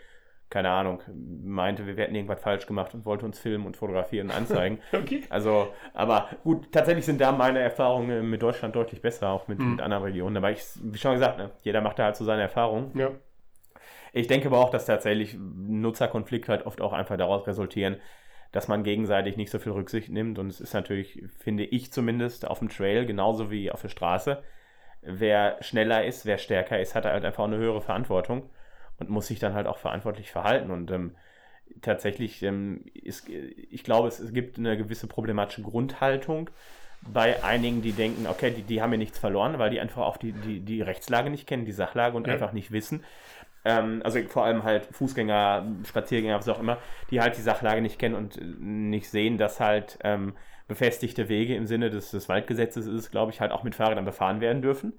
keine 0.51 0.70
Ahnung, 0.70 1.03
meinte, 1.42 1.86
wir 1.86 1.97
hätten 1.97 2.14
irgendwas 2.14 2.40
falsch 2.40 2.66
gemacht 2.66 2.95
und 2.95 3.05
wollte 3.05 3.26
uns 3.26 3.38
filmen 3.38 3.66
und 3.66 3.76
fotografieren 3.76 4.28
und 4.28 4.36
anzeigen. 4.36 4.78
okay. 4.92 5.22
Also, 5.28 5.72
aber 5.95 6.28
gut, 6.45 6.70
tatsächlich 6.70 7.05
sind 7.05 7.20
da 7.20 7.32
meine 7.32 7.59
Erfahrungen 7.59 8.30
mit 8.30 8.42
Deutschland 8.42 8.76
deutlich 8.76 9.01
besser, 9.01 9.30
auch 9.30 9.49
mit, 9.49 9.59
mhm. 9.59 9.72
mit 9.72 9.80
anderen 9.80 10.05
Regionen. 10.05 10.36
Aber 10.36 10.53
ich, 10.53 10.62
wie 10.82 10.99
schon 10.99 11.14
gesagt, 11.14 11.38
ne, 11.38 11.51
jeder 11.62 11.80
macht 11.80 11.99
da 11.99 12.05
halt 12.05 12.16
so 12.16 12.24
seine 12.24 12.42
Erfahrungen. 12.42 12.97
Ja. 12.97 13.11
Ich 14.12 14.28
denke 14.28 14.47
aber 14.47 14.59
auch, 14.59 14.70
dass 14.70 14.86
tatsächlich 14.86 15.36
Nutzerkonflikte 15.36 16.53
halt 16.53 16.66
oft 16.66 16.80
auch 16.80 16.92
einfach 16.92 17.16
daraus 17.16 17.47
resultieren, 17.49 17.97
dass 18.53 18.68
man 18.68 18.84
gegenseitig 18.84 19.36
nicht 19.36 19.51
so 19.51 19.59
viel 19.59 19.72
Rücksicht 19.72 20.09
nimmt. 20.09 20.38
Und 20.38 20.51
es 20.51 20.61
ist 20.61 20.72
natürlich, 20.72 21.24
finde 21.36 21.64
ich 21.64 21.92
zumindest, 21.92 22.47
auf 22.47 22.61
dem 22.61 22.68
Trail 22.68 23.07
genauso 23.07 23.51
wie 23.51 23.72
auf 23.72 23.82
der 23.82 23.88
Straße. 23.88 24.40
Wer 25.03 25.57
schneller 25.62 26.05
ist, 26.05 26.26
wer 26.26 26.38
stärker 26.38 26.78
ist, 26.78 26.95
hat 26.95 27.07
halt 27.07 27.24
einfach 27.24 27.45
eine 27.45 27.57
höhere 27.57 27.80
Verantwortung 27.80 28.49
und 28.99 29.11
muss 29.11 29.26
sich 29.26 29.38
dann 29.38 29.55
halt 29.55 29.66
auch 29.66 29.78
verantwortlich 29.78 30.30
verhalten. 30.30 30.70
Und 30.70 30.90
ähm, 30.90 31.16
tatsächlich 31.82 32.42
ähm, 32.42 32.84
ist, 32.95 33.28
ich 33.28 33.84
glaube, 33.84 34.09
es, 34.09 34.18
es 34.18 34.32
gibt 34.32 34.59
eine 34.59 34.76
gewisse 34.76 35.07
problematische 35.07 35.62
Grundhaltung 35.62 36.51
bei 37.12 37.42
einigen, 37.45 37.82
die 37.82 37.92
denken, 37.92 38.26
okay, 38.26 38.51
die, 38.51 38.62
die 38.62 38.80
haben 38.80 38.92
ja 38.92 38.99
nichts 38.99 39.18
verloren, 39.18 39.59
weil 39.59 39.70
die 39.70 39.80
einfach 39.80 40.03
auch 40.03 40.16
die, 40.16 40.32
die, 40.32 40.61
die 40.61 40.80
Rechtslage 40.80 41.30
nicht 41.30 41.47
kennen, 41.47 41.64
die 41.64 41.72
Sachlage 41.72 42.16
und 42.16 42.26
ja. 42.26 42.32
einfach 42.32 42.53
nicht 42.53 42.72
wissen. 42.72 43.05
Ähm, 43.64 44.01
also 44.05 44.20
vor 44.28 44.45
allem 44.45 44.62
halt 44.62 44.86
Fußgänger, 44.92 45.66
Spaziergänger, 45.84 46.38
was 46.38 46.49
auch 46.49 46.61
immer, 46.61 46.78
die 47.11 47.20
halt 47.20 47.36
die 47.36 47.42
Sachlage 47.42 47.82
nicht 47.82 47.99
kennen 47.99 48.14
und 48.14 48.38
nicht 48.61 49.11
sehen, 49.11 49.38
dass 49.38 49.61
halt 49.61 49.99
ähm, 50.03 50.34
befestigte 50.68 51.28
Wege 51.28 51.55
im 51.57 51.66
Sinne 51.66 51.90
des, 51.90 52.11
des 52.11 52.28
Waldgesetzes 52.28 52.86
ist, 52.86 53.11
glaube 53.11 53.32
ich, 53.32 53.40
halt 53.40 53.53
auch 53.53 53.62
mit 53.62 53.74
Fahrrädern 53.74 54.05
befahren 54.05 54.40
werden 54.40 54.62
dürfen. 54.62 54.95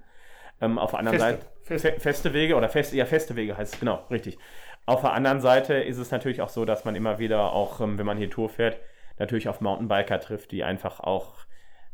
Ähm, 0.60 0.78
auf 0.78 0.90
der 0.90 1.00
anderen 1.00 1.18
feste, 1.18 1.32
Seite 1.34 1.46
feste. 1.62 1.92
Fe 1.92 2.00
feste 2.00 2.32
Wege 2.32 2.56
oder 2.56 2.68
feste, 2.68 2.96
ja, 2.96 3.04
feste 3.04 3.36
Wege 3.36 3.56
heißt 3.56 3.74
es, 3.74 3.80
genau, 3.80 4.04
richtig. 4.10 4.38
Auf 4.86 5.00
der 5.00 5.12
anderen 5.12 5.40
Seite 5.40 5.74
ist 5.74 5.98
es 5.98 6.10
natürlich 6.10 6.40
auch 6.40 6.48
so, 6.48 6.64
dass 6.64 6.84
man 6.84 6.94
immer 6.94 7.18
wieder 7.18 7.52
auch, 7.52 7.80
ähm, 7.80 7.98
wenn 7.98 8.06
man 8.06 8.18
hier 8.18 8.30
Tour 8.30 8.48
fährt, 8.48 8.78
natürlich 9.18 9.48
auf 9.48 9.60
Mountainbiker 9.60 10.20
trifft, 10.20 10.52
die 10.52 10.64
einfach 10.64 11.00
auch, 11.00 11.34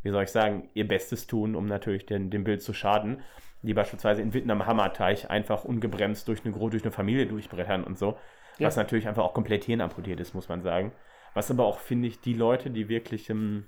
wie 0.03 0.11
soll 0.11 0.25
ich 0.25 0.31
sagen, 0.31 0.69
ihr 0.75 0.87
Bestes 0.87 1.27
tun, 1.27 1.55
um 1.55 1.67
natürlich 1.67 2.07
den, 2.07 2.31
dem 2.31 2.45
Bild 2.45 2.63
zu 2.63 2.75
schaden. 2.75 3.23
Die 3.63 3.75
beispielsweise 3.75 4.21
in 4.23 4.35
Witten 4.35 4.51
am 4.51 4.67
Hammerteich 4.67 5.31
einfach 5.31 5.65
ungebremst 5.65 6.27
durch 6.27 6.45
eine, 6.45 6.53
durch 6.53 6.83
eine 6.83 6.91
Familie 6.91 7.27
durchbrettern 7.27 7.85
und 7.85 7.97
so. 7.97 8.19
Ja. 8.59 8.67
Was 8.67 8.77
natürlich 8.77 9.09
einfach 9.09 9.23
auch 9.23 9.35
komplett 9.35 9.65
hirnamputiert 9.65 10.21
ist, 10.21 10.35
muss 10.35 10.49
man 10.49 10.63
sagen. 10.63 10.93
Was 11.33 11.51
aber 11.51 11.65
auch, 11.65 11.79
finde 11.79 12.09
ich, 12.09 12.21
die 12.21 12.35
Leute, 12.35 12.71
die 12.71 12.89
wirklich 12.89 13.31
ähm, 13.31 13.67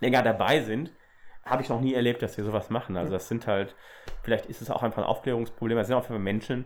länger 0.00 0.22
dabei 0.22 0.60
sind, 0.60 0.92
habe 1.44 1.62
ich 1.62 1.68
noch 1.68 1.80
nie 1.80 1.94
erlebt, 1.94 2.22
dass 2.22 2.36
wir 2.36 2.44
sowas 2.44 2.70
machen. 2.70 2.96
Also 2.96 3.12
das 3.12 3.28
sind 3.28 3.46
halt, 3.46 3.74
vielleicht 4.22 4.46
ist 4.46 4.62
es 4.62 4.70
auch 4.70 4.82
einfach 4.82 5.02
ein 5.02 5.08
Aufklärungsproblem, 5.08 5.78
es 5.78 5.86
sind 5.86 5.96
auch 5.96 6.08
Menschen, 6.10 6.64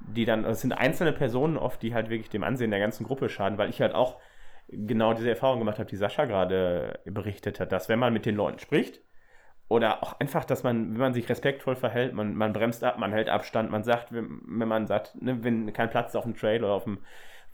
die 0.00 0.24
dann, 0.24 0.44
es 0.44 0.60
sind 0.60 0.72
einzelne 0.72 1.12
Personen 1.12 1.56
oft, 1.56 1.82
die 1.82 1.94
halt 1.94 2.10
wirklich 2.10 2.30
dem 2.30 2.44
Ansehen 2.44 2.70
der 2.70 2.80
ganzen 2.80 3.04
Gruppe 3.04 3.28
schaden, 3.28 3.58
weil 3.58 3.70
ich 3.70 3.80
halt 3.80 3.94
auch 3.94 4.20
genau 4.68 5.14
diese 5.14 5.30
Erfahrung 5.30 5.58
gemacht 5.58 5.78
habe, 5.78 5.88
die 5.88 5.96
Sascha 5.96 6.24
gerade 6.24 7.00
berichtet 7.04 7.60
hat, 7.60 7.72
dass 7.72 7.88
wenn 7.88 7.98
man 7.98 8.12
mit 8.12 8.26
den 8.26 8.36
Leuten 8.36 8.58
spricht, 8.58 9.00
oder 9.68 10.02
auch 10.02 10.20
einfach, 10.20 10.44
dass 10.44 10.62
man, 10.62 10.92
wenn 10.92 11.00
man 11.00 11.14
sich 11.14 11.28
respektvoll 11.28 11.76
verhält, 11.76 12.12
man, 12.12 12.34
man 12.34 12.52
bremst 12.52 12.84
ab, 12.84 12.98
man 12.98 13.12
hält 13.12 13.28
Abstand, 13.28 13.70
man 13.70 13.82
sagt, 13.82 14.12
wenn, 14.12 14.42
wenn 14.46 14.68
man 14.68 14.86
sagt, 14.86 15.20
ne, 15.20 15.42
wenn 15.42 15.72
kein 15.72 15.90
Platz 15.90 16.10
ist 16.10 16.16
auf 16.16 16.24
dem 16.24 16.36
Trail 16.36 16.62
oder 16.62 16.74
auf 16.74 16.84
dem 16.84 16.98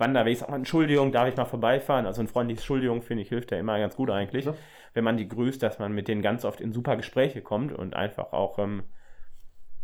Wanderweg 0.00 0.32
ist, 0.32 0.42
auch 0.42 0.52
Entschuldigung, 0.52 1.12
darf 1.12 1.28
ich 1.28 1.36
mal 1.36 1.44
vorbeifahren? 1.44 2.06
Also 2.06 2.22
ein 2.22 2.28
freundliches 2.28 2.62
Entschuldigung, 2.62 3.02
finde 3.02 3.22
ich, 3.22 3.28
hilft 3.28 3.52
ja 3.52 3.58
immer 3.58 3.78
ganz 3.78 3.96
gut 3.96 4.10
eigentlich. 4.10 4.46
Ja. 4.46 4.54
Wenn 4.94 5.04
man 5.04 5.16
die 5.16 5.28
grüßt, 5.28 5.62
dass 5.62 5.78
man 5.78 5.92
mit 5.92 6.08
denen 6.08 6.22
ganz 6.22 6.44
oft 6.44 6.60
in 6.60 6.72
super 6.72 6.96
Gespräche 6.96 7.42
kommt 7.42 7.72
und 7.72 7.94
einfach 7.94 8.32
auch, 8.32 8.58
ähm, 8.58 8.84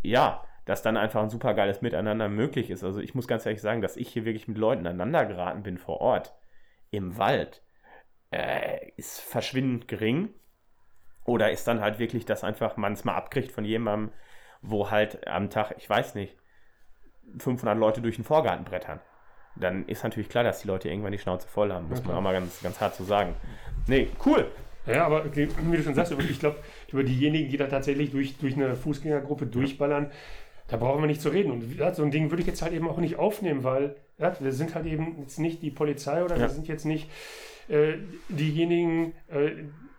ja, 0.03 0.43
dass 0.65 0.83
dann 0.83 0.97
einfach 0.97 1.23
ein 1.23 1.31
super 1.31 1.55
geiles 1.55 1.83
Miteinander 1.83 2.29
möglich 2.29 2.71
ist. 2.71 2.83
Also 2.83 3.01
ich 3.01 3.15
muss 3.15 3.29
ganz 3.29 3.47
ehrlich 3.47 3.61
sagen, 3.61 3.83
dass 3.83 3.97
ich 3.97 4.09
hier 4.09 4.25
wirklich 4.25 4.49
mit 4.49 4.59
Leuten 4.59 4.87
aneinander 4.87 5.27
geraten 5.27 5.63
bin 5.63 5.79
vor 5.79 6.01
Ort, 6.01 6.35
im 6.91 7.19
Wald, 7.19 7.63
äh, 8.33 8.91
ist 8.97 9.21
verschwindend 9.21 9.87
gering. 9.87 10.31
Oder 11.25 11.51
ist 11.51 11.67
dann 11.69 11.81
halt 11.81 11.99
wirklich, 11.99 12.25
dass 12.25 12.45
einfach 12.45 12.77
man 12.77 12.93
es 12.93 13.05
mal 13.05 13.15
abkriegt 13.17 13.53
von 13.53 13.65
jemandem, 13.65 14.13
wo 14.63 14.91
halt 14.91 15.27
am 15.27 15.51
Tag, 15.51 15.75
ich 15.77 15.89
weiß 15.89 16.15
nicht, 16.15 16.37
500 17.39 17.77
Leute 17.77 18.01
durch 18.01 18.17
den 18.17 18.25
Vorgarten 18.25 18.65
brettern. 18.65 19.01
Dann 19.59 19.87
ist 19.87 20.05
natürlich 20.05 20.29
klar, 20.29 20.45
dass 20.45 20.61
die 20.61 20.69
Leute 20.69 20.89
irgendwann 20.89 21.13
die 21.13 21.19
Schnauze 21.19 21.49
voll 21.49 21.73
haben, 21.73 21.89
muss 21.89 22.05
man 22.05 22.17
auch 22.17 22.21
mal 22.21 22.33
ganz, 22.33 22.61
ganz 22.63 22.81
hart 22.81 22.95
so 22.95 23.05
sagen. 23.05 23.35
Nee, 23.87 24.09
cool. 24.25 24.47
Ja, 24.87 25.05
aber 25.07 25.25
wie 25.35 25.47
du 25.47 25.83
schon 25.83 25.95
sagst, 25.95 26.13
ich 26.13 26.39
glaube, 26.39 26.59
über 26.93 27.03
diejenigen, 27.03 27.51
die 27.51 27.57
da 27.57 27.67
tatsächlich 27.67 28.13
durch, 28.13 28.37
durch 28.39 28.55
eine 28.55 28.77
Fußgängergruppe 28.77 29.47
durchballern, 29.47 30.11
da 30.69 30.77
brauchen 30.77 31.03
wir 31.03 31.07
nicht 31.07 31.21
zu 31.21 31.29
reden. 31.29 31.51
Und 31.51 31.77
ja, 31.77 31.93
so 31.93 32.03
ein 32.03 32.11
Ding 32.11 32.31
würde 32.31 32.43
ich 32.43 32.47
jetzt 32.47 32.63
halt 32.63 32.73
eben 32.73 32.89
auch 32.89 32.99
nicht 32.99 33.17
aufnehmen, 33.17 33.65
weil 33.65 33.97
ja, 34.19 34.35
wir 34.39 34.53
sind 34.53 34.75
halt 34.75 34.87
eben 34.87 35.17
jetzt 35.21 35.39
nicht 35.39 35.63
die 35.63 35.71
Polizei 35.71 36.25
oder 36.25 36.37
ja. 36.37 36.43
wir 36.43 36.49
sind 36.49 36.69
jetzt 36.69 36.85
nicht 36.85 37.11
äh, 37.69 37.95
diejenigen, 38.29 39.13
äh, 39.29 39.51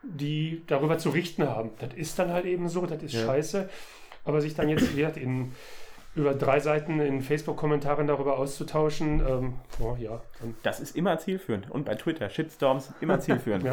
die 0.03 0.63
darüber 0.67 0.97
zu 0.97 1.09
richten 1.09 1.47
haben. 1.47 1.71
Das 1.79 1.93
ist 1.93 2.17
dann 2.17 2.31
halt 2.31 2.45
eben 2.45 2.69
so, 2.69 2.85
das 2.85 3.03
ist 3.03 3.13
scheiße. 3.13 3.69
Aber 4.23 4.41
sich 4.41 4.55
dann 4.55 4.69
jetzt, 4.69 4.91
wie 4.93 4.97
gesagt, 5.01 5.17
in 5.17 5.51
über 6.17 6.33
drei 6.33 6.59
Seiten 6.59 6.99
in 6.99 7.21
Facebook-Kommentaren 7.21 8.07
darüber 8.07 8.37
auszutauschen, 8.37 9.19
ähm, 9.27 9.53
oh, 9.79 9.95
ja. 9.99 10.21
Das 10.63 10.79
ist 10.79 10.95
immer 10.95 11.17
zielführend. 11.17 11.69
Und 11.69 11.85
bei 11.85 11.95
Twitter, 11.95 12.29
Shitstorms, 12.29 12.93
immer 13.01 13.19
zielführend. 13.21 13.63
ja. 13.63 13.71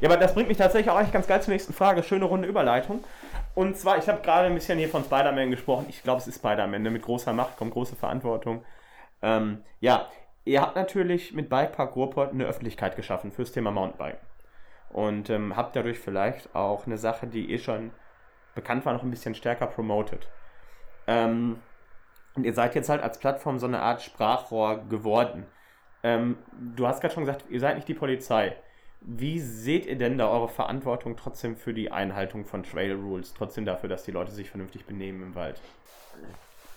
ja, 0.00 0.08
aber 0.08 0.16
das 0.16 0.34
bringt 0.34 0.48
mich 0.48 0.58
tatsächlich 0.58 0.90
auch 0.90 0.96
eigentlich 0.96 1.12
ganz 1.12 1.26
geil 1.26 1.42
zur 1.42 1.52
nächsten 1.52 1.72
Frage. 1.72 2.02
Schöne 2.02 2.24
runde 2.24 2.48
Überleitung. 2.48 3.04
Und 3.54 3.76
zwar, 3.76 3.98
ich 3.98 4.08
habe 4.08 4.22
gerade 4.22 4.46
ein 4.46 4.54
bisschen 4.54 4.78
hier 4.78 4.88
von 4.88 5.04
Spider-Man 5.04 5.50
gesprochen. 5.50 5.86
Ich 5.88 6.02
glaube, 6.02 6.20
es 6.20 6.26
ist 6.26 6.36
Spider-Man. 6.36 6.82
Ne? 6.82 6.90
Mit 6.90 7.02
großer 7.02 7.32
Macht 7.32 7.56
kommt 7.56 7.72
große 7.72 7.96
Verantwortung. 7.96 8.64
Ähm, 9.20 9.62
ja, 9.80 10.08
ihr 10.44 10.60
habt 10.60 10.76
natürlich 10.76 11.32
mit 11.32 11.48
Bikepark 11.48 11.94
Ruhrport 11.96 12.32
eine 12.32 12.46
Öffentlichkeit 12.46 12.96
geschaffen 12.96 13.32
fürs 13.32 13.52
Thema 13.52 13.70
Mountainbike. 13.70 14.20
Und 14.90 15.30
ähm, 15.30 15.56
habt 15.56 15.76
dadurch 15.76 15.98
vielleicht 15.98 16.54
auch 16.54 16.86
eine 16.86 16.98
Sache, 16.98 17.26
die 17.26 17.52
eh 17.52 17.58
schon 17.58 17.92
bekannt 18.54 18.84
war, 18.84 18.92
noch 18.92 19.02
ein 19.02 19.10
bisschen 19.10 19.34
stärker 19.34 19.66
promoted. 19.66 20.26
Ähm, 21.06 21.58
und 22.34 22.44
ihr 22.44 22.54
seid 22.54 22.74
jetzt 22.74 22.88
halt 22.88 23.02
als 23.02 23.18
Plattform 23.18 23.58
so 23.58 23.66
eine 23.66 23.80
Art 23.80 24.02
Sprachrohr 24.02 24.84
geworden. 24.88 25.44
Ähm, 26.02 26.36
du 26.76 26.86
hast 26.86 27.00
gerade 27.00 27.14
schon 27.14 27.24
gesagt, 27.24 27.44
ihr 27.50 27.60
seid 27.60 27.76
nicht 27.76 27.88
die 27.88 27.94
Polizei. 27.94 28.56
Wie 29.00 29.40
seht 29.40 29.86
ihr 29.86 29.96
denn 29.96 30.18
da 30.18 30.30
eure 30.30 30.48
Verantwortung 30.48 31.16
trotzdem 31.16 31.56
für 31.56 31.74
die 31.74 31.90
Einhaltung 31.90 32.44
von 32.44 32.62
Trail 32.62 32.92
Rules, 32.94 33.34
trotzdem 33.34 33.64
dafür, 33.64 33.88
dass 33.88 34.04
die 34.04 34.12
Leute 34.12 34.32
sich 34.32 34.50
vernünftig 34.50 34.86
benehmen 34.86 35.22
im 35.22 35.34
Wald? 35.34 35.60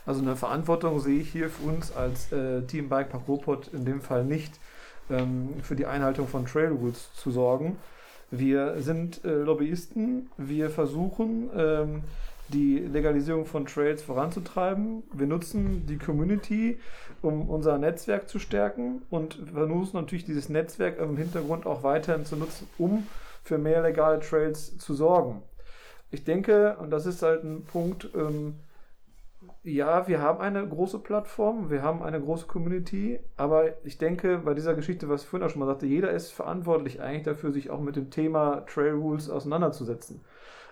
Also 0.06 0.22
eine 0.22 0.36
Verantwortung 0.36 0.99
sehe 0.99 1.22
ich 1.22 1.32
hier 1.32 1.49
für 1.49 1.68
uns 1.68 1.95
als 1.95 2.32
äh, 2.32 2.62
Team 2.64 2.89
Bike 2.89 3.10
Park 3.10 3.28
Robot 3.28 3.70
in 3.74 3.86
dem 3.86 4.01
Fall 4.01 4.24
nicht, 4.24 4.60
ähm, 5.10 5.56
für 5.62 5.76
die 5.76 5.86
Einhaltung 5.86 6.28
von 6.28 6.45
Trail 6.45 6.72
Rules 6.72 7.14
zu 7.14 7.32
sorgen. 7.32 7.78
Wir 8.32 8.82
sind 8.82 9.24
äh, 9.24 9.30
Lobbyisten, 9.30 10.30
wir 10.38 10.70
versuchen 10.70 11.49
ähm, 11.56 12.03
die 12.49 12.77
Legalisierung 12.79 13.45
von 13.45 13.65
Trails 13.65 14.03
voranzutreiben. 14.03 15.03
Wir 15.13 15.27
nutzen 15.27 15.85
die 15.87 15.97
Community, 15.97 16.79
um 17.21 17.49
unser 17.49 17.77
Netzwerk 17.77 18.29
zu 18.29 18.39
stärken 18.39 19.01
und 19.09 19.39
versuchen 19.51 19.89
natürlich 19.93 20.25
dieses 20.25 20.49
Netzwerk 20.49 20.99
im 20.99 21.17
Hintergrund 21.17 21.65
auch 21.65 21.83
weiterhin 21.83 22.25
zu 22.25 22.35
nutzen, 22.35 22.67
um 22.77 23.07
für 23.43 23.57
mehr 23.57 23.81
legale 23.81 24.19
Trails 24.19 24.77
zu 24.77 24.93
sorgen. 24.93 25.41
Ich 26.11 26.23
denke, 26.23 26.77
und 26.79 26.91
das 26.91 27.05
ist 27.05 27.21
halt 27.21 27.43
ein 27.43 27.63
Punkt, 27.63 28.09
ähm, 28.15 28.55
ja, 29.63 30.07
wir 30.07 30.21
haben 30.21 30.39
eine 30.39 30.67
große 30.67 30.99
Plattform, 30.99 31.71
wir 31.71 31.81
haben 31.81 32.03
eine 32.03 32.21
große 32.21 32.45
Community, 32.45 33.19
aber 33.35 33.83
ich 33.83 33.97
denke, 33.97 34.39
bei 34.45 34.53
dieser 34.53 34.75
Geschichte, 34.75 35.09
was 35.09 35.23
ich 35.23 35.27
vorhin 35.27 35.47
auch 35.47 35.51
schon 35.51 35.59
mal 35.59 35.65
sagte, 35.65 35.87
jeder 35.87 36.11
ist 36.11 36.31
verantwortlich 36.31 37.01
eigentlich 37.01 37.23
dafür, 37.23 37.51
sich 37.51 37.71
auch 37.71 37.81
mit 37.81 37.95
dem 37.95 38.11
Thema 38.11 38.63
Trail 38.67 38.93
Rules 38.93 39.29
auseinanderzusetzen. 39.29 40.21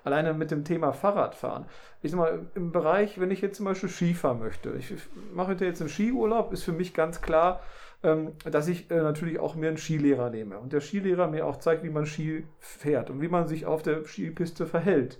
Alleine 0.04 0.34
mit 0.34 0.51
dem 0.51 0.66
Thema 0.66 0.91
Fahrradfahren. 0.91 1.66
Ich 2.01 2.12
sag 2.12 2.18
mal, 2.18 2.45
im 2.56 2.72
Bereich, 2.72 3.20
wenn 3.20 3.32
ich 3.32 3.41
jetzt 3.41 3.58
zum 3.58 3.66
Beispiel 3.66 3.89
Skifahren 3.89 4.39
möchte, 4.39 4.74
ich 4.78 4.93
mache 5.34 5.54
jetzt 5.54 5.82
einen 5.82 5.89
Skiurlaub, 5.89 6.51
ist 6.51 6.64
für 6.64 6.74
mich 6.74 6.93
ganz 6.93 7.22
klar, 7.22 7.62
ähm, 8.04 8.34
dass 8.43 8.68
ich 8.68 8.91
äh, 8.91 9.01
natürlich 9.01 9.39
auch 9.39 9.56
mir 9.56 9.70
einen 9.70 9.78
Skilehrer 9.78 10.30
nehme 10.30 10.60
und 10.60 10.74
der 10.74 10.82
Skilehrer 10.82 11.28
mir 11.28 11.45
auch 11.45 11.58
zeigt, 11.58 11.84
wie 11.84 11.89
man 11.89 12.06
Ski 12.06 12.45
fährt 12.60 13.10
und 13.10 13.22
wie 13.22 13.30
man 13.30 13.47
sich 13.47 13.66
auf 13.66 13.82
der 13.82 14.04
Skipiste 14.04 14.66
verhält. 14.66 15.20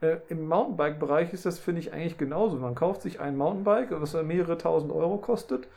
Äh, 0.00 0.18
Im 0.28 0.46
Mountainbike-Bereich 0.46 1.32
ist 1.32 1.46
das, 1.46 1.58
finde 1.58 1.80
ich, 1.80 1.92
eigentlich 1.92 2.18
genauso. 2.18 2.56
Man 2.56 2.74
kauft 2.74 3.02
sich 3.02 3.20
ein 3.20 3.36
Mountainbike, 3.36 4.00
was 4.00 4.14
mehrere 4.22 4.58
tausend 4.58 4.92
Euro 4.92 5.18
kostet. 5.18 5.68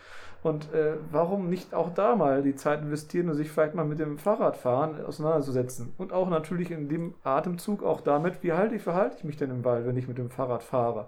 Und 0.43 0.73
äh, 0.73 0.95
warum 1.11 1.49
nicht 1.49 1.73
auch 1.73 1.93
da 1.93 2.15
mal 2.15 2.41
die 2.41 2.55
Zeit 2.55 2.81
investieren 2.81 3.29
und 3.29 3.35
sich 3.35 3.51
vielleicht 3.51 3.75
mal 3.75 3.85
mit 3.85 3.99
dem 3.99 4.17
Fahrradfahren 4.17 5.03
auseinanderzusetzen? 5.05 5.93
Und 5.97 6.13
auch 6.13 6.29
natürlich 6.29 6.71
in 6.71 6.89
dem 6.89 7.13
Atemzug 7.23 7.83
auch 7.83 8.01
damit, 8.01 8.41
wie 8.41 8.53
halte 8.53 8.75
ich, 8.75 8.81
verhalte 8.81 9.17
ich 9.17 9.23
mich 9.23 9.37
denn 9.37 9.51
im 9.51 9.63
Wald, 9.63 9.85
wenn 9.85 9.97
ich 9.97 10.07
mit 10.07 10.17
dem 10.17 10.31
Fahrrad 10.31 10.63
fahre? 10.63 11.07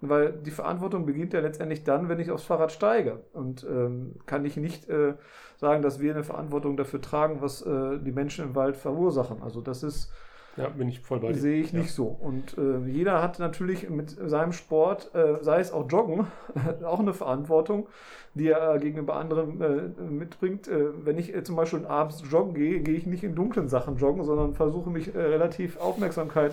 Weil 0.00 0.32
die 0.32 0.50
Verantwortung 0.50 1.06
beginnt 1.06 1.32
ja 1.32 1.40
letztendlich 1.40 1.84
dann, 1.84 2.08
wenn 2.08 2.18
ich 2.18 2.30
aufs 2.30 2.44
Fahrrad 2.44 2.72
steige. 2.72 3.20
Und 3.32 3.64
ähm, 3.64 4.16
kann 4.26 4.44
ich 4.44 4.56
nicht 4.56 4.88
äh, 4.88 5.14
sagen, 5.56 5.82
dass 5.82 6.00
wir 6.00 6.12
eine 6.12 6.24
Verantwortung 6.24 6.76
dafür 6.76 7.00
tragen, 7.00 7.40
was 7.40 7.62
äh, 7.62 7.98
die 7.98 8.12
Menschen 8.12 8.46
im 8.46 8.54
Wald 8.56 8.76
verursachen. 8.76 9.42
Also 9.42 9.60
das 9.60 9.84
ist 9.84 10.12
ja, 10.56 10.68
bin 10.68 10.88
ich 10.88 11.00
voll 11.00 11.20
bei 11.20 11.32
dir. 11.32 11.38
Sehe 11.38 11.60
ich 11.60 11.72
ja. 11.72 11.80
nicht 11.80 11.92
so. 11.92 12.06
Und 12.06 12.56
äh, 12.56 12.88
jeder 12.88 13.22
hat 13.22 13.38
natürlich 13.38 13.88
mit 13.90 14.10
seinem 14.10 14.52
Sport, 14.52 15.14
äh, 15.14 15.42
sei 15.42 15.60
es 15.60 15.72
auch 15.72 15.88
Joggen, 15.88 16.26
auch 16.84 17.00
eine 17.00 17.14
Verantwortung, 17.14 17.88
die 18.34 18.48
er 18.48 18.74
äh, 18.74 18.78
gegenüber 18.78 19.16
anderen 19.16 19.60
äh, 19.60 20.02
mitbringt. 20.02 20.68
Äh, 20.68 21.04
wenn 21.04 21.18
ich 21.18 21.34
äh, 21.34 21.42
zum 21.44 21.56
Beispiel 21.56 21.84
abends 21.86 22.22
joggen 22.30 22.54
gehe, 22.54 22.80
gehe 22.80 22.94
ich 22.94 23.06
nicht 23.06 23.24
in 23.24 23.34
dunklen 23.34 23.68
Sachen 23.68 23.96
joggen, 23.96 24.24
sondern 24.24 24.54
versuche 24.54 24.90
mich 24.90 25.14
relativ 25.14 25.78
Aufmerksamkeit 25.78 26.52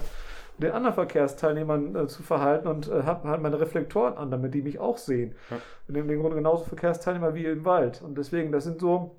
den 0.58 0.72
anderen 0.72 0.94
Verkehrsteilnehmern 0.94 1.96
äh, 1.96 2.08
zu 2.08 2.24
verhalten 2.24 2.68
und 2.68 2.88
äh, 2.88 3.04
habe 3.04 3.28
halt 3.28 3.42
meine 3.42 3.60
Reflektoren 3.60 4.18
an, 4.18 4.30
damit 4.32 4.54
die 4.54 4.62
mich 4.62 4.80
auch 4.80 4.98
sehen. 4.98 5.36
Ja. 5.50 5.58
Bin 5.88 6.10
im 6.10 6.22
Grunde 6.22 6.38
genauso 6.38 6.64
Verkehrsteilnehmer 6.66 7.34
wie 7.34 7.46
im 7.46 7.66
Wald. 7.66 8.02
Und 8.02 8.18
deswegen, 8.18 8.52
das 8.52 8.64
sind 8.64 8.80
so 8.80 9.16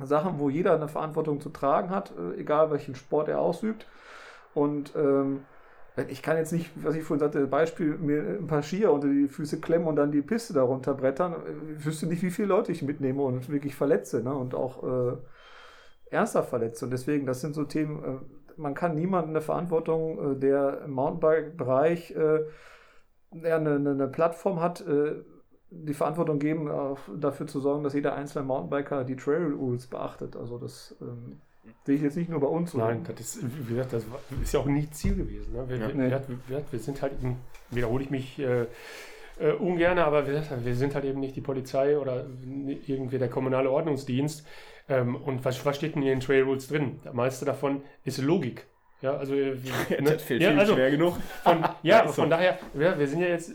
Sachen, 0.00 0.38
wo 0.38 0.48
jeder 0.50 0.74
eine 0.74 0.88
Verantwortung 0.88 1.40
zu 1.40 1.50
tragen 1.50 1.90
hat, 1.90 2.12
äh, 2.16 2.40
egal 2.40 2.70
welchen 2.70 2.94
Sport 2.94 3.28
er 3.28 3.40
ausübt. 3.40 3.86
Und 4.54 4.94
ähm, 4.96 5.40
ich 6.08 6.22
kann 6.22 6.36
jetzt 6.38 6.52
nicht, 6.52 6.70
was 6.82 6.94
ich 6.94 7.04
vorhin 7.04 7.20
sagte, 7.20 7.46
Beispiel, 7.46 7.98
mir 7.98 8.38
ein 8.38 8.46
paar 8.46 8.62
Skier 8.62 8.92
unter 8.92 9.08
die 9.08 9.28
Füße 9.28 9.60
klemmen 9.60 9.86
und 9.86 9.96
dann 9.96 10.10
die 10.10 10.22
Piste 10.22 10.54
darunter 10.54 10.94
brettern. 10.94 11.36
Ich 11.78 11.84
wüsste 11.84 12.06
nicht, 12.06 12.22
wie 12.22 12.30
viele 12.30 12.48
Leute 12.48 12.72
ich 12.72 12.82
mitnehme 12.82 13.22
und 13.22 13.50
wirklich 13.50 13.74
verletze 13.74 14.22
ne? 14.22 14.34
und 14.34 14.54
auch 14.54 14.82
äh, 14.82 15.16
ernster 16.10 16.44
verletze. 16.44 16.86
Und 16.86 16.92
deswegen, 16.92 17.26
das 17.26 17.42
sind 17.42 17.54
so 17.54 17.64
Themen, 17.64 18.02
äh, 18.02 18.18
man 18.56 18.74
kann 18.74 18.94
niemanden 18.94 19.30
eine 19.30 19.42
Verantwortung, 19.42 20.32
äh, 20.32 20.38
der 20.38 20.82
im 20.84 20.92
Mountainbike-Bereich 20.92 22.12
äh, 22.12 22.40
eine, 23.32 23.74
eine 23.76 24.08
Plattform 24.08 24.60
hat, 24.60 24.80
äh, 24.86 25.22
die 25.70 25.94
Verantwortung 25.94 26.38
geben, 26.38 26.70
dafür 27.18 27.46
zu 27.46 27.58
sorgen, 27.58 27.82
dass 27.82 27.94
jeder 27.94 28.14
einzelne 28.14 28.44
Mountainbiker 28.44 29.04
die 29.04 29.16
Trail 29.16 29.54
Rules 29.54 29.86
beachtet. 29.86 30.36
Also 30.36 30.58
das 30.58 30.94
ähm, 31.00 31.40
Sehe 31.84 31.96
ich 31.96 32.02
jetzt 32.02 32.16
nicht 32.16 32.28
nur 32.28 32.40
bei 32.40 32.46
uns. 32.46 32.74
Nein, 32.74 33.04
das 33.04 33.36
ist, 33.36 33.68
wie 33.68 33.74
gesagt, 33.74 33.92
das 33.92 34.04
ist 34.42 34.52
ja 34.52 34.60
auch 34.60 34.66
nie 34.66 34.88
Ziel 34.90 35.14
gewesen. 35.14 35.52
Ne? 35.52 35.68
Wir, 35.68 35.76
ja, 35.78 35.88
wir, 36.28 36.38
wir, 36.48 36.64
wir, 36.70 36.78
sind 36.78 37.02
halt, 37.02 37.12
wiederhole 37.70 38.02
ich 38.02 38.10
mich 38.10 38.38
äh, 38.38 38.66
äh, 39.38 39.52
ungern, 39.52 39.98
aber 39.98 40.26
wir, 40.26 40.74
sind 40.74 40.94
halt 40.94 41.04
eben 41.04 41.20
nicht 41.20 41.36
die 41.36 41.40
Polizei 41.40 41.98
oder 41.98 42.26
irgendwie 42.86 43.18
der 43.18 43.28
kommunale 43.28 43.70
Ordnungsdienst. 43.70 44.46
Ähm, 44.88 45.16
und 45.16 45.44
was, 45.44 45.64
was 45.64 45.76
steht 45.76 45.94
denn 45.94 46.02
in 46.02 46.08
den 46.08 46.20
Trail 46.20 46.42
Rules 46.42 46.68
drin? 46.68 47.00
Der 47.04 47.12
meiste 47.12 47.44
davon 47.44 47.82
ist 48.04 48.18
Logik. 48.18 48.66
Ja, 49.00 49.16
also, 49.16 49.34
äh, 49.34 49.54
ne? 50.00 50.02
das 50.02 50.22
fehlt 50.22 50.42
ja, 50.42 50.56
also, 50.56 50.74
schwer 50.74 50.90
genug. 50.90 51.18
Von, 51.42 51.64
ja, 51.82 52.06
von 52.08 52.30
daher, 52.30 52.58
wir, 52.74 52.98
wir 52.98 53.06
sind 53.08 53.20
ja 53.20 53.28
jetzt, 53.28 53.52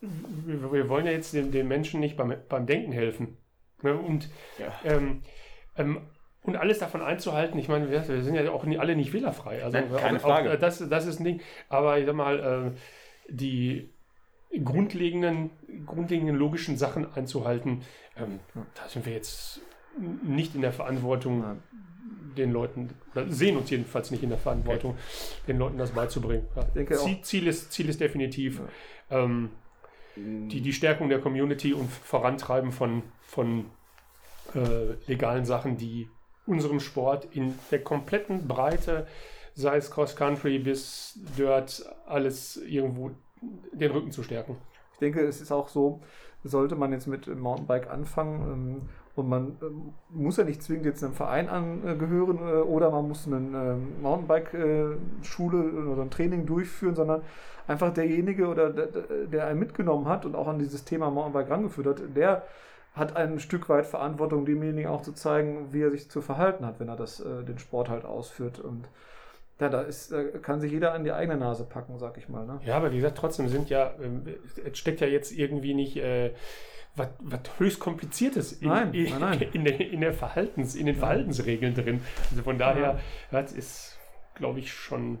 wir, 0.00 0.72
wir 0.72 0.88
wollen 0.88 1.06
ja 1.06 1.12
jetzt 1.12 1.32
den, 1.34 1.50
den 1.50 1.68
Menschen 1.68 2.00
nicht 2.00 2.16
beim, 2.16 2.34
beim 2.48 2.66
Denken 2.66 2.92
helfen. 2.92 3.36
Ne? 3.82 3.94
Und 3.94 4.30
ja. 4.58 4.72
ähm, 4.84 5.22
ähm, 5.76 6.00
und 6.44 6.56
alles 6.56 6.78
davon 6.80 7.02
einzuhalten, 7.02 7.58
ich 7.58 7.68
meine, 7.68 7.90
wir, 7.90 8.06
wir 8.08 8.22
sind 8.22 8.34
ja 8.34 8.50
auch 8.50 8.64
nie, 8.64 8.78
alle 8.78 8.96
nicht 8.96 9.12
fehlerfrei. 9.12 9.62
Also 9.62 9.78
Nein, 9.78 9.90
keine 9.96 10.18
auch, 10.18 10.22
Frage. 10.22 10.52
Auch, 10.52 10.56
das, 10.56 10.86
das 10.88 11.06
ist 11.06 11.20
ein 11.20 11.24
Ding. 11.24 11.40
Aber 11.68 11.98
ich 11.98 12.06
sag 12.06 12.14
mal, 12.16 12.74
äh, 12.74 13.32
die 13.32 13.88
grundlegenden, 14.64 15.50
grundlegenden 15.86 16.36
logischen 16.36 16.76
Sachen 16.76 17.10
einzuhalten, 17.14 17.82
ähm, 18.16 18.40
da 18.74 18.88
sind 18.88 19.06
wir 19.06 19.12
jetzt 19.12 19.60
nicht 20.22 20.54
in 20.54 20.62
der 20.62 20.72
Verantwortung, 20.72 21.42
ja. 21.42 21.56
den 22.36 22.52
Leuten, 22.52 22.90
sehen 23.28 23.56
uns 23.56 23.70
jedenfalls 23.70 24.10
nicht 24.10 24.22
in 24.22 24.30
der 24.30 24.38
Verantwortung, 24.38 24.92
okay. 24.92 25.00
den 25.48 25.58
Leuten 25.58 25.78
das 25.78 25.92
beizubringen. 25.92 26.46
Ja. 26.74 26.96
Ziel, 26.96 27.22
Ziel, 27.22 27.46
ist, 27.46 27.72
Ziel 27.72 27.88
ist 27.88 28.00
definitiv 28.00 28.60
ja. 29.10 29.24
ähm, 29.24 29.50
die, 30.16 30.60
die 30.60 30.72
Stärkung 30.72 31.08
der 31.08 31.20
Community 31.20 31.72
und 31.72 31.90
Vorantreiben 31.90 32.72
von, 32.72 33.02
von 33.22 33.66
äh, 34.54 34.94
legalen 35.06 35.44
Sachen, 35.44 35.76
die 35.76 36.08
unserem 36.46 36.80
Sport 36.80 37.28
in 37.32 37.54
der 37.70 37.82
kompletten 37.82 38.48
Breite, 38.48 39.06
sei 39.54 39.76
es 39.76 39.90
Cross 39.90 40.16
Country 40.16 40.58
bis 40.58 41.18
Dirt, 41.38 41.84
alles 42.06 42.56
irgendwo 42.56 43.10
den 43.72 43.90
Rücken 43.90 44.10
zu 44.10 44.22
stärken. 44.22 44.56
Ich 44.92 44.98
denke, 44.98 45.20
es 45.20 45.40
ist 45.40 45.52
auch 45.52 45.68
so, 45.68 46.00
sollte 46.44 46.76
man 46.76 46.92
jetzt 46.92 47.06
mit 47.06 47.26
Mountainbike 47.26 47.90
anfangen 47.90 48.40
ähm, 48.52 48.88
und 49.14 49.28
man 49.28 49.56
ähm, 49.62 49.94
muss 50.10 50.36
ja 50.36 50.44
nicht 50.44 50.62
zwingend 50.62 50.86
jetzt 50.86 51.04
einem 51.04 51.12
Verein 51.12 51.48
angehören 51.48 52.38
äh, 52.38 52.62
oder 52.62 52.90
man 52.90 53.08
muss 53.08 53.26
eine 53.26 53.36
ähm, 53.36 54.02
Mountainbike-Schule 54.02 55.86
oder 55.86 56.02
ein 56.02 56.10
Training 56.10 56.46
durchführen, 56.46 56.94
sondern 56.94 57.22
einfach 57.66 57.92
derjenige 57.92 58.48
oder 58.48 58.70
der, 58.70 58.86
der 59.26 59.46
einen 59.46 59.60
mitgenommen 59.60 60.08
hat 60.08 60.24
und 60.24 60.34
auch 60.34 60.48
an 60.48 60.58
dieses 60.58 60.84
Thema 60.84 61.10
Mountainbike 61.10 61.50
rangeführt 61.50 61.86
hat, 61.86 62.16
der 62.16 62.42
hat 62.94 63.16
ein 63.16 63.40
Stück 63.40 63.68
weit 63.68 63.86
Verantwortung, 63.86 64.44
demjenigen 64.44 64.90
auch 64.90 65.02
zu 65.02 65.12
zeigen, 65.12 65.72
wie 65.72 65.82
er 65.82 65.90
sich 65.90 66.10
zu 66.10 66.20
verhalten 66.20 66.66
hat, 66.66 66.78
wenn 66.78 66.88
er 66.88 66.96
das, 66.96 67.20
äh, 67.20 67.42
den 67.42 67.58
Sport 67.58 67.88
halt 67.88 68.04
ausführt. 68.04 68.58
Und 68.58 68.86
ja, 69.60 69.68
da 69.68 69.82
ist, 69.82 70.12
da 70.12 70.22
kann 70.24 70.60
sich 70.60 70.72
jeder 70.72 70.92
an 70.92 71.04
die 71.04 71.12
eigene 71.12 71.38
Nase 71.38 71.64
packen, 71.64 71.98
sag 71.98 72.18
ich 72.18 72.28
mal. 72.28 72.44
Ne? 72.46 72.60
Ja, 72.64 72.76
aber 72.76 72.92
wie 72.92 72.96
gesagt, 72.96 73.16
trotzdem 73.16 73.48
sind 73.48 73.70
ja, 73.70 73.94
ähm, 74.02 74.26
es 74.64 74.78
steckt 74.78 75.00
ja 75.00 75.06
jetzt 75.06 75.32
irgendwie 75.32 75.72
nicht 75.72 75.96
äh, 75.96 76.34
was, 76.94 77.08
was 77.20 77.40
höchst 77.58 77.80
kompliziertes 77.80 78.52
in, 78.52 78.68
Nein, 78.68 78.92
in, 78.92 79.10
nein, 79.10 79.20
nein. 79.20 79.42
in, 79.52 79.64
der, 79.64 79.80
in 79.80 80.00
der 80.00 80.12
Verhaltens, 80.12 80.74
in 80.74 80.86
den 80.86 80.96
Verhaltensregeln 80.96 81.74
drin. 81.74 82.02
Also 82.30 82.42
von 82.42 82.58
daher, 82.58 83.00
das 83.30 83.52
ist, 83.52 83.98
glaube 84.34 84.58
ich, 84.58 84.72
schon. 84.72 85.18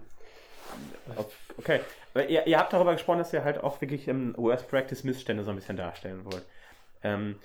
Okay, 1.56 1.80
aber 2.14 2.28
ihr, 2.28 2.46
ihr 2.46 2.58
habt 2.58 2.72
darüber 2.72 2.92
gesprochen, 2.92 3.18
dass 3.18 3.32
ihr 3.32 3.44
halt 3.44 3.62
auch 3.62 3.80
wirklich 3.80 4.08
im 4.08 4.34
Worst 4.36 4.68
Practice 4.68 5.04
Missstände 5.04 5.44
so 5.44 5.50
ein 5.50 5.56
bisschen 5.56 5.76
darstellen 5.76 6.24
wollt. 6.24 6.44
Ähm, 7.02 7.36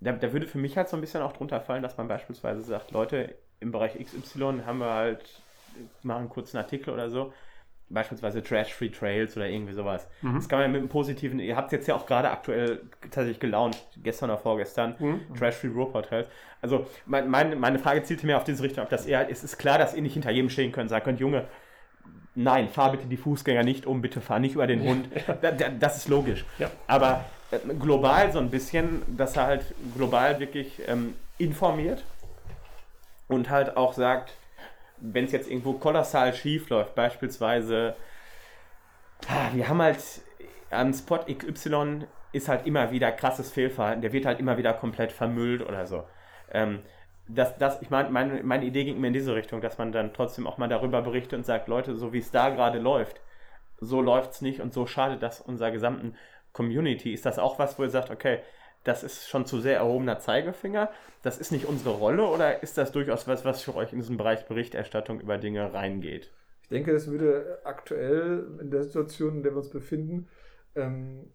da, 0.00 0.12
da 0.12 0.32
würde 0.32 0.46
für 0.46 0.58
mich 0.58 0.76
halt 0.76 0.88
so 0.88 0.96
ein 0.96 1.00
bisschen 1.00 1.22
auch 1.22 1.32
drunter 1.32 1.60
fallen, 1.60 1.82
dass 1.82 1.96
man 1.96 2.08
beispielsweise 2.08 2.62
sagt, 2.62 2.92
Leute, 2.92 3.34
im 3.60 3.72
Bereich 3.72 3.94
XY 3.98 4.62
haben 4.66 4.78
wir 4.78 4.92
halt, 4.92 5.42
machen 6.02 6.30
einen 6.30 6.56
Artikel 6.56 6.92
oder 6.92 7.10
so, 7.10 7.32
beispielsweise 7.88 8.42
Trash-Free 8.42 8.90
Trails 8.90 9.36
oder 9.36 9.48
irgendwie 9.48 9.72
sowas. 9.72 10.08
Das 10.34 10.48
kann 10.48 10.58
man 10.58 10.66
ja 10.68 10.72
mit 10.72 10.80
einem 10.80 10.88
positiven, 10.88 11.38
ihr 11.38 11.56
habt 11.56 11.70
jetzt 11.72 11.86
ja 11.86 11.94
auch 11.94 12.04
gerade 12.06 12.30
aktuell 12.30 12.80
tatsächlich 13.02 13.38
gelaunt, 13.40 13.76
gestern 14.02 14.30
oder 14.30 14.38
vorgestern, 14.38 14.96
Trash-Free 15.38 15.68
Robot 15.68 16.06
Trails. 16.06 16.26
Also 16.60 16.86
mein, 17.06 17.30
mein, 17.30 17.58
meine 17.58 17.78
Frage 17.78 18.02
zielte 18.02 18.26
mehr 18.26 18.36
auf 18.38 18.44
diese 18.44 18.62
Richtung, 18.62 18.82
ob 18.84 18.90
das 18.90 19.06
eher, 19.06 19.30
es 19.30 19.44
ist 19.44 19.56
klar, 19.58 19.78
dass 19.78 19.94
ihr 19.94 20.02
nicht 20.02 20.14
hinter 20.14 20.30
jedem 20.30 20.50
stehen 20.50 20.72
könnt, 20.72 20.90
sagen 20.90 21.04
könnt, 21.04 21.20
Junge, 21.20 21.46
nein, 22.36 22.68
fahr 22.68 22.92
bitte 22.92 23.06
die 23.06 23.16
Fußgänger 23.16 23.64
nicht 23.64 23.86
um, 23.86 24.00
bitte 24.00 24.20
fahr 24.20 24.38
nicht 24.38 24.54
über 24.54 24.66
den 24.66 24.82
Hund. 24.82 25.08
Da, 25.42 25.50
da, 25.50 25.68
das 25.68 25.96
ist 25.96 26.08
logisch. 26.08 26.44
Ja. 26.58 26.70
Aber 26.86 27.24
äh, 27.50 27.58
global 27.74 28.30
so 28.30 28.38
ein 28.38 28.50
bisschen, 28.50 29.02
dass 29.16 29.36
er 29.36 29.46
halt 29.46 29.74
global 29.96 30.38
wirklich 30.38 30.80
ähm, 30.86 31.14
informiert 31.38 32.04
und 33.28 33.50
halt 33.50 33.76
auch 33.76 33.92
sagt, 33.92 34.32
wenn 34.98 35.24
es 35.24 35.32
jetzt 35.32 35.50
irgendwo 35.50 35.74
kolossal 35.74 36.32
schief 36.34 36.68
läuft, 36.70 36.94
beispielsweise, 36.94 37.96
ah, 39.28 39.48
wir 39.52 39.68
haben 39.68 39.82
halt 39.82 39.98
am 40.70 40.92
Spot 40.92 41.20
XY 41.26 42.06
ist 42.32 42.48
halt 42.48 42.66
immer 42.66 42.90
wieder 42.90 43.12
krasses 43.12 43.50
Fehlverhalten, 43.50 44.02
der 44.02 44.12
wird 44.12 44.26
halt 44.26 44.40
immer 44.40 44.58
wieder 44.58 44.72
komplett 44.74 45.12
vermüllt 45.12 45.66
oder 45.66 45.86
so. 45.86 46.04
Ähm, 46.52 46.80
das, 47.28 47.56
das, 47.58 47.82
ich 47.82 47.90
meine, 47.90 48.10
meine, 48.10 48.42
meine 48.42 48.64
Idee 48.64 48.84
ging 48.84 49.00
mir 49.00 49.08
in 49.08 49.12
diese 49.12 49.34
Richtung, 49.34 49.60
dass 49.60 49.78
man 49.78 49.92
dann 49.92 50.12
trotzdem 50.14 50.46
auch 50.46 50.58
mal 50.58 50.68
darüber 50.68 51.02
berichtet 51.02 51.34
und 51.34 51.46
sagt, 51.46 51.68
Leute, 51.68 51.96
so 51.96 52.12
wie 52.12 52.18
es 52.18 52.30
da 52.30 52.50
gerade 52.50 52.78
läuft, 52.78 53.20
so 53.78 54.00
läuft's 54.00 54.42
nicht 54.42 54.60
und 54.60 54.72
so 54.72 54.86
schadet 54.86 55.22
das 55.22 55.40
unserer 55.40 55.70
gesamten 55.70 56.14
Community. 56.52 57.12
Ist 57.12 57.26
das 57.26 57.38
auch 57.38 57.58
was, 57.58 57.78
wo 57.78 57.82
ihr 57.82 57.90
sagt, 57.90 58.10
okay, 58.10 58.40
das 58.84 59.02
ist 59.02 59.28
schon 59.28 59.46
zu 59.46 59.60
sehr 59.60 59.78
erhobener 59.78 60.20
Zeigefinger, 60.20 60.90
das 61.22 61.38
ist 61.38 61.50
nicht 61.50 61.66
unsere 61.66 61.96
Rolle 61.96 62.24
oder 62.24 62.62
ist 62.62 62.78
das 62.78 62.92
durchaus 62.92 63.26
was, 63.26 63.44
was 63.44 63.62
für 63.62 63.74
euch 63.74 63.92
in 63.92 63.98
diesem 63.98 64.16
Bereich 64.16 64.46
Berichterstattung 64.46 65.20
über 65.20 65.38
Dinge 65.38 65.74
reingeht? 65.74 66.32
Ich 66.62 66.68
denke, 66.68 66.92
es 66.92 67.08
würde 67.08 67.58
aktuell 67.64 68.46
in 68.60 68.70
der 68.70 68.84
Situation, 68.84 69.36
in 69.36 69.42
der 69.42 69.52
wir 69.52 69.58
uns 69.58 69.70
befinden, 69.70 70.28
ähm, 70.76 71.32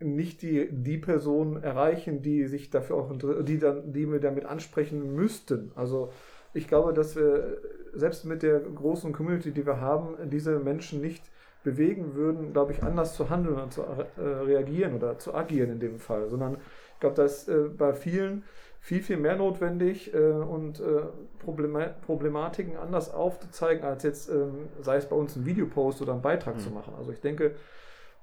nicht 0.00 0.42
die, 0.42 0.68
die 0.70 0.98
Person 0.98 1.62
erreichen, 1.62 2.22
die 2.22 2.46
sich 2.46 2.70
dafür 2.70 2.96
auch, 2.96 3.12
die 3.42 3.58
dann, 3.58 3.92
die 3.92 4.10
wir 4.10 4.20
damit 4.20 4.44
ansprechen 4.44 5.14
müssten. 5.14 5.72
Also, 5.74 6.12
ich 6.54 6.68
glaube, 6.68 6.92
dass 6.92 7.16
wir 7.16 7.58
selbst 7.94 8.24
mit 8.24 8.42
der 8.42 8.60
großen 8.60 9.12
Community, 9.12 9.52
die 9.52 9.66
wir 9.66 9.80
haben, 9.80 10.16
diese 10.30 10.58
Menschen 10.58 11.00
nicht 11.00 11.24
bewegen 11.64 12.14
würden, 12.14 12.52
glaube 12.52 12.72
ich, 12.72 12.82
anders 12.82 13.14
zu 13.14 13.28
handeln 13.28 13.56
und 13.56 13.72
zu 13.72 13.82
äh, 13.82 14.20
reagieren 14.22 14.94
oder 14.94 15.18
zu 15.18 15.34
agieren 15.34 15.72
in 15.72 15.80
dem 15.80 15.98
Fall, 15.98 16.28
sondern 16.28 16.56
ich 16.94 17.00
glaube, 17.00 17.16
das 17.16 17.42
ist 17.42 17.48
äh, 17.48 17.68
bei 17.76 17.92
vielen 17.92 18.44
viel, 18.80 19.02
viel 19.02 19.16
mehr 19.16 19.36
notwendig 19.36 20.14
äh, 20.14 20.18
und 20.18 20.80
äh, 20.80 21.02
Problema 21.44 21.86
Problematiken 22.06 22.76
anders 22.76 23.12
aufzuzeigen, 23.12 23.84
als 23.84 24.02
jetzt, 24.02 24.30
ähm, 24.30 24.68
sei 24.80 24.96
es 24.96 25.06
bei 25.06 25.16
uns 25.16 25.36
ein 25.36 25.44
Videopost 25.44 26.00
oder 26.00 26.14
ein 26.14 26.22
Beitrag 26.22 26.60
zu 26.60 26.70
machen. 26.70 26.94
Also 26.96 27.12
ich 27.12 27.20
denke, 27.20 27.54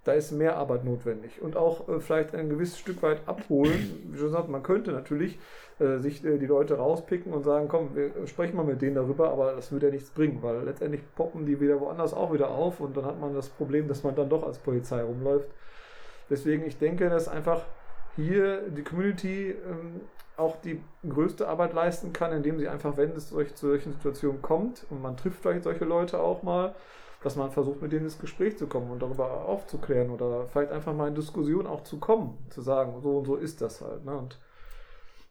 da 0.06 0.14
ist 0.14 0.32
mehr 0.32 0.56
Arbeit 0.56 0.86
notwendig 0.86 1.41
und 1.41 1.57
auch 1.57 1.90
äh, 1.90 1.99
vielleicht 1.99 2.34
ein 2.36 2.48
gewisses 2.48 2.80
Stück 2.80 3.02
weit 3.02 3.27
abholen. 3.27 4.07
Wie 4.11 4.18
schon 4.18 4.27
gesagt, 4.27 4.49
man 4.49 4.64
könnte 4.64 4.91
natürlich 4.91 5.40
äh, 5.80 5.98
sich 5.98 6.23
äh, 6.23 6.38
die 6.38 6.45
Leute 6.45 6.77
rauspicken 6.77 7.34
und 7.34 7.44
sagen, 7.44 7.68
komm, 7.68 7.95
wir 7.95 8.11
sprechen 8.27 8.56
mal 8.56 8.64
mit 8.64 8.82
denen 8.82 8.95
darüber, 8.95 9.32
aber 9.32 9.53
das 9.53 9.72
würde 9.72 9.88
ja 9.88 9.91
nichts 9.91 10.11
bringen, 10.11 10.38
weil 10.41 10.64
letztendlich 10.64 11.02
poppen 11.15 11.45
die 11.45 11.60
wieder 11.60 11.82
woanders 11.82 12.14
auch 12.14 12.32
wieder 12.32 12.49
auf 12.49 12.80
und 12.80 12.95
dann 12.95 13.06
hat 13.06 13.19
man 13.19 13.34
das 13.34 13.49
Problem, 13.49 13.88
dass 13.88 14.03
man 14.03 14.15
dann 14.15 14.30
doch 14.30 14.45
als 14.45 14.60
Polizei 14.60 15.02
rumläuft. 15.02 15.49
Deswegen, 16.30 16.65
ich 16.65 16.77
denke, 16.77 17.10
dass 17.10 17.27
einfach 17.27 17.64
hier 18.15 18.61
die 18.69 18.84
Community 18.84 19.52
ähm, 19.52 20.02
auch 20.38 20.57
die 20.61 20.82
größte 21.07 21.48
Arbeit 21.48 21.73
leisten 21.73 22.14
kann, 22.14 22.32
indem 22.32 22.60
sie 22.60 22.68
einfach, 22.68 22.95
wenn 22.98 23.11
es 23.11 23.30
zu 23.30 23.68
solchen 23.68 23.94
Situationen 23.94 24.41
kommt 24.41 24.86
und 24.91 25.02
man 25.02 25.18
trifft 25.18 25.41
vielleicht 25.41 25.64
solche 25.64 25.86
Leute 25.86 26.19
auch 26.19 26.44
mal, 26.44 26.76
dass 27.23 27.35
man 27.35 27.51
versucht, 27.51 27.81
mit 27.81 27.91
denen 27.91 28.05
ins 28.05 28.19
Gespräch 28.19 28.57
zu 28.57 28.67
kommen 28.67 28.91
und 28.91 29.01
darüber 29.01 29.45
aufzuklären 29.45 30.11
oder 30.11 30.45
vielleicht 30.47 30.71
einfach 30.71 30.93
mal 30.93 31.07
in 31.07 31.15
Diskussion 31.15 31.65
auch 31.67 31.83
zu 31.83 31.99
kommen, 31.99 32.37
zu 32.49 32.61
sagen, 32.61 33.01
so 33.01 33.17
und 33.17 33.25
so 33.25 33.35
ist 33.35 33.61
das 33.61 33.81
halt. 33.81 34.05
Ne? 34.05 34.15
Und 34.15 34.39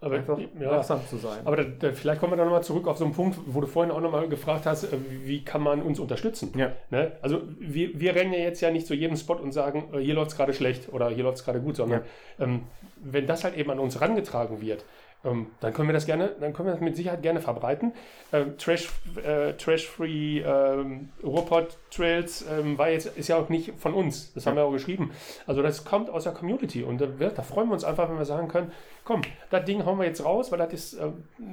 Aber, 0.01 0.17
einfach 0.17 0.39
ja, 0.39 0.71
wachsam 0.71 1.01
zu 1.09 1.17
sein. 1.17 1.41
aber 1.45 1.57
da, 1.57 1.63
da, 1.63 1.93
vielleicht 1.93 2.21
kommen 2.21 2.33
wir 2.33 2.37
dann 2.37 2.47
nochmal 2.47 2.65
zurück 2.65 2.89
auf 2.89 2.99
so 2.99 3.05
einen 3.05 3.15
Punkt, 3.15 3.39
wo 3.47 3.61
du 3.61 3.67
vorhin 3.67 3.93
auch 3.93 4.01
nochmal 4.01 4.29
gefragt 4.29 4.67
hast, 4.67 4.85
äh, 4.85 4.97
wie 5.25 5.45
kann 5.45 5.63
man 5.63 5.83
uns 5.83 6.01
unterstützen? 6.01 6.53
Ja. 6.57 6.73
Ne? 6.91 7.13
Also 7.23 7.43
wir, 7.59 7.99
wir 7.99 8.15
rennen 8.15 8.33
ja 8.33 8.41
jetzt 8.41 8.61
ja 8.61 8.71
nicht 8.71 8.87
zu 8.87 8.95
jedem 8.95 9.17
Spot 9.17 9.35
und 9.35 9.53
sagen, 9.53 9.95
äh, 9.95 9.99
hier 10.01 10.15
läuft's 10.15 10.37
gerade 10.37 10.53
schlecht 10.53 10.93
oder 10.93 11.11
hier 11.11 11.25
läuft's 11.25 11.45
gerade 11.45 11.61
gut, 11.61 11.77
sondern 11.77 12.03
ähm, 12.41 12.65
wenn 13.03 13.27
das 13.27 13.45
halt 13.45 13.57
eben 13.57 13.71
an 13.71 13.79
uns 13.79 14.01
herangetragen 14.01 14.61
wird, 14.61 14.85
ähm, 15.25 15.47
dann 15.61 15.73
können 15.73 15.89
wir 15.89 15.93
das 15.93 16.07
gerne, 16.07 16.35
dann 16.41 16.53
können 16.53 16.69
wir 16.69 16.73
das 16.73 16.81
mit 16.81 16.97
Sicherheit 16.97 17.23
gerne 17.23 17.41
verbreiten. 17.41 17.93
Ähm, 18.33 18.59
Trash, 18.59 18.89
äh, 19.25 19.55
Trash-Free 19.55 20.41
ähm, 20.41 21.09
Ruhrpott 21.23 21.79
Trails 21.91 22.45
ähm, 22.51 22.77
war 22.77 22.91
jetzt, 22.91 23.17
ist 23.17 23.29
ja 23.29 23.37
auch 23.37 23.49
nicht 23.49 23.73
von 23.79 23.95
uns. 23.95 24.33
Das 24.35 24.47
haben 24.47 24.57
wir 24.57 24.65
auch 24.65 24.73
geschrieben. 24.73 25.13
Also 25.47 25.63
das 25.63 25.85
kommt 25.85 26.11
aus 26.11 26.25
der 26.25 26.33
Community 26.33 26.83
und 26.83 27.01
da, 27.01 27.07
da 27.07 27.43
freuen 27.43 27.69
wir 27.69 27.75
uns 27.75 27.85
einfach, 27.85 28.09
wenn 28.09 28.19
wir 28.19 28.25
sagen 28.25 28.49
können, 28.49 28.73
komm, 29.05 29.23
das 29.51 29.65
Ding 29.65 29.85
hauen 29.85 29.99
wir 29.99 30.07
jetzt 30.07 30.25
raus, 30.25 30.53
weil 30.53 30.59
das 30.59 30.73
ist, 30.73 30.95
äh, 30.95 31.09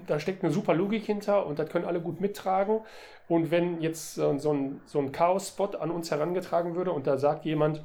da 0.07 0.19
steckt 0.19 0.43
eine 0.43 0.51
super 0.51 0.73
Logik 0.73 1.05
hinter 1.05 1.45
und 1.45 1.59
das 1.59 1.69
können 1.69 1.85
alle 1.85 2.01
gut 2.01 2.19
mittragen. 2.19 2.81
Und 3.27 3.51
wenn 3.51 3.81
jetzt 3.81 4.17
äh, 4.17 4.37
so 4.37 4.53
ein, 4.53 4.81
so 4.85 4.99
ein 4.99 5.11
Chaos-Spot 5.11 5.77
an 5.79 5.91
uns 5.91 6.11
herangetragen 6.11 6.75
würde 6.75 6.91
und 6.91 7.07
da 7.07 7.17
sagt 7.17 7.45
jemand, 7.45 7.83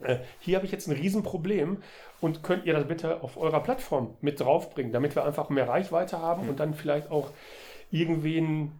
äh, 0.00 0.18
hier 0.40 0.56
habe 0.56 0.66
ich 0.66 0.72
jetzt 0.72 0.88
ein 0.88 0.92
Riesenproblem 0.92 1.78
und 2.20 2.42
könnt 2.42 2.64
ihr 2.64 2.72
das 2.74 2.86
bitte 2.86 3.22
auf 3.22 3.36
eurer 3.36 3.60
Plattform 3.60 4.16
mit 4.20 4.40
draufbringen, 4.40 4.92
damit 4.92 5.14
wir 5.14 5.24
einfach 5.24 5.48
mehr 5.50 5.68
Reichweite 5.68 6.20
haben 6.20 6.48
und 6.48 6.60
dann 6.60 6.74
vielleicht 6.74 7.10
auch 7.10 7.30
irgendwen 7.90 8.72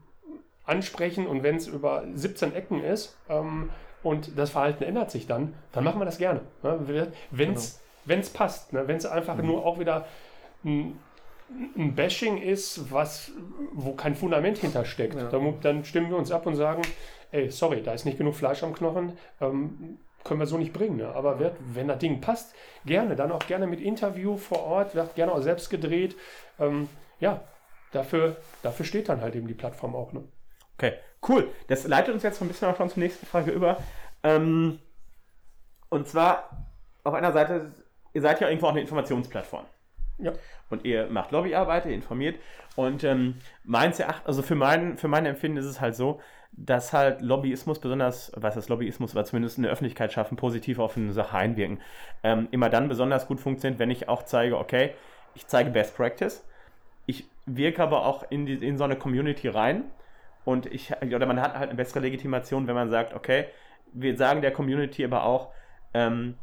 ansprechen 0.65 1.27
und 1.27 1.43
wenn 1.43 1.57
es 1.57 1.69
über 1.69 2.05
17 2.13 2.55
Ecken 2.55 2.83
ist 2.83 3.17
ähm, 3.29 3.71
und 4.03 4.37
das 4.37 4.51
Verhalten 4.51 4.83
ändert 4.83 5.11
sich 5.11 5.27
dann, 5.27 5.55
dann 5.73 5.85
machen 5.85 6.01
wir 6.01 6.05
das 6.05 6.19
gerne. 6.19 6.41
Ne? 6.63 7.09
Wenn 7.31 7.53
es 7.53 7.81
wenn's 8.05 8.31
passt, 8.31 8.73
ne? 8.73 8.87
wenn 8.89 8.97
es 8.97 9.07
einfach 9.07 9.37
nur 9.37 9.65
auch 9.65 9.79
wieder 9.79 10.07
ein, 10.65 10.99
ein 11.77 11.95
Bashing 11.95 12.39
ist, 12.39 12.91
was, 12.93 13.33
wo 13.73 13.93
kein 13.93 14.15
Fundament 14.15 14.59
hintersteckt, 14.59 15.15
Ja. 15.15 15.29
dann, 15.29 15.61
dann 15.61 15.85
stimmen 15.85 16.11
wir 16.11 16.17
uns 16.17 16.33
ab 16.33 16.47
und 16.47 16.57
sagen, 16.57 16.83
ey, 17.33 17.51
sorry, 17.51 17.83
da 17.83 17.93
ist 17.93 18.05
nicht 18.05 18.19
genug 18.19 18.35
Fleisch 18.35 18.63
am 18.63 18.75
Knochen, 18.75 19.17
ähm, 19.41 19.99
können 20.27 20.40
wir 20.40 20.47
so 20.47 20.59
nicht 20.59 20.73
bringen. 20.73 20.97
Ne? 20.97 21.09
Aber 21.15 21.39
wird, 21.39 21.57
wenn 21.73 21.89
das 21.89 21.98
Ding 21.98 22.20
passt, 22.20 22.55
gerne, 22.85 23.16
dann 23.16 23.32
auch 23.32 23.47
gerne 23.47 23.66
mit 23.66 23.81
Interview 23.81 24.36
vor 24.36 24.62
Ort, 24.65 24.94
wird 24.94 25.15
gerne 25.15 25.32
auch 25.32 25.40
selbst 25.40 25.70
gedreht. 25.70 26.16
Ähm, 26.59 26.89
ja, 27.20 27.43
dafür, 27.93 28.36
dafür 28.62 28.85
steht 28.85 29.09
dann 29.09 29.20
halt 29.20 29.36
eben 29.36 29.47
die 29.47 29.55
Plattform 29.55 29.94
auch. 29.94 30.12
Ne? 30.12 30.24
Okay, 30.77 30.94
cool. 31.28 31.48
Das 31.69 31.86
leitet 31.86 32.12
uns 32.12 32.23
jetzt 32.23 32.39
so 32.39 32.44
ein 32.44 32.48
bisschen 32.48 32.69
auch 32.69 32.77
schon 32.77 32.90
zur 32.90 33.03
nächsten 33.03 33.24
Frage 33.27 33.53
über. 33.53 33.78
Ähm, 34.23 34.81
und 35.89 36.09
zwar, 36.09 36.66
auf 37.05 37.15
einer 37.15 37.32
Seite, 37.32 37.73
ihr 38.12 38.20
seid 38.20 38.40
ja 38.40 38.48
irgendwo 38.48 38.66
auch 38.66 38.73
eine 38.73 38.81
Informationsplattform. 38.81 39.65
Ja. 40.18 40.32
Und 40.70 40.84
ihr 40.84 41.09
macht 41.09 41.30
Lobbyarbeit, 41.32 41.86
ihr 41.86 41.93
informiert. 41.93 42.40
Und 42.74 43.05
ähm, 43.05 43.36
meins 43.64 44.01
erachtens, 44.01 44.26
also 44.26 44.43
für 44.43 44.55
mein, 44.55 44.97
für 44.97 45.09
mein 45.09 45.26
Empfinden 45.26 45.59
ist 45.59 45.66
es 45.66 45.80
halt 45.80 45.94
so, 45.94 46.20
dass 46.52 46.93
halt 46.93 47.20
Lobbyismus, 47.20 47.78
besonders, 47.80 48.32
was 48.34 48.55
das 48.55 48.68
Lobbyismus, 48.68 49.14
aber 49.14 49.24
zumindest 49.24 49.59
in 49.59 49.64
der 49.64 49.72
Öffentlichkeit 49.72 50.12
schaffen, 50.12 50.36
positiv 50.36 50.78
auf 50.78 50.97
eine 50.97 51.12
Sache 51.12 51.36
einwirken, 51.36 51.80
ähm, 52.22 52.48
immer 52.51 52.70
dann 52.70 52.88
besonders 52.88 53.26
gut 53.26 53.40
funktioniert, 53.40 53.78
wenn 53.78 53.90
ich 53.90 54.09
auch 54.09 54.22
zeige, 54.22 54.59
okay, 54.59 54.94
ich 55.34 55.47
zeige 55.47 55.70
Best 55.70 55.94
Practice, 55.97 56.44
ich 57.05 57.28
wirke 57.44 57.82
aber 57.82 58.06
auch 58.06 58.24
in, 58.30 58.47
die, 58.47 58.55
in 58.55 58.78
so 58.78 58.84
eine 58.84 58.97
Community 58.97 59.48
rein 59.48 59.84
und 60.47 60.64
ich, 60.66 60.93
oder 61.02 61.26
man 61.26 61.43
hat 61.43 61.55
halt 61.59 61.68
eine 61.68 61.76
bessere 61.76 62.01
Legitimation, 62.01 62.66
wenn 62.66 62.74
man 62.74 62.88
sagt, 62.88 63.12
okay, 63.12 63.47
wir 63.93 64.16
sagen 64.16 64.40
der 64.40 64.52
Community 64.52 65.05
aber 65.05 65.24
auch, 65.24 65.51
ähm, 65.93 66.36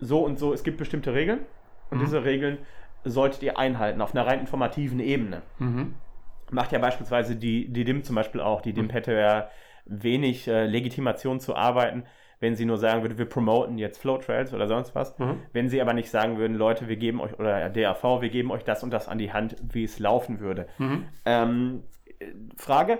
so 0.00 0.24
und 0.24 0.38
so, 0.38 0.54
es 0.54 0.62
gibt 0.62 0.78
bestimmte 0.78 1.12
Regeln 1.12 1.40
und 1.90 1.98
Mhm. 1.98 2.02
diese 2.04 2.24
Regeln 2.24 2.58
solltet 3.04 3.42
ihr 3.42 3.58
einhalten 3.58 4.00
auf 4.00 4.14
einer 4.14 4.26
rein 4.26 4.40
informativen 4.40 5.00
Ebene. 5.00 5.42
Mhm. 5.58 5.94
Macht 6.50 6.72
ja 6.72 6.78
beispielsweise 6.78 7.36
die, 7.36 7.68
die 7.68 7.84
DIM 7.84 8.02
zum 8.04 8.16
Beispiel 8.16 8.40
auch. 8.40 8.60
Die 8.60 8.72
DIM 8.72 8.86
Mhm. 8.86 8.90
hätte 8.90 9.12
ja 9.12 9.48
wenig 9.84 10.48
äh, 10.48 10.66
Legitimation 10.66 11.40
zu 11.40 11.54
arbeiten, 11.56 12.04
wenn 12.40 12.54
sie 12.54 12.64
nur 12.64 12.78
sagen 12.78 13.02
würde, 13.02 13.18
wir 13.18 13.24
promoten 13.28 13.78
jetzt 13.78 13.98
Flowtrails 14.00 14.54
oder 14.54 14.68
sonst 14.68 14.94
was. 14.94 15.18
Mhm. 15.18 15.42
Wenn 15.52 15.68
sie 15.68 15.80
aber 15.80 15.92
nicht 15.92 16.10
sagen 16.10 16.38
würden, 16.38 16.56
Leute, 16.56 16.88
wir 16.88 16.96
geben 16.96 17.20
euch, 17.20 17.38
oder 17.38 17.68
DAV, 17.68 18.20
wir 18.20 18.28
geben 18.28 18.50
euch 18.50 18.64
das 18.64 18.82
und 18.82 18.90
das 18.92 19.08
an 19.08 19.18
die 19.18 19.32
Hand, 19.32 19.56
wie 19.62 19.84
es 19.84 19.98
laufen 19.98 20.40
würde. 20.40 20.68
Mhm. 20.78 21.04
Ähm, 21.24 21.82
äh, 22.18 22.26
Frage, 22.56 22.98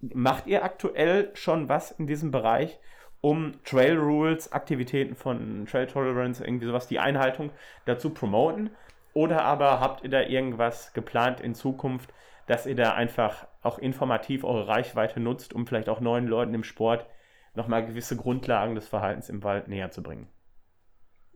macht 0.00 0.46
ihr 0.46 0.64
aktuell 0.64 1.30
schon 1.34 1.68
was 1.68 1.90
in 1.90 2.06
diesem 2.06 2.30
Bereich, 2.30 2.78
um 3.20 3.52
Trail 3.64 3.98
Rules, 3.98 4.50
Aktivitäten 4.52 5.14
von 5.14 5.66
Trail 5.70 5.86
Tolerance, 5.86 6.42
irgendwie 6.42 6.66
sowas, 6.66 6.86
die 6.88 6.98
Einhaltung 6.98 7.50
dazu 7.84 8.10
promoten? 8.10 8.70
Oder 9.12 9.44
aber 9.44 9.80
habt 9.80 10.02
ihr 10.04 10.10
da 10.10 10.22
irgendwas 10.22 10.92
geplant 10.92 11.40
in 11.40 11.54
Zukunft, 11.54 12.12
dass 12.46 12.66
ihr 12.66 12.76
da 12.76 12.94
einfach 12.94 13.46
auch 13.62 13.78
informativ 13.78 14.44
eure 14.44 14.66
Reichweite 14.68 15.20
nutzt, 15.20 15.52
um 15.54 15.66
vielleicht 15.66 15.88
auch 15.88 16.00
neuen 16.00 16.26
Leuten 16.26 16.54
im 16.54 16.64
Sport 16.64 17.06
nochmal 17.54 17.84
gewisse 17.86 18.16
Grundlagen 18.16 18.74
des 18.74 18.88
Verhaltens 18.88 19.28
im 19.28 19.42
Wald 19.44 19.68
näher 19.68 19.90
zu 19.90 20.02
bringen? 20.02 20.28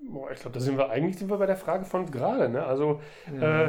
Boah, 0.06 0.30
ich 0.30 0.40
glaube, 0.40 0.54
da 0.54 0.60
sind 0.60 0.76
wir 0.76 0.90
eigentlich 0.90 1.18
sind 1.18 1.30
wir 1.30 1.38
bei 1.38 1.46
der 1.46 1.56
Frage 1.56 1.84
von 1.84 2.10
gerade. 2.10 2.48
Ne? 2.48 2.64
Also, 2.64 3.00
äh, 3.40 3.68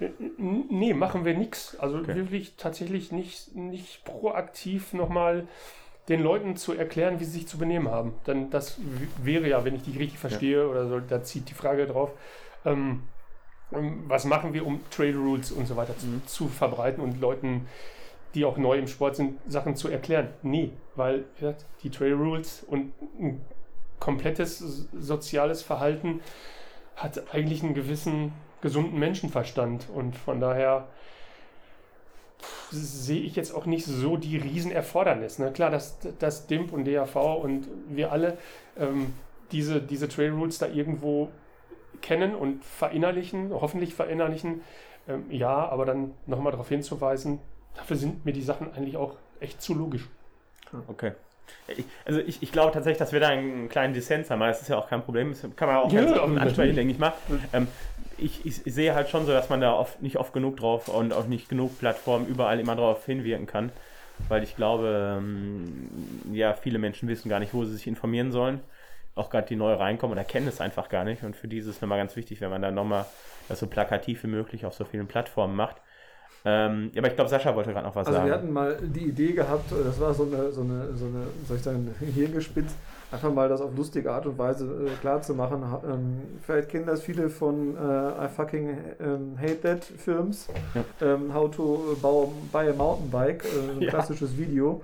n- 0.00 0.66
nee, 0.70 0.94
machen 0.94 1.24
wir 1.24 1.36
nichts. 1.36 1.76
Also 1.78 1.98
Okay. 2.00 2.14
wirklich 2.14 2.56
tatsächlich 2.56 3.12
nicht, 3.12 3.54
nicht 3.56 4.04
proaktiv 4.04 4.92
nochmal 4.92 5.48
den 6.08 6.22
Leuten 6.22 6.56
zu 6.56 6.74
erklären, 6.74 7.20
wie 7.20 7.24
sie 7.24 7.32
sich 7.32 7.48
zu 7.48 7.58
benehmen 7.58 7.88
haben. 7.90 8.14
Denn 8.26 8.50
das 8.50 8.78
wäre 9.22 9.48
ja, 9.48 9.64
wenn 9.64 9.76
ich 9.76 9.84
dich 9.84 9.98
richtig 9.98 10.18
verstehe, 10.18 10.68
oder 10.68 10.88
so, 10.88 11.00
da 11.00 11.22
zieht 11.22 11.50
die 11.50 11.54
Frage 11.54 11.86
drauf. 11.86 12.12
Ähm, 12.64 13.02
was 13.70 14.24
machen 14.24 14.52
wir, 14.52 14.66
um 14.66 14.80
Trail 14.90 15.16
Rules 15.16 15.52
und 15.52 15.66
so 15.66 15.76
weiter 15.76 15.96
zu, 15.96 16.20
zu 16.26 16.48
verbreiten 16.48 17.02
und 17.02 17.20
Leuten, 17.20 17.68
die 18.34 18.44
auch 18.44 18.56
neu 18.56 18.78
im 18.78 18.88
Sport 18.88 19.16
sind, 19.16 19.38
Sachen 19.46 19.76
zu 19.76 19.88
erklären? 19.88 20.28
Nee, 20.42 20.72
weil 20.96 21.24
gesagt, 21.38 21.66
die 21.82 21.90
Trail 21.90 22.14
Rules 22.14 22.64
und 22.66 22.92
ein 23.18 23.40
komplettes 24.00 24.88
soziales 24.92 25.62
Verhalten 25.62 26.20
hat 26.96 27.34
eigentlich 27.34 27.62
einen 27.62 27.74
gewissen 27.74 28.32
gesunden 28.60 28.98
Menschenverstand 28.98 29.88
und 29.94 30.16
von 30.16 30.40
daher 30.40 30.88
sehe 32.70 33.22
ich 33.22 33.36
jetzt 33.36 33.54
auch 33.54 33.66
nicht 33.66 33.84
so 33.84 34.16
die 34.16 34.36
Riesenerfordernis. 34.36 35.38
Ne? 35.38 35.52
Klar, 35.52 35.70
dass, 35.70 35.98
dass 36.18 36.46
DIMP 36.46 36.72
und 36.72 36.86
DAV 36.86 37.16
und 37.16 37.68
wir 37.88 38.12
alle 38.12 38.38
ähm, 38.78 39.12
diese, 39.52 39.80
diese 39.80 40.08
Trail 40.08 40.30
Rules 40.30 40.58
da 40.58 40.66
irgendwo 40.66 41.30
kennen 42.02 42.34
und 42.34 42.64
verinnerlichen, 42.64 43.52
hoffentlich 43.52 43.94
verinnerlichen, 43.94 44.62
ähm, 45.08 45.24
ja, 45.30 45.68
aber 45.68 45.84
dann 45.86 46.12
nochmal 46.26 46.52
darauf 46.52 46.68
hinzuweisen, 46.68 47.38
dafür 47.74 47.96
sind 47.96 48.24
mir 48.24 48.32
die 48.32 48.42
Sachen 48.42 48.72
eigentlich 48.74 48.96
auch 48.96 49.16
echt 49.40 49.62
zu 49.62 49.74
logisch. 49.74 50.08
Okay. 50.88 51.12
Ich, 51.66 51.84
also 52.04 52.20
ich, 52.20 52.42
ich 52.42 52.52
glaube 52.52 52.72
tatsächlich, 52.72 52.98
dass 52.98 53.12
wir 53.12 53.20
da 53.20 53.28
einen 53.28 53.68
kleinen 53.68 53.92
Dissens 53.94 54.30
haben, 54.30 54.40
aber 54.40 54.50
das 54.50 54.62
ist 54.62 54.68
ja 54.68 54.78
auch 54.78 54.88
kein 54.88 55.02
Problem. 55.02 55.30
Das 55.30 55.40
kann 55.56 55.68
man 55.68 55.76
auch 55.78 55.92
Ja, 55.92 56.04
ganz 56.04 56.18
offen 56.18 56.38
ansprechen, 56.38 56.76
denke 56.76 56.92
ich 56.92 56.98
mal. 56.98 57.12
Ähm, 57.52 57.66
ich, 58.18 58.44
ich, 58.44 58.66
ich 58.66 58.74
sehe 58.74 58.94
halt 58.94 59.08
schon 59.08 59.26
so, 59.26 59.32
dass 59.32 59.48
man 59.48 59.60
da 59.60 59.72
oft, 59.72 60.02
nicht 60.02 60.16
oft 60.18 60.32
genug 60.32 60.58
drauf 60.58 60.88
und 60.88 61.12
auch 61.12 61.26
nicht 61.26 61.48
genug 61.48 61.78
Plattformen 61.78 62.26
überall 62.26 62.60
immer 62.60 62.76
drauf 62.76 63.04
hinwirken 63.06 63.46
kann. 63.46 63.72
Weil 64.28 64.42
ich 64.42 64.54
glaube, 64.54 65.16
ähm, 65.18 65.88
ja, 66.32 66.52
viele 66.52 66.78
Menschen 66.78 67.08
wissen 67.08 67.28
gar 67.30 67.40
nicht, 67.40 67.54
wo 67.54 67.64
sie 67.64 67.72
sich 67.72 67.86
informieren 67.86 68.32
sollen. 68.32 68.60
Auch 69.14 69.28
gerade 69.30 69.46
die 69.48 69.56
neu 69.56 69.74
reinkommen 69.74 70.12
oder 70.16 70.24
kennen 70.24 70.46
es 70.48 70.60
einfach 70.60 70.88
gar 70.88 71.04
nicht. 71.04 71.22
Und 71.24 71.36
für 71.36 71.48
die 71.48 71.58
ist 71.58 71.66
es 71.66 71.80
nochmal 71.80 71.98
ganz 71.98 72.16
wichtig, 72.16 72.40
wenn 72.40 72.50
man 72.50 72.62
dann 72.62 72.74
nochmal 72.74 73.04
das 73.48 73.58
so 73.60 73.66
plakativ 73.66 74.22
wie 74.22 74.28
möglich 74.28 74.64
auf 74.66 74.74
so 74.74 74.84
vielen 74.84 75.06
Plattformen 75.08 75.56
macht. 75.56 75.76
Ähm, 76.42 76.90
ja, 76.94 77.00
aber 77.00 77.08
ich 77.08 77.16
glaube, 77.16 77.28
Sascha 77.28 77.54
wollte 77.54 77.72
gerade 77.72 77.86
noch 77.86 77.94
was 77.94 78.06
Also 78.06 78.16
sagen. 78.18 78.28
wir 78.30 78.34
hatten 78.34 78.50
mal 78.52 78.78
die 78.80 79.08
Idee 79.08 79.32
gehabt, 79.32 79.70
das 79.72 80.00
war 80.00 80.14
so 80.14 80.22
eine, 80.22 80.50
so 80.52 80.62
eine, 80.62 80.96
so 80.96 81.04
eine, 81.04 81.26
soll 81.46 81.58
ich 81.58 81.62
sagen, 81.62 81.94
Hirngespitzt, 82.14 82.74
einfach 83.12 83.30
mal 83.30 83.46
das 83.50 83.60
auf 83.60 83.76
lustige 83.76 84.10
Art 84.10 84.24
und 84.24 84.38
Weise 84.38 84.64
äh, 84.86 84.90
klar 85.02 85.20
zu 85.20 85.34
machen. 85.34 85.62
Ähm, 85.86 86.22
vielleicht 86.46 86.70
kennen 86.70 86.86
das 86.86 87.02
viele 87.02 87.28
von 87.28 87.76
äh, 87.76 88.24
I 88.24 88.28
fucking 88.34 88.78
ähm, 89.00 89.36
hate 89.38 89.60
that 89.60 89.84
Films. 89.84 90.48
Ähm, 91.02 91.34
how 91.34 91.50
to 91.50 91.98
bau- 92.00 92.32
buy 92.52 92.70
a 92.70 92.72
mountainbike, 92.72 93.44
äh, 93.44 93.72
ein 93.72 93.80
Ja. 93.82 93.90
klassisches 93.90 94.38
Video. 94.38 94.82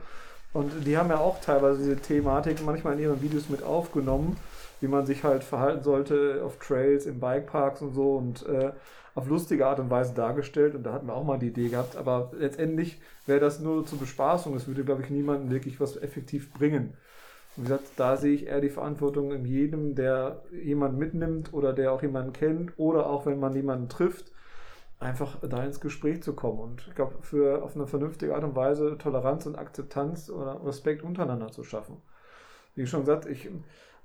Und 0.56 0.86
die 0.86 0.96
haben 0.96 1.10
ja 1.10 1.18
auch 1.18 1.38
teilweise 1.42 1.82
diese 1.82 1.96
Thematik 1.96 2.64
manchmal 2.64 2.94
in 2.94 3.00
ihren 3.00 3.20
Videos 3.20 3.50
mit 3.50 3.62
aufgenommen, 3.62 4.38
wie 4.80 4.88
man 4.88 5.04
sich 5.04 5.22
halt 5.22 5.44
verhalten 5.44 5.82
sollte 5.82 6.40
auf 6.42 6.58
Trails, 6.58 7.04
in 7.04 7.20
Bikeparks 7.20 7.82
und 7.82 7.94
so 7.94 8.16
und 8.16 8.46
äh, 8.46 8.72
auf 9.14 9.28
lustige 9.28 9.66
Art 9.66 9.80
und 9.80 9.90
Weise 9.90 10.14
dargestellt. 10.14 10.74
Und 10.74 10.84
da 10.84 10.94
hatten 10.94 11.08
wir 11.08 11.14
auch 11.14 11.24
mal 11.24 11.38
die 11.38 11.48
Idee 11.48 11.68
gehabt. 11.68 11.96
Aber 11.96 12.32
letztendlich 12.38 12.98
wäre 13.26 13.38
das 13.38 13.60
nur 13.60 13.84
zur 13.84 13.98
Bespaßung. 13.98 14.54
Das 14.54 14.66
würde, 14.66 14.82
glaube 14.82 15.02
ich, 15.02 15.10
niemandem 15.10 15.50
wirklich 15.50 15.78
was 15.78 16.00
effektiv 16.00 16.50
bringen. 16.54 16.94
Und 17.56 17.64
wie 17.64 17.68
gesagt, 17.68 17.84
da 17.96 18.16
sehe 18.16 18.34
ich 18.34 18.46
eher 18.46 18.62
die 18.62 18.70
Verantwortung 18.70 19.32
in 19.32 19.44
jedem, 19.44 19.94
der 19.94 20.42
jemanden 20.50 20.96
mitnimmt 20.96 21.52
oder 21.52 21.74
der 21.74 21.92
auch 21.92 22.00
jemanden 22.00 22.32
kennt 22.32 22.72
oder 22.78 23.10
auch 23.10 23.26
wenn 23.26 23.38
man 23.38 23.54
jemanden 23.54 23.90
trifft, 23.90 24.32
einfach 24.98 25.38
da 25.42 25.62
ins 25.64 25.80
Gespräch 25.80 26.22
zu 26.22 26.34
kommen. 26.34 26.58
Und 26.60 26.86
ich 26.88 26.94
glaube, 26.94 27.16
für 27.22 27.62
auf 27.62 27.76
eine 27.76 27.86
vernünftige 27.86 28.34
Art 28.34 28.44
und 28.44 28.56
Weise 28.56 28.96
Toleranz 28.98 29.46
und 29.46 29.56
Akzeptanz 29.58 30.30
oder 30.30 30.64
Respekt 30.64 31.02
untereinander 31.02 31.50
zu 31.52 31.64
schaffen. 31.64 31.98
Wie 32.74 32.86
schon 32.86 33.00
gesagt, 33.00 33.26
ich, 33.26 33.50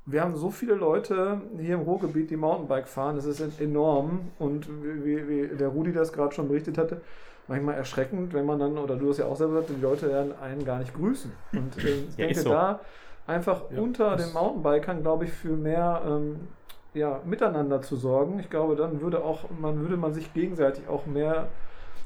wir 0.05 0.21
haben 0.21 0.35
so 0.35 0.49
viele 0.49 0.75
Leute 0.75 1.41
hier 1.59 1.75
im 1.75 1.81
Ruhrgebiet, 1.81 2.29
die 2.31 2.37
Mountainbike 2.37 2.87
fahren, 2.87 3.15
das 3.15 3.25
ist 3.25 3.41
enorm. 3.59 4.31
Und 4.39 4.67
wie, 4.69 5.27
wie 5.27 5.57
der 5.57 5.69
Rudi 5.69 5.93
das 5.93 6.13
gerade 6.13 6.33
schon 6.33 6.47
berichtet 6.47 6.77
hatte, 6.77 7.01
manchmal 7.47 7.75
erschreckend, 7.75 8.33
wenn 8.33 8.45
man 8.45 8.59
dann, 8.59 8.77
oder 8.77 8.95
du 8.95 9.09
hast 9.09 9.17
ja 9.19 9.25
auch 9.25 9.35
selber 9.35 9.55
gesagt, 9.55 9.69
die 9.77 9.81
Leute 9.81 10.09
werden 10.09 10.33
einen 10.37 10.65
gar 10.65 10.79
nicht 10.79 10.93
grüßen. 10.93 11.31
Und 11.53 11.77
ähm, 11.83 12.07
ich 12.09 12.17
Ja, 12.17 12.27
denke, 12.27 12.43
so. 12.43 12.49
da 12.49 12.81
einfach 13.25 13.65
Ja, 13.69 13.77
unter 13.77 14.15
den 14.17 14.31
Mountainbikern, 14.33 15.01
glaube 15.01 15.25
ich, 15.25 15.31
für 15.33 15.55
mehr 15.55 16.01
ähm, 16.05 16.49
ja, 16.93 17.21
miteinander 17.25 17.81
zu 17.81 17.95
sorgen. 17.95 18.39
Ich 18.39 18.49
glaube, 18.49 18.75
dann 18.75 19.01
würde 19.01 19.23
auch, 19.23 19.49
man 19.59 19.79
würde 19.79 19.97
man 19.97 20.13
sich 20.13 20.33
gegenseitig 20.33 20.87
auch 20.87 21.05
mehr 21.05 21.47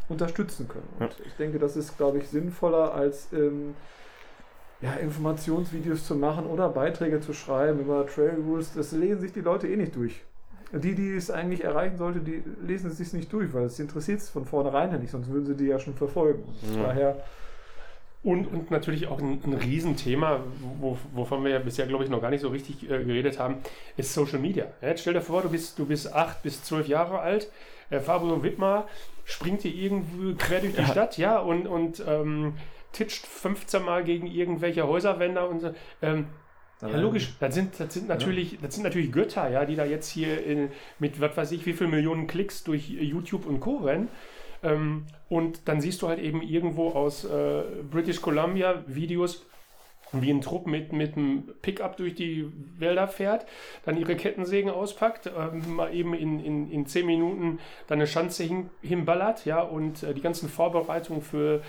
unterstützen 0.09 0.67
können. 0.67 0.87
Und 0.99 1.15
ich 1.25 1.33
denke, 1.33 1.57
das 1.59 1.75
ist, 1.75 1.97
glaube 1.97 2.19
ich, 2.19 2.27
sinnvoller 2.27 2.93
als 2.93 3.33
ähm, 3.33 3.73
ja, 4.81 4.93
Informationsvideos 4.93 6.05
zu 6.05 6.15
machen 6.15 6.45
oder 6.45 6.69
Beiträge 6.69 7.19
zu 7.21 7.33
schreiben 7.33 7.79
über 7.79 8.05
Trail 8.05 8.35
Rules. 8.45 8.73
Das 8.73 8.91
lesen 8.91 9.21
sich 9.21 9.33
die 9.33 9.41
Leute 9.41 9.67
eh 9.67 9.75
nicht 9.75 9.95
durch. 9.95 10.23
Die, 10.71 10.93
die 10.93 11.15
es 11.15 11.31
eigentlich 11.31 11.63
erreichen 11.63 11.97
sollte, 11.97 12.19
die 12.19 12.43
lesen 12.61 12.89
es 12.91 12.97
sich 12.97 13.13
nicht 13.13 13.31
durch, 13.31 13.53
weil 13.53 13.65
es 13.65 13.79
interessiert 13.79 14.19
es 14.19 14.29
von 14.29 14.45
vornherein 14.45 14.91
ja 14.91 14.97
nicht, 14.97 15.11
sonst 15.11 15.29
würden 15.29 15.45
sie 15.45 15.55
die 15.55 15.67
ja 15.67 15.79
schon 15.79 15.93
verfolgen. 15.93 16.43
Und 16.43 16.75
Ja. 16.75 16.83
Daher, 16.87 17.23
Und, 18.25 18.47
und 18.47 18.71
natürlich 18.71 19.05
auch 19.07 19.19
ein, 19.19 19.39
ein 19.45 19.53
Riesenthema, 19.53 20.39
wo, 20.79 20.97
wovon 21.13 21.43
wir 21.43 21.51
ja 21.51 21.59
bisher, 21.59 21.85
glaube 21.85 22.03
ich, 22.03 22.09
noch 22.09 22.21
gar 22.21 22.31
nicht 22.31 22.41
so 22.41 22.49
richtig 22.49 22.83
äh, 22.83 23.03
geredet 23.03 23.37
haben, 23.37 23.57
ist 23.97 24.15
Social 24.15 24.39
Media. 24.39 24.65
Ja, 24.81 24.87
jetzt 24.89 25.01
stell 25.01 25.13
dir 25.13 25.21
vor, 25.21 25.43
du 25.43 25.49
bist, 25.49 25.77
du 25.77 25.85
bist 25.85 26.11
acht 26.11 26.41
bis 26.41 26.63
zwölf 26.63 26.87
Jahre 26.87 27.19
alt, 27.19 27.51
äh, 27.91 27.99
Fabio 27.99 28.41
Wittmar 28.41 28.87
springt 29.25 29.63
dir 29.63 29.71
irgendwo 29.71 30.35
quer 30.37 30.59
durch 30.61 30.73
die 30.73 30.81
Ja. 30.81 30.87
Stadt, 30.87 31.17
ja, 31.19 31.37
und, 31.37 31.67
und 31.67 32.03
ähm, 32.07 32.55
titscht 32.93 33.27
15 33.27 33.83
Mal 33.83 34.03
gegen 34.03 34.25
irgendwelche 34.25 34.87
Häuserwände 34.87 35.47
und 35.47 35.59
so. 35.59 35.75
Ähm, 36.01 36.25
ja, 36.81 36.97
logisch. 36.97 37.35
Das 37.39 37.53
sind, 37.53 37.79
das 37.79 37.93
sind 37.93 38.07
natürlich, 38.07 38.57
das 38.61 38.73
sind 38.73 38.83
natürlich 38.83 39.11
Götter, 39.11 39.49
ja, 39.49 39.65
die 39.65 39.75
da 39.75 39.85
jetzt 39.85 40.09
hier 40.09 40.43
in, 40.43 40.69
mit, 40.99 41.21
was 41.21 41.37
weiß 41.37 41.51
ich, 41.51 41.65
wie 41.65 41.73
viel 41.73 41.87
Millionen 41.87 42.25
Klicks 42.27 42.63
durch 42.63 42.89
YouTube 42.89 43.45
und 43.45 43.59
Co. 43.59 43.77
rennen. 43.77 44.09
Ähm, 44.65 45.05
und 45.29 45.67
dann 45.67 45.79
siehst 45.79 46.01
du 46.01 46.07
halt 46.07 46.19
eben 46.19 46.41
irgendwo 46.41 46.89
aus 46.89 47.23
äh, 47.23 47.63
British 47.89 48.21
Columbia 48.21 48.83
Videos, 48.87 49.45
wie 50.11 50.31
ein 50.31 50.41
Trupp 50.41 50.67
mit, 50.67 50.93
mit 50.93 51.17
einem 51.17 51.43
Pickup 51.61 51.97
durch 51.97 52.15
die 52.15 52.49
Wälder 52.77 53.07
fährt, 53.07 53.45
dann 53.85 53.97
ihre 53.97 54.15
Kettensägen 54.15 54.69
auspackt, 54.69 55.27
ähm, 55.27 55.75
mal 55.75 55.93
eben 55.93 56.13
in, 56.13 56.39
in, 56.39 56.71
in 56.71 56.85
10 56.85 57.05
Minuten 57.05 57.59
dann 57.87 57.99
eine 57.99 58.07
Schanze 58.07 58.43
hin, 58.43 58.69
hinballert, 58.81 59.45
ja, 59.45 59.61
und 59.61 60.03
äh, 60.03 60.13
die 60.13 60.21
ganzen 60.21 60.49
Vorbereitungen 60.49 61.21
für, 61.21 61.61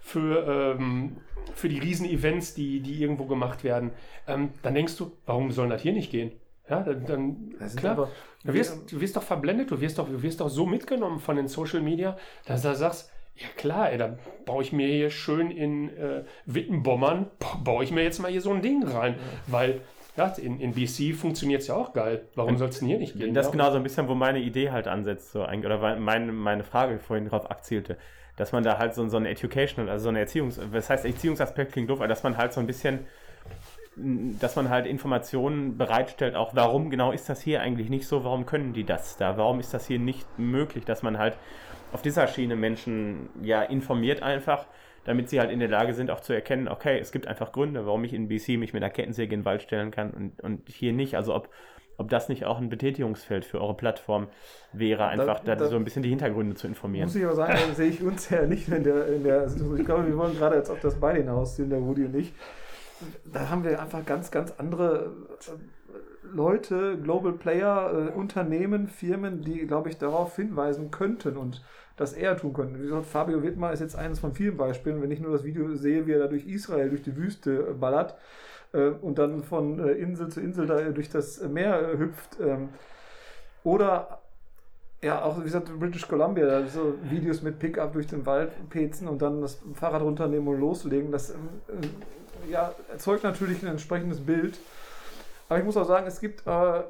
für, 0.00 0.76
ähm, 0.78 1.16
für 1.54 1.68
die 1.68 1.78
Riesen-Events, 1.78 2.54
die, 2.54 2.80
die 2.80 3.02
irgendwo 3.02 3.26
gemacht 3.26 3.64
werden, 3.64 3.90
ähm, 4.26 4.50
dann 4.62 4.74
denkst 4.74 4.96
du, 4.96 5.12
warum 5.26 5.52
soll 5.52 5.68
das 5.68 5.82
hier 5.82 5.92
nicht 5.92 6.10
gehen? 6.10 6.32
Ja, 6.70 6.80
dann, 6.80 7.04
dann 7.06 7.36
Das 7.58 7.76
klar. 7.76 7.92
aber- 7.92 8.08
Du 8.44 8.54
wirst, 8.54 8.90
du 8.90 9.00
wirst 9.02 9.16
doch 9.16 9.22
verblendet, 9.22 9.70
du 9.70 9.80
wirst 9.82 9.98
doch, 9.98 10.08
du 10.08 10.22
wirst 10.22 10.40
doch 10.40 10.48
so 10.48 10.64
mitgenommen 10.64 11.18
von 11.18 11.36
den 11.36 11.46
Social 11.48 11.80
Media, 11.82 12.16
dass 12.46 12.62
du 12.62 12.74
sagst, 12.74 13.10
ja 13.36 13.48
klar, 13.56 13.90
ey, 13.92 13.98
da 13.98 14.16
baue 14.46 14.62
ich 14.62 14.72
mir 14.72 14.86
hier 14.86 15.10
schön 15.10 15.50
in 15.50 15.90
äh, 15.96 16.24
Wittenbommern, 16.46 17.26
ba- 17.38 17.58
baue 17.62 17.84
ich 17.84 17.90
mir 17.90 18.02
jetzt 18.02 18.18
mal 18.18 18.30
hier 18.30 18.40
so 18.40 18.50
ein 18.52 18.62
Ding 18.62 18.82
rein. 18.86 19.16
Weil, 19.46 19.80
ja, 20.16 20.26
in, 20.38 20.58
in 20.60 20.72
BC 20.72 21.14
funktioniert 21.14 21.62
es 21.62 21.68
ja 21.68 21.74
auch 21.74 21.92
geil. 21.92 22.28
Warum 22.34 22.56
soll 22.56 22.68
es 22.70 22.78
denn 22.78 22.88
hier 22.88 22.98
nicht 22.98 23.18
gehen? 23.18 23.34
Das 23.34 23.46
ist 23.46 23.52
genau 23.52 23.70
so 23.70 23.76
ein 23.76 23.82
bisschen, 23.82 24.08
wo 24.08 24.14
meine 24.14 24.38
Idee 24.40 24.70
halt 24.70 24.88
ansetzt, 24.88 25.32
so 25.32 25.42
eigentlich, 25.42 25.66
oder 25.66 25.96
meine, 25.98 26.32
meine 26.32 26.64
Frage 26.64 26.98
vorhin 26.98 27.28
drauf 27.28 27.50
abzielte, 27.50 27.96
dass 28.36 28.52
man 28.52 28.62
da 28.62 28.78
halt 28.78 28.94
so, 28.94 29.06
so 29.08 29.16
ein 29.18 29.26
Educational, 29.26 29.90
also 29.90 30.04
so 30.04 30.08
eine 30.08 30.20
Erziehungs, 30.20 30.60
was 30.72 30.88
heißt 30.90 31.04
Erziehungsaspekt 31.04 31.72
klingt 31.72 31.90
doof, 31.90 31.98
aber 32.00 32.08
dass 32.08 32.22
man 32.22 32.36
halt 32.36 32.52
so 32.52 32.60
ein 32.60 32.66
bisschen 32.66 33.00
dass 34.40 34.56
man 34.56 34.68
halt 34.68 34.86
Informationen 34.86 35.76
bereitstellt, 35.76 36.34
auch 36.34 36.54
warum 36.54 36.90
genau 36.90 37.12
ist 37.12 37.28
das 37.28 37.40
hier 37.40 37.60
eigentlich 37.60 37.90
nicht 37.90 38.06
so, 38.06 38.24
warum 38.24 38.46
können 38.46 38.72
die 38.72 38.84
das 38.84 39.16
da, 39.16 39.36
warum 39.36 39.60
ist 39.60 39.74
das 39.74 39.86
hier 39.86 39.98
nicht 39.98 40.26
möglich, 40.38 40.84
dass 40.84 41.02
man 41.02 41.18
halt 41.18 41.36
auf 41.92 42.02
dieser 42.02 42.26
Schiene 42.26 42.56
Menschen 42.56 43.28
ja 43.42 43.62
informiert 43.62 44.22
einfach, 44.22 44.66
damit 45.04 45.28
sie 45.28 45.40
halt 45.40 45.50
in 45.50 45.60
der 45.60 45.68
Lage 45.68 45.94
sind, 45.94 46.10
auch 46.10 46.20
zu 46.20 46.32
erkennen, 46.32 46.68
okay, 46.68 46.98
es 46.98 47.12
gibt 47.12 47.26
einfach 47.26 47.52
Gründe, 47.52 47.86
warum 47.86 48.04
ich 48.04 48.12
in 48.12 48.28
BC 48.28 48.58
mich 48.58 48.72
mit 48.72 48.82
einer 48.82 48.92
Kettensäge 48.92 49.34
in 49.34 49.40
den 49.40 49.44
Wald 49.44 49.62
stellen 49.62 49.90
kann 49.90 50.10
und, 50.10 50.40
und 50.40 50.68
hier 50.68 50.92
nicht. 50.92 51.16
Also 51.16 51.34
ob, 51.34 51.48
ob 51.96 52.08
das 52.10 52.28
nicht 52.28 52.44
auch 52.44 52.58
ein 52.58 52.68
Betätigungsfeld 52.68 53.44
für 53.44 53.60
eure 53.60 53.74
Plattform 53.74 54.28
wäre, 54.72 55.06
einfach 55.06 55.40
da, 55.40 55.56
da, 55.56 55.66
so 55.66 55.76
ein 55.76 55.84
bisschen 55.84 56.02
die 56.02 56.10
Hintergründe 56.10 56.54
zu 56.54 56.66
informieren. 56.66 57.06
Muss 57.06 57.16
ich 57.16 57.24
aber 57.24 57.34
sagen, 57.34 57.58
sehe 57.74 57.88
ich 57.88 58.02
uns 58.02 58.30
ja 58.30 58.46
nicht 58.46 58.68
in 58.68 58.84
der, 58.84 59.06
in 59.08 59.24
der 59.24 59.46
Ich 59.46 59.84
glaube, 59.84 60.06
wir 60.06 60.16
wollen 60.16 60.36
gerade 60.36 60.56
jetzt 60.56 60.70
auf 60.70 60.80
das 60.80 60.94
beide 61.00 61.20
hinausziehen, 61.20 61.70
der 61.70 61.78
Rudi 61.78 62.04
und 62.04 62.14
ich 62.16 62.32
da 63.24 63.48
haben 63.48 63.64
wir 63.64 63.80
einfach 63.80 64.04
ganz, 64.04 64.30
ganz 64.30 64.52
andere 64.58 65.12
äh, 65.48 66.26
Leute, 66.32 66.98
Global 66.98 67.32
Player, 67.32 68.08
äh, 68.08 68.18
Unternehmen, 68.18 68.88
Firmen, 68.88 69.42
die, 69.42 69.66
glaube 69.66 69.88
ich, 69.88 69.98
darauf 69.98 70.36
hinweisen 70.36 70.90
könnten 70.90 71.36
und 71.36 71.62
das 71.96 72.12
eher 72.12 72.36
tun 72.36 72.52
könnten. 72.52 72.78
Wie 72.78 72.86
gesagt, 72.86 73.06
Fabio 73.06 73.42
Wittmer 73.42 73.72
ist 73.72 73.80
jetzt 73.80 73.96
eines 73.96 74.20
von 74.20 74.32
vielen 74.32 74.56
Beispielen. 74.56 75.02
Wenn 75.02 75.10
ich 75.10 75.20
nur 75.20 75.32
das 75.32 75.44
Video 75.44 75.74
sehe, 75.74 76.06
wie 76.06 76.12
er 76.12 76.20
da 76.20 76.26
durch 76.28 76.46
Israel, 76.46 76.88
durch 76.88 77.02
die 77.02 77.16
Wüste 77.16 77.74
ballert 77.78 78.16
äh, 78.72 78.88
und 78.88 79.18
dann 79.18 79.42
von 79.42 79.78
äh, 79.78 79.92
Insel 79.92 80.28
zu 80.28 80.40
Insel 80.40 80.66
da 80.66 80.80
durch 80.90 81.10
das 81.10 81.42
Meer 81.42 81.92
äh, 81.92 81.98
hüpft. 81.98 82.38
Ähm, 82.40 82.70
oder 83.64 84.20
ja, 85.02 85.22
auch 85.22 85.38
wie 85.38 85.44
gesagt, 85.44 85.70
British 85.78 86.06
Columbia, 86.06 86.66
so 86.66 86.94
Videos 87.04 87.42
mit 87.42 87.58
Pickup 87.58 87.92
durch 87.92 88.06
den 88.06 88.26
Wald 88.26 88.52
pezen 88.68 89.08
und 89.08 89.22
dann 89.22 89.40
das 89.40 89.58
Fahrrad 89.74 90.02
runternehmen 90.02 90.46
und 90.48 90.60
loslegen, 90.60 91.10
das 91.10 91.30
äh, 91.30 91.34
ja, 92.50 92.74
erzeugt 92.90 93.24
natürlich 93.24 93.62
ein 93.62 93.68
entsprechendes 93.68 94.20
Bild. 94.20 94.58
Aber 95.48 95.58
ich 95.58 95.64
muss 95.64 95.76
auch 95.76 95.86
sagen, 95.86 96.06
es 96.06 96.20
gibt 96.20 96.46
äh, 96.46 96.82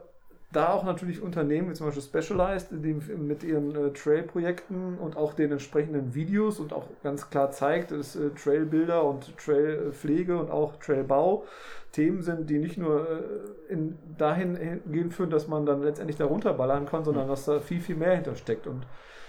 da 0.53 0.73
auch 0.73 0.83
natürlich 0.85 1.23
Unternehmen 1.23 1.71
wie 1.71 1.75
zum 1.75 1.87
Beispiel 1.87 2.03
Specialized, 2.03 2.69
die 2.73 2.95
mit 3.17 3.45
ihren 3.45 3.77
äh, 3.77 3.93
Trail-Projekten 3.93 4.99
und 4.99 5.17
auch 5.17 5.35
den 5.35 5.53
entsprechenden 5.53 6.15
Videos 6.15 6.59
und 6.59 6.73
auch 6.73 6.87
ganz 7.05 7.31
klar 7.31 7.53
zeigt, 7.53 7.93
dass 7.93 8.17
äh, 8.17 8.31
Trailbilder 8.31 9.05
und 9.05 9.37
Trailpflege 9.37 10.37
und 10.37 10.51
auch 10.51 10.77
Trailbau 10.77 11.45
Themen 11.93 12.23
sind, 12.23 12.51
die 12.51 12.59
nicht 12.59 12.79
nur 12.79 13.09
äh, 13.09 13.73
in, 13.73 13.97
dahin 14.19 14.81
gehen 14.91 15.13
führen, 15.13 15.31
dass 15.31 15.47
man 15.47 15.67
dann 15.67 15.83
letztendlich 15.83 16.17
da 16.17 16.25
runterballern 16.25 16.87
kann, 16.87 17.05
sondern 17.05 17.29
dass 17.29 17.45
da 17.45 17.61
viel, 17.61 17.81
viel 17.81 17.97
mehr 17.97 18.17
hintersteckt. 18.17 18.67
Und 18.67 18.87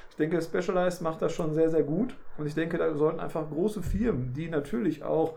ich 0.10 0.16
denke, 0.16 0.42
Specialized 0.42 1.02
macht 1.02 1.22
das 1.22 1.34
schon 1.34 1.54
sehr, 1.54 1.70
sehr 1.70 1.84
gut. 1.84 2.16
Und 2.38 2.48
ich 2.48 2.56
denke, 2.56 2.78
da 2.78 2.96
sollten 2.96 3.20
einfach 3.20 3.48
große 3.50 3.84
Firmen, 3.84 4.34
die 4.34 4.50
natürlich 4.50 5.04
auch 5.04 5.36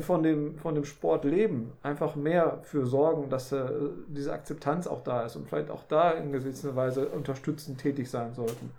von 0.00 0.22
dem, 0.22 0.58
von 0.58 0.74
dem 0.74 0.84
Sport 0.84 1.24
leben, 1.24 1.72
einfach 1.82 2.16
mehr 2.16 2.60
für 2.62 2.86
sorgen, 2.86 3.28
dass 3.28 3.52
äh, 3.52 3.66
diese 4.08 4.32
Akzeptanz 4.32 4.86
auch 4.86 5.04
da 5.04 5.24
ist 5.24 5.36
und 5.36 5.48
vielleicht 5.48 5.70
auch 5.70 5.84
da 5.88 6.12
in 6.12 6.32
gewisser 6.32 6.74
Weise 6.74 7.08
unterstützend 7.08 7.80
tätig 7.80 8.10
sein 8.10 8.34
sollten. 8.34 8.70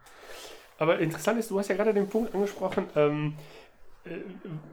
Aber 0.78 1.00
interessant 1.00 1.40
ist, 1.40 1.52
du 1.52 1.60
hast 1.60 1.70
ja 1.70 1.76
gerade 1.76 1.94
den 1.94 2.10
Punkt 2.10 2.34
angesprochen, 2.34 2.86
ähm, 2.96 3.34
äh, 4.06 4.10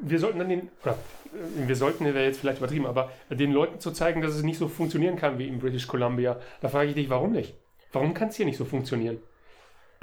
wir 0.01 0.19
sollten 0.19 0.39
dann 0.39 0.49
den, 0.49 0.71
oder 0.83 0.93
äh, 0.93 1.69
wir 1.69 1.77
sollten, 1.77 2.05
wäre 2.07 2.25
jetzt 2.25 2.41
vielleicht 2.41 2.59
übertrieben, 2.59 2.87
aber 2.87 3.11
den 3.29 3.53
Leuten 3.53 3.79
zu 3.79 3.93
zeigen, 3.93 4.23
dass 4.23 4.35
es 4.35 4.43
nicht 4.43 4.59
so 4.59 4.69
funktionieren 4.69 5.17
kann 5.17 5.39
wie 5.39 5.49
in 5.49 5.59
British 5.59 5.87
Columbia, 5.87 6.41
da 6.61 6.69
frage 6.69 6.89
ich 6.89 6.95
dich, 6.95 7.11
warum 7.11 7.33
nicht? 7.33 7.55
Warum 7.93 8.15
kann 8.15 8.29
es 8.29 8.37
hier 8.37 8.47
nicht 8.47 8.57
so 8.57 8.65
funktionieren? 8.65 9.19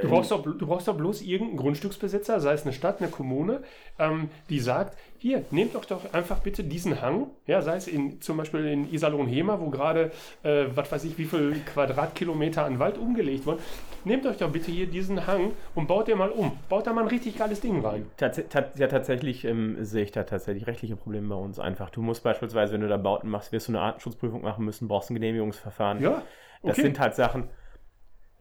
Du 0.01 0.07
ähm, 0.07 0.13
brauchst, 0.13 0.31
doch, 0.31 0.41
du 0.41 0.67
brauchst 0.67 0.87
doch 0.87 0.95
bloß 0.95 1.21
irgendeinen 1.21 1.57
Grundstücksbesitzer, 1.57 2.39
sei 2.39 2.53
es 2.53 2.63
eine 2.63 2.73
Stadt, 2.73 3.01
eine 3.01 3.09
Kommune, 3.09 3.61
ähm, 3.97 4.29
die 4.49 4.59
sagt, 4.59 4.97
hier, 5.17 5.43
nehmt 5.51 5.75
doch 5.75 5.85
doch 5.85 6.13
einfach 6.13 6.39
bitte 6.39 6.63
diesen 6.63 7.01
Hang, 7.01 7.27
ja, 7.45 7.61
sei 7.61 7.75
es 7.75 7.87
in, 7.87 8.21
zum 8.21 8.37
Beispiel 8.37 8.65
in 8.65 8.91
Iserlohn-Hema, 8.91 9.59
wo 9.59 9.69
gerade, 9.69 10.11
äh, 10.43 10.65
was 10.73 10.91
weiß 10.91 11.03
ich, 11.03 11.17
wie 11.17 11.25
viel 11.25 11.61
Quadratkilometer 11.65 12.63
an 12.63 12.79
Wald 12.79 12.97
umgelegt 12.97 13.45
wurden, 13.45 13.59
nehmt 14.05 14.25
euch 14.25 14.37
doch 14.37 14.49
bitte 14.49 14.71
hier 14.71 14.87
diesen 14.87 15.27
Hang 15.27 15.51
und 15.75 15.87
baut 15.87 16.07
den 16.07 16.17
mal 16.17 16.29
um. 16.29 16.57
Baut 16.69 16.87
da 16.87 16.93
mal 16.93 17.01
ein 17.01 17.07
richtig 17.07 17.37
geiles 17.37 17.59
Ding 17.59 17.83
rein. 17.85 18.05
Tats 18.17 18.41
ja, 18.77 18.87
tatsächlich 18.87 19.43
ähm, 19.43 19.77
sehe 19.83 20.03
ich 20.03 20.11
da 20.11 20.23
tatsächlich 20.23 20.67
rechtliche 20.67 20.95
Probleme 20.95 21.27
bei 21.29 21.35
uns 21.35 21.59
einfach. 21.59 21.89
Du 21.89 22.01
musst 22.01 22.23
beispielsweise, 22.23 22.73
wenn 22.73 22.81
du 22.81 22.87
da 22.87 22.97
Bauten 22.97 23.29
machst, 23.29 23.51
wirst 23.51 23.67
du 23.67 23.73
eine 23.73 23.81
Artenschutzprüfung 23.81 24.41
machen 24.41 24.63
müssen, 24.63 24.87
brauchst 24.87 25.09
ein 25.09 25.15
Genehmigungsverfahren. 25.15 26.01
Ja. 26.01 26.21
Okay. 26.61 26.67
Das 26.67 26.75
sind 26.77 26.99
halt 26.99 27.15
Sachen, 27.15 27.49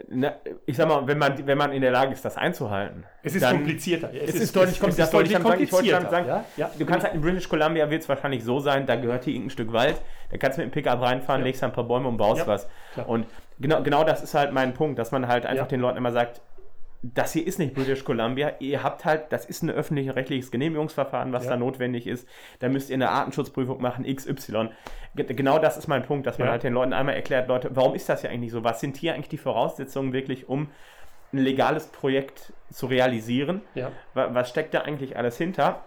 na, 0.07 0.35
ich 0.65 0.77
sag 0.77 0.87
mal, 0.87 1.07
wenn 1.07 1.19
man, 1.19 1.45
wenn 1.45 1.59
man 1.59 1.73
in 1.73 1.83
der 1.83 1.91
Lage 1.91 2.13
ist, 2.13 2.25
das 2.25 2.37
einzuhalten. 2.37 3.05
Es 3.23 3.35
ist 3.35 3.45
komplizierter. 3.49 4.11
Es, 4.15 4.29
es 4.29 4.35
ist, 4.37 4.43
ist, 4.43 4.57
deutlich 4.57 4.79
komplizierter. 4.79 5.07
Das 5.07 5.43
wollte 5.43 5.65
ich 5.65 5.71
sagen. 5.91 6.09
Sagen, 6.09 6.29
ja? 6.29 6.45
Ja? 6.57 6.71
du 6.79 6.87
kannst 6.87 7.05
halt 7.05 7.17
in 7.17 7.21
British 7.21 7.49
Columbia 7.49 7.91
wird 7.91 8.03
es 8.03 8.09
wahrscheinlich 8.09 8.45
so 8.45 8.61
sein, 8.61 8.87
da 8.87 8.95
gehört 8.95 9.25
hier 9.25 9.35
irgendein 9.35 9.51
Stück 9.51 9.73
Wald, 9.73 10.01
da 10.31 10.37
kannst 10.37 10.57
du 10.57 10.63
mit 10.63 10.71
dem 10.71 10.73
Pickup 10.73 11.03
reinfahren, 11.03 11.41
ja. 11.41 11.47
legst 11.47 11.65
ein 11.65 11.73
paar 11.73 11.85
Bäume 11.85 12.09
und 12.09 12.17
baust 12.17 12.47
was. 12.47 12.69
Klar. 12.95 13.09
Und 13.09 13.27
genau, 13.59 13.83
genau 13.83 14.05
das 14.05 14.23
ist 14.23 14.35
halt 14.35 14.53
mein 14.53 14.73
Punkt, 14.73 15.01
dass 15.01 15.11
man 15.11 15.27
halt 15.27 15.47
einfach 15.47 15.67
den 15.67 15.81
Leuten 15.81 15.99
immer 15.99 16.13
sagt, 16.13 16.41
das 17.03 17.33
hier 17.33 17.47
ist 17.47 17.59
nicht 17.59 17.75
British 17.75 18.05
Columbia. 18.05 18.55
Ihr 18.59 18.83
habt 18.83 19.05
halt, 19.05 19.27
das 19.31 19.45
ist 19.45 19.63
ein 19.63 19.71
öffentliches 19.71 20.17
rechtliches 20.17 20.51
Genehmigungsverfahren, 20.51 21.33
was 21.33 21.45
ja. 21.45 21.51
da 21.51 21.57
notwendig 21.57 22.07
ist. 22.09 22.29
Da 22.59 22.69
müsst 22.69 22.91
ihr 22.91 22.95
eine 22.95 23.11
Artenschutzprüfung 23.11 23.81
machen, 23.81 24.05
XY. 24.05 24.71
Genau 25.15 25.59
das 25.59 25.77
ist 25.77 25.87
mein 25.87 26.03
Punkt, 26.03 26.27
dass 26.27 26.39
man 26.39 26.47
ja. 26.47 26.53
halt 26.53 26.65
den 26.65 26.75
Leuten 26.75 26.93
einmal 26.93 27.15
erklärt, 27.15 27.49
Leute, 27.49 27.71
warum 27.75 27.95
ist 27.95 28.09
das 28.09 28.23
ja 28.23 28.31
eigentlich 28.31 28.51
so? 28.51 28.65
Was 28.65 28.81
sind 28.81 28.97
hier 28.97 29.15
eigentlich 29.15 29.29
die 29.29 29.39
Voraussetzungen 29.39 30.13
wirklich, 30.13 30.49
um 30.49 30.71
ein 31.33 31.39
legales 31.39 31.87
Projekt 31.87 32.53
zu 32.73 32.87
realisieren? 32.87 33.63
Ja. 33.75 33.93
Was 34.15 34.49
steckt 34.49 34.75
da 34.75 34.81
eigentlich 34.81 35.17
alles 35.17 35.39
hinter? 35.39 35.85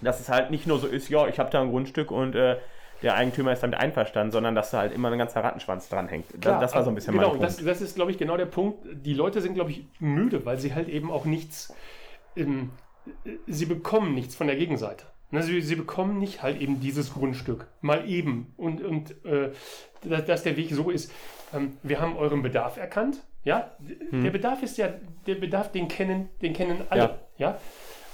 Dass 0.00 0.20
es 0.20 0.28
halt 0.28 0.50
nicht 0.50 0.66
nur 0.66 0.78
so 0.78 0.86
ist, 0.86 1.08
ja, 1.08 1.26
ich 1.26 1.38
habe 1.38 1.50
da 1.50 1.60
ein 1.60 1.70
Grundstück 1.70 2.10
und 2.10 2.36
äh, 2.36 2.56
der 3.02 3.14
Eigentümer 3.14 3.52
ist 3.52 3.62
damit 3.62 3.78
einverstanden, 3.78 4.32
sondern 4.32 4.54
dass 4.54 4.70
da 4.70 4.78
halt 4.78 4.92
immer 4.92 5.10
ein 5.10 5.18
ganzer 5.18 5.42
Rattenschwanz 5.42 5.88
dranhängt. 5.88 6.26
Klar, 6.40 6.60
das, 6.60 6.74
war 6.74 6.82
so 6.82 6.90
ein 6.90 6.94
bisschen 6.94 7.14
genau, 7.14 7.28
mein 7.28 7.38
Punkt. 7.38 7.44
Das, 7.44 7.64
das 7.64 7.80
ist, 7.80 7.96
glaube 7.96 8.10
ich, 8.10 8.18
genau 8.18 8.36
der 8.36 8.46
Punkt. 8.46 8.86
Die 8.90 9.14
Leute 9.14 9.40
sind, 9.40 9.54
glaube 9.54 9.70
ich, 9.70 9.84
müde, 9.98 10.44
weil 10.46 10.58
sie 10.58 10.74
halt 10.74 10.88
eben 10.88 11.10
auch 11.10 11.24
nichts, 11.24 11.74
ähm, 12.36 12.70
sie 13.46 13.66
bekommen 13.66 14.14
nichts 14.14 14.34
von 14.34 14.46
der 14.46 14.56
Gegenseite. 14.56 15.04
Ne, 15.32 15.42
sie, 15.42 15.60
sie, 15.60 15.74
bekommen 15.74 16.20
nicht 16.20 16.42
halt 16.42 16.60
eben 16.60 16.78
dieses 16.78 17.12
Grundstück. 17.12 17.66
Mal 17.80 18.08
eben. 18.08 18.54
Und, 18.56 18.80
und 18.80 19.24
äh, 19.24 19.50
dass, 20.02 20.44
der 20.44 20.56
Weg 20.56 20.72
so 20.72 20.88
ist. 20.88 21.12
Ähm, 21.52 21.76
wir 21.82 22.00
haben 22.00 22.16
euren 22.16 22.42
Bedarf 22.42 22.76
erkannt. 22.76 23.18
Ja, 23.42 23.72
hm. 24.10 24.22
der 24.22 24.30
Bedarf 24.30 24.62
ist 24.62 24.78
ja, 24.78 24.88
der 25.26 25.34
Bedarf, 25.34 25.72
den 25.72 25.88
kennen, 25.88 26.28
den 26.42 26.52
kennen 26.52 26.82
alle. 26.90 27.18
Ja. 27.38 27.50
ja? 27.50 27.58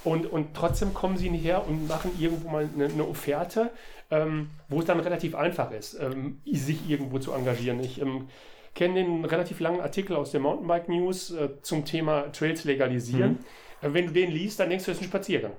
Und, 0.05 0.27
und 0.27 0.55
trotzdem 0.55 0.95
kommen 0.95 1.17
sie 1.17 1.31
nicht 1.31 1.45
her 1.45 1.67
und 1.67 1.87
machen 1.87 2.11
irgendwo 2.19 2.49
mal 2.49 2.69
eine, 2.75 2.87
eine 2.87 3.07
Offerte, 3.07 3.71
ähm, 4.13 4.51
wo 4.69 4.81
es 4.81 4.85
dann 4.85 5.01
relativ 5.01 5.35
einfach 5.35 5.71
ist, 5.71 5.99
ähm, 5.99 6.43
sich 6.45 6.89
irgendwo 6.89 7.19
zu 7.19 7.33
engagieren. 7.33 7.81
Ich 7.81 8.01
ähm, 8.01 8.29
kenne 8.75 8.95
den 8.95 9.25
relativ 9.25 9.59
langen 9.59 9.81
Artikel 9.81 10.17
aus 10.17 10.33
der 10.33 10.41
Mountainbike 10.41 10.89
News 10.91 11.31
äh, 11.31 11.49
zum 11.63 11.87
Thema 11.87 12.31
Trails 12.31 12.65
legalisieren. 12.65 13.39
Mhm. 13.81 13.89
Äh, 13.89 13.95
wenn 13.95 14.07
du 14.07 14.13
den 14.13 14.31
liest, 14.31 14.61
dann 14.61 14.69
denkst 14.69 14.85
du, 14.85 14.91
das 14.91 14.99
ist 14.99 15.07
ein 15.07 15.09
Spaziergang. 15.09 15.53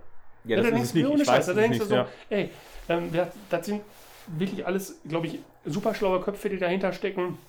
Ja, 0.45 0.57
das 0.57 0.65
ja, 0.65 0.71
dann 0.71 0.81
ist 0.81 0.93
denkst, 0.93 1.09
nicht. 1.09 1.21
Ich 1.21 1.27
weiß, 1.27 1.45
dann 1.47 1.55
denkst 1.55 1.79
du 1.79 1.85
so, 1.85 1.95
ja. 1.95 2.07
ey, 2.29 2.49
das, 2.87 3.29
das 3.49 3.65
sind 3.65 3.81
wirklich 4.27 4.67
alles, 4.67 5.01
glaube 5.07 5.27
ich, 5.27 5.39
super 5.65 5.95
schlaue 5.95 6.21
Köpfe, 6.21 6.49
die 6.49 6.57
dahinter 6.57 6.93
stecken. 6.93 7.39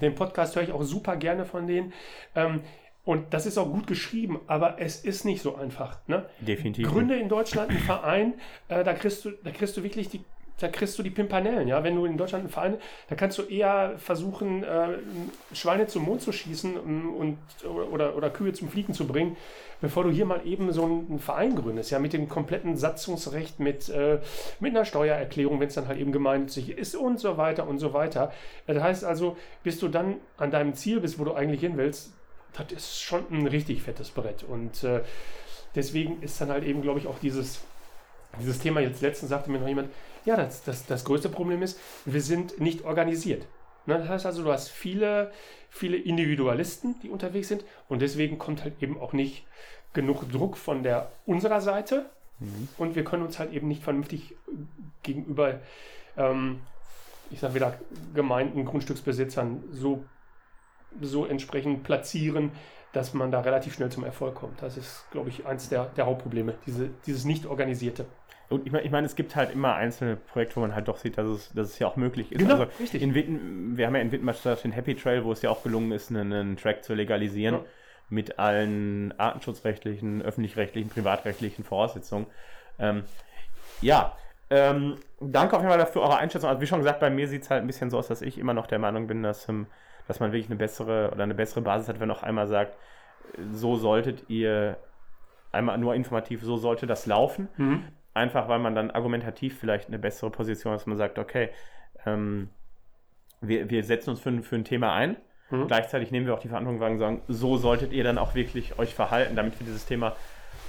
Den 0.00 0.14
Podcast 0.14 0.54
höre 0.54 0.62
ich 0.62 0.72
auch 0.72 0.82
super 0.82 1.16
gerne 1.16 1.46
von 1.46 1.66
denen. 1.66 1.92
Ähm, 2.36 2.60
und 3.04 3.34
das 3.34 3.44
ist 3.44 3.58
auch 3.58 3.70
gut 3.70 3.86
geschrieben, 3.86 4.40
aber 4.46 4.80
es 4.80 5.04
ist 5.04 5.24
nicht 5.24 5.42
so 5.42 5.56
einfach. 5.56 5.98
Ne? 6.06 6.24
Definitiv. 6.40 6.88
Gründe 6.88 7.16
in 7.16 7.28
Deutschland 7.28 7.70
einen 7.70 7.78
Verein, 7.86 8.34
äh, 8.68 8.82
da 8.82 8.94
kriegst 8.94 9.24
du, 9.24 9.32
da 9.42 9.50
kriegst 9.50 9.76
du 9.76 9.82
wirklich 9.82 10.08
die, 10.08 10.24
da 10.60 10.68
kriegst 10.68 10.96
du 10.98 11.02
die 11.02 11.10
Pimpanellen, 11.10 11.66
ja. 11.66 11.82
Wenn 11.82 11.96
du 11.96 12.04
in 12.04 12.16
Deutschland 12.16 12.44
einen 12.44 12.52
Verein, 12.52 12.76
da 13.08 13.16
kannst 13.16 13.38
du 13.38 13.42
eher 13.42 13.94
versuchen, 13.98 14.62
äh, 14.62 14.98
Schweine 15.52 15.88
zum 15.88 16.04
Mond 16.04 16.22
zu 16.22 16.32
schießen 16.32 16.76
und, 16.76 17.38
oder, 17.90 18.16
oder 18.16 18.30
Kühe 18.30 18.52
zum 18.52 18.68
Fliegen 18.68 18.94
zu 18.94 19.06
bringen, 19.06 19.36
bevor 19.80 20.04
du 20.04 20.10
hier 20.10 20.26
mal 20.26 20.46
eben 20.46 20.72
so 20.72 20.84
einen 20.84 21.18
Verein 21.18 21.56
gründest, 21.56 21.90
ja, 21.90 21.98
mit 21.98 22.12
dem 22.12 22.28
kompletten 22.28 22.76
Satzungsrecht, 22.76 23.58
mit, 23.58 23.88
äh, 23.88 24.20
mit 24.60 24.74
einer 24.74 24.84
Steuererklärung, 24.84 25.58
wenn 25.58 25.68
es 25.68 25.74
dann 25.74 25.88
halt 25.88 25.98
eben 25.98 26.12
gemeinnützig 26.12 26.70
ist 26.70 26.94
und 26.94 27.18
so 27.18 27.36
weiter 27.36 27.66
und 27.66 27.78
so 27.78 27.92
weiter. 27.92 28.32
Das 28.66 28.80
heißt 28.80 29.04
also, 29.04 29.36
bis 29.64 29.80
du 29.80 29.88
dann 29.88 30.16
an 30.36 30.52
deinem 30.52 30.74
Ziel 30.74 31.00
bist, 31.00 31.18
wo 31.18 31.24
du 31.24 31.34
eigentlich 31.34 31.60
hin 31.60 31.76
willst, 31.76 32.12
das 32.52 32.72
ist 32.72 33.02
schon 33.02 33.24
ein 33.30 33.48
richtig 33.48 33.82
fettes 33.82 34.10
Brett. 34.10 34.44
Und 34.44 34.84
äh, 34.84 35.02
deswegen 35.74 36.22
ist 36.22 36.40
dann 36.40 36.50
halt 36.50 36.64
eben, 36.64 36.82
glaube 36.82 37.00
ich, 37.00 37.08
auch 37.08 37.18
dieses, 37.18 37.60
dieses 38.40 38.58
Thema, 38.58 38.80
jetzt 38.80 39.02
letztens 39.02 39.30
sagte 39.30 39.50
mir 39.50 39.58
noch 39.58 39.68
jemand, 39.68 39.90
ja, 40.24 40.36
das, 40.36 40.64
das, 40.64 40.86
das 40.86 41.04
größte 41.04 41.28
Problem 41.28 41.62
ist, 41.62 41.78
wir 42.04 42.20
sind 42.20 42.60
nicht 42.60 42.84
organisiert. 42.84 43.46
Ne, 43.86 43.98
das 43.98 44.08
heißt 44.08 44.26
also, 44.26 44.42
du 44.42 44.50
hast 44.50 44.70
viele, 44.70 45.30
viele 45.68 45.96
Individualisten, 45.96 46.96
die 47.02 47.10
unterwegs 47.10 47.48
sind 47.48 47.64
und 47.88 48.00
deswegen 48.00 48.38
kommt 48.38 48.64
halt 48.64 48.82
eben 48.82 48.98
auch 48.98 49.12
nicht 49.12 49.44
genug 49.92 50.30
Druck 50.30 50.56
von 50.56 50.82
der 50.82 51.10
unserer 51.26 51.60
Seite 51.60 52.06
mhm. 52.40 52.68
und 52.78 52.94
wir 52.96 53.04
können 53.04 53.22
uns 53.22 53.38
halt 53.38 53.52
eben 53.52 53.68
nicht 53.68 53.82
vernünftig 53.82 54.34
gegenüber, 55.02 55.60
ähm, 56.16 56.60
ich 57.30 57.40
sage 57.40 57.54
wieder, 57.54 57.78
Gemeinden, 58.14 58.64
Grundstücksbesitzern 58.64 59.64
so 59.70 60.04
so 61.00 61.26
entsprechend 61.26 61.82
platzieren, 61.84 62.52
dass 62.92 63.14
man 63.14 63.32
da 63.32 63.40
relativ 63.40 63.74
schnell 63.74 63.90
zum 63.90 64.04
Erfolg 64.04 64.36
kommt. 64.36 64.62
Das 64.62 64.76
ist, 64.76 65.04
glaube 65.10 65.28
ich, 65.28 65.46
eins 65.46 65.68
der, 65.68 65.86
der 65.86 66.06
Hauptprobleme, 66.06 66.54
diese, 66.66 66.90
dieses 67.06 67.24
nicht 67.24 67.46
organisierte. 67.46 68.06
Und 68.50 68.66
ich 68.66 68.72
meine, 68.72 68.84
ich 68.84 68.90
mein, 68.90 69.04
es 69.04 69.16
gibt 69.16 69.36
halt 69.36 69.52
immer 69.52 69.74
einzelne 69.74 70.16
Projekte, 70.16 70.56
wo 70.56 70.60
man 70.60 70.74
halt 70.74 70.88
doch 70.88 70.98
sieht, 70.98 71.16
dass 71.18 71.26
es, 71.26 71.52
dass 71.52 71.68
es 71.68 71.78
ja 71.78 71.86
auch 71.86 71.96
möglich 71.96 72.30
ist. 72.32 72.38
Genau, 72.38 72.54
also 72.54 72.66
richtig. 72.78 73.02
In 73.02 73.14
Witten, 73.14 73.76
wir 73.76 73.86
haben 73.86 73.94
ja 73.94 74.02
in 74.02 74.12
Wittenbach 74.12 74.36
den 74.62 74.72
Happy 74.72 74.94
Trail, 74.94 75.24
wo 75.24 75.32
es 75.32 75.42
ja 75.42 75.50
auch 75.50 75.62
gelungen 75.62 75.92
ist, 75.92 76.10
einen, 76.10 76.32
einen 76.32 76.56
Track 76.56 76.84
zu 76.84 76.94
legalisieren 76.94 77.54
Ja. 77.56 77.64
mit 78.10 78.38
allen 78.38 79.18
artenschutzrechtlichen, 79.18 80.22
öffentlich-rechtlichen, 80.22 80.90
privatrechtlichen 80.90 81.64
Voraussetzungen. 81.64 82.26
Ähm, 82.78 83.04
ja, 83.80 84.16
ähm, 84.50 84.98
danke 85.20 85.56
auf 85.56 85.62
jeden 85.62 85.70
Fall 85.70 85.78
dafür 85.78 86.02
eure 86.02 86.18
Einschätzung. 86.18 86.50
Also 86.50 86.60
wie 86.60 86.66
schon 86.66 86.80
gesagt, 86.80 87.00
bei 87.00 87.10
mir 87.10 87.26
sieht 87.28 87.42
es 87.42 87.50
halt 87.50 87.62
ein 87.62 87.66
bisschen 87.66 87.90
so 87.90 87.98
aus, 87.98 88.08
dass 88.08 88.20
ich 88.22 88.38
immer 88.38 88.54
noch 88.54 88.66
der 88.66 88.78
Meinung 88.78 89.06
bin, 89.06 89.22
dass, 89.22 89.48
ähm, 89.48 89.66
dass 90.06 90.20
man 90.20 90.32
wirklich 90.32 90.50
eine 90.50 90.56
bessere 90.56 91.10
oder 91.12 91.22
eine 91.22 91.34
bessere 91.34 91.62
Basis 91.62 91.88
hat, 91.88 91.98
wenn 91.98 92.10
auch 92.10 92.22
einmal 92.22 92.46
sagt, 92.46 92.76
so 93.52 93.76
solltet 93.76 94.28
ihr 94.28 94.76
einmal 95.50 95.78
nur 95.78 95.94
informativ, 95.94 96.42
so 96.42 96.56
sollte 96.56 96.86
das 96.86 97.06
laufen. 97.06 97.48
Mhm. 97.56 97.84
Einfach 98.14 98.48
weil 98.48 98.60
man 98.60 98.74
dann 98.74 98.90
argumentativ 98.92 99.58
vielleicht 99.58 99.88
eine 99.88 99.98
bessere 99.98 100.30
Position 100.30 100.72
hat, 100.72 100.80
dass 100.80 100.86
man 100.86 100.96
sagt, 100.96 101.18
okay, 101.18 101.50
ähm, 102.06 102.48
wir, 103.40 103.68
wir 103.70 103.82
setzen 103.84 104.10
uns 104.10 104.20
für, 104.20 104.30
ein- 104.30 104.42
für 104.42 104.56
ein 104.56 104.64
Thema 104.64 104.94
ein. 104.94 105.16
Mhm. 105.50 105.66
Gleichzeitig 105.66 106.10
nehmen 106.10 106.26
wir 106.26 106.34
auch 106.34 106.38
die 106.38 106.48
Verantwortung 106.48 106.80
wahr 106.80 106.90
und 106.90 106.98
sagen, 106.98 107.22
so 107.28 107.56
solltet 107.56 107.92
ihr 107.92 108.04
dann 108.04 108.16
auch 108.18 108.34
wirklich 108.34 108.78
euch 108.78 108.94
verhalten, 108.94 109.36
damit 109.36 109.58
wir 109.60 109.66
dieses 109.66 109.84
Thema 109.84 110.16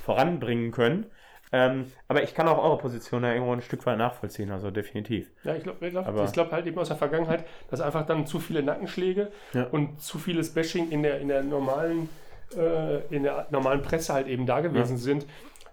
voranbringen 0.03 0.71
können. 0.71 1.05
Ähm, 1.51 1.91
aber 2.07 2.23
ich 2.23 2.33
kann 2.33 2.47
auch 2.47 2.57
eure 2.61 2.77
Position 2.79 3.21
da 3.21 3.31
irgendwo 3.31 3.53
ein 3.53 3.61
Stück 3.61 3.85
weit 3.85 3.97
nachvollziehen, 3.99 4.51
also 4.51 4.71
definitiv. 4.71 5.29
Ja, 5.43 5.55
ich 5.55 5.63
glaube 5.63 5.85
ich 5.85 5.91
glaub, 5.91 6.25
ich 6.25 6.31
glaub 6.33 6.51
halt 6.51 6.65
eben 6.65 6.77
aus 6.79 6.87
der 6.87 6.97
Vergangenheit, 6.97 7.45
dass 7.69 7.79
einfach 7.81 8.05
dann 8.05 8.25
zu 8.25 8.39
viele 8.39 8.63
Nackenschläge 8.63 9.31
Ja. 9.53 9.65
und 9.67 10.01
zu 10.01 10.17
vieles 10.17 10.53
Bashing 10.53 10.89
in 10.89 11.03
der, 11.03 11.21
in 11.21 11.27
der 11.27 11.43
normalen, 11.43 12.09
äh, 12.57 12.97
in 13.15 13.23
der 13.23 13.45
normalen 13.51 13.83
Presse 13.83 14.13
halt 14.13 14.27
eben 14.27 14.45
da 14.47 14.59
gewesen 14.61 14.97
sind, 14.97 15.25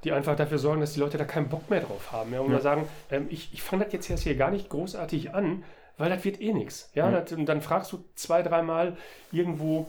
die 0.05 0.13
einfach 0.13 0.37
dafür 0.37 0.59
sorgen, 0.59 0.81
dass 0.81 0.95
die 0.95 1.01
Leute 1.01 1.19
da 1.19 1.25
keinen 1.25 1.49
Bock 1.49 1.71
mehr 1.71 1.81
drauf 1.81 2.11
haben. 2.13 2.33
Ja, 2.33 2.41
und 2.41 2.53
Ja. 2.53 2.61
sagen, 2.61 2.89
ähm, 3.11 3.27
ich, 3.31 3.53
ich 3.53 3.63
fange 3.63 3.85
das 3.85 3.93
jetzt 3.93 4.11
erst 4.11 4.25
hier 4.25 4.35
gar 4.37 4.51
nicht 4.51 4.69
großartig 4.69 5.35
an, 5.35 5.63
weil 5.99 6.11
das 6.11 6.25
wird 6.25 6.41
eh 6.41 6.53
nichts. 6.53 6.91
Ja, 6.95 7.11
Ja. 7.11 7.21
Das, 7.21 7.33
und 7.33 7.47
dann 7.47 7.61
fragst 7.61 7.93
du 7.93 8.05
zwei, 8.15 8.43
dreimal 8.43 8.97
irgendwo 9.31 9.87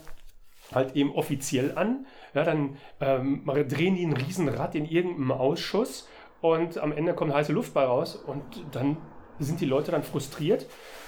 halt 0.73 0.95
eben 0.95 1.13
offiziell 1.13 1.77
an. 1.77 2.05
Ja, 2.33 2.43
dann 2.43 2.77
ähm, 3.01 3.43
drehen 3.45 3.95
die 3.95 4.05
ein 4.05 4.13
Riesenrad 4.13 4.75
in 4.75 4.85
irgendeinem 4.85 5.31
Ausschuss 5.31 6.07
und 6.41 6.77
am 6.77 6.91
Ende 6.91 7.13
kommt 7.13 7.33
heiße 7.33 7.51
Luft 7.53 7.73
bei 7.73 7.83
raus 7.83 8.15
und 8.15 8.43
dann 8.71 8.97
sind 9.39 9.61
die 9.61 9.65
Leute 9.65 9.91
dann 9.91 10.03
frustriert 10.03 10.67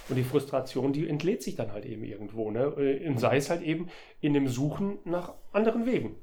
und 0.09 0.15
die 0.15 0.23
Frustration, 0.23 0.93
die 0.93 1.07
entlädt 1.07 1.41
sich 1.43 1.55
dann 1.55 1.71
halt 1.71 1.85
eben 1.85 2.03
irgendwo. 2.03 2.51
Ne? 2.51 2.73
Äh, 2.77 3.07
Und 3.07 3.19
sei 3.19 3.37
es 3.37 3.49
halt 3.49 3.61
eben 3.61 3.87
in 4.19 4.33
dem 4.33 4.47
Suchen 4.47 4.97
nach 5.03 5.33
anderen 5.51 5.85
Wegen. 5.85 6.15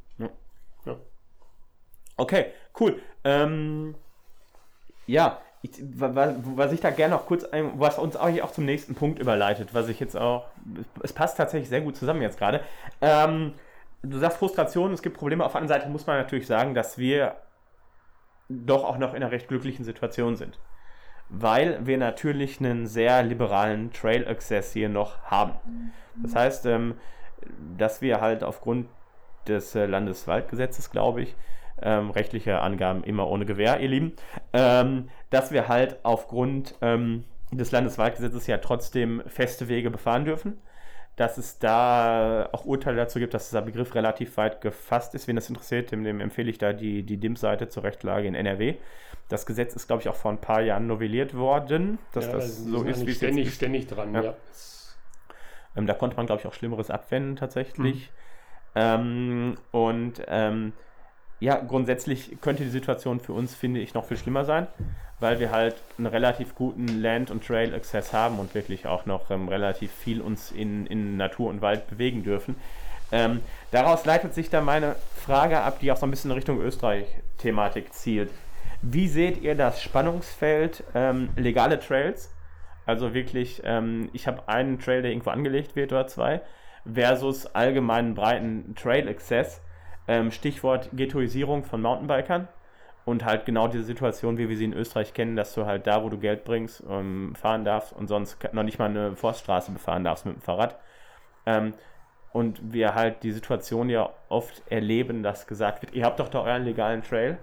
Okay, 2.17 2.53
cool. 2.79 3.01
Ähm, 3.25 3.95
ja, 5.07 5.41
ich, 5.63 5.71
wa- 5.95 6.15
wa- 6.15 6.35
was 6.57 6.73
ich 6.73 6.81
da 6.81 6.91
gerne 6.91 7.15
noch 7.15 7.27
kurz, 7.27 7.45
ein, 7.45 7.73
was 7.79 7.99
uns 7.99 8.17
eigentlich 8.17 8.43
auch 8.43 8.51
zum 8.53 8.65
nächsten 8.65 8.95
Punkt 8.95 9.19
überleitet, 9.19 9.75
was 9.75 9.89
ich 9.89 10.01
jetzt 10.01 10.17
auch, 10.17 10.47
es 11.03 11.13
passt 11.13 11.37
tatsächlich 11.37 11.69
sehr 11.69 11.81
gut 11.81 11.97
zusammen 11.97 12.23
jetzt 12.23 12.39
gerade. 12.39 12.61
Ähm, 13.01 13.55
du 14.03 14.19
sagst 14.19 14.39
Frustration, 14.39 14.93
es 14.93 15.03
gibt 15.03 15.17
Probleme. 15.17 15.45
Auf 15.45 15.53
der 15.53 15.61
anderen 15.63 15.81
Seite 15.81 15.91
muss 15.91 16.07
man 16.07 16.19
natürlich 16.19 16.47
sagen, 16.47 16.75
dass 16.75 16.99
wir 16.99 17.37
doch 18.49 18.85
auch 18.85 18.99
noch 18.99 19.11
in 19.15 19.23
einer 19.23 19.33
recht 19.33 19.49
glücklichen 19.49 19.85
Situation 19.85 20.37
sind. 20.37 20.59
Weil 21.29 21.87
wir 21.87 21.99
natürlich 21.99 22.61
einen 22.61 22.87
sehr 22.87 23.23
liberalen 23.23 23.93
Trail 23.93 24.29
Access 24.29 24.73
hier 24.73 24.89
noch 24.89 25.23
haben. 25.25 25.55
Das 26.23 26.35
heißt, 26.35 26.67
ähm, 26.67 26.97
dass 27.79 28.03
wir 28.03 28.21
halt 28.21 28.45
aufgrund 28.45 28.89
des 29.49 29.75
äh, 29.75 29.87
Landeswaldgesetzes, 29.87 30.91
glaube 30.91 31.23
ich, 31.23 31.37
ähm, 31.81 32.11
rechtliche 32.11 32.61
Angaben 32.61 33.05
immer 33.05 33.29
ohne 33.29 33.47
Gewähr, 33.47 33.81
ihr 33.81 33.89
Lieben, 33.89 34.13
ähm, 34.53 35.09
dass 35.31 35.51
wir 35.53 35.69
halt 35.69 35.97
aufgrund 36.05 36.75
ähm, 36.83 37.25
des 37.51 37.71
Landeswaldgesetzes 37.73 38.47
ja 38.47 38.59
trotzdem 38.59 39.23
feste 39.27 39.69
Wege 39.69 39.91
befahren 39.91 40.25
dürfen. 40.25 40.59
Dass 41.17 41.37
es 41.37 41.59
da 41.59 42.49
auch 42.53 42.65
Urteile 42.65 42.97
dazu 42.97 43.19
gibt, 43.19 43.35
dass 43.35 43.51
dieser 43.51 43.61
Begriff 43.61 43.95
relativ 43.95 44.39
weit 44.39 44.63
gefasst 44.63 45.15
ist. 45.15 45.29
Wen 45.29 45.37
das 45.37 45.47
interessiert, 45.51 45.93
dem, 45.93 46.05
dem 46.05 46.21
empfehle 46.21 46.49
ich 46.49 46.57
da 46.57 46.73
die, 46.73 47.03
die 47.03 47.19
DIM-Seite 47.19 47.69
zur 47.69 47.83
Rechtlage 47.83 48.27
in 48.27 48.35
NRW. 48.35 48.77
Das 49.29 49.45
Gesetz 49.45 49.75
ist, 49.77 49.87
glaube 49.89 50.01
ich, 50.01 50.09
auch 50.09 50.15
vor 50.15 50.31
ein 50.31 50.41
paar 50.41 50.63
Jahren 50.63 50.87
novelliert 50.87 51.35
worden, 51.37 51.99
dass 52.13 52.27
ja, 52.27 52.33
das 52.33 52.65
die 52.65 52.71
so 52.71 52.83
ist, 52.85 53.07
wie 53.07 53.11
es 53.11 53.17
ständig, 53.19 53.47
ist. 53.49 53.55
ständig 53.57 53.87
dran. 53.89 54.15
Ja. 54.15 54.23
Ja. 54.23 54.35
Es- 54.51 54.97
Ähm, 55.77 55.87
da 55.87 55.93
konnte 55.93 56.17
man, 56.17 56.25
glaube 56.27 56.41
ich, 56.41 56.47
auch 56.47 56.55
Schlimmeres 56.55 56.91
abwenden 56.91 57.37
tatsächlich. 57.37 58.11
Ähm, 58.75 59.57
und 59.71 60.23
ähm, 60.29 60.73
ja, 61.43 61.57
grundsätzlich 61.57 62.41
könnte 62.41 62.65
die 62.65 62.71
Situation 62.71 63.21
für 63.21 63.33
uns, 63.33 63.55
finde 63.55 63.81
ich, 63.81 63.95
noch 63.95 64.05
viel 64.05 64.17
schlimmer 64.17 64.45
sein, 64.45 64.67
weil 65.21 65.41
wir 65.41 65.51
halt 65.51 65.77
einen 65.99 66.07
relativ 66.07 66.55
guten 66.55 67.01
Land- 67.01 67.31
und 67.31 67.47
Trail-Access 67.47 68.13
haben 68.13 68.39
und 68.39 68.55
wirklich 68.55 68.87
auch 68.87 69.07
noch 69.07 69.31
ähm, 69.31 69.49
relativ 69.49 69.93
viel 69.93 70.21
uns 70.21 70.51
in, 70.53 70.87
in 70.87 71.17
Natur 71.17 71.51
und 71.51 71.63
Wald 71.63 71.89
bewegen 71.89 72.23
dürfen. 72.23 72.57
Ähm, 73.11 73.41
daraus 73.71 74.05
leitet 74.05 74.35
sich 74.35 74.51
dann 74.51 74.65
meine 74.65 74.97
Frage 75.17 75.61
ab, 75.61 75.81
die 75.81 75.93
auch 75.93 75.97
so 75.97 76.07
ein 76.07 76.11
bisschen 76.11 76.31
in 76.31 76.37
Richtung 76.37 76.61
Österreich-Thematik 76.61 77.93
zielt. 77.93 78.31
Wie 78.81 79.07
seht 79.07 79.43
ihr 79.43 79.55
das 79.55 79.83
Spannungsfeld 79.83 80.83
ähm, 80.95 81.29
legale 81.37 81.79
Trails 81.79 82.31
also 82.85 83.15
wirklich, 83.15 83.63
ähm, 83.65 84.11
ich 84.13 84.27
habe 84.27 84.49
einen 84.49 84.79
Trail, 84.79 85.03
der 85.03 85.13
irgendwo 85.13 85.31
angelegt 85.31 85.77
wird 85.77 85.93
oder 85.93 86.07
zwei, 86.07 86.41
versus 86.91 87.47
allgemeinen 87.47 88.15
breiten 88.15 88.75
Trail-Access. 88.75 89.61
Ähm, 90.09 90.31
Stichwort 90.31 90.91
Ghettoisierung 90.93 91.65
von 91.65 91.81
Mountainbikern. 91.81 92.49
Und 93.05 93.25
halt 93.25 93.47
genau 93.47 93.67
diese 93.67 93.83
Situation, 93.83 94.39
wie 94.39 94.49
wir 94.49 94.57
sie 94.57 94.65
in 94.65 94.73
Österreich 94.73 95.13
kennen, 95.13 95.35
dass 95.35 95.55
du 95.55 95.67
halt 95.67 95.89
da, 95.89 96.05
wo 96.05 96.09
du 96.09 96.19
Geld 96.19 96.45
bringst, 96.45 96.85
ähm, 96.89 97.35
fahren 97.35 97.65
darfst 97.65 97.93
und 97.93 98.07
sonst 98.07 98.39
noch 98.53 98.63
nicht 98.63 98.79
mal 98.79 98.91
eine 98.91 99.17
Forststraße 99.17 99.73
befahren 99.73 100.05
darfst 100.05 100.25
mit 100.25 100.37
dem 100.37 100.41
Fahrrad. 100.43 100.79
Ähm, 101.45 101.75
und 102.33 102.73
wir 102.73 102.95
halt 102.95 103.25
die 103.25 103.33
Situation 103.33 103.91
ja 103.91 104.11
oft 104.29 104.63
erleben, 104.71 105.23
dass 105.23 105.47
gesagt 105.47 105.83
wird, 105.83 105.95
ihr 105.95 106.05
habt 106.05 106.21
doch 106.21 106.29
da 106.29 106.43
euren 106.43 106.65
legalen 106.65 107.03
Trail. 107.03 107.39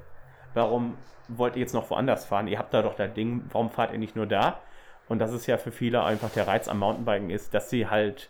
Warum 0.53 0.97
wollt 1.27 1.55
ihr 1.55 1.61
jetzt 1.61 1.73
noch 1.73 1.89
woanders 1.89 2.25
fahren? 2.25 2.47
Ihr 2.47 2.57
habt 2.57 2.73
da 2.73 2.81
doch 2.81 2.95
das 2.95 3.13
Ding, 3.13 3.43
warum 3.51 3.69
fahrt 3.69 3.91
ihr 3.91 3.99
nicht 3.99 4.15
nur 4.15 4.25
da? 4.25 4.59
Und 5.07 5.19
das 5.19 5.33
ist 5.33 5.45
ja 5.47 5.57
für 5.57 5.71
viele 5.71 6.03
einfach 6.03 6.29
der 6.29 6.47
Reiz 6.47 6.67
am 6.67 6.79
Mountainbiken 6.79 7.29
ist, 7.29 7.53
dass 7.53 7.69
sie 7.69 7.87
halt 7.87 8.29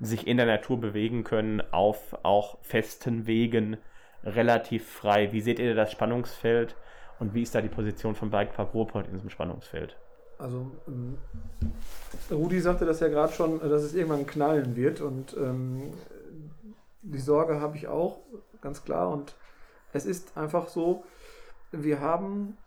sich 0.00 0.26
in 0.26 0.36
der 0.36 0.46
Natur 0.46 0.80
bewegen 0.80 1.24
können 1.24 1.62
auf 1.72 2.18
auch 2.22 2.58
festen 2.62 3.26
Wegen 3.26 3.78
relativ 4.24 4.86
frei. 4.88 5.32
Wie 5.32 5.40
seht 5.40 5.58
ihr 5.58 5.74
das 5.74 5.92
Spannungsfeld 5.92 6.76
und 7.18 7.34
wie 7.34 7.42
ist 7.42 7.54
da 7.54 7.60
die 7.60 7.68
Position 7.68 8.14
von 8.14 8.30
Bikepark 8.30 8.74
Ruhrpott 8.74 9.06
in 9.06 9.14
diesem 9.14 9.30
Spannungsfeld? 9.30 9.96
Also, 10.38 10.70
ähm, 10.86 11.16
Rudi 12.30 12.60
sagte 12.60 12.84
das 12.84 13.00
ja 13.00 13.08
gerade 13.08 13.32
schon, 13.32 13.58
dass 13.60 13.82
es 13.82 13.94
irgendwann 13.94 14.26
knallen 14.26 14.76
wird 14.76 15.00
und 15.00 15.34
ähm, 15.36 15.94
die 17.00 17.18
Sorge 17.18 17.60
habe 17.60 17.76
ich 17.76 17.88
auch, 17.88 18.18
ganz 18.60 18.84
klar. 18.84 19.10
Und 19.10 19.34
es 19.92 20.04
ist 20.04 20.36
einfach 20.36 20.68
so, 20.68 21.04
wir 21.72 22.00
haben 22.00 22.58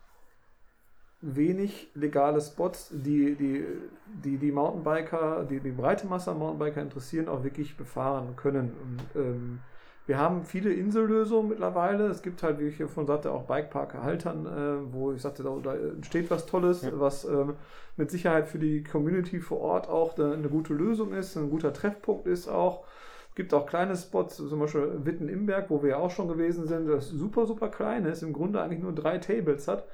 wenig 1.21 1.89
legale 1.95 2.39
Spots, 2.41 2.89
die 2.91 3.35
die, 3.35 3.65
die, 4.05 4.37
die 4.37 4.51
Mountainbiker, 4.51 5.45
die 5.49 5.59
die 5.59 5.71
breite 5.71 6.07
Masse 6.07 6.31
an 6.31 6.39
Mountainbiker 6.39 6.81
interessieren, 6.81 7.27
auch 7.27 7.43
wirklich 7.43 7.75
befahren 7.77 8.35
können. 8.35 8.73
Und, 8.81 9.21
ähm, 9.21 9.59
wir 10.05 10.17
haben 10.17 10.43
viele 10.43 10.73
Insellösungen 10.73 11.49
mittlerweile. 11.49 12.07
Es 12.07 12.23
gibt 12.23 12.41
halt, 12.41 12.59
wie 12.59 12.63
ich 12.67 12.77
hier 12.77 12.87
von 12.87 13.05
sagte, 13.05 13.31
auch 13.31 13.43
Bikepark-Haltern, 13.43 14.45
äh, 14.47 14.93
wo 14.93 15.11
ich 15.11 15.21
sagte, 15.21 15.43
da, 15.43 15.55
da 15.61 15.75
entsteht 15.75 16.31
was 16.31 16.47
Tolles, 16.47 16.81
Ja. 16.81 16.91
was 16.93 17.25
ähm, 17.25 17.53
mit 17.95 18.09
Sicherheit 18.09 18.47
für 18.47 18.57
die 18.57 18.83
Community 18.83 19.39
vor 19.39 19.59
Ort 19.59 19.87
auch 19.87 20.17
eine, 20.17 20.33
eine 20.33 20.49
gute 20.49 20.73
Lösung 20.73 21.13
ist, 21.13 21.35
ein 21.37 21.51
guter 21.51 21.73
Treffpunkt 21.73 22.25
ist 22.25 22.47
auch. 22.47 22.85
Es 23.29 23.35
gibt 23.35 23.53
auch 23.53 23.67
kleine 23.67 23.95
Spots, 23.95 24.37
zum 24.37 24.59
Beispiel 24.59 25.01
Witten-Imberg, 25.03 25.69
wo 25.69 25.83
wir 25.83 25.91
ja 25.91 25.97
auch 25.97 26.09
schon 26.09 26.27
gewesen 26.27 26.65
sind, 26.67 26.87
das 26.87 27.09
super, 27.09 27.45
super 27.45 27.67
klein 27.69 28.05
ist, 28.05 28.23
im 28.23 28.33
Grunde 28.33 28.61
eigentlich 28.61 28.81
nur 28.81 28.93
drei 28.93 29.19
Tables 29.19 29.67
hat. 29.67 29.85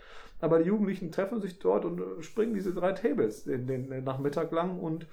Aber 0.42 0.60
die 0.60 0.66
Jugendlichen 0.66 1.12
treffen 1.12 1.42
sich 1.42 1.60
dort 1.60 1.86
und 1.86 2.00
äh, 2.00 2.22
springen 2.22 2.54
diese 2.54 2.74
drei 2.74 2.92
Tables 2.92 3.46
den, 3.46 3.68
den 3.68 4.04
Nachmittag 4.04 4.52
lang. 4.52 4.80
Und 4.80 5.08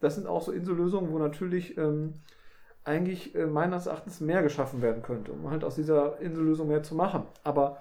das 0.00 0.14
sind 0.14 0.26
auch 0.26 0.42
so 0.42 0.52
Insellösungen, 0.52 1.12
wo 1.12 1.18
natürlich 1.18 1.76
ähm, 1.78 2.14
eigentlich 2.84 3.34
äh, 3.34 3.46
meines 3.46 3.86
Erachtens 3.86 4.20
mehr 4.20 4.42
geschaffen 4.42 4.82
werden 4.82 5.02
könnte, 5.02 5.32
um 5.32 5.50
halt 5.50 5.64
aus 5.64 5.74
dieser 5.74 6.20
Insellösung 6.20 6.68
mehr 6.68 6.82
zu 6.82 6.94
machen. 6.94 7.24
Aber 7.42 7.78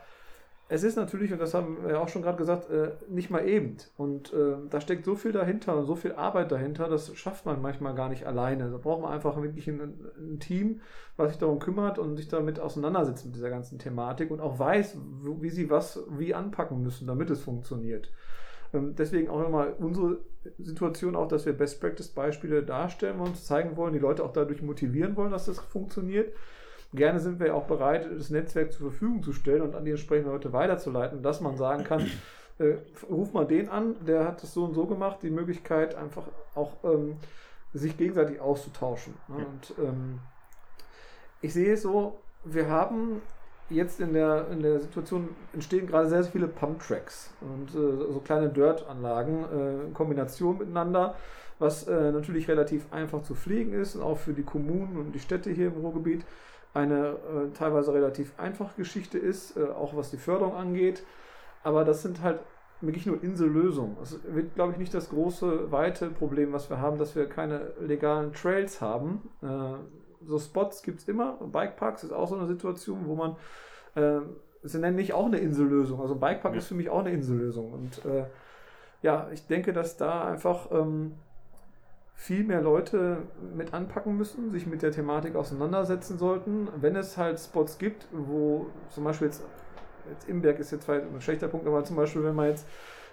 es 0.68 0.84
ist 0.84 0.96
natürlich, 0.96 1.32
und 1.32 1.40
das 1.40 1.54
haben 1.54 1.84
wir 1.84 1.92
ja 1.92 2.00
auch 2.00 2.10
schon 2.10 2.24
gerade 2.24 2.38
gesagt, 2.38 2.72
äh, 2.72 2.92
nicht 3.08 3.30
mal 3.30 3.48
eben. 3.48 3.78
Und 3.98 4.34
äh, 4.34 4.56
da 4.70 4.82
steckt 4.82 5.06
so 5.06 5.16
viel 5.16 5.32
dahinter 5.32 5.78
und 5.78 5.86
so 5.86 5.96
viel 5.96 6.14
Arbeit 6.14 6.52
dahinter, 6.52 6.88
das 6.88 7.16
schafft 7.16 7.46
man 7.46 7.62
manchmal 7.62 7.94
gar 7.94 8.10
nicht 8.10 8.26
alleine. 8.26 8.72
Da 8.72 8.78
braucht 8.78 9.04
man 9.04 9.12
einfach 9.12 9.40
wirklich 9.40 9.68
ein, 9.68 9.94
ein 10.18 10.40
Team, 10.40 10.82
was 11.18 11.30
sich 11.30 11.38
darum 11.38 11.60
kümmert 11.60 12.00
und 12.00 12.18
sich 12.18 12.30
damit 12.30 12.60
auseinandersetzt 12.60 13.26
mit 13.26 13.36
dieser 13.36 13.52
ganzen 13.52 13.78
Thematik 13.78 14.32
und 14.32 14.42
auch 14.42 14.58
weiß, 14.58 14.98
wie 15.40 15.50
sie 15.52 15.70
was 15.70 16.04
wie 16.10 16.34
anpacken 16.34 16.82
müssen, 16.82 17.06
damit 17.06 17.30
es 17.30 17.42
funktioniert. 17.42 18.12
Ähm, 18.74 18.96
Deswegen 18.96 19.30
auch 19.30 19.46
immer 19.46 19.68
unsere 19.78 20.22
Situation 20.58 21.16
auch, 21.16 21.28
dass 21.28 21.46
wir 21.46 21.54
Best 21.54 21.80
Practice 21.80 22.08
Beispiele 22.08 22.64
darstellen 22.64 23.20
wollen, 23.20 23.36
zeigen 23.36 23.78
wollen, 23.78 23.94
die 23.94 24.00
Leute 24.00 24.24
auch 24.24 24.34
dadurch 24.34 24.64
motivieren 24.64 25.16
wollen, 25.16 25.32
dass 25.32 25.46
das 25.46 25.60
funktioniert. 25.60 26.34
Gerne 26.94 27.20
sind 27.20 27.40
wir 27.40 27.56
auch 27.56 27.66
bereit, 27.66 28.08
das 28.18 28.30
Netzwerk 28.30 28.72
zur 28.72 28.92
Verfügung 28.92 29.24
zu 29.24 29.34
stellen 29.34 29.62
und 29.62 29.76
an 29.76 29.86
die 29.86 29.92
entsprechenden 29.92 30.32
Leute 30.32 30.54
weiterzuleiten, 30.54 31.22
dass 31.22 31.42
man 31.42 31.58
sagen 31.58 31.84
kann, 31.84 32.10
äh, 32.60 32.76
ruf 33.10 33.34
mal 33.34 33.46
den 33.46 33.70
an, 33.70 33.96
der 34.06 34.26
hat 34.26 34.44
das 34.44 34.54
so 34.54 34.66
und 34.66 34.74
so 34.74 34.86
gemacht, 34.86 35.20
die 35.22 35.30
Möglichkeit 35.30 35.96
einfach 35.96 36.24
auch 36.54 36.74
ähm, 36.84 37.18
sich 37.74 37.98
gegenseitig 37.98 38.40
auszutauschen. 38.40 39.14
Ne? 39.28 39.46
Und 39.46 39.74
ähm, 39.80 40.20
ich 41.42 41.54
sehe 41.54 41.74
es 41.74 41.82
so, 41.82 42.18
wir 42.44 42.70
haben 42.70 43.22
jetzt 43.70 44.00
in 44.00 44.14
der, 44.14 44.48
in 44.52 44.62
der 44.62 44.80
Situation 44.80 45.30
entstehen 45.54 45.88
gerade 45.88 46.08
sehr, 46.08 46.24
sehr 46.24 46.32
viele 46.32 46.48
Pump-Tracks 46.48 47.32
und 47.42 47.70
äh, 47.70 48.14
so 48.14 48.22
kleine 48.24 48.50
Dirt-Anlagen 48.50 49.46
äh, 49.52 49.86
in 49.86 49.94
Kombination 49.94 50.60
miteinander, 50.60 51.16
was 51.58 51.88
äh, 51.88 52.12
natürlich 52.12 52.48
relativ 52.48 52.92
einfach 52.92 53.24
zu 53.24 53.34
pflegen 53.34 53.74
ist 53.74 53.96
und 53.96 54.04
auch 54.04 54.18
für 54.18 54.34
die 54.34 54.44
Kommunen 54.44 54.98
und 54.98 55.14
die 55.14 55.20
Städte 55.20 55.50
hier 55.50 55.68
im 55.68 55.74
Ruhrgebiet 55.74 56.26
eine 56.76 57.08
äh, 57.08 57.54
teilweise 57.58 57.94
relativ 57.94 58.34
einfache 58.38 58.76
Geschichte 58.78 59.18
ist, 59.18 59.58
äh, 59.58 59.64
auch 59.64 59.96
was 59.96 60.12
die 60.12 60.18
Förderung 60.18 60.56
angeht. 60.56 61.04
Aber 61.64 61.84
das 61.84 62.04
sind 62.04 62.22
halt 62.22 62.40
wirklich 62.82 63.06
nur 63.06 63.24
Insellösungen. 63.24 63.98
Es 64.04 64.20
wird, 64.24 64.54
glaube 64.56 64.74
ich, 64.74 64.78
nicht 64.78 64.94
das 64.94 65.10
große, 65.10 65.72
weite 65.72 66.10
Problem, 66.10 66.54
was 66.54 66.70
wir 66.70 66.80
haben, 66.80 67.00
dass 67.00 67.16
wir 67.16 67.28
keine 67.28 67.74
legalen 67.80 68.34
Trails 68.34 68.82
haben. 68.82 69.30
Äh, 69.42 70.28
so 70.28 70.38
Spots 70.38 70.84
gibt 70.84 71.00
es 71.00 71.08
immer. 71.08 71.34
Bikeparks 71.34 72.04
ist 72.04 72.12
auch 72.12 72.28
so 72.28 72.36
eine 72.36 72.48
Situation, 72.48 73.08
wo 73.08 73.16
man, 73.16 73.36
äh, 73.96 74.20
sie 74.64 74.80
nennen 74.80 74.98
nicht 74.98 75.14
auch 75.14 75.28
eine 75.28 75.38
Insellösung. 75.38 76.02
Also 76.02 76.16
Bikepark 76.16 76.54
ja. 76.54 76.60
ist 76.60 76.68
für 76.68 76.76
mich 76.76 76.90
auch 76.90 77.00
eine 77.00 77.12
Insellösung. 77.12 77.72
Und 77.72 78.04
äh, 78.06 78.26
ja, 79.02 79.30
ich 79.32 79.48
denke, 79.48 79.72
dass 79.72 79.98
da 79.98 80.26
einfach 80.26 80.72
ähm, 80.72 81.14
viel 82.16 82.44
mehr 82.44 82.62
Leute 82.62 83.18
mit 83.56 83.74
anpacken 83.74 84.18
müssen, 84.18 84.52
sich 84.52 84.66
mit 84.66 84.82
der 84.82 84.92
Thematik 84.92 85.36
auseinandersetzen 85.36 86.18
sollten. 86.18 86.70
Wenn 86.80 86.96
es 86.96 87.18
halt 87.18 87.40
Spots 87.40 87.78
gibt, 87.78 88.08
wo 88.12 88.68
zum 88.90 89.04
Beispiel 89.04 89.28
jetzt, 89.28 89.44
jetzt 90.10 90.28
Imberg 90.30 90.60
ist 90.60 90.72
jetzt 90.72 90.90
ein 90.90 91.20
schlechter 91.20 91.48
Punkt, 91.48 91.68
aber 91.68 91.84
zum 91.84 91.98
Beispiel, 91.98 92.24
wenn 92.24 92.36
man 92.36 92.48
jetzt 92.48 92.66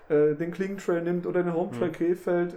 äh, 0.09 0.35
den 0.35 0.53
Klingentrail 0.53 1.03
nimmt 1.03 1.27
oder 1.27 1.43
den 1.43 1.53
Home 1.53 1.73
Trail 1.73 1.89
mhm. 1.89 1.93
Krefeld, 1.93 2.55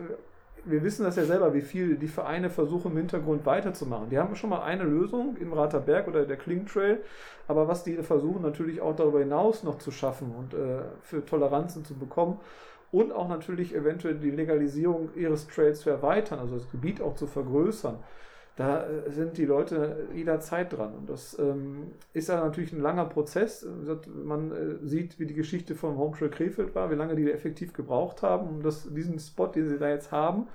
wir 0.66 0.84
wissen 0.84 1.04
das 1.04 1.16
ja 1.16 1.26
selber, 1.26 1.54
wie 1.54 1.62
viel 1.62 1.96
die 1.96 2.08
Vereine 2.08 2.50
versuchen 2.50 2.92
im 2.92 2.98
Hintergrund 2.98 3.46
weiterzumachen. 3.46 4.10
Die 4.10 4.18
haben 4.18 4.36
schon 4.36 4.50
mal 4.50 4.64
eine 4.64 4.84
Lösung 4.84 5.38
im 5.38 5.54
Raterberg 5.54 6.08
oder 6.08 6.26
der 6.26 6.38
Klingtrail, 6.38 7.00
aber 7.48 7.68
was 7.68 7.84
die 7.84 7.96
versuchen 7.98 8.42
natürlich 8.42 8.82
auch 8.82 8.96
darüber 8.96 9.20
hinaus 9.20 9.64
noch 9.64 9.78
zu 9.78 9.92
schaffen 9.92 10.34
und 10.36 10.54
äh, 10.54 10.82
für 11.02 11.24
Toleranzen 11.24 11.86
zu 11.86 11.96
bekommen 11.96 12.40
und 12.92 13.12
auch 13.12 13.28
natürlich 13.28 13.76
eventuell 13.76 14.16
die 14.16 14.32
Legalisierung 14.32 15.10
ihres 15.16 15.48
Trails 15.48 15.82
zu 15.82 15.90
erweitern, 15.90 16.40
also 16.40 16.56
das 16.56 16.70
Gebiet 16.72 17.02
auch 17.02 17.16
zu 17.16 17.28
vergrößern 17.28 18.00
da 18.56 18.86
äh, 18.86 19.12
sind 19.12 19.38
die 19.38 19.46
Leute 19.46 20.08
jederzeit 20.14 20.72
dran. 20.72 20.94
Und 20.94 21.10
das 21.10 21.38
ähm, 21.40 21.92
ist 22.14 22.30
ja 22.30 22.44
natürlich 22.44 22.72
ein 22.72 22.82
langer 22.82 23.06
Prozess. 23.06 23.68
Man 24.08 24.52
äh, 24.52 24.88
sieht, 24.88 25.20
wie 25.20 25.26
die 25.26 25.34
Geschichte 25.34 25.76
vom 25.76 25.98
Home 25.98 26.16
Trail 26.18 26.30
Krefeld 26.30 26.76
war, 26.76 26.90
wie 26.90 26.96
lange 26.96 27.16
die 27.16 27.32
effektiv 27.32 27.74
gebraucht 27.74 28.22
haben, 28.22 28.48
um 28.48 28.64
das, 28.64 28.88
diesen 28.94 29.20
Spot, 29.20 29.48
den 29.48 29.68
sie 29.68 29.78
da 29.78 29.90
jetzt 29.90 30.12
haben, 30.12 30.48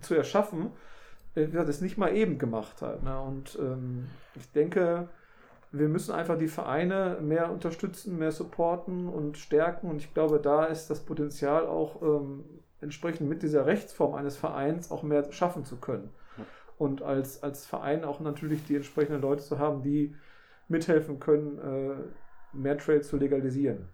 zu 0.00 0.14
erschaffen. 0.14 0.70
Äh, 1.34 1.48
das 1.48 1.68
ist 1.68 1.82
nicht 1.82 1.98
mal 1.98 2.14
eben 2.14 2.38
gemacht 2.38 2.80
halt. 2.80 3.02
Ne? 3.02 3.20
Und 3.20 3.58
ähm, 3.60 4.06
ich 4.36 4.50
denke, 4.52 5.08
wir 5.72 5.88
müssen 5.88 6.12
einfach 6.12 6.38
die 6.38 6.48
Vereine 6.48 7.18
mehr 7.20 7.50
unterstützen, 7.50 8.18
mehr 8.18 8.32
supporten 8.32 9.08
und 9.08 9.38
stärken. 9.38 9.88
Und 9.88 9.96
ich 9.96 10.12
glaube, 10.12 10.38
da 10.38 10.66
ist 10.66 10.88
das 10.88 11.00
Potenzial 11.00 11.66
auch 11.66 12.02
ähm, 12.02 12.44
entsprechend 12.80 13.28
mit 13.28 13.42
dieser 13.42 13.66
Rechtsform 13.66 14.14
eines 14.14 14.36
Vereins 14.36 14.90
auch 14.90 15.02
mehr 15.02 15.32
schaffen 15.32 15.64
zu 15.64 15.76
können 15.76 16.10
und 16.82 17.02
als, 17.02 17.42
als 17.44 17.64
Verein 17.64 18.04
auch 18.04 18.18
natürlich 18.18 18.64
die 18.66 18.74
entsprechenden 18.74 19.22
Leute 19.22 19.42
zu 19.42 19.58
haben, 19.58 19.82
die 19.82 20.14
mithelfen 20.66 21.20
können, 21.20 21.58
äh, 21.58 22.56
mehr 22.56 22.76
Trades 22.76 23.08
zu 23.08 23.16
legalisieren. 23.16 23.88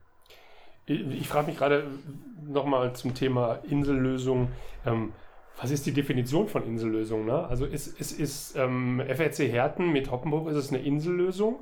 Ich, 0.87 1.07
ich 1.07 1.29
frage 1.29 1.49
mich 1.49 1.59
gerade 1.59 1.85
nochmal 2.43 2.95
zum 2.95 3.15
Thema 3.15 3.61
Insellösung. 3.69 4.49
Ähm, 4.87 5.13
was 5.61 5.71
ist 5.71 5.87
die 5.87 5.93
Definition 5.93 6.49
von 6.49 6.65
Insellösung? 6.65 7.27
Ne? 7.27 7.47
Also 7.49 7.67
ist, 7.67 7.99
ist, 8.01 8.19
ist 8.19 8.57
ähm, 8.57 9.03
FRC 9.07 9.51
Herten 9.51 9.93
mit 9.93 10.11
Hoppenburg, 10.11 10.49
ist 10.49 10.57
es 10.57 10.71
eine 10.71 10.79
Insellösung? 10.79 11.61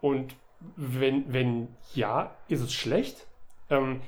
Und 0.00 0.34
wenn, 0.76 1.32
wenn 1.32 1.68
ja, 1.94 2.34
ist 2.48 2.60
es 2.60 2.72
schlecht? 2.72 3.26
Ähm, 3.70 4.00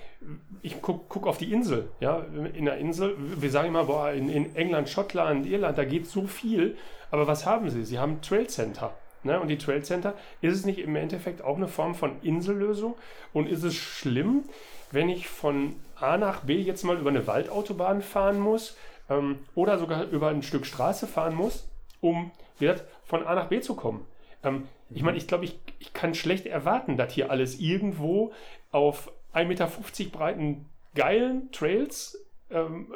ich 0.62 0.82
guck, 0.82 1.08
guck 1.08 1.26
auf 1.26 1.38
die 1.38 1.52
Insel, 1.52 1.88
ja, 2.00 2.24
in 2.54 2.66
der 2.66 2.76
Insel, 2.76 3.16
wir 3.18 3.50
sagen 3.50 3.68
immer, 3.68 3.84
boah, 3.84 4.12
in, 4.12 4.28
in 4.28 4.54
England, 4.54 4.88
Schottland, 4.88 5.46
Irland, 5.46 5.78
da 5.78 5.84
geht 5.84 6.06
so 6.06 6.26
viel, 6.26 6.76
aber 7.10 7.26
was 7.26 7.46
haben 7.46 7.70
sie? 7.70 7.84
Sie 7.84 7.98
haben 7.98 8.20
Trail 8.20 8.46
Center. 8.48 8.94
Ne? 9.22 9.40
Und 9.40 9.48
die 9.48 9.58
Trail 9.58 9.82
Center, 9.82 10.14
ist 10.42 10.54
es 10.54 10.66
nicht 10.66 10.78
im 10.78 10.94
Endeffekt 10.94 11.42
auch 11.42 11.56
eine 11.56 11.68
Form 11.68 11.94
von 11.94 12.20
Insellösung? 12.22 12.96
Und 13.32 13.48
ist 13.48 13.62
es 13.62 13.74
schlimm, 13.74 14.44
wenn 14.92 15.08
ich 15.08 15.28
von 15.28 15.76
A 15.96 16.18
nach 16.18 16.40
B 16.40 16.60
jetzt 16.60 16.84
mal 16.84 16.98
über 16.98 17.10
eine 17.10 17.26
Waldautobahn 17.26 18.02
fahren 18.02 18.38
muss 18.38 18.76
ähm, 19.08 19.38
oder 19.54 19.78
sogar 19.78 20.04
über 20.04 20.28
ein 20.28 20.42
Stück 20.42 20.66
Straße 20.66 21.06
fahren 21.06 21.34
muss, 21.34 21.68
um 22.00 22.30
wieder 22.58 22.76
von 23.04 23.26
A 23.26 23.34
nach 23.34 23.48
B 23.48 23.60
zu 23.60 23.74
kommen? 23.74 24.06
Ähm, 24.42 24.68
ich 24.90 25.02
meine, 25.02 25.16
ich 25.16 25.26
glaube, 25.26 25.44
ich, 25.44 25.58
ich 25.78 25.92
kann 25.92 26.14
schlecht 26.14 26.46
erwarten, 26.46 26.96
dass 26.96 27.12
hier 27.12 27.30
alles 27.30 27.58
irgendwo 27.58 28.32
auf 28.70 29.10
1,50 29.34 29.46
Meter 29.46 29.68
breiten 30.12 30.66
geilen 30.94 31.50
Trails 31.52 32.18
ähm, 32.50 32.94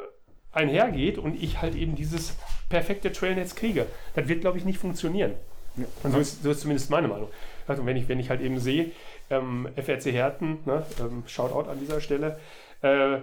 einhergeht 0.51 1.17
und 1.17 1.41
ich 1.41 1.61
halt 1.61 1.75
eben 1.75 1.95
dieses 1.95 2.37
perfekte 2.69 3.11
Trailnetz 3.11 3.55
kriege. 3.55 3.85
Das 4.15 4.27
wird, 4.27 4.41
glaube 4.41 4.57
ich, 4.57 4.65
nicht 4.65 4.79
funktionieren. 4.79 5.33
Ja. 5.75 5.85
Und 6.03 6.11
so 6.11 6.19
ist, 6.19 6.43
so 6.43 6.51
ist 6.51 6.61
zumindest 6.61 6.89
meine 6.89 7.07
Meinung. 7.07 7.29
Also 7.67 7.85
wenn 7.85 7.95
ich, 7.95 8.09
wenn 8.09 8.19
ich 8.19 8.29
halt 8.29 8.41
eben 8.41 8.59
sehe, 8.59 8.91
ähm, 9.29 9.69
FRC 9.75 10.11
Herten, 10.11 10.59
ne, 10.65 10.85
ähm, 10.99 11.23
Shoutout 11.27 11.69
an 11.69 11.79
dieser 11.79 12.01
Stelle, 12.01 12.39
äh, 12.81 13.19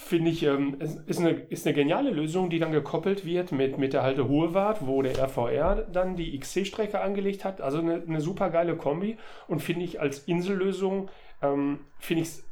finde 0.00 0.30
ich, 0.30 0.42
ähm, 0.42 0.78
ist, 1.06 1.20
eine, 1.20 1.30
ist 1.30 1.66
eine 1.66 1.74
geniale 1.74 2.10
Lösung, 2.10 2.48
die 2.48 2.58
dann 2.58 2.72
gekoppelt 2.72 3.24
wird 3.24 3.52
mit, 3.52 3.78
mit 3.78 3.92
der 3.92 4.02
Halte 4.02 4.28
Hohewart, 4.28 4.86
wo 4.86 5.02
der 5.02 5.16
RVR 5.18 5.86
dann 5.92 6.16
die 6.16 6.36
XC-Strecke 6.38 7.00
angelegt 7.00 7.44
hat. 7.44 7.60
Also 7.60 7.78
eine, 7.78 8.02
eine 8.02 8.20
super 8.20 8.50
geile 8.50 8.76
Kombi 8.76 9.18
und 9.46 9.60
finde 9.60 9.84
ich 9.84 10.00
als 10.00 10.20
Insellösung, 10.20 11.10
ähm, 11.42 11.80
finde 11.98 12.22
ich 12.22 12.28
es 12.28 12.48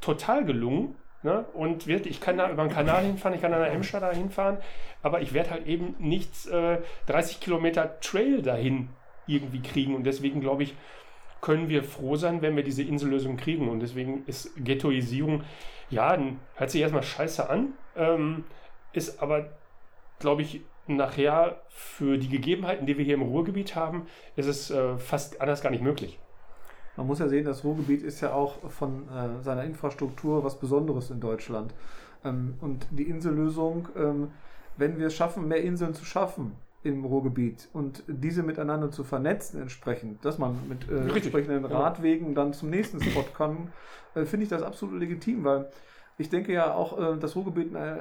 total 0.00 0.44
gelungen. 0.44 0.94
Ne? 1.22 1.44
Und 1.54 1.86
wird, 1.86 2.06
ich 2.06 2.20
kann 2.20 2.38
da 2.38 2.50
über 2.50 2.64
den 2.64 2.72
Kanal 2.72 3.04
hinfahren, 3.04 3.34
ich 3.34 3.42
kann 3.42 3.52
an 3.52 3.60
der 3.60 3.72
Emscher 3.72 4.00
da 4.00 4.12
hinfahren, 4.12 4.58
aber 5.02 5.20
ich 5.20 5.34
werde 5.34 5.50
halt 5.50 5.66
eben 5.66 5.94
nicht 5.98 6.46
äh, 6.48 6.78
30 7.06 7.40
Kilometer 7.40 8.00
Trail 8.00 8.42
dahin 8.42 8.88
irgendwie 9.26 9.60
kriegen. 9.60 9.94
Und 9.94 10.04
deswegen 10.04 10.40
glaube 10.40 10.62
ich, 10.62 10.74
können 11.42 11.68
wir 11.68 11.84
froh 11.84 12.16
sein, 12.16 12.40
wenn 12.40 12.56
wir 12.56 12.62
diese 12.62 12.82
Insellösung 12.82 13.36
kriegen. 13.36 13.68
Und 13.68 13.80
deswegen 13.80 14.24
ist 14.26 14.52
Ghettoisierung, 14.56 15.42
ja, 15.90 16.16
hört 16.54 16.70
sich 16.70 16.80
erstmal 16.80 17.02
scheiße 17.02 17.50
an, 17.50 17.74
ähm, 17.96 18.44
ist 18.94 19.20
aber, 19.20 19.50
glaube 20.18 20.40
ich, 20.40 20.62
nachher 20.86 21.60
für 21.68 22.16
die 22.16 22.28
Gegebenheiten, 22.28 22.86
die 22.86 22.96
wir 22.96 23.04
hier 23.04 23.14
im 23.14 23.22
Ruhrgebiet 23.22 23.76
haben, 23.76 24.06
ist 24.36 24.46
es 24.46 24.70
äh, 24.70 24.96
fast 24.96 25.40
anders 25.40 25.60
gar 25.60 25.70
nicht 25.70 25.82
möglich. 25.82 26.18
Man 26.96 27.06
muss 27.06 27.18
ja 27.18 27.28
sehen, 27.28 27.44
das 27.44 27.64
Ruhrgebiet 27.64 28.02
ist 28.02 28.20
ja 28.20 28.32
auch 28.32 28.70
von 28.70 29.08
äh, 29.08 29.42
seiner 29.42 29.64
Infrastruktur 29.64 30.44
was 30.44 30.58
Besonderes 30.58 31.10
in 31.10 31.20
Deutschland. 31.20 31.74
Ähm, 32.24 32.54
und 32.60 32.86
die 32.90 33.04
Insellösung, 33.04 33.88
ähm, 33.96 34.30
wenn 34.76 34.98
wir 34.98 35.08
es 35.08 35.14
schaffen, 35.14 35.48
mehr 35.48 35.62
Inseln 35.62 35.94
zu 35.94 36.04
schaffen, 36.04 36.56
im 36.84 37.04
Ruhrgebiet 37.04 37.68
und 37.72 38.02
diese 38.06 38.42
miteinander 38.42 38.90
zu 38.90 39.04
vernetzen 39.04 39.60
entsprechend, 39.60 40.24
dass 40.24 40.38
man 40.38 40.56
mit 40.68 40.90
äh, 40.90 41.14
entsprechenden 41.14 41.64
Radwegen 41.64 42.34
dann 42.34 42.52
zum 42.52 42.70
nächsten 42.70 43.00
Spot 43.02 43.24
kann, 43.36 43.72
äh, 44.14 44.24
finde 44.24 44.44
ich 44.44 44.50
das 44.50 44.62
absolut 44.62 44.98
legitim, 44.98 45.44
weil 45.44 45.68
ich 46.18 46.28
denke 46.28 46.52
ja 46.52 46.74
auch, 46.74 46.98
äh, 46.98 47.16
das 47.18 47.36
Ruhrgebiet 47.36 47.74
äh, 47.74 47.98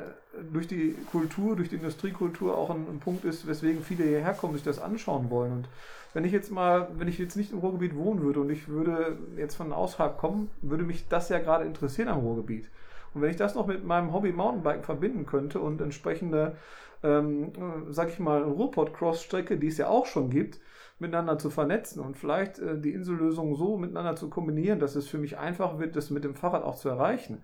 durch 0.52 0.68
die 0.68 0.96
Kultur, 1.12 1.56
durch 1.56 1.70
die 1.70 1.76
Industriekultur 1.76 2.58
auch 2.58 2.70
ein, 2.70 2.86
ein, 2.90 3.00
Punkt 3.00 3.24
ist, 3.26 3.48
weswegen 3.48 3.84
viele 3.84 4.04
hierher 4.04 4.34
kommen, 4.34 4.54
sich 4.54 4.64
das 4.64 4.80
anschauen 4.80 5.30
wollen. 5.30 5.52
Und 5.52 5.70
wenn 6.14 6.26
ich 6.26 6.32
jetzt 6.32 6.52
mal, 6.52 6.90
wenn 6.98 7.08
ich 7.08 7.18
jetzt 7.18 7.38
nicht 7.38 7.52
im 7.52 7.60
Ruhrgebiet 7.60 7.96
wohnen 7.96 8.22
würde 8.22 8.42
und 8.42 8.50
ich 8.50 8.68
würde 8.68 9.18
jetzt 9.38 9.56
von 9.56 9.72
außerhalb 9.72 10.18
kommen, 10.18 10.50
würde 10.62 10.84
mich 10.84 11.08
das 11.08 11.30
ja 11.30 11.40
gerade 11.40 11.66
interessieren 11.66 12.10
am 12.10 12.20
Ruhrgebiet. 12.20 12.70
Und 13.14 13.22
wenn 13.22 13.30
ich 13.30 13.38
das 13.38 13.56
noch 13.56 13.68
mit 13.68 13.86
meinem 13.86 14.14
Hobby 14.14 14.32
Mountainbiken 14.32 14.84
verbinden 14.84 15.26
könnte 15.26 15.60
und 15.60 15.82
entsprechende, 15.82 16.56
ähm, 17.04 17.52
sag 17.90 18.10
ich 18.10 18.20
mal, 18.20 18.44
Ruhrpott-Cross-Strecke, 18.44 19.58
die 19.58 19.68
es 19.68 19.78
ja 19.78 19.88
auch 19.88 20.06
schon 20.06 20.30
gibt, 20.30 20.60
miteinander 21.00 21.38
zu 21.38 21.50
vernetzen 21.50 22.00
und 22.00 22.18
vielleicht 22.18 22.60
äh, 22.60 22.80
die 22.80 22.94
Insellösung 22.94 23.56
so 23.56 23.78
miteinander 23.78 24.16
zu 24.16 24.30
kombinieren, 24.30 24.80
dass 24.80 24.96
es 24.96 25.08
für 25.08 25.18
mich 25.18 25.38
einfach 25.38 25.80
wird, 25.80 25.96
das 25.96 26.12
mit 26.12 26.24
dem 26.24 26.36
Fahrrad 26.36 26.64
auch 26.64 26.76
zu 26.76 26.90
erreichen. 26.90 27.44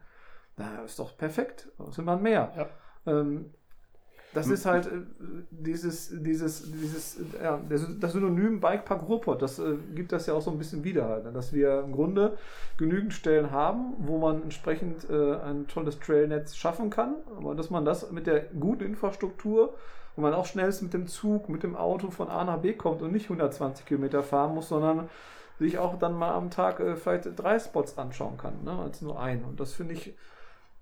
Na, 0.58 0.84
ist 0.84 1.00
doch 1.00 1.18
perfekt. 1.18 1.70
Das 1.78 1.96
sind 1.96 2.06
wir 2.06 2.18
mehr. 2.18 2.52
Ja. 2.56 2.70
Ähm, 3.20 3.54
Das 4.34 4.48
ist 4.48 4.66
halt 4.66 4.88
äh, 4.88 4.90
dieses, 5.50 6.12
dieses, 6.12 6.72
dieses, 6.72 7.18
äh, 7.18 7.44
ja, 7.44 7.60
das 8.00 8.12
Synonym 8.12 8.60
Bikepark 8.60 9.08
Ruhrpott, 9.08 9.42
das 9.42 9.58
äh, 9.58 9.76
gibt 9.96 10.12
das 10.12 10.28
ja 10.28 10.34
auch 10.34 10.42
so 10.42 10.52
ein 10.52 10.58
bisschen 10.58 10.84
wieder 10.84 11.08
halt, 11.08 11.24
ne? 11.24 11.32
dass 11.32 11.54
wir 11.54 11.80
im 11.80 11.94
Grunde 11.94 12.38
genügend 12.78 13.14
Stellen 13.14 13.52
haben, 13.52 13.94
wo 14.00 14.18
man 14.18 14.44
entsprechend 14.44 15.10
äh, 15.10 15.36
ein 15.38 15.68
tolles 15.68 16.00
Trailnetz 16.00 16.56
schaffen 16.56 16.90
kann, 16.90 17.16
aber 17.38 17.56
dass 17.56 17.70
man 17.70 17.86
das 17.86 18.12
mit 18.12 18.28
der 18.28 18.42
guten 18.60 18.84
Infrastruktur, 18.84 19.74
wo 20.16 20.22
man 20.22 20.34
auch 20.34 20.46
schnellst 20.46 20.84
mit 20.84 20.94
dem 20.94 21.08
Zug, 21.08 21.50
mit 21.50 21.64
dem 21.64 21.76
Auto 21.76 22.12
von 22.12 22.28
A 22.28 22.44
nach 22.44 22.60
B 22.60 22.74
kommt 22.74 23.02
und 23.02 23.12
nicht 23.12 23.26
120 23.26 23.86
Kilometer 23.86 24.24
fahren 24.24 24.54
muss, 24.54 24.70
sondern 24.70 25.10
sich 25.60 25.78
auch 25.78 25.98
dann 25.98 26.18
mal 26.18 26.34
am 26.34 26.52
Tag 26.52 26.80
äh, 26.80 26.96
vielleicht 26.96 27.28
drei 27.36 27.60
Spots 27.60 27.98
anschauen 27.98 28.38
kann, 28.38 28.64
ne, 28.64 28.72
als 28.72 29.02
nur 29.02 29.20
ein. 29.20 29.44
Und 29.44 29.60
das 29.60 29.74
finde 29.74 29.94
ich 29.94 30.14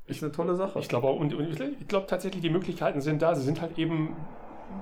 ist 0.08 0.24
eine 0.24 0.32
tolle 0.32 0.56
Sache. 0.56 0.80
Ich 0.80 0.88
glaube 0.88 1.08
auch, 1.08 1.20
und, 1.20 1.34
und 1.34 1.60
ich 1.60 1.88
glaube 1.88 2.08
tatsächlich, 2.08 2.42
die 2.42 2.50
Möglichkeiten 2.50 3.02
sind 3.02 3.22
da. 3.22 3.36
Sie 3.36 3.44
sind 3.44 3.62
halt 3.62 3.78
eben 3.78 4.16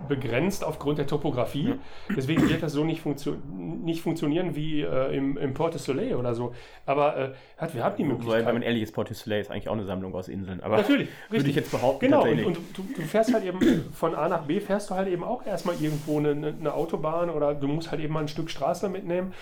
begrenzt 0.07 0.63
aufgrund 0.63 0.97
der 0.97 1.07
Topografie. 1.07 1.69
Ja. 1.69 1.75
Deswegen 2.15 2.47
wird 2.49 2.63
das 2.63 2.73
so 2.73 2.83
nicht, 2.83 3.01
funktio 3.01 3.35
nicht 3.55 4.01
funktionieren 4.01 4.55
wie 4.55 4.81
äh, 4.81 5.15
im, 5.15 5.37
im 5.37 5.53
Port 5.53 5.75
du 5.75 5.79
Soleil 5.79 6.15
oder 6.15 6.33
so. 6.33 6.53
Aber 6.85 7.17
äh, 7.17 7.31
hat, 7.57 7.73
wir 7.73 7.83
haben 7.83 7.95
die 7.95 8.03
Möglichkeit. 8.03 8.39
Weil, 8.39 8.45
wenn 8.47 8.55
man 8.55 8.63
ehrlich 8.63 8.83
ist, 8.83 8.93
Port 8.93 9.09
du 9.09 9.13
Soleil 9.13 9.41
ist 9.41 9.51
eigentlich 9.51 9.69
auch 9.69 9.73
eine 9.73 9.85
Sammlung 9.85 10.13
aus 10.15 10.27
Inseln. 10.27 10.61
Aber 10.61 10.77
Natürlich, 10.77 11.09
würde 11.29 11.49
ich 11.49 11.55
jetzt 11.55 11.71
behaupten. 11.71 12.05
Genau, 12.05 12.23
und, 12.23 12.45
und 12.45 12.57
du, 12.73 12.83
du, 12.95 13.01
fährst 13.03 13.33
halt 13.33 13.45
eben 13.45 13.59
von 13.93 14.15
A 14.15 14.27
nach 14.27 14.43
B, 14.43 14.59
fährst 14.59 14.89
du 14.89 14.95
halt 14.95 15.07
eben 15.07 15.23
auch 15.23 15.45
erstmal 15.45 15.75
irgendwo 15.81 16.19
eine, 16.19 16.31
eine 16.31 16.73
Autobahn 16.73 17.29
oder 17.29 17.53
du 17.53 17.67
musst 17.67 17.91
halt 17.91 18.01
eben 18.01 18.13
mal 18.13 18.21
ein 18.21 18.27
Stück 18.27 18.49
Straße 18.49 18.89
mitnehmen. 18.89 19.33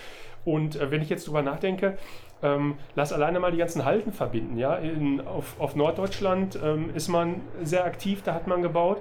Und 0.44 0.76
äh, 0.76 0.90
wenn 0.90 1.02
ich 1.02 1.08
jetzt 1.08 1.26
drüber 1.26 1.42
nachdenke, 1.42 1.98
ähm, 2.42 2.76
lass 2.94 3.12
alleine 3.12 3.40
mal 3.40 3.52
die 3.52 3.58
ganzen 3.58 3.84
Halten 3.84 4.12
verbinden. 4.12 4.58
Ja? 4.58 4.76
In, 4.76 5.26
auf, 5.26 5.60
auf 5.60 5.76
Norddeutschland 5.76 6.58
ähm, 6.62 6.90
ist 6.94 7.08
man 7.08 7.40
sehr 7.62 7.84
aktiv, 7.84 8.22
da 8.22 8.34
hat 8.34 8.46
man 8.46 8.62
gebaut. 8.62 9.00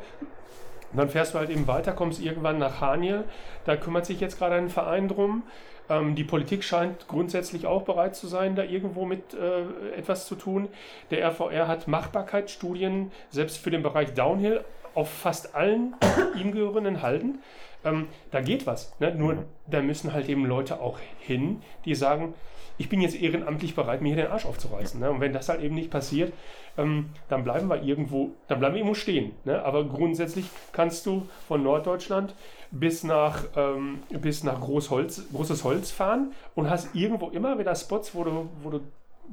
Und 0.91 0.97
dann 0.97 1.09
fährst 1.09 1.33
du 1.33 1.39
halt 1.39 1.49
eben 1.49 1.67
weiter, 1.67 1.93
kommst 1.93 2.21
irgendwann 2.21 2.57
nach 2.57 2.81
Haniel. 2.81 3.23
Da 3.65 3.77
kümmert 3.77 4.05
sich 4.05 4.19
jetzt 4.19 4.37
gerade 4.37 4.55
ein 4.55 4.69
Verein 4.69 5.07
drum. 5.07 5.43
Ähm, 5.89 6.15
die 6.15 6.23
Politik 6.23 6.63
scheint 6.63 7.07
grundsätzlich 7.07 7.65
auch 7.65 7.83
bereit 7.83 8.15
zu 8.15 8.27
sein, 8.27 8.55
da 8.55 8.63
irgendwo 8.63 9.05
mit 9.05 9.33
äh, 9.33 9.97
etwas 9.97 10.25
zu 10.25 10.35
tun. 10.35 10.67
Der 11.09 11.25
RVR 11.25 11.67
hat 11.67 11.87
Machbarkeitsstudien 11.87 13.11
selbst 13.29 13.57
für 13.57 13.71
den 13.71 13.83
Bereich 13.83 14.13
Downhill 14.13 14.63
auf 14.93 15.09
fast 15.09 15.55
allen 15.55 15.95
ihm 16.35 16.51
gehörenden 16.51 17.01
Halten. 17.01 17.39
Ähm, 17.83 18.07
da 18.31 18.41
geht 18.41 18.67
was. 18.67 18.93
Ne? 18.99 19.15
Nur 19.15 19.45
da 19.67 19.81
müssen 19.81 20.13
halt 20.13 20.29
eben 20.29 20.45
Leute 20.45 20.81
auch 20.81 20.99
hin, 21.19 21.61
die 21.85 21.95
sagen, 21.95 22.33
ich 22.77 22.89
bin 22.89 23.01
jetzt 23.01 23.19
ehrenamtlich 23.19 23.75
bereit, 23.75 24.01
mir 24.01 24.13
hier 24.13 24.23
den 24.23 24.31
Arsch 24.31 24.45
aufzureißen. 24.45 24.99
Ne? 24.99 25.11
Und 25.11 25.19
wenn 25.19 25.33
das 25.33 25.49
halt 25.49 25.61
eben 25.61 25.75
nicht 25.75 25.91
passiert, 25.91 26.33
ähm, 26.77 27.09
dann 27.29 27.43
bleiben 27.43 27.67
wir 27.67 27.81
irgendwo, 27.83 28.31
dann 28.47 28.59
bleiben 28.59 28.75
wir 28.75 28.79
irgendwo 28.79 28.95
stehen. 28.95 29.33
Ne? 29.43 29.63
Aber 29.63 29.83
grundsätzlich 29.83 30.45
kannst 30.71 31.05
du 31.05 31.27
von 31.47 31.63
Norddeutschland 31.63 32.35
bis 32.71 33.03
nach, 33.03 33.43
ähm, 33.55 33.99
bis 34.09 34.43
nach 34.43 34.59
Großholz, 34.59 35.23
Großes 35.33 35.63
Holz 35.63 35.91
fahren 35.91 36.31
und 36.55 36.69
hast 36.69 36.95
irgendwo 36.95 37.29
immer 37.29 37.59
wieder 37.59 37.75
Spots, 37.75 38.15
wo 38.15 38.23
du, 38.23 38.49
wo 38.63 38.69
du 38.69 38.81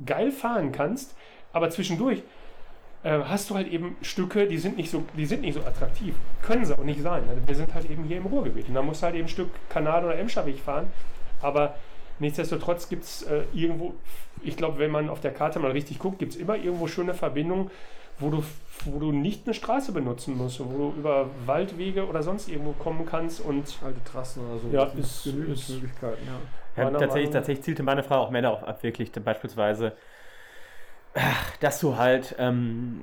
geil 0.04 0.30
fahren 0.30 0.72
kannst, 0.72 1.14
aber 1.52 1.70
zwischendurch 1.70 2.22
äh, 3.02 3.20
hast 3.24 3.48
du 3.50 3.54
halt 3.54 3.68
eben 3.68 3.96
Stücke, 4.02 4.46
die 4.46 4.58
sind 4.58 4.76
nicht 4.76 4.90
so, 4.90 5.04
die 5.16 5.26
sind 5.26 5.42
nicht 5.42 5.54
so 5.54 5.60
attraktiv. 5.60 6.14
Können 6.42 6.64
sie 6.64 6.76
auch 6.76 6.84
nicht 6.84 7.00
sein. 7.00 7.22
Also 7.28 7.40
wir 7.46 7.54
sind 7.54 7.72
halt 7.74 7.88
eben 7.90 8.04
hier 8.04 8.18
im 8.18 8.26
Ruhrgebiet. 8.26 8.68
Und 8.68 8.74
da 8.74 8.82
musst 8.82 9.02
du 9.02 9.06
halt 9.06 9.14
eben 9.14 9.26
ein 9.26 9.28
Stück 9.28 9.50
Kanal 9.68 10.04
oder 10.04 10.18
Emscherweg 10.18 10.58
fahren. 10.58 10.88
Aber 11.40 11.76
nichtsdestotrotz 12.18 12.88
gibt 12.88 13.04
es 13.04 13.22
äh, 13.22 13.42
irgendwo, 13.52 13.94
ich 14.42 14.56
glaube, 14.56 14.78
wenn 14.78 14.90
man 14.90 15.08
auf 15.08 15.20
der 15.20 15.32
Karte 15.32 15.58
mal 15.58 15.70
richtig 15.70 15.98
guckt, 15.98 16.18
gibt 16.18 16.34
es 16.34 16.38
immer 16.38 16.56
irgendwo 16.56 16.86
schöne 16.86 17.14
Verbindungen, 17.14 17.70
wo 18.18 18.30
du, 18.30 18.42
wo 18.84 18.98
du 18.98 19.12
nicht 19.12 19.46
eine 19.46 19.54
Straße 19.54 19.92
benutzen 19.92 20.36
musst, 20.36 20.60
wo 20.60 20.76
du 20.76 20.98
über 20.98 21.30
Waldwege 21.46 22.06
oder 22.06 22.22
sonst 22.22 22.48
irgendwo 22.48 22.72
kommen 22.72 23.06
kannst 23.06 23.40
und 23.40 23.78
alte 23.84 24.02
Trassen 24.04 24.44
oder 24.46 24.58
so. 24.58 24.68
Ja, 24.72 24.84
ist, 24.98 25.26
ist 25.26 25.70
Möglichkeiten, 25.70 26.26
ja. 26.76 26.82
ja 26.84 26.90
tatsächlich, 26.90 27.30
tatsächlich 27.30 27.64
zielte 27.64 27.82
meine 27.82 28.02
Frage 28.02 28.20
auch 28.20 28.30
mehr 28.30 28.42
darauf 28.42 28.64
ab, 28.64 28.82
wirklich 28.82 29.12
beispielsweise 29.12 29.92
dass 31.60 31.80
du 31.80 31.96
halt, 31.96 32.36
ähm, 32.38 33.02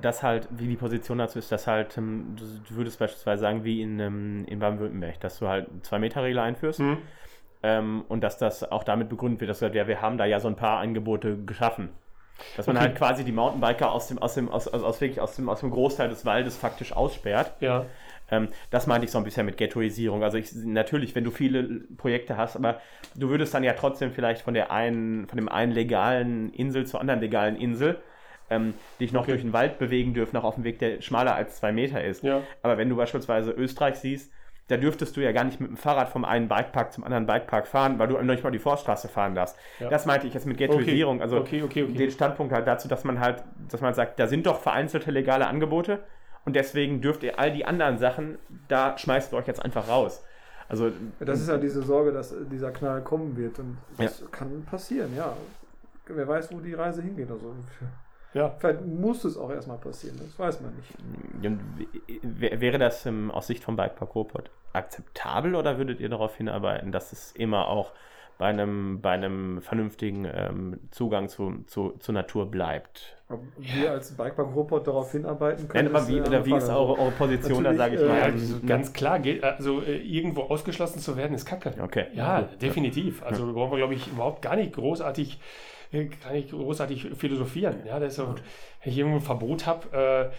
das 0.00 0.22
halt, 0.22 0.48
wie 0.50 0.66
die 0.66 0.76
Position 0.76 1.18
dazu 1.18 1.38
ist, 1.38 1.52
dass 1.52 1.66
halt, 1.66 1.96
ähm, 1.98 2.36
du, 2.36 2.74
würdest 2.74 2.98
beispielsweise 2.98 3.42
sagen, 3.42 3.64
wie 3.64 3.82
in, 3.82 4.00
ähm, 4.00 4.44
in 4.46 4.58
Baden-Württemberg, 4.58 5.20
dass 5.20 5.38
du 5.38 5.48
halt 5.48 5.68
zwei 5.82 5.98
Meter 5.98 6.22
Regel 6.22 6.38
einführst 6.40 6.80
mhm. 6.80 6.98
Ähm, 7.62 8.04
und 8.08 8.22
dass 8.22 8.38
das 8.38 8.70
auch 8.70 8.84
damit 8.84 9.08
begründet 9.08 9.40
wird, 9.40 9.50
dass 9.50 9.60
du, 9.60 9.66
ja, 9.66 9.86
wir 9.86 10.00
haben 10.00 10.18
da 10.18 10.24
ja 10.24 10.40
so 10.40 10.48
ein 10.48 10.56
paar 10.56 10.80
Angebote 10.80 11.36
geschaffen. 11.44 11.90
Dass 12.56 12.66
man 12.66 12.76
okay. 12.76 12.86
halt 12.86 12.96
quasi 12.96 13.24
die 13.24 13.32
Mountainbiker 13.32 13.92
aus 13.92 14.08
dem, 14.08 14.18
aus 14.18 14.34
dem, 14.34 14.48
aus, 14.48 14.66
aus, 14.66 14.82
aus, 14.82 15.00
wirklich 15.00 15.20
aus 15.20 15.36
dem, 15.36 15.48
aus 15.48 15.60
dem 15.60 15.70
Großteil 15.70 16.08
des 16.08 16.24
Waldes 16.24 16.56
faktisch 16.56 16.92
aussperrt. 16.92 17.52
Ja. 17.60 17.86
Ähm, 18.30 18.48
das 18.70 18.86
meinte 18.86 19.04
ich 19.04 19.10
so 19.12 19.18
ein 19.18 19.24
bisschen 19.24 19.46
mit 19.46 19.58
Ghettoisierung. 19.58 20.24
Also 20.24 20.38
ich, 20.38 20.52
natürlich, 20.54 21.14
wenn 21.14 21.24
du 21.24 21.30
viele 21.30 21.62
Projekte 21.96 22.36
hast, 22.36 22.56
aber 22.56 22.80
du 23.14 23.28
würdest 23.28 23.54
dann 23.54 23.62
ja 23.62 23.74
trotzdem 23.74 24.12
vielleicht 24.12 24.42
von 24.42 24.54
der 24.54 24.72
einen, 24.72 25.28
von 25.28 25.36
dem 25.36 25.48
einen 25.48 25.72
legalen 25.72 26.52
Insel 26.52 26.86
zur 26.86 27.00
anderen 27.00 27.20
legalen 27.20 27.56
Insel 27.56 28.00
ähm, 28.50 28.74
dich 29.00 29.12
noch 29.12 29.22
okay. 29.22 29.32
durch 29.32 29.42
den 29.42 29.52
Wald 29.52 29.78
bewegen 29.78 30.14
dürfen, 30.14 30.36
auch 30.36 30.44
auf 30.44 30.54
dem 30.56 30.64
Weg, 30.64 30.78
der 30.78 31.00
schmaler 31.00 31.34
als 31.34 31.56
zwei 31.56 31.72
Meter 31.72 32.02
ist. 32.02 32.22
Ja. 32.22 32.42
Aber 32.62 32.78
wenn 32.78 32.88
du 32.88 32.96
beispielsweise 32.96 33.50
Österreich 33.50 33.96
siehst, 33.96 34.32
da 34.72 34.78
dürftest 34.78 35.14
du 35.16 35.20
ja 35.20 35.32
gar 35.32 35.44
nicht 35.44 35.60
mit 35.60 35.68
dem 35.68 35.76
Fahrrad 35.76 36.08
vom 36.08 36.24
einen 36.24 36.48
Bikepark 36.48 36.94
zum 36.94 37.04
anderen 37.04 37.26
Bikepark 37.26 37.66
fahren, 37.66 37.98
weil 37.98 38.08
du 38.08 38.14
noch 38.14 38.22
nicht 38.22 38.42
mal 38.42 38.50
die 38.50 38.58
Forststraße 38.58 39.08
fahren 39.08 39.34
darfst. 39.34 39.54
Ja. 39.80 39.90
Das 39.90 40.06
meinte 40.06 40.26
ich 40.26 40.32
jetzt 40.32 40.46
mit 40.46 40.56
Ghettoisierung, 40.56 41.16
okay. 41.16 41.22
also 41.22 41.36
okay, 41.36 41.62
okay, 41.62 41.86
den 41.86 42.10
Standpunkt 42.10 42.54
halt 42.54 42.66
dazu, 42.66 42.88
dass 42.88 43.04
man 43.04 43.20
halt, 43.20 43.44
dass 43.68 43.82
man 43.82 43.92
sagt, 43.92 44.18
da 44.18 44.26
sind 44.26 44.46
doch 44.46 44.60
vereinzelte 44.60 45.10
legale 45.10 45.46
Angebote 45.46 45.98
und 46.46 46.56
deswegen 46.56 47.02
dürft 47.02 47.22
ihr 47.22 47.38
all 47.38 47.52
die 47.52 47.66
anderen 47.66 47.98
Sachen, 47.98 48.38
da 48.68 48.96
schmeißt 48.96 49.34
ihr 49.34 49.36
euch 49.36 49.46
jetzt 49.46 49.62
einfach 49.62 49.88
raus. 49.88 50.24
Also, 50.70 50.90
das 51.20 51.42
ist 51.42 51.48
ja 51.48 51.58
diese 51.58 51.82
Sorge, 51.82 52.12
dass 52.12 52.34
dieser 52.50 52.70
Knall 52.70 53.02
kommen 53.02 53.36
wird 53.36 53.58
und 53.58 53.76
das 53.98 54.20
ja. 54.20 54.26
kann 54.30 54.64
passieren, 54.64 55.14
ja. 55.14 55.36
Wer 56.06 56.26
weiß, 56.26 56.50
wo 56.50 56.60
die 56.60 56.72
Reise 56.72 57.02
hingeht. 57.02 57.30
Also, 57.30 57.54
ja. 58.34 58.54
Vielleicht 58.58 58.84
muss 58.84 59.24
es 59.24 59.36
auch 59.36 59.50
erstmal 59.50 59.78
passieren, 59.78 60.18
das 60.18 60.38
weiß 60.38 60.60
man 60.60 60.74
nicht. 60.76 62.60
Wäre 62.60 62.78
das 62.78 63.06
ähm, 63.06 63.30
aus 63.30 63.46
Sicht 63.46 63.64
vom 63.64 63.76
Bikepark 63.76 64.14
Ruhrpott 64.14 64.50
akzeptabel 64.72 65.54
oder 65.54 65.78
würdet 65.78 66.00
ihr 66.00 66.08
darauf 66.08 66.36
hinarbeiten, 66.36 66.92
dass 66.92 67.12
es 67.12 67.32
immer 67.32 67.68
auch 67.68 67.92
bei 68.38 68.48
einem, 68.48 69.00
bei 69.00 69.10
einem 69.10 69.62
vernünftigen 69.62 70.24
ähm, 70.24 70.80
Zugang 70.90 71.28
zu, 71.28 71.62
zu, 71.66 71.90
zur 72.00 72.14
Natur 72.14 72.50
bleibt. 72.50 73.16
Ob 73.28 73.40
wir 73.56 73.92
als 73.92 74.16
Bikepark-Robot 74.16 74.86
darauf 74.86 75.12
hinarbeiten 75.12 75.68
können. 75.68 75.84
Nein, 75.84 75.94
aber 75.94 76.08
wie, 76.08 76.20
oder 76.20 76.44
wie 76.44 76.54
ist 76.54 76.68
eure, 76.68 76.98
eure 76.98 77.12
Position 77.12 77.62
da, 77.62 77.74
sage 77.74 77.96
ich 77.96 78.00
mal? 78.00 78.18
Äh, 78.18 78.22
also 78.22 78.60
ganz 78.66 78.92
klar, 78.92 79.20
geht, 79.20 79.44
also 79.44 79.80
äh, 79.82 79.96
irgendwo 79.96 80.42
ausgeschlossen 80.42 80.98
zu 80.98 81.16
werden, 81.16 81.34
ist 81.34 81.46
Kacke. 81.46 81.74
Okay. 81.80 82.06
Ja, 82.14 82.40
ja 82.40 82.48
definitiv. 82.60 83.22
Also 83.22 83.46
ja. 83.46 83.52
brauchen 83.52 83.72
wir, 83.72 83.78
glaube 83.78 83.94
ich, 83.94 84.08
überhaupt 84.08 84.42
gar 84.42 84.56
nicht 84.56 84.72
großartig 84.72 85.38
gar 85.92 86.32
nicht 86.32 86.50
großartig 86.50 87.10
philosophieren. 87.16 87.86
Ja, 87.86 88.00
das 88.00 88.18
ist 88.18 88.26
wenn 88.26 88.36
ich 88.84 88.98
irgendwo 88.98 89.18
ein 89.18 89.22
Verbot 89.22 89.66
habe, 89.66 90.32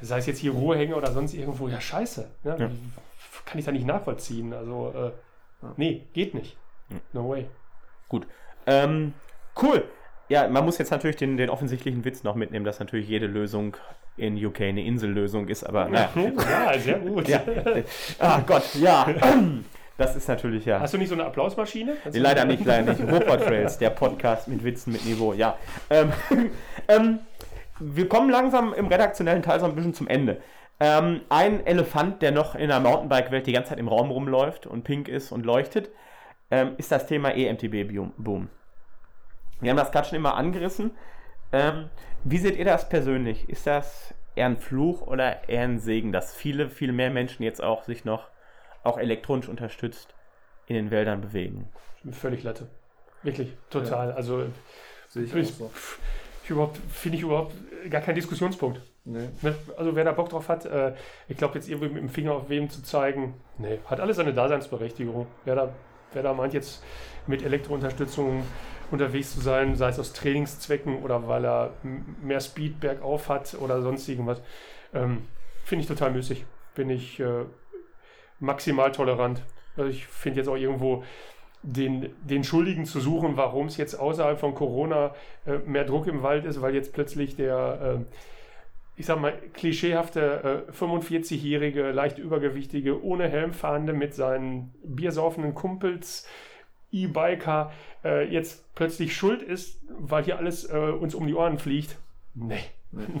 äh, 0.00 0.04
sei 0.04 0.18
es 0.18 0.26
jetzt 0.26 0.38
hier 0.38 0.52
Ruhehänge 0.52 0.94
oder 0.94 1.10
sonst 1.12 1.34
irgendwo, 1.34 1.68
ja 1.68 1.80
scheiße. 1.80 2.30
Ja, 2.44 2.56
ja. 2.56 2.70
Kann 3.44 3.58
ich 3.58 3.64
da 3.64 3.72
nicht 3.72 3.86
nachvollziehen. 3.86 4.52
Also, 4.52 4.92
äh, 5.62 5.66
nee, 5.76 6.06
geht 6.12 6.34
nicht. 6.34 6.56
No 7.12 7.28
way. 7.28 7.46
Gut. 8.08 8.26
Ähm, 8.66 9.14
cool. 9.60 9.84
Ja, 10.28 10.48
man 10.48 10.64
muss 10.64 10.78
jetzt 10.78 10.90
natürlich 10.90 11.16
den, 11.16 11.36
den 11.36 11.50
offensichtlichen 11.50 12.04
Witz 12.04 12.22
noch 12.22 12.36
mitnehmen, 12.36 12.64
dass 12.64 12.78
natürlich 12.78 13.08
jede 13.08 13.26
Lösung 13.26 13.76
in 14.16 14.44
UK 14.44 14.60
eine 14.62 14.84
Insellösung 14.84 15.48
ist, 15.48 15.64
aber 15.64 15.88
naja. 15.88 16.10
Ja, 16.14 16.78
sehr 16.78 16.98
gut. 17.00 17.26
ja. 17.28 17.42
Ah 18.18 18.40
Gott, 18.46 18.74
ja. 18.74 19.08
Das 20.00 20.16
ist 20.16 20.28
natürlich 20.28 20.64
ja. 20.64 20.80
Hast 20.80 20.94
du 20.94 20.98
nicht 20.98 21.10
so 21.10 21.14
eine 21.14 21.26
Applausmaschine? 21.26 21.94
Nee, 22.10 22.18
leider 22.18 22.46
nicht, 22.46 22.64
leider 22.64 22.90
nicht. 22.90 23.02
Ruhrpott 23.02 23.42
Trails, 23.42 23.76
der 23.76 23.90
Podcast 23.90 24.48
mit 24.48 24.64
Witzen 24.64 24.94
mit 24.94 25.04
Niveau, 25.04 25.34
ja. 25.34 25.58
Ähm, 25.90 26.10
ähm, 26.88 27.18
wir 27.78 28.08
kommen 28.08 28.30
langsam 28.30 28.72
im 28.72 28.86
redaktionellen 28.86 29.42
Teil 29.42 29.60
so 29.60 29.66
ein 29.66 29.74
bisschen 29.74 29.92
zum 29.92 30.08
Ende. 30.08 30.40
Ähm, 30.80 31.20
ein 31.28 31.66
Elefant, 31.66 32.22
der 32.22 32.32
noch 32.32 32.54
in 32.54 32.68
der 32.68 32.80
Mountainbike-Welt 32.80 33.46
die 33.46 33.52
ganze 33.52 33.68
Zeit 33.68 33.78
im 33.78 33.88
Raum 33.88 34.10
rumläuft 34.10 34.66
und 34.66 34.84
pink 34.84 35.06
ist 35.06 35.32
und 35.32 35.44
leuchtet, 35.44 35.90
ähm, 36.50 36.76
ist 36.78 36.90
das 36.90 37.04
Thema 37.06 37.36
EMTB-Boom. 37.36 38.48
Wir 39.60 39.70
haben 39.70 39.76
das 39.76 39.92
gerade 39.92 40.08
schon 40.08 40.16
immer 40.16 40.34
angerissen. 40.34 40.92
Ähm, 41.52 41.90
wie 42.24 42.38
seht 42.38 42.56
ihr 42.56 42.64
das 42.64 42.88
persönlich? 42.88 43.50
Ist 43.50 43.66
das 43.66 44.14
eher 44.34 44.46
ein 44.46 44.56
Fluch 44.56 45.06
oder 45.06 45.46
eher 45.46 45.64
ein 45.64 45.78
Segen, 45.78 46.10
dass 46.10 46.34
viele, 46.34 46.70
viel 46.70 46.92
mehr 46.92 47.10
Menschen 47.10 47.42
jetzt 47.42 47.62
auch 47.62 47.84
sich 47.84 48.06
noch 48.06 48.30
auch 48.82 48.98
elektronisch 48.98 49.48
unterstützt 49.48 50.14
in 50.66 50.74
den 50.74 50.90
Wäldern 50.90 51.20
bewegen? 51.20 51.68
Völlig 52.12 52.42
Latte. 52.42 52.68
Wirklich, 53.22 53.54
total. 53.68 54.10
Ja. 54.10 54.14
Also 54.14 54.44
sehe 55.08 55.24
ich, 55.24 55.34
ich, 55.34 55.54
so. 55.54 55.70
ich 56.44 56.50
überhaupt 56.50 56.78
finde 56.90 57.18
ich 57.18 57.22
überhaupt 57.24 57.54
gar 57.90 58.00
keinen 58.00 58.14
Diskussionspunkt. 58.14 58.80
Nee. 59.04 59.28
Ne? 59.42 59.54
Also 59.76 59.94
wer 59.96 60.04
da 60.04 60.12
Bock 60.12 60.28
drauf 60.28 60.48
hat, 60.48 60.66
äh, 60.66 60.94
ich 61.28 61.36
glaube 61.36 61.54
jetzt 61.56 61.68
irgendwie 61.68 61.88
mit 61.88 62.02
dem 62.02 62.08
Finger 62.08 62.32
auf 62.32 62.48
wem 62.48 62.70
zu 62.70 62.82
zeigen, 62.82 63.34
nee, 63.58 63.78
hat 63.86 64.00
alles 64.00 64.16
seine 64.16 64.32
Daseinsberechtigung. 64.32 65.26
Wer 65.44 65.54
da 65.54 65.74
wer 66.12 66.22
da 66.22 66.32
meint, 66.32 66.54
jetzt 66.54 66.82
mit 67.26 67.42
Elektrounterstützung 67.42 68.44
unterwegs 68.90 69.34
zu 69.34 69.40
sein, 69.40 69.76
sei 69.76 69.90
es 69.90 69.98
aus 69.98 70.12
Trainingszwecken 70.12 71.02
oder 71.02 71.28
weil 71.28 71.44
er 71.44 71.74
mehr 72.22 72.40
Speed 72.40 72.80
bergauf 72.80 73.28
hat 73.28 73.54
oder 73.60 73.82
sonst 73.82 74.08
irgendwas. 74.08 74.42
Ähm, 74.92 75.28
finde 75.64 75.82
ich 75.82 75.88
total 75.88 76.10
müßig. 76.10 76.44
Bin 76.74 76.90
ich 76.90 77.20
äh, 77.20 77.44
maximal 78.40 78.92
tolerant. 78.92 79.42
Also 79.76 79.90
ich 79.90 80.06
finde 80.06 80.40
jetzt 80.40 80.48
auch 80.48 80.56
irgendwo 80.56 81.04
den, 81.62 82.10
den 82.22 82.42
Schuldigen 82.42 82.86
zu 82.86 83.00
suchen, 83.00 83.36
warum 83.36 83.66
es 83.66 83.76
jetzt 83.76 83.94
außerhalb 83.94 84.38
von 84.38 84.54
Corona 84.54 85.14
äh, 85.46 85.58
mehr 85.58 85.84
Druck 85.84 86.06
im 86.06 86.22
Wald 86.22 86.44
ist, 86.46 86.62
weil 86.62 86.74
jetzt 86.74 86.92
plötzlich 86.92 87.36
der, 87.36 87.98
äh, 88.00 88.04
ich 88.96 89.06
sag 89.06 89.20
mal, 89.20 89.34
klischeehafte 89.52 90.64
äh, 90.68 90.72
45-jährige, 90.72 91.90
leicht 91.90 92.18
übergewichtige, 92.18 93.02
ohne 93.04 93.28
Helm 93.28 93.52
fahrende 93.52 93.92
mit 93.92 94.14
seinen 94.14 94.74
biersaufenden 94.82 95.54
Kumpels 95.54 96.26
E-Biker 96.92 97.72
äh, 98.04 98.26
jetzt 98.32 98.74
plötzlich 98.74 99.14
schuld 99.14 99.42
ist, 99.42 99.80
weil 99.98 100.24
hier 100.24 100.38
alles 100.38 100.64
äh, 100.70 100.76
uns 100.76 101.14
um 101.14 101.26
die 101.26 101.34
Ohren 101.34 101.58
fliegt. 101.58 101.98
Nee, 102.34 102.64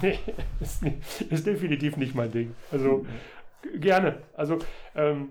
nee, 0.00 0.18
ist, 0.60 0.82
nicht, 0.82 0.96
ist 1.30 1.46
definitiv 1.46 1.96
nicht 1.96 2.14
mein 2.14 2.32
Ding. 2.32 2.54
Also 2.72 3.06
gerne. 3.74 4.18
Also 4.34 4.58
ähm, 4.94 5.30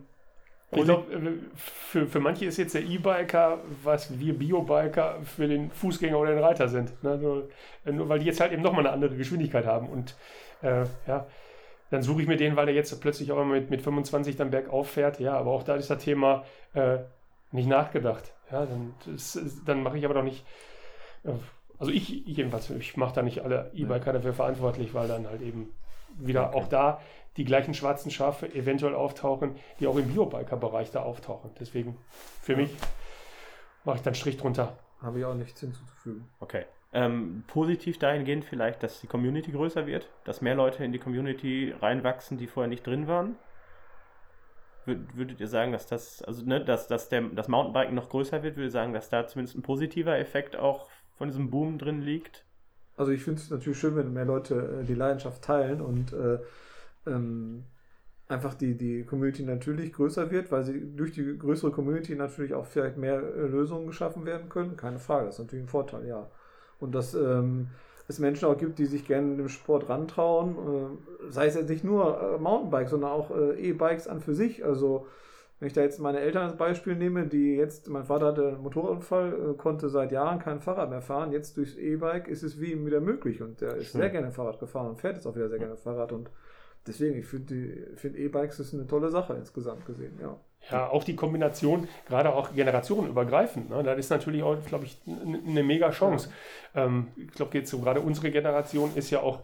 ich 0.72 0.84
glaube, 0.84 1.11
äh, 1.14 1.31
für, 1.56 2.07
für 2.07 2.19
manche 2.19 2.45
ist 2.45 2.57
jetzt 2.57 2.76
der 2.76 2.84
E-Biker, 2.84 3.60
was 3.84 4.19
wir 4.19 4.38
Bio-Biker 4.38 5.19
für 5.23 5.47
den 5.47 5.72
Fußgänger 5.72 6.18
oder 6.18 6.35
den 6.35 6.43
Reiter 6.43 6.68
sind. 6.68 7.01
Ne? 7.03 7.11
Also, 7.11 7.49
nur 7.85 8.07
weil 8.07 8.19
die 8.19 8.26
jetzt 8.26 8.39
halt 8.39 8.51
eben 8.51 8.61
nochmal 8.61 8.85
eine 8.85 8.91
andere 8.93 9.15
Geschwindigkeit 9.15 9.65
haben. 9.65 9.89
Und 9.89 10.15
äh, 10.61 10.85
ja, 11.07 11.26
dann 11.89 12.03
suche 12.03 12.22
ich 12.22 12.27
mir 12.27 12.38
den, 12.38 12.56
weil 12.56 12.68
er 12.68 12.76
jetzt 12.76 12.99
plötzlich 13.01 13.31
auch 13.31 13.43
mit, 13.45 13.72
mit 13.72 13.81
25 13.81 14.35
dann 14.35 14.51
bergauf 14.51 14.91
fährt. 14.91 15.19
Ja, 15.19 15.34
aber 15.38 15.51
auch 15.51 15.64
da 15.64 15.76
ist 15.76 15.89
das 15.89 16.03
Thema 16.03 16.45
äh, 16.76 16.99
nicht 17.51 17.68
nachgedacht. 17.68 18.34
Ja, 18.51 18.65
dann, 18.65 18.93
dann 19.65 19.81
mache 19.81 19.97
ich 19.97 20.06
aber 20.06 20.14
doch 20.14 20.23
nicht. 20.23 20.45
Äh, 21.23 21.31
also 21.80 21.91
ich 21.91 22.10
jedenfalls, 22.10 22.69
ich 22.69 22.95
mache 22.95 23.15
da 23.15 23.22
nicht 23.23 23.41
alle 23.41 23.72
E-Biker 23.73 24.14
dafür 24.14 24.34
verantwortlich, 24.34 24.93
weil 24.93 25.07
dann 25.07 25.27
halt 25.27 25.41
eben 25.41 25.73
wieder 26.18 26.49
okay. 26.49 26.57
auch 26.57 26.68
da 26.68 27.01
die 27.40 27.45
gleichen 27.45 27.74
schwarzen 27.74 28.11
Schafe 28.11 28.53
eventuell 28.53 28.94
auftauchen, 28.94 29.56
die 29.80 29.88
auch 29.88 29.95
im 29.95 30.10
Biobiker-Bereich 30.10 30.91
da 30.91 31.03
auftauchen. 31.03 31.52
Deswegen 31.57 31.98
für 32.41 32.57
mich 32.57 32.76
mache 33.86 33.95
ich 33.95 34.02
dann 34.03 34.14
Strich 34.14 34.36
drunter. 34.36 34.78
Habe 35.02 35.20
ich 35.20 35.26
auch 35.26 35.34
nichts 35.36 35.61
hinzuzufügen. 35.61 36.28
Okay. 36.41 36.66
Ähm, 36.91 37.45
positiv 37.48 37.98
dahingehend 37.98 38.44
vielleicht, 38.44 38.84
dass 38.84 38.99
die 38.99 39.07
Community 39.07 39.53
größer 39.53 39.88
wird, 39.88 40.10
dass 40.26 40.41
mehr 40.41 40.56
Leute 40.56 40.84
in 40.84 40.91
die 40.91 40.99
Community 40.99 41.74
reinwachsen, 41.80 42.38
die 42.38 42.48
vorher 42.48 42.68
nicht 42.68 42.86
drin 42.86 43.07
waren. 43.07 43.38
Würdet 44.86 45.40
ihr 45.40 45.48
sagen, 45.48 45.72
dass 45.72 45.88
das, 45.88 46.22
also 46.24 46.44
ne, 46.44 46.66
dass, 46.66 46.88
dass 46.88 47.07
der, 47.07 47.22
das 47.22 47.48
Mountainbiken 47.48 47.95
noch 47.95 48.10
größer 48.10 48.44
wird, 48.44 48.57
würde 48.57 48.68
ich 48.68 48.74
sagen, 48.74 48.91
dass 48.91 49.07
da 49.07 49.28
zumindest 49.28 49.56
ein 49.56 49.61
positiver 49.61 50.18
Effekt 50.18 50.57
auch 50.57 50.90
von 51.16 51.30
diesem 51.30 51.49
Boom 51.49 51.78
drin 51.78 52.02
liegt? 52.02 52.44
Also 52.98 53.14
ich 53.14 53.24
finde 53.24 53.40
es 53.40 53.49
natürlich 53.49 53.80
schön, 53.80 53.95
wenn 53.95 54.11
mehr 54.11 54.26
Leute 54.26 54.82
äh, 54.82 54.84
die 54.84 54.95
Leidenschaft 54.95 55.41
teilen 55.41 55.80
und 55.80 56.11
äh, 56.11 56.40
ähm, 57.10 57.64
einfach 58.27 58.53
die, 58.53 58.77
die 58.77 59.03
Community 59.03 59.44
natürlich 59.44 59.91
größer 59.91 60.30
wird, 60.31 60.52
weil 60.52 60.64
sie 60.64 60.95
durch 60.95 61.11
die 61.11 61.38
größere 61.38 61.72
Community 61.72 62.15
natürlich 62.15 62.53
auch 62.53 62.65
vielleicht 62.65 62.98
mehr 62.98 63.22
äh, 63.22 63.48
Lösungen 63.48 63.88
geschaffen 63.88 64.26
werden 64.26 64.49
können. 64.49 64.77
Keine 64.77 64.99
Frage, 64.99 65.26
das 65.26 65.36
ist 65.36 65.45
natürlich 65.45 65.65
ein 65.65 65.69
Vorteil, 65.69 66.07
ja. 66.07 66.30
Und 66.80 66.94
dass 66.94 67.15
ähm, 67.15 67.69
es 68.07 68.19
Menschen 68.19 68.48
auch 68.48 68.57
gibt, 68.57 68.80
die 68.80 68.86
sich 68.86 69.06
gerne 69.06 69.36
dem 69.36 69.49
Sport 69.49 69.90
rantrauen, 69.90 70.56
äh, 70.56 71.31
sei 71.31 71.48
es 71.48 71.56
jetzt 71.56 71.69
nicht 71.69 71.84
nur 71.84 72.22
äh, 72.22 72.38
Mountainbikes, 72.38 72.91
sondern 72.91 73.11
auch 73.11 73.31
äh, 73.31 73.69
E-Bikes 73.69 74.07
an 74.07 74.22
für 74.22 74.36
sich. 74.36 74.64
Also 74.64 75.07
wenn 75.60 75.68
ich 75.68 75.73
da 75.73 75.81
jetzt 75.81 75.99
meine 75.99 76.19
Eltern 76.19 76.44
als 76.44 76.56
Beispiel 76.56 76.95
nehme, 76.95 77.27
die 77.27 77.56
jetzt, 77.56 77.90
mein 77.90 78.06
Vater 78.06 78.27
hatte 78.27 78.48
einen 78.49 78.64
Motorradunfall, 78.64 79.34
äh, 79.34 79.53
konnte 79.57 79.90
seit 79.90 80.11
Jahren 80.11 80.40
kein 80.40 80.60
Fahrrad 80.60 80.90
mehr 80.90 81.02
fahren. 81.02 81.31
Jetzt 81.31 81.57
durchs 81.57 81.76
E-Bike 81.76 82.27
ist 82.27 82.44
es 82.44 82.61
wie 82.61 82.72
ihm 82.72 82.86
wieder 82.86 83.02
möglich 83.02 83.41
und 83.41 83.60
der 83.60 83.76
ist 83.76 83.91
Schön. 83.91 84.02
sehr 84.02 84.10
gerne 84.10 84.31
Fahrrad 84.31 84.60
gefahren 84.60 84.90
und 84.90 84.99
fährt 84.99 85.15
jetzt 85.15 85.26
auch 85.26 85.36
wieder 85.36 85.49
sehr 85.49 85.60
gerne 85.60 85.76
Fahrrad 85.76 86.11
und 86.11 86.30
deswegen, 86.88 87.19
ich 87.19 87.26
finde 87.26 87.95
find 87.95 88.15
E-Bikes 88.15 88.60
ist 88.60 88.73
eine 88.73 88.88
tolle 88.88 89.10
Sache 89.10 89.34
insgesamt 89.34 89.85
gesehen, 89.85 90.18
ja. 90.22 90.39
Ja, 90.72 90.89
auch 90.89 91.06
die 91.06 91.15
Kombination, 91.15 91.88
gerade 92.06 92.34
auch 92.34 92.53
generationenübergreifend, 92.53 93.69
ne, 93.69 93.81
das 93.81 93.97
ist 93.97 94.10
natürlich 94.10 94.43
auch, 94.43 94.57
glaube 94.65 94.85
ich, 94.85 94.97
eine 95.07 95.64
mega 95.64 95.89
Chance. 95.89 96.30
Ja. 96.76 96.85
Ähm, 96.85 97.07
ich 97.15 97.31
glaube, 97.31 97.57
jetzt 97.57 97.72
so 97.72 97.80
gerade 97.80 98.01
unsere 98.01 98.30
Generation 98.30 98.91
ist 98.95 99.10
ja 99.10 99.22
auch 99.22 99.39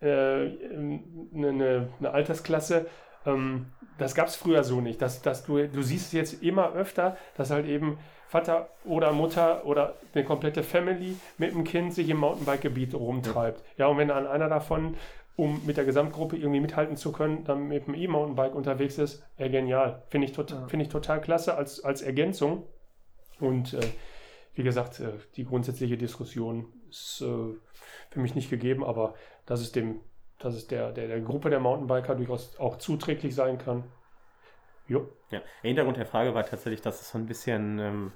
äh, 0.00 0.06
eine, 0.06 1.88
eine 1.98 2.10
Altersklasse, 2.10 2.86
ähm, 3.26 3.66
das 3.98 4.14
gab 4.14 4.28
es 4.28 4.36
früher 4.36 4.64
so 4.64 4.80
nicht. 4.80 5.02
Dass, 5.02 5.22
dass 5.22 5.44
du, 5.44 5.66
du 5.66 5.82
siehst 5.82 6.12
jetzt 6.12 6.42
immer 6.42 6.72
öfter, 6.74 7.16
dass 7.36 7.50
halt 7.50 7.66
eben 7.66 7.98
Vater 8.28 8.70
oder 8.84 9.12
Mutter 9.12 9.64
oder 9.66 9.94
eine 10.14 10.24
komplette 10.24 10.62
Family 10.62 11.16
mit 11.38 11.52
dem 11.52 11.64
Kind 11.64 11.94
sich 11.94 12.08
im 12.08 12.18
Mountainbike-Gebiet 12.18 12.94
rumtreibt. 12.94 13.60
Ja. 13.76 13.84
ja, 13.84 13.86
und 13.86 13.98
wenn 13.98 14.08
dann 14.08 14.26
einer 14.26 14.48
davon, 14.48 14.96
um 15.36 15.64
mit 15.66 15.76
der 15.76 15.84
Gesamtgruppe 15.84 16.36
irgendwie 16.36 16.60
mithalten 16.60 16.96
zu 16.96 17.12
können, 17.12 17.44
dann 17.44 17.68
mit 17.68 17.86
dem 17.86 17.94
E-Mountainbike 17.94 18.54
unterwegs 18.54 18.98
ist, 18.98 19.24
ja, 19.38 19.48
genial. 19.48 20.02
Finde 20.08 20.26
ich, 20.26 20.32
tot, 20.32 20.50
ja. 20.50 20.66
Find 20.68 20.82
ich 20.82 20.88
total 20.88 21.20
klasse 21.20 21.56
als, 21.56 21.84
als 21.84 22.02
Ergänzung. 22.02 22.64
Und 23.38 23.74
äh, 23.74 23.80
wie 24.54 24.62
gesagt, 24.62 25.00
äh, 25.00 25.12
die 25.36 25.44
grundsätzliche 25.44 25.98
Diskussion 25.98 26.72
ist 26.88 27.20
äh, 27.20 27.54
für 28.10 28.20
mich 28.20 28.34
nicht 28.34 28.48
gegeben, 28.48 28.82
aber 28.84 29.14
das 29.44 29.60
ist 29.60 29.76
dem 29.76 30.00
dass 30.38 30.54
es 30.54 30.66
der, 30.66 30.92
der, 30.92 31.08
der 31.08 31.20
Gruppe 31.20 31.50
der 31.50 31.60
Mountainbiker 31.60 32.14
durchaus 32.14 32.58
auch 32.58 32.76
zuträglich 32.76 33.34
sein 33.34 33.58
kann. 33.58 33.84
Jo. 34.86 35.08
Ja, 35.30 35.40
der 35.62 35.68
Hintergrund 35.68 35.96
der 35.96 36.06
Frage 36.06 36.34
war 36.34 36.44
tatsächlich, 36.44 36.82
dass 36.82 37.00
es 37.00 37.10
so 37.10 37.18
ein 37.18 37.26
bisschen, 37.26 37.78
ähm, 37.78 38.12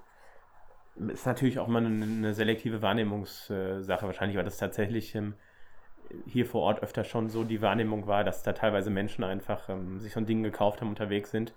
ist 1.09 1.27
natürlich 1.27 1.59
auch 1.59 1.67
mal 1.67 1.85
eine, 1.85 2.05
eine 2.05 2.35
selektive 2.35 2.83
Wahrnehmungssache 2.83 4.07
wahrscheinlich, 4.07 4.37
weil 4.37 4.45
das 4.45 4.59
tatsächlich 4.59 5.15
ähm, 5.15 5.35
hier 6.27 6.47
vor 6.47 6.63
Ort 6.63 6.83
öfter 6.83 7.05
schon 7.05 7.29
so 7.29 7.45
die 7.45 7.63
Wahrnehmung 7.63 8.07
war, 8.07 8.25
dass 8.25 8.43
da 8.43 8.53
teilweise 8.53 8.91
Menschen 8.91 9.25
einfach 9.25 9.69
ähm, 9.69 10.01
sich 10.01 10.13
so 10.13 10.21
ein 10.21 10.27
Ding 10.27 10.43
gekauft 10.43 10.81
haben, 10.81 10.89
unterwegs 10.89 11.31
sind, 11.31 11.53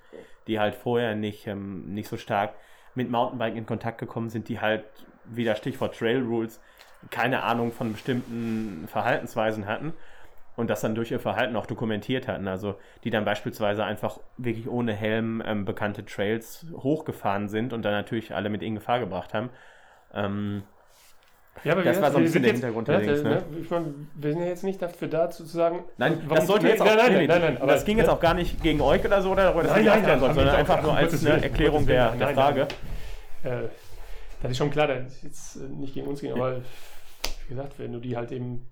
die 0.47 0.59
halt 0.59 0.75
vorher 0.75 1.15
nicht, 1.15 1.47
ähm, 1.47 1.93
nicht 1.93 2.07
so 2.07 2.17
stark 2.17 2.53
mit 2.95 3.09
Mountainbiken 3.09 3.57
in 3.57 3.65
Kontakt 3.65 3.97
gekommen 3.97 4.29
sind, 4.29 4.49
die 4.49 4.59
halt, 4.59 4.83
wieder 5.25 5.55
Stichwort 5.55 5.97
Trail 5.97 6.21
Rules, 6.21 6.59
keine 7.09 7.43
Ahnung 7.43 7.71
von 7.71 7.93
bestimmten 7.93 8.87
Verhaltensweisen 8.87 9.65
hatten 9.67 9.93
und 10.55 10.69
das 10.69 10.81
dann 10.81 10.95
durch 10.95 11.11
ihr 11.11 11.19
Verhalten 11.19 11.55
auch 11.55 11.65
dokumentiert 11.65 12.27
hatten. 12.27 12.47
Also 12.47 12.75
die 13.03 13.09
dann 13.09 13.25
beispielsweise 13.25 13.83
einfach 13.83 14.19
wirklich 14.37 14.69
ohne 14.69 14.93
Helm 14.93 15.41
ähm, 15.45 15.65
bekannte 15.65 16.05
Trails 16.05 16.65
hochgefahren 16.73 17.49
sind 17.49 17.73
und 17.73 17.83
dann 17.83 17.93
natürlich 17.93 18.35
alle 18.35 18.49
mit 18.49 18.61
in 18.61 18.75
Gefahr 18.75 18.99
gebracht 18.99 19.33
haben. 19.33 19.49
Ähm, 20.13 20.63
ja, 21.63 21.71
aber 21.73 21.83
das 21.83 22.01
war 22.01 22.11
so 22.11 22.17
ein 22.17 22.23
bisschen 22.23 22.43
der 22.43 22.51
Hintergrund 22.53 22.87
der 22.87 22.99
Links, 22.99 23.23
ne? 23.23 23.43
Ich 23.61 23.69
meine, 23.69 23.93
wir 24.15 24.31
sind 24.31 24.41
ja 24.41 24.47
jetzt 24.47 24.63
nicht 24.63 24.81
dafür 24.81 25.07
da 25.07 25.29
zu 25.29 25.45
sagen. 25.45 25.83
Nein, 25.97 26.21
das 26.29 26.47
sollte 26.47 26.67
jetzt 26.67 26.81
auch, 26.81 26.85
nein, 26.85 27.13
nein, 27.13 27.27
nein, 27.27 27.41
nein, 27.41 27.57
aber 27.61 27.73
das 27.73 27.85
ging 27.85 27.97
jetzt 27.97 28.09
auch 28.09 28.19
gar 28.19 28.33
nicht 28.33 28.61
gegen 28.61 28.81
euch 28.81 29.03
oder 29.05 29.21
so, 29.21 29.31
oder 29.31 29.53
nein, 29.53 29.85
nein, 29.85 30.01
nein, 30.03 30.19
soll, 30.19 30.33
sondern 30.33 30.55
einfach 30.55 30.81
nur 30.81 30.95
als 30.95 31.25
eine 31.25 31.43
Erklärung 31.43 31.85
der, 31.85 32.11
der 32.11 32.29
Frage. 32.29 32.67
Äh, 33.43 33.67
das 34.41 34.51
ist 34.51 34.57
schon 34.57 34.71
klar, 34.71 34.87
dass 34.87 35.21
jetzt 35.21 35.57
nicht 35.57 35.93
gegen 35.93 36.07
uns 36.07 36.21
ging, 36.21 36.33
aber 36.33 36.57
wie 37.47 37.55
gesagt, 37.55 37.79
wenn 37.79 37.93
du 37.93 37.99
die 37.99 38.15
halt 38.15 38.31
eben 38.31 38.67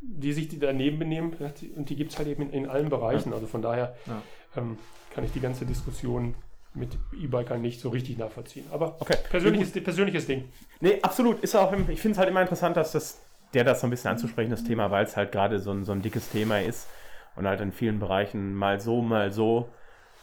die 0.00 0.32
sich 0.32 0.48
die 0.48 0.58
daneben 0.58 0.98
benehmen 0.98 1.36
und 1.76 1.90
die 1.90 1.96
gibt 1.96 2.12
es 2.12 2.18
halt 2.18 2.28
eben 2.28 2.42
in, 2.42 2.64
in, 2.64 2.68
allen 2.68 2.88
Bereichen. 2.88 3.32
Also 3.32 3.46
von 3.46 3.62
daher 3.62 3.96
ja. 4.06 4.22
ähm, 4.56 4.78
kann 5.14 5.24
ich 5.24 5.32
die 5.32 5.40
ganze 5.40 5.66
Diskussion 5.66 6.34
mit 6.78 6.96
E-Bikern 7.20 7.60
nicht 7.60 7.80
so 7.80 7.88
richtig 7.90 8.18
nachvollziehen. 8.18 8.66
Aber 8.72 8.96
okay. 9.00 9.16
persönliches, 9.30 9.72
persönliches 9.72 10.26
Ding. 10.26 10.48
Nee, 10.80 10.98
absolut. 11.02 11.40
Ist 11.40 11.54
auch, 11.56 11.72
ich 11.72 12.00
finde 12.00 12.12
es 12.12 12.18
halt 12.18 12.28
immer 12.28 12.42
interessant, 12.42 12.76
dass 12.76 12.92
das, 12.92 13.20
der 13.54 13.64
das 13.64 13.80
so 13.80 13.86
ein 13.86 13.90
bisschen 13.90 14.10
anzusprechen, 14.10 14.50
das 14.50 14.64
Thema, 14.64 14.90
weil 14.90 15.04
es 15.04 15.16
halt 15.16 15.32
gerade 15.32 15.58
so 15.58 15.70
ein, 15.70 15.84
so 15.84 15.92
ein 15.92 16.02
dickes 16.02 16.30
Thema 16.30 16.60
ist 16.60 16.88
und 17.36 17.46
halt 17.46 17.60
in 17.60 17.72
vielen 17.72 17.98
Bereichen 17.98 18.54
mal 18.54 18.80
so, 18.80 19.02
mal 19.02 19.32
so 19.32 19.68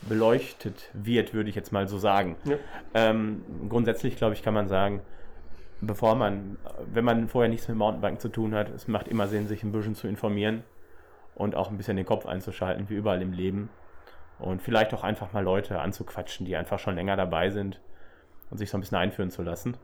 beleuchtet 0.02 0.90
wird, 0.94 1.34
würde 1.34 1.50
ich 1.50 1.56
jetzt 1.56 1.72
mal 1.72 1.88
so 1.88 1.98
sagen. 1.98 2.36
Ja. 2.46 2.58
Ähm, 2.94 3.44
grundsätzlich, 3.70 4.18
glaube 4.18 4.34
ich, 4.34 4.44
kann 4.44 4.54
man 4.54 4.68
sagen, 4.68 5.02
bevor 5.82 6.16
man, 6.16 6.58
wenn 6.94 7.06
man 7.06 7.28
vorher 7.28 7.50
nichts 7.50 7.68
mit 7.68 7.78
Mountainbiken 7.78 8.20
zu 8.20 8.30
tun 8.30 8.54
hat, 8.54 8.70
es 8.70 8.88
macht 8.88 9.08
immer 9.08 9.28
Sinn, 9.28 9.48
sich 9.48 9.64
ein 9.64 9.72
bisschen 9.72 9.96
zu 9.96 10.08
informieren 10.08 10.64
und 11.36 11.56
auch 11.56 11.70
ein 11.70 11.78
bisschen 11.78 11.98
den 11.98 12.06
Kopf 12.06 12.26
einzuschalten, 12.26 12.90
wie 12.90 12.96
überall 12.96 13.22
im 13.22 13.34
Leben. 13.34 13.70
Und 14.40 14.62
vielleicht 14.62 14.94
auch 14.94 15.04
einfach 15.04 15.32
mal 15.34 15.44
Leute 15.44 15.80
anzuquatschen, 15.80 16.46
die 16.46 16.56
einfach 16.56 16.80
schon 16.80 16.96
länger 16.96 17.16
dabei 17.16 17.50
sind 17.50 17.80
und 18.50 18.58
sich 18.58 18.70
so 18.70 18.78
ein 18.78 18.82
bisschen 18.82 18.98
einführen 18.98 19.32
zu 19.32 19.44
lassen. 19.44 19.78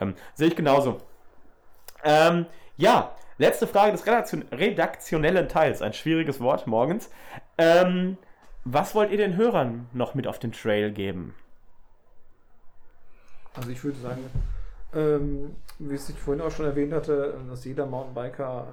Ähm, 0.00 0.14
sehe 0.34 0.48
ich 0.48 0.56
genauso. 0.56 0.98
Ähm, 2.02 2.46
ja, 2.76 3.14
letzte 3.38 3.66
Frage 3.66 3.92
des 3.92 4.06
Redaktion 4.06 4.44
redaktionellen 4.50 5.48
Teils. 5.48 5.82
Ein 5.82 5.92
schwieriges 5.92 6.40
Wort 6.40 6.66
morgens. 6.66 7.10
Ähm, 7.58 8.16
was 8.64 8.94
wollt 8.94 9.10
ihr 9.10 9.18
den 9.18 9.36
Hörern 9.36 9.88
noch 9.92 10.14
mit 10.14 10.26
auf 10.26 10.38
den 10.38 10.52
Trail 10.52 10.92
geben? 10.92 11.34
Also 13.54 13.70
ich 13.70 13.82
würde 13.84 13.98
sagen, 13.98 14.24
ähm, 14.94 15.56
wie 15.78 15.94
ich 15.94 16.18
vorhin 16.18 16.42
auch 16.42 16.50
schon 16.50 16.66
erwähnt 16.66 16.92
hatte, 16.92 17.38
dass 17.48 17.64
jeder 17.64 17.86
Mountainbiker 17.86 18.66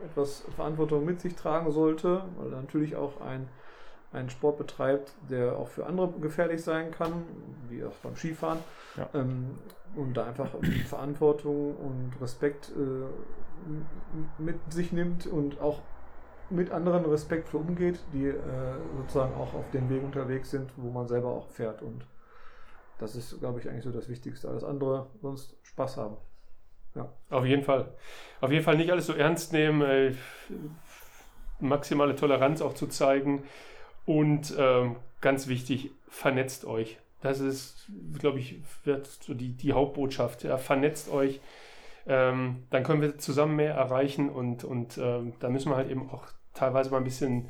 äh, 0.00 0.04
etwas 0.06 0.44
Verantwortung 0.56 1.04
mit 1.04 1.20
sich 1.20 1.34
tragen 1.34 1.70
sollte, 1.70 2.24
weil 2.36 2.50
natürlich 2.50 2.96
auch 2.96 3.20
ein, 3.20 3.48
einen 4.12 4.30
Sport 4.30 4.58
betreibt, 4.58 5.14
der 5.30 5.56
auch 5.56 5.68
für 5.68 5.86
andere 5.86 6.12
gefährlich 6.20 6.62
sein 6.62 6.90
kann, 6.90 7.24
wie 7.68 7.84
auch 7.84 7.94
beim 8.02 8.16
Skifahren. 8.16 8.58
Ja. 8.96 9.08
Ähm, 9.14 9.58
und 9.94 10.14
da 10.14 10.26
einfach 10.26 10.50
Verantwortung 10.86 11.76
und 11.76 12.12
Respekt 12.20 12.70
äh, 12.70 14.42
mit 14.42 14.56
sich 14.72 14.92
nimmt 14.92 15.26
und 15.26 15.60
auch 15.60 15.80
mit 16.50 16.70
anderen 16.70 17.04
respektvoll 17.06 17.60
umgeht, 17.60 18.00
die 18.12 18.26
äh, 18.26 18.34
sozusagen 18.98 19.34
auch 19.34 19.54
auf 19.54 19.70
dem 19.72 19.88
Weg 19.88 20.02
unterwegs 20.02 20.50
sind, 20.50 20.70
wo 20.76 20.90
man 20.90 21.08
selber 21.08 21.28
auch 21.28 21.48
fährt. 21.48 21.82
Und 21.82 22.06
das 22.98 23.16
ist, 23.16 23.38
glaube 23.40 23.60
ich, 23.60 23.68
eigentlich 23.68 23.84
so 23.84 23.90
das 23.90 24.08
Wichtigste. 24.08 24.48
Alles 24.48 24.64
andere 24.64 25.08
sonst 25.20 25.56
Spaß 25.62 25.96
haben. 25.96 26.16
Ja. 26.94 27.08
Auf 27.30 27.46
jeden 27.46 27.62
Fall. 27.62 27.94
Auf 28.40 28.50
jeden 28.50 28.64
Fall 28.64 28.76
nicht 28.76 28.90
alles 28.90 29.06
so 29.06 29.14
ernst 29.14 29.52
nehmen, 29.52 29.80
äh, 29.82 30.14
maximale 31.58 32.16
Toleranz 32.16 32.60
auch 32.60 32.74
zu 32.74 32.86
zeigen 32.86 33.44
und 34.06 34.54
ähm, 34.58 34.96
ganz 35.20 35.48
wichtig, 35.48 35.90
vernetzt 36.08 36.64
euch. 36.64 36.98
Das 37.20 37.38
ist, 37.38 37.88
glaube 38.18 38.40
ich, 38.40 38.56
wird 38.84 39.06
so 39.06 39.32
die, 39.34 39.52
die 39.52 39.72
Hauptbotschaft. 39.72 40.42
Ja, 40.42 40.58
vernetzt 40.58 41.10
euch. 41.10 41.40
Ähm, 42.06 42.64
dann 42.70 42.82
können 42.82 43.00
wir 43.00 43.18
zusammen 43.18 43.56
mehr 43.56 43.74
erreichen 43.74 44.28
und, 44.28 44.64
und 44.64 44.98
ähm, 44.98 45.34
da 45.38 45.48
müssen 45.48 45.70
wir 45.70 45.76
halt 45.76 45.88
eben 45.88 46.10
auch 46.10 46.24
teilweise 46.52 46.90
mal 46.90 46.96
ein 46.96 47.04
bisschen 47.04 47.48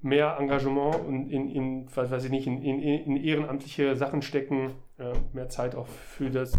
mehr 0.00 0.38
Engagement 0.38 0.96
und 1.06 1.30
in, 1.30 1.50
in 1.50 1.94
weiß 1.94 2.24
ich 2.24 2.30
nicht, 2.30 2.46
in, 2.46 2.62
in, 2.62 2.80
in 2.80 3.16
ehrenamtliche 3.16 3.96
Sachen 3.96 4.22
stecken, 4.22 4.72
äh, 4.98 5.12
mehr 5.34 5.50
Zeit 5.50 5.74
auch 5.74 5.86
für 5.86 6.30
das, 6.30 6.52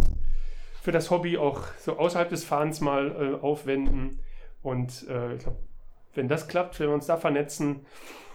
für 0.84 0.92
das 0.92 1.10
Hobby 1.10 1.40
auch 1.40 1.64
so 1.80 1.98
außerhalb 1.98 2.30
des 2.30 2.44
Fahrens 2.44 2.82
mal 2.82 3.40
äh, 3.40 3.44
aufwenden. 3.44 4.20
Und 4.62 5.08
äh, 5.10 5.34
ich 5.34 5.42
glaube, 5.42 5.58
wenn 6.14 6.28
das 6.28 6.48
klappt, 6.48 6.80
wenn 6.80 6.90
wir 6.90 6.94
uns 6.94 7.08
da 7.08 7.18
vernetzen, 7.18 7.86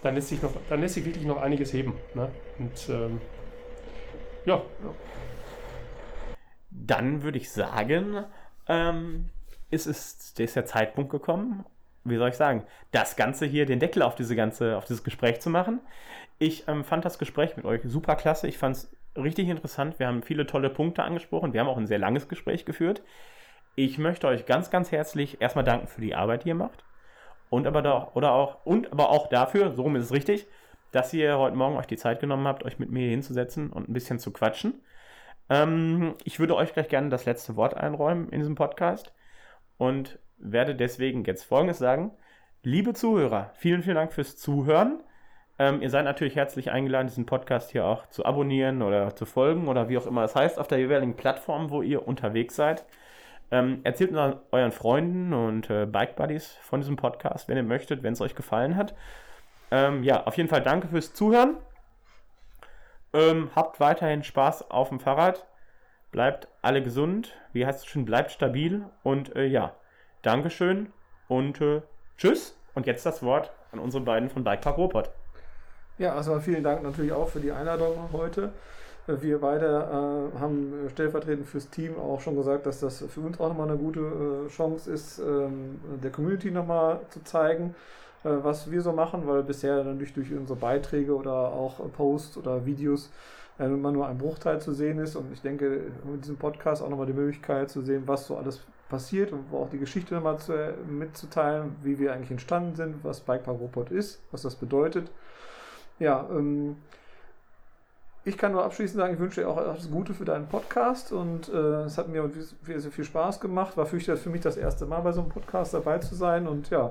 dann 0.06 0.14
lässt 0.14 0.28
sich 0.28 0.40
noch, 0.42 0.52
dann 0.68 0.80
lässt 0.80 0.94
sich 0.94 1.04
wirklich 1.04 1.24
noch 1.24 1.40
einiges 1.40 1.72
heben. 1.72 1.94
Ne? 2.14 2.30
Und 2.58 2.88
ähm, 2.88 3.20
ja. 4.44 4.62
Dann 6.70 7.22
würde 7.22 7.38
ich 7.38 7.50
sagen, 7.50 8.24
ähm, 8.68 9.30
ist, 9.70 9.86
ist, 9.86 10.38
ist 10.38 10.56
der 10.56 10.66
Zeitpunkt 10.66 11.10
gekommen, 11.10 11.64
wie 12.04 12.16
soll 12.16 12.28
ich 12.28 12.36
sagen, 12.36 12.64
das 12.92 13.16
Ganze 13.16 13.46
hier, 13.46 13.66
den 13.66 13.80
Deckel 13.80 14.02
auf 14.02 14.14
diese 14.14 14.36
ganze, 14.36 14.76
auf 14.76 14.84
dieses 14.84 15.02
Gespräch 15.02 15.40
zu 15.40 15.50
machen. 15.50 15.80
Ich 16.38 16.68
ähm, 16.68 16.84
fand 16.84 17.04
das 17.04 17.18
Gespräch 17.18 17.56
mit 17.56 17.66
euch 17.66 17.80
super 17.84 18.14
klasse. 18.14 18.46
Ich 18.46 18.58
fand 18.58 18.76
es 18.76 18.96
richtig 19.16 19.48
interessant. 19.48 19.98
Wir 19.98 20.06
haben 20.06 20.22
viele 20.22 20.46
tolle 20.46 20.70
Punkte 20.70 21.02
angesprochen. 21.02 21.52
Wir 21.52 21.60
haben 21.60 21.68
auch 21.68 21.78
ein 21.78 21.88
sehr 21.88 21.98
langes 21.98 22.28
Gespräch 22.28 22.64
geführt. 22.64 23.02
Ich 23.74 23.98
möchte 23.98 24.28
euch 24.28 24.46
ganz, 24.46 24.70
ganz 24.70 24.92
herzlich 24.92 25.40
erstmal 25.40 25.64
danken 25.64 25.88
für 25.88 26.00
die 26.00 26.14
Arbeit, 26.14 26.44
die 26.44 26.48
ihr 26.50 26.54
macht. 26.54 26.84
Und 27.50 27.66
aber 27.66 27.82
da, 27.82 28.10
oder 28.14 28.32
auch, 28.32 28.64
und 28.64 28.92
aber 28.92 29.10
auch 29.10 29.28
dafür, 29.28 29.72
so 29.72 29.82
rum 29.82 29.96
ist 29.96 30.04
es 30.04 30.12
richtig, 30.12 30.46
dass 30.92 31.12
ihr 31.12 31.38
heute 31.38 31.56
Morgen 31.56 31.76
euch 31.76 31.86
die 31.86 31.96
Zeit 31.96 32.20
genommen 32.20 32.46
habt, 32.46 32.64
euch 32.64 32.78
mit 32.78 32.90
mir 32.90 33.08
hinzusetzen 33.08 33.70
und 33.70 33.88
ein 33.88 33.92
bisschen 33.92 34.18
zu 34.18 34.32
quatschen. 34.32 34.80
Ähm, 35.48 36.14
ich 36.24 36.40
würde 36.40 36.56
euch 36.56 36.72
gleich 36.72 36.88
gerne 36.88 37.08
das 37.08 37.24
letzte 37.24 37.56
Wort 37.56 37.74
einräumen 37.74 38.28
in 38.30 38.40
diesem 38.40 38.54
Podcast 38.54 39.12
und 39.78 40.18
werde 40.38 40.74
deswegen 40.74 41.24
jetzt 41.24 41.44
Folgendes 41.44 41.78
sagen. 41.78 42.12
Liebe 42.62 42.94
Zuhörer, 42.94 43.52
vielen, 43.54 43.82
vielen 43.82 43.96
Dank 43.96 44.12
fürs 44.12 44.36
Zuhören. 44.36 45.00
Ähm, 45.58 45.80
ihr 45.82 45.90
seid 45.90 46.04
natürlich 46.04 46.36
herzlich 46.36 46.70
eingeladen, 46.70 47.06
diesen 47.06 47.26
Podcast 47.26 47.70
hier 47.70 47.86
auch 47.86 48.06
zu 48.08 48.24
abonnieren 48.26 48.82
oder 48.82 49.14
zu 49.14 49.24
folgen 49.24 49.68
oder 49.68 49.88
wie 49.88 49.96
auch 49.96 50.06
immer 50.06 50.24
es 50.24 50.34
heißt, 50.34 50.58
auf 50.58 50.68
der 50.68 50.78
jeweiligen 50.78 51.16
Plattform, 51.16 51.70
wo 51.70 51.82
ihr 51.82 52.06
unterwegs 52.06 52.56
seid. 52.56 52.84
Ähm, 53.50 53.80
erzählt 53.84 54.12
euren 54.50 54.72
Freunden 54.72 55.32
und 55.32 55.70
äh, 55.70 55.86
Bike 55.86 56.16
Buddies 56.16 56.56
von 56.62 56.80
diesem 56.80 56.96
Podcast, 56.96 57.48
wenn 57.48 57.56
ihr 57.56 57.62
möchtet, 57.62 58.02
wenn 58.02 58.12
es 58.12 58.20
euch 58.20 58.34
gefallen 58.34 58.76
hat. 58.76 58.94
Ähm, 59.70 60.02
ja, 60.02 60.24
auf 60.26 60.36
jeden 60.36 60.48
Fall 60.48 60.62
danke 60.62 60.88
fürs 60.88 61.14
Zuhören. 61.14 61.56
Ähm, 63.12 63.50
habt 63.54 63.80
weiterhin 63.80 64.24
Spaß 64.24 64.70
auf 64.70 64.88
dem 64.88 65.00
Fahrrad. 65.00 65.46
Bleibt 66.10 66.48
alle 66.62 66.82
gesund. 66.82 67.34
Wie 67.52 67.66
heißt 67.66 67.80
es 67.80 67.86
schon? 67.86 68.04
Bleibt 68.04 68.30
stabil. 68.30 68.84
Und 69.02 69.34
äh, 69.36 69.46
ja, 69.46 69.74
Dankeschön 70.22 70.92
und 71.28 71.60
äh, 71.60 71.82
tschüss. 72.16 72.58
Und 72.74 72.86
jetzt 72.86 73.06
das 73.06 73.22
Wort 73.22 73.52
an 73.72 73.78
unsere 73.78 74.02
beiden 74.02 74.28
von 74.28 74.44
Bikepark 74.44 74.76
Robot. 74.76 75.10
Ja, 75.98 76.14
also 76.14 76.38
vielen 76.40 76.62
Dank 76.62 76.82
natürlich 76.82 77.12
auch 77.12 77.28
für 77.28 77.40
die 77.40 77.52
Einladung 77.52 78.10
heute. 78.12 78.52
Wir 79.06 79.38
beide 79.38 79.66
äh, 80.34 80.38
haben 80.40 80.88
stellvertretend 80.90 81.46
fürs 81.46 81.70
Team 81.70 81.96
auch 81.96 82.20
schon 82.20 82.34
gesagt, 82.34 82.66
dass 82.66 82.80
das 82.80 83.04
für 83.08 83.20
uns 83.20 83.38
auch 83.38 83.48
nochmal 83.48 83.68
eine 83.68 83.78
gute 83.78 84.00
äh, 84.00 84.48
Chance 84.48 84.90
ist, 84.90 85.20
ähm, 85.20 85.80
der 86.02 86.10
Community 86.10 86.50
nochmal 86.50 87.00
zu 87.10 87.22
zeigen, 87.22 87.76
äh, 88.24 88.30
was 88.42 88.68
wir 88.68 88.82
so 88.82 88.92
machen, 88.92 89.28
weil 89.28 89.44
bisher 89.44 89.84
dann 89.84 89.98
durch, 89.98 90.12
unsere 90.16 90.58
Beiträge 90.58 91.14
oder 91.14 91.32
auch 91.32 91.80
Posts 91.92 92.38
oder 92.38 92.66
Videos 92.66 93.12
äh, 93.60 93.66
immer 93.66 93.92
nur 93.92 94.08
ein 94.08 94.18
Bruchteil 94.18 94.60
zu 94.60 94.72
sehen 94.72 94.98
ist. 94.98 95.14
Und 95.14 95.32
ich 95.32 95.40
denke, 95.40 95.82
mit 96.04 96.24
diesem 96.24 96.36
Podcast 96.36 96.82
auch 96.82 96.90
nochmal 96.90 97.06
die 97.06 97.12
Möglichkeit 97.12 97.70
zu 97.70 97.82
sehen, 97.82 98.02
was 98.06 98.26
so 98.26 98.36
alles 98.36 98.60
passiert 98.88 99.32
und 99.32 99.44
auch 99.52 99.70
die 99.70 99.78
Geschichte 99.78 100.16
nochmal 100.16 100.38
zu, 100.38 100.52
mitzuteilen, 100.88 101.76
wie 101.84 102.00
wir 102.00 102.12
eigentlich 102.12 102.32
entstanden 102.32 102.74
sind, 102.74 103.04
was 103.04 103.20
Bikepark 103.20 103.60
Robot 103.60 103.92
ist, 103.92 104.20
was 104.32 104.42
das 104.42 104.56
bedeutet. 104.56 105.12
Ja, 106.00 106.28
ähm, 106.30 106.76
ich 108.26 108.36
kann 108.36 108.50
nur 108.50 108.64
abschließend 108.64 108.98
sagen, 108.98 109.14
ich 109.14 109.20
wünsche 109.20 109.40
dir 109.40 109.48
auch 109.48 109.56
alles 109.56 109.88
Gute 109.88 110.12
für 110.12 110.24
deinen 110.24 110.48
Podcast 110.48 111.12
und 111.12 111.48
äh, 111.48 111.84
es 111.84 111.96
hat 111.96 112.08
mir 112.08 112.28
sehr, 112.64 112.80
sehr 112.80 112.90
viel 112.90 113.04
Spaß 113.04 113.38
gemacht. 113.38 113.76
War 113.76 113.86
für 113.86 113.94
mich, 113.94 114.40
das 114.40 114.56
erste 114.56 114.84
Mal 114.84 115.00
bei 115.02 115.12
so 115.12 115.20
einem 115.20 115.30
Podcast 115.30 115.74
dabei 115.74 115.98
zu 115.98 116.16
sein 116.16 116.48
und 116.48 116.68
ja, 116.70 116.90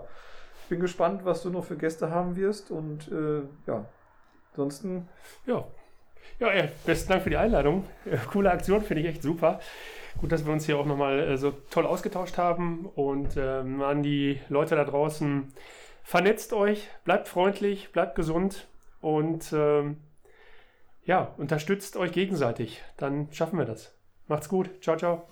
ich 0.64 0.70
bin 0.70 0.80
gespannt, 0.80 1.26
was 1.26 1.44
du 1.44 1.50
noch 1.50 1.66
für 1.66 1.76
Gäste 1.76 2.10
haben 2.10 2.38
wirst 2.38 2.72
und 2.72 3.12
äh, 3.12 3.42
ja, 3.68 3.84
ansonsten. 4.54 5.10
Ja. 5.46 5.66
Ja, 6.40 6.54
ja, 6.54 6.70
besten 6.86 7.12
Dank 7.12 7.24
für 7.24 7.30
die 7.30 7.38
Einladung. 7.38 7.84
Coole 8.32 8.50
Aktion, 8.50 8.82
finde 8.82 9.04
ich 9.04 9.10
echt 9.10 9.22
super. 9.22 9.60
Gut, 10.22 10.32
dass 10.32 10.46
wir 10.46 10.54
uns 10.54 10.66
hier 10.66 10.78
auch 10.78 10.86
nochmal 10.86 11.20
äh, 11.20 11.38
so 11.38 11.52
toll 11.70 11.86
ausgetauscht 11.86 12.38
haben 12.38 12.86
und 12.96 13.36
ähm, 13.36 13.82
an 13.82 14.04
die 14.04 14.40
Leute 14.48 14.78
da 14.78 14.86
draußen, 14.86 15.52
vernetzt 16.02 16.54
euch, 16.54 16.88
bleibt 17.04 17.28
freundlich, 17.28 17.92
bleibt 17.92 18.16
gesund 18.16 18.68
und 19.02 19.52
ähm, 19.54 19.98
ja, 21.06 21.34
unterstützt 21.38 21.98
euch 21.98 22.12
gegenseitig. 22.12 22.84
Dann 22.98 23.32
schaffen 23.32 23.58
wir 23.58 23.66
das. 23.66 23.96
Macht's 24.28 24.50
gut. 24.50 24.70
Ciao, 24.82 24.98
ciao. 24.98 25.28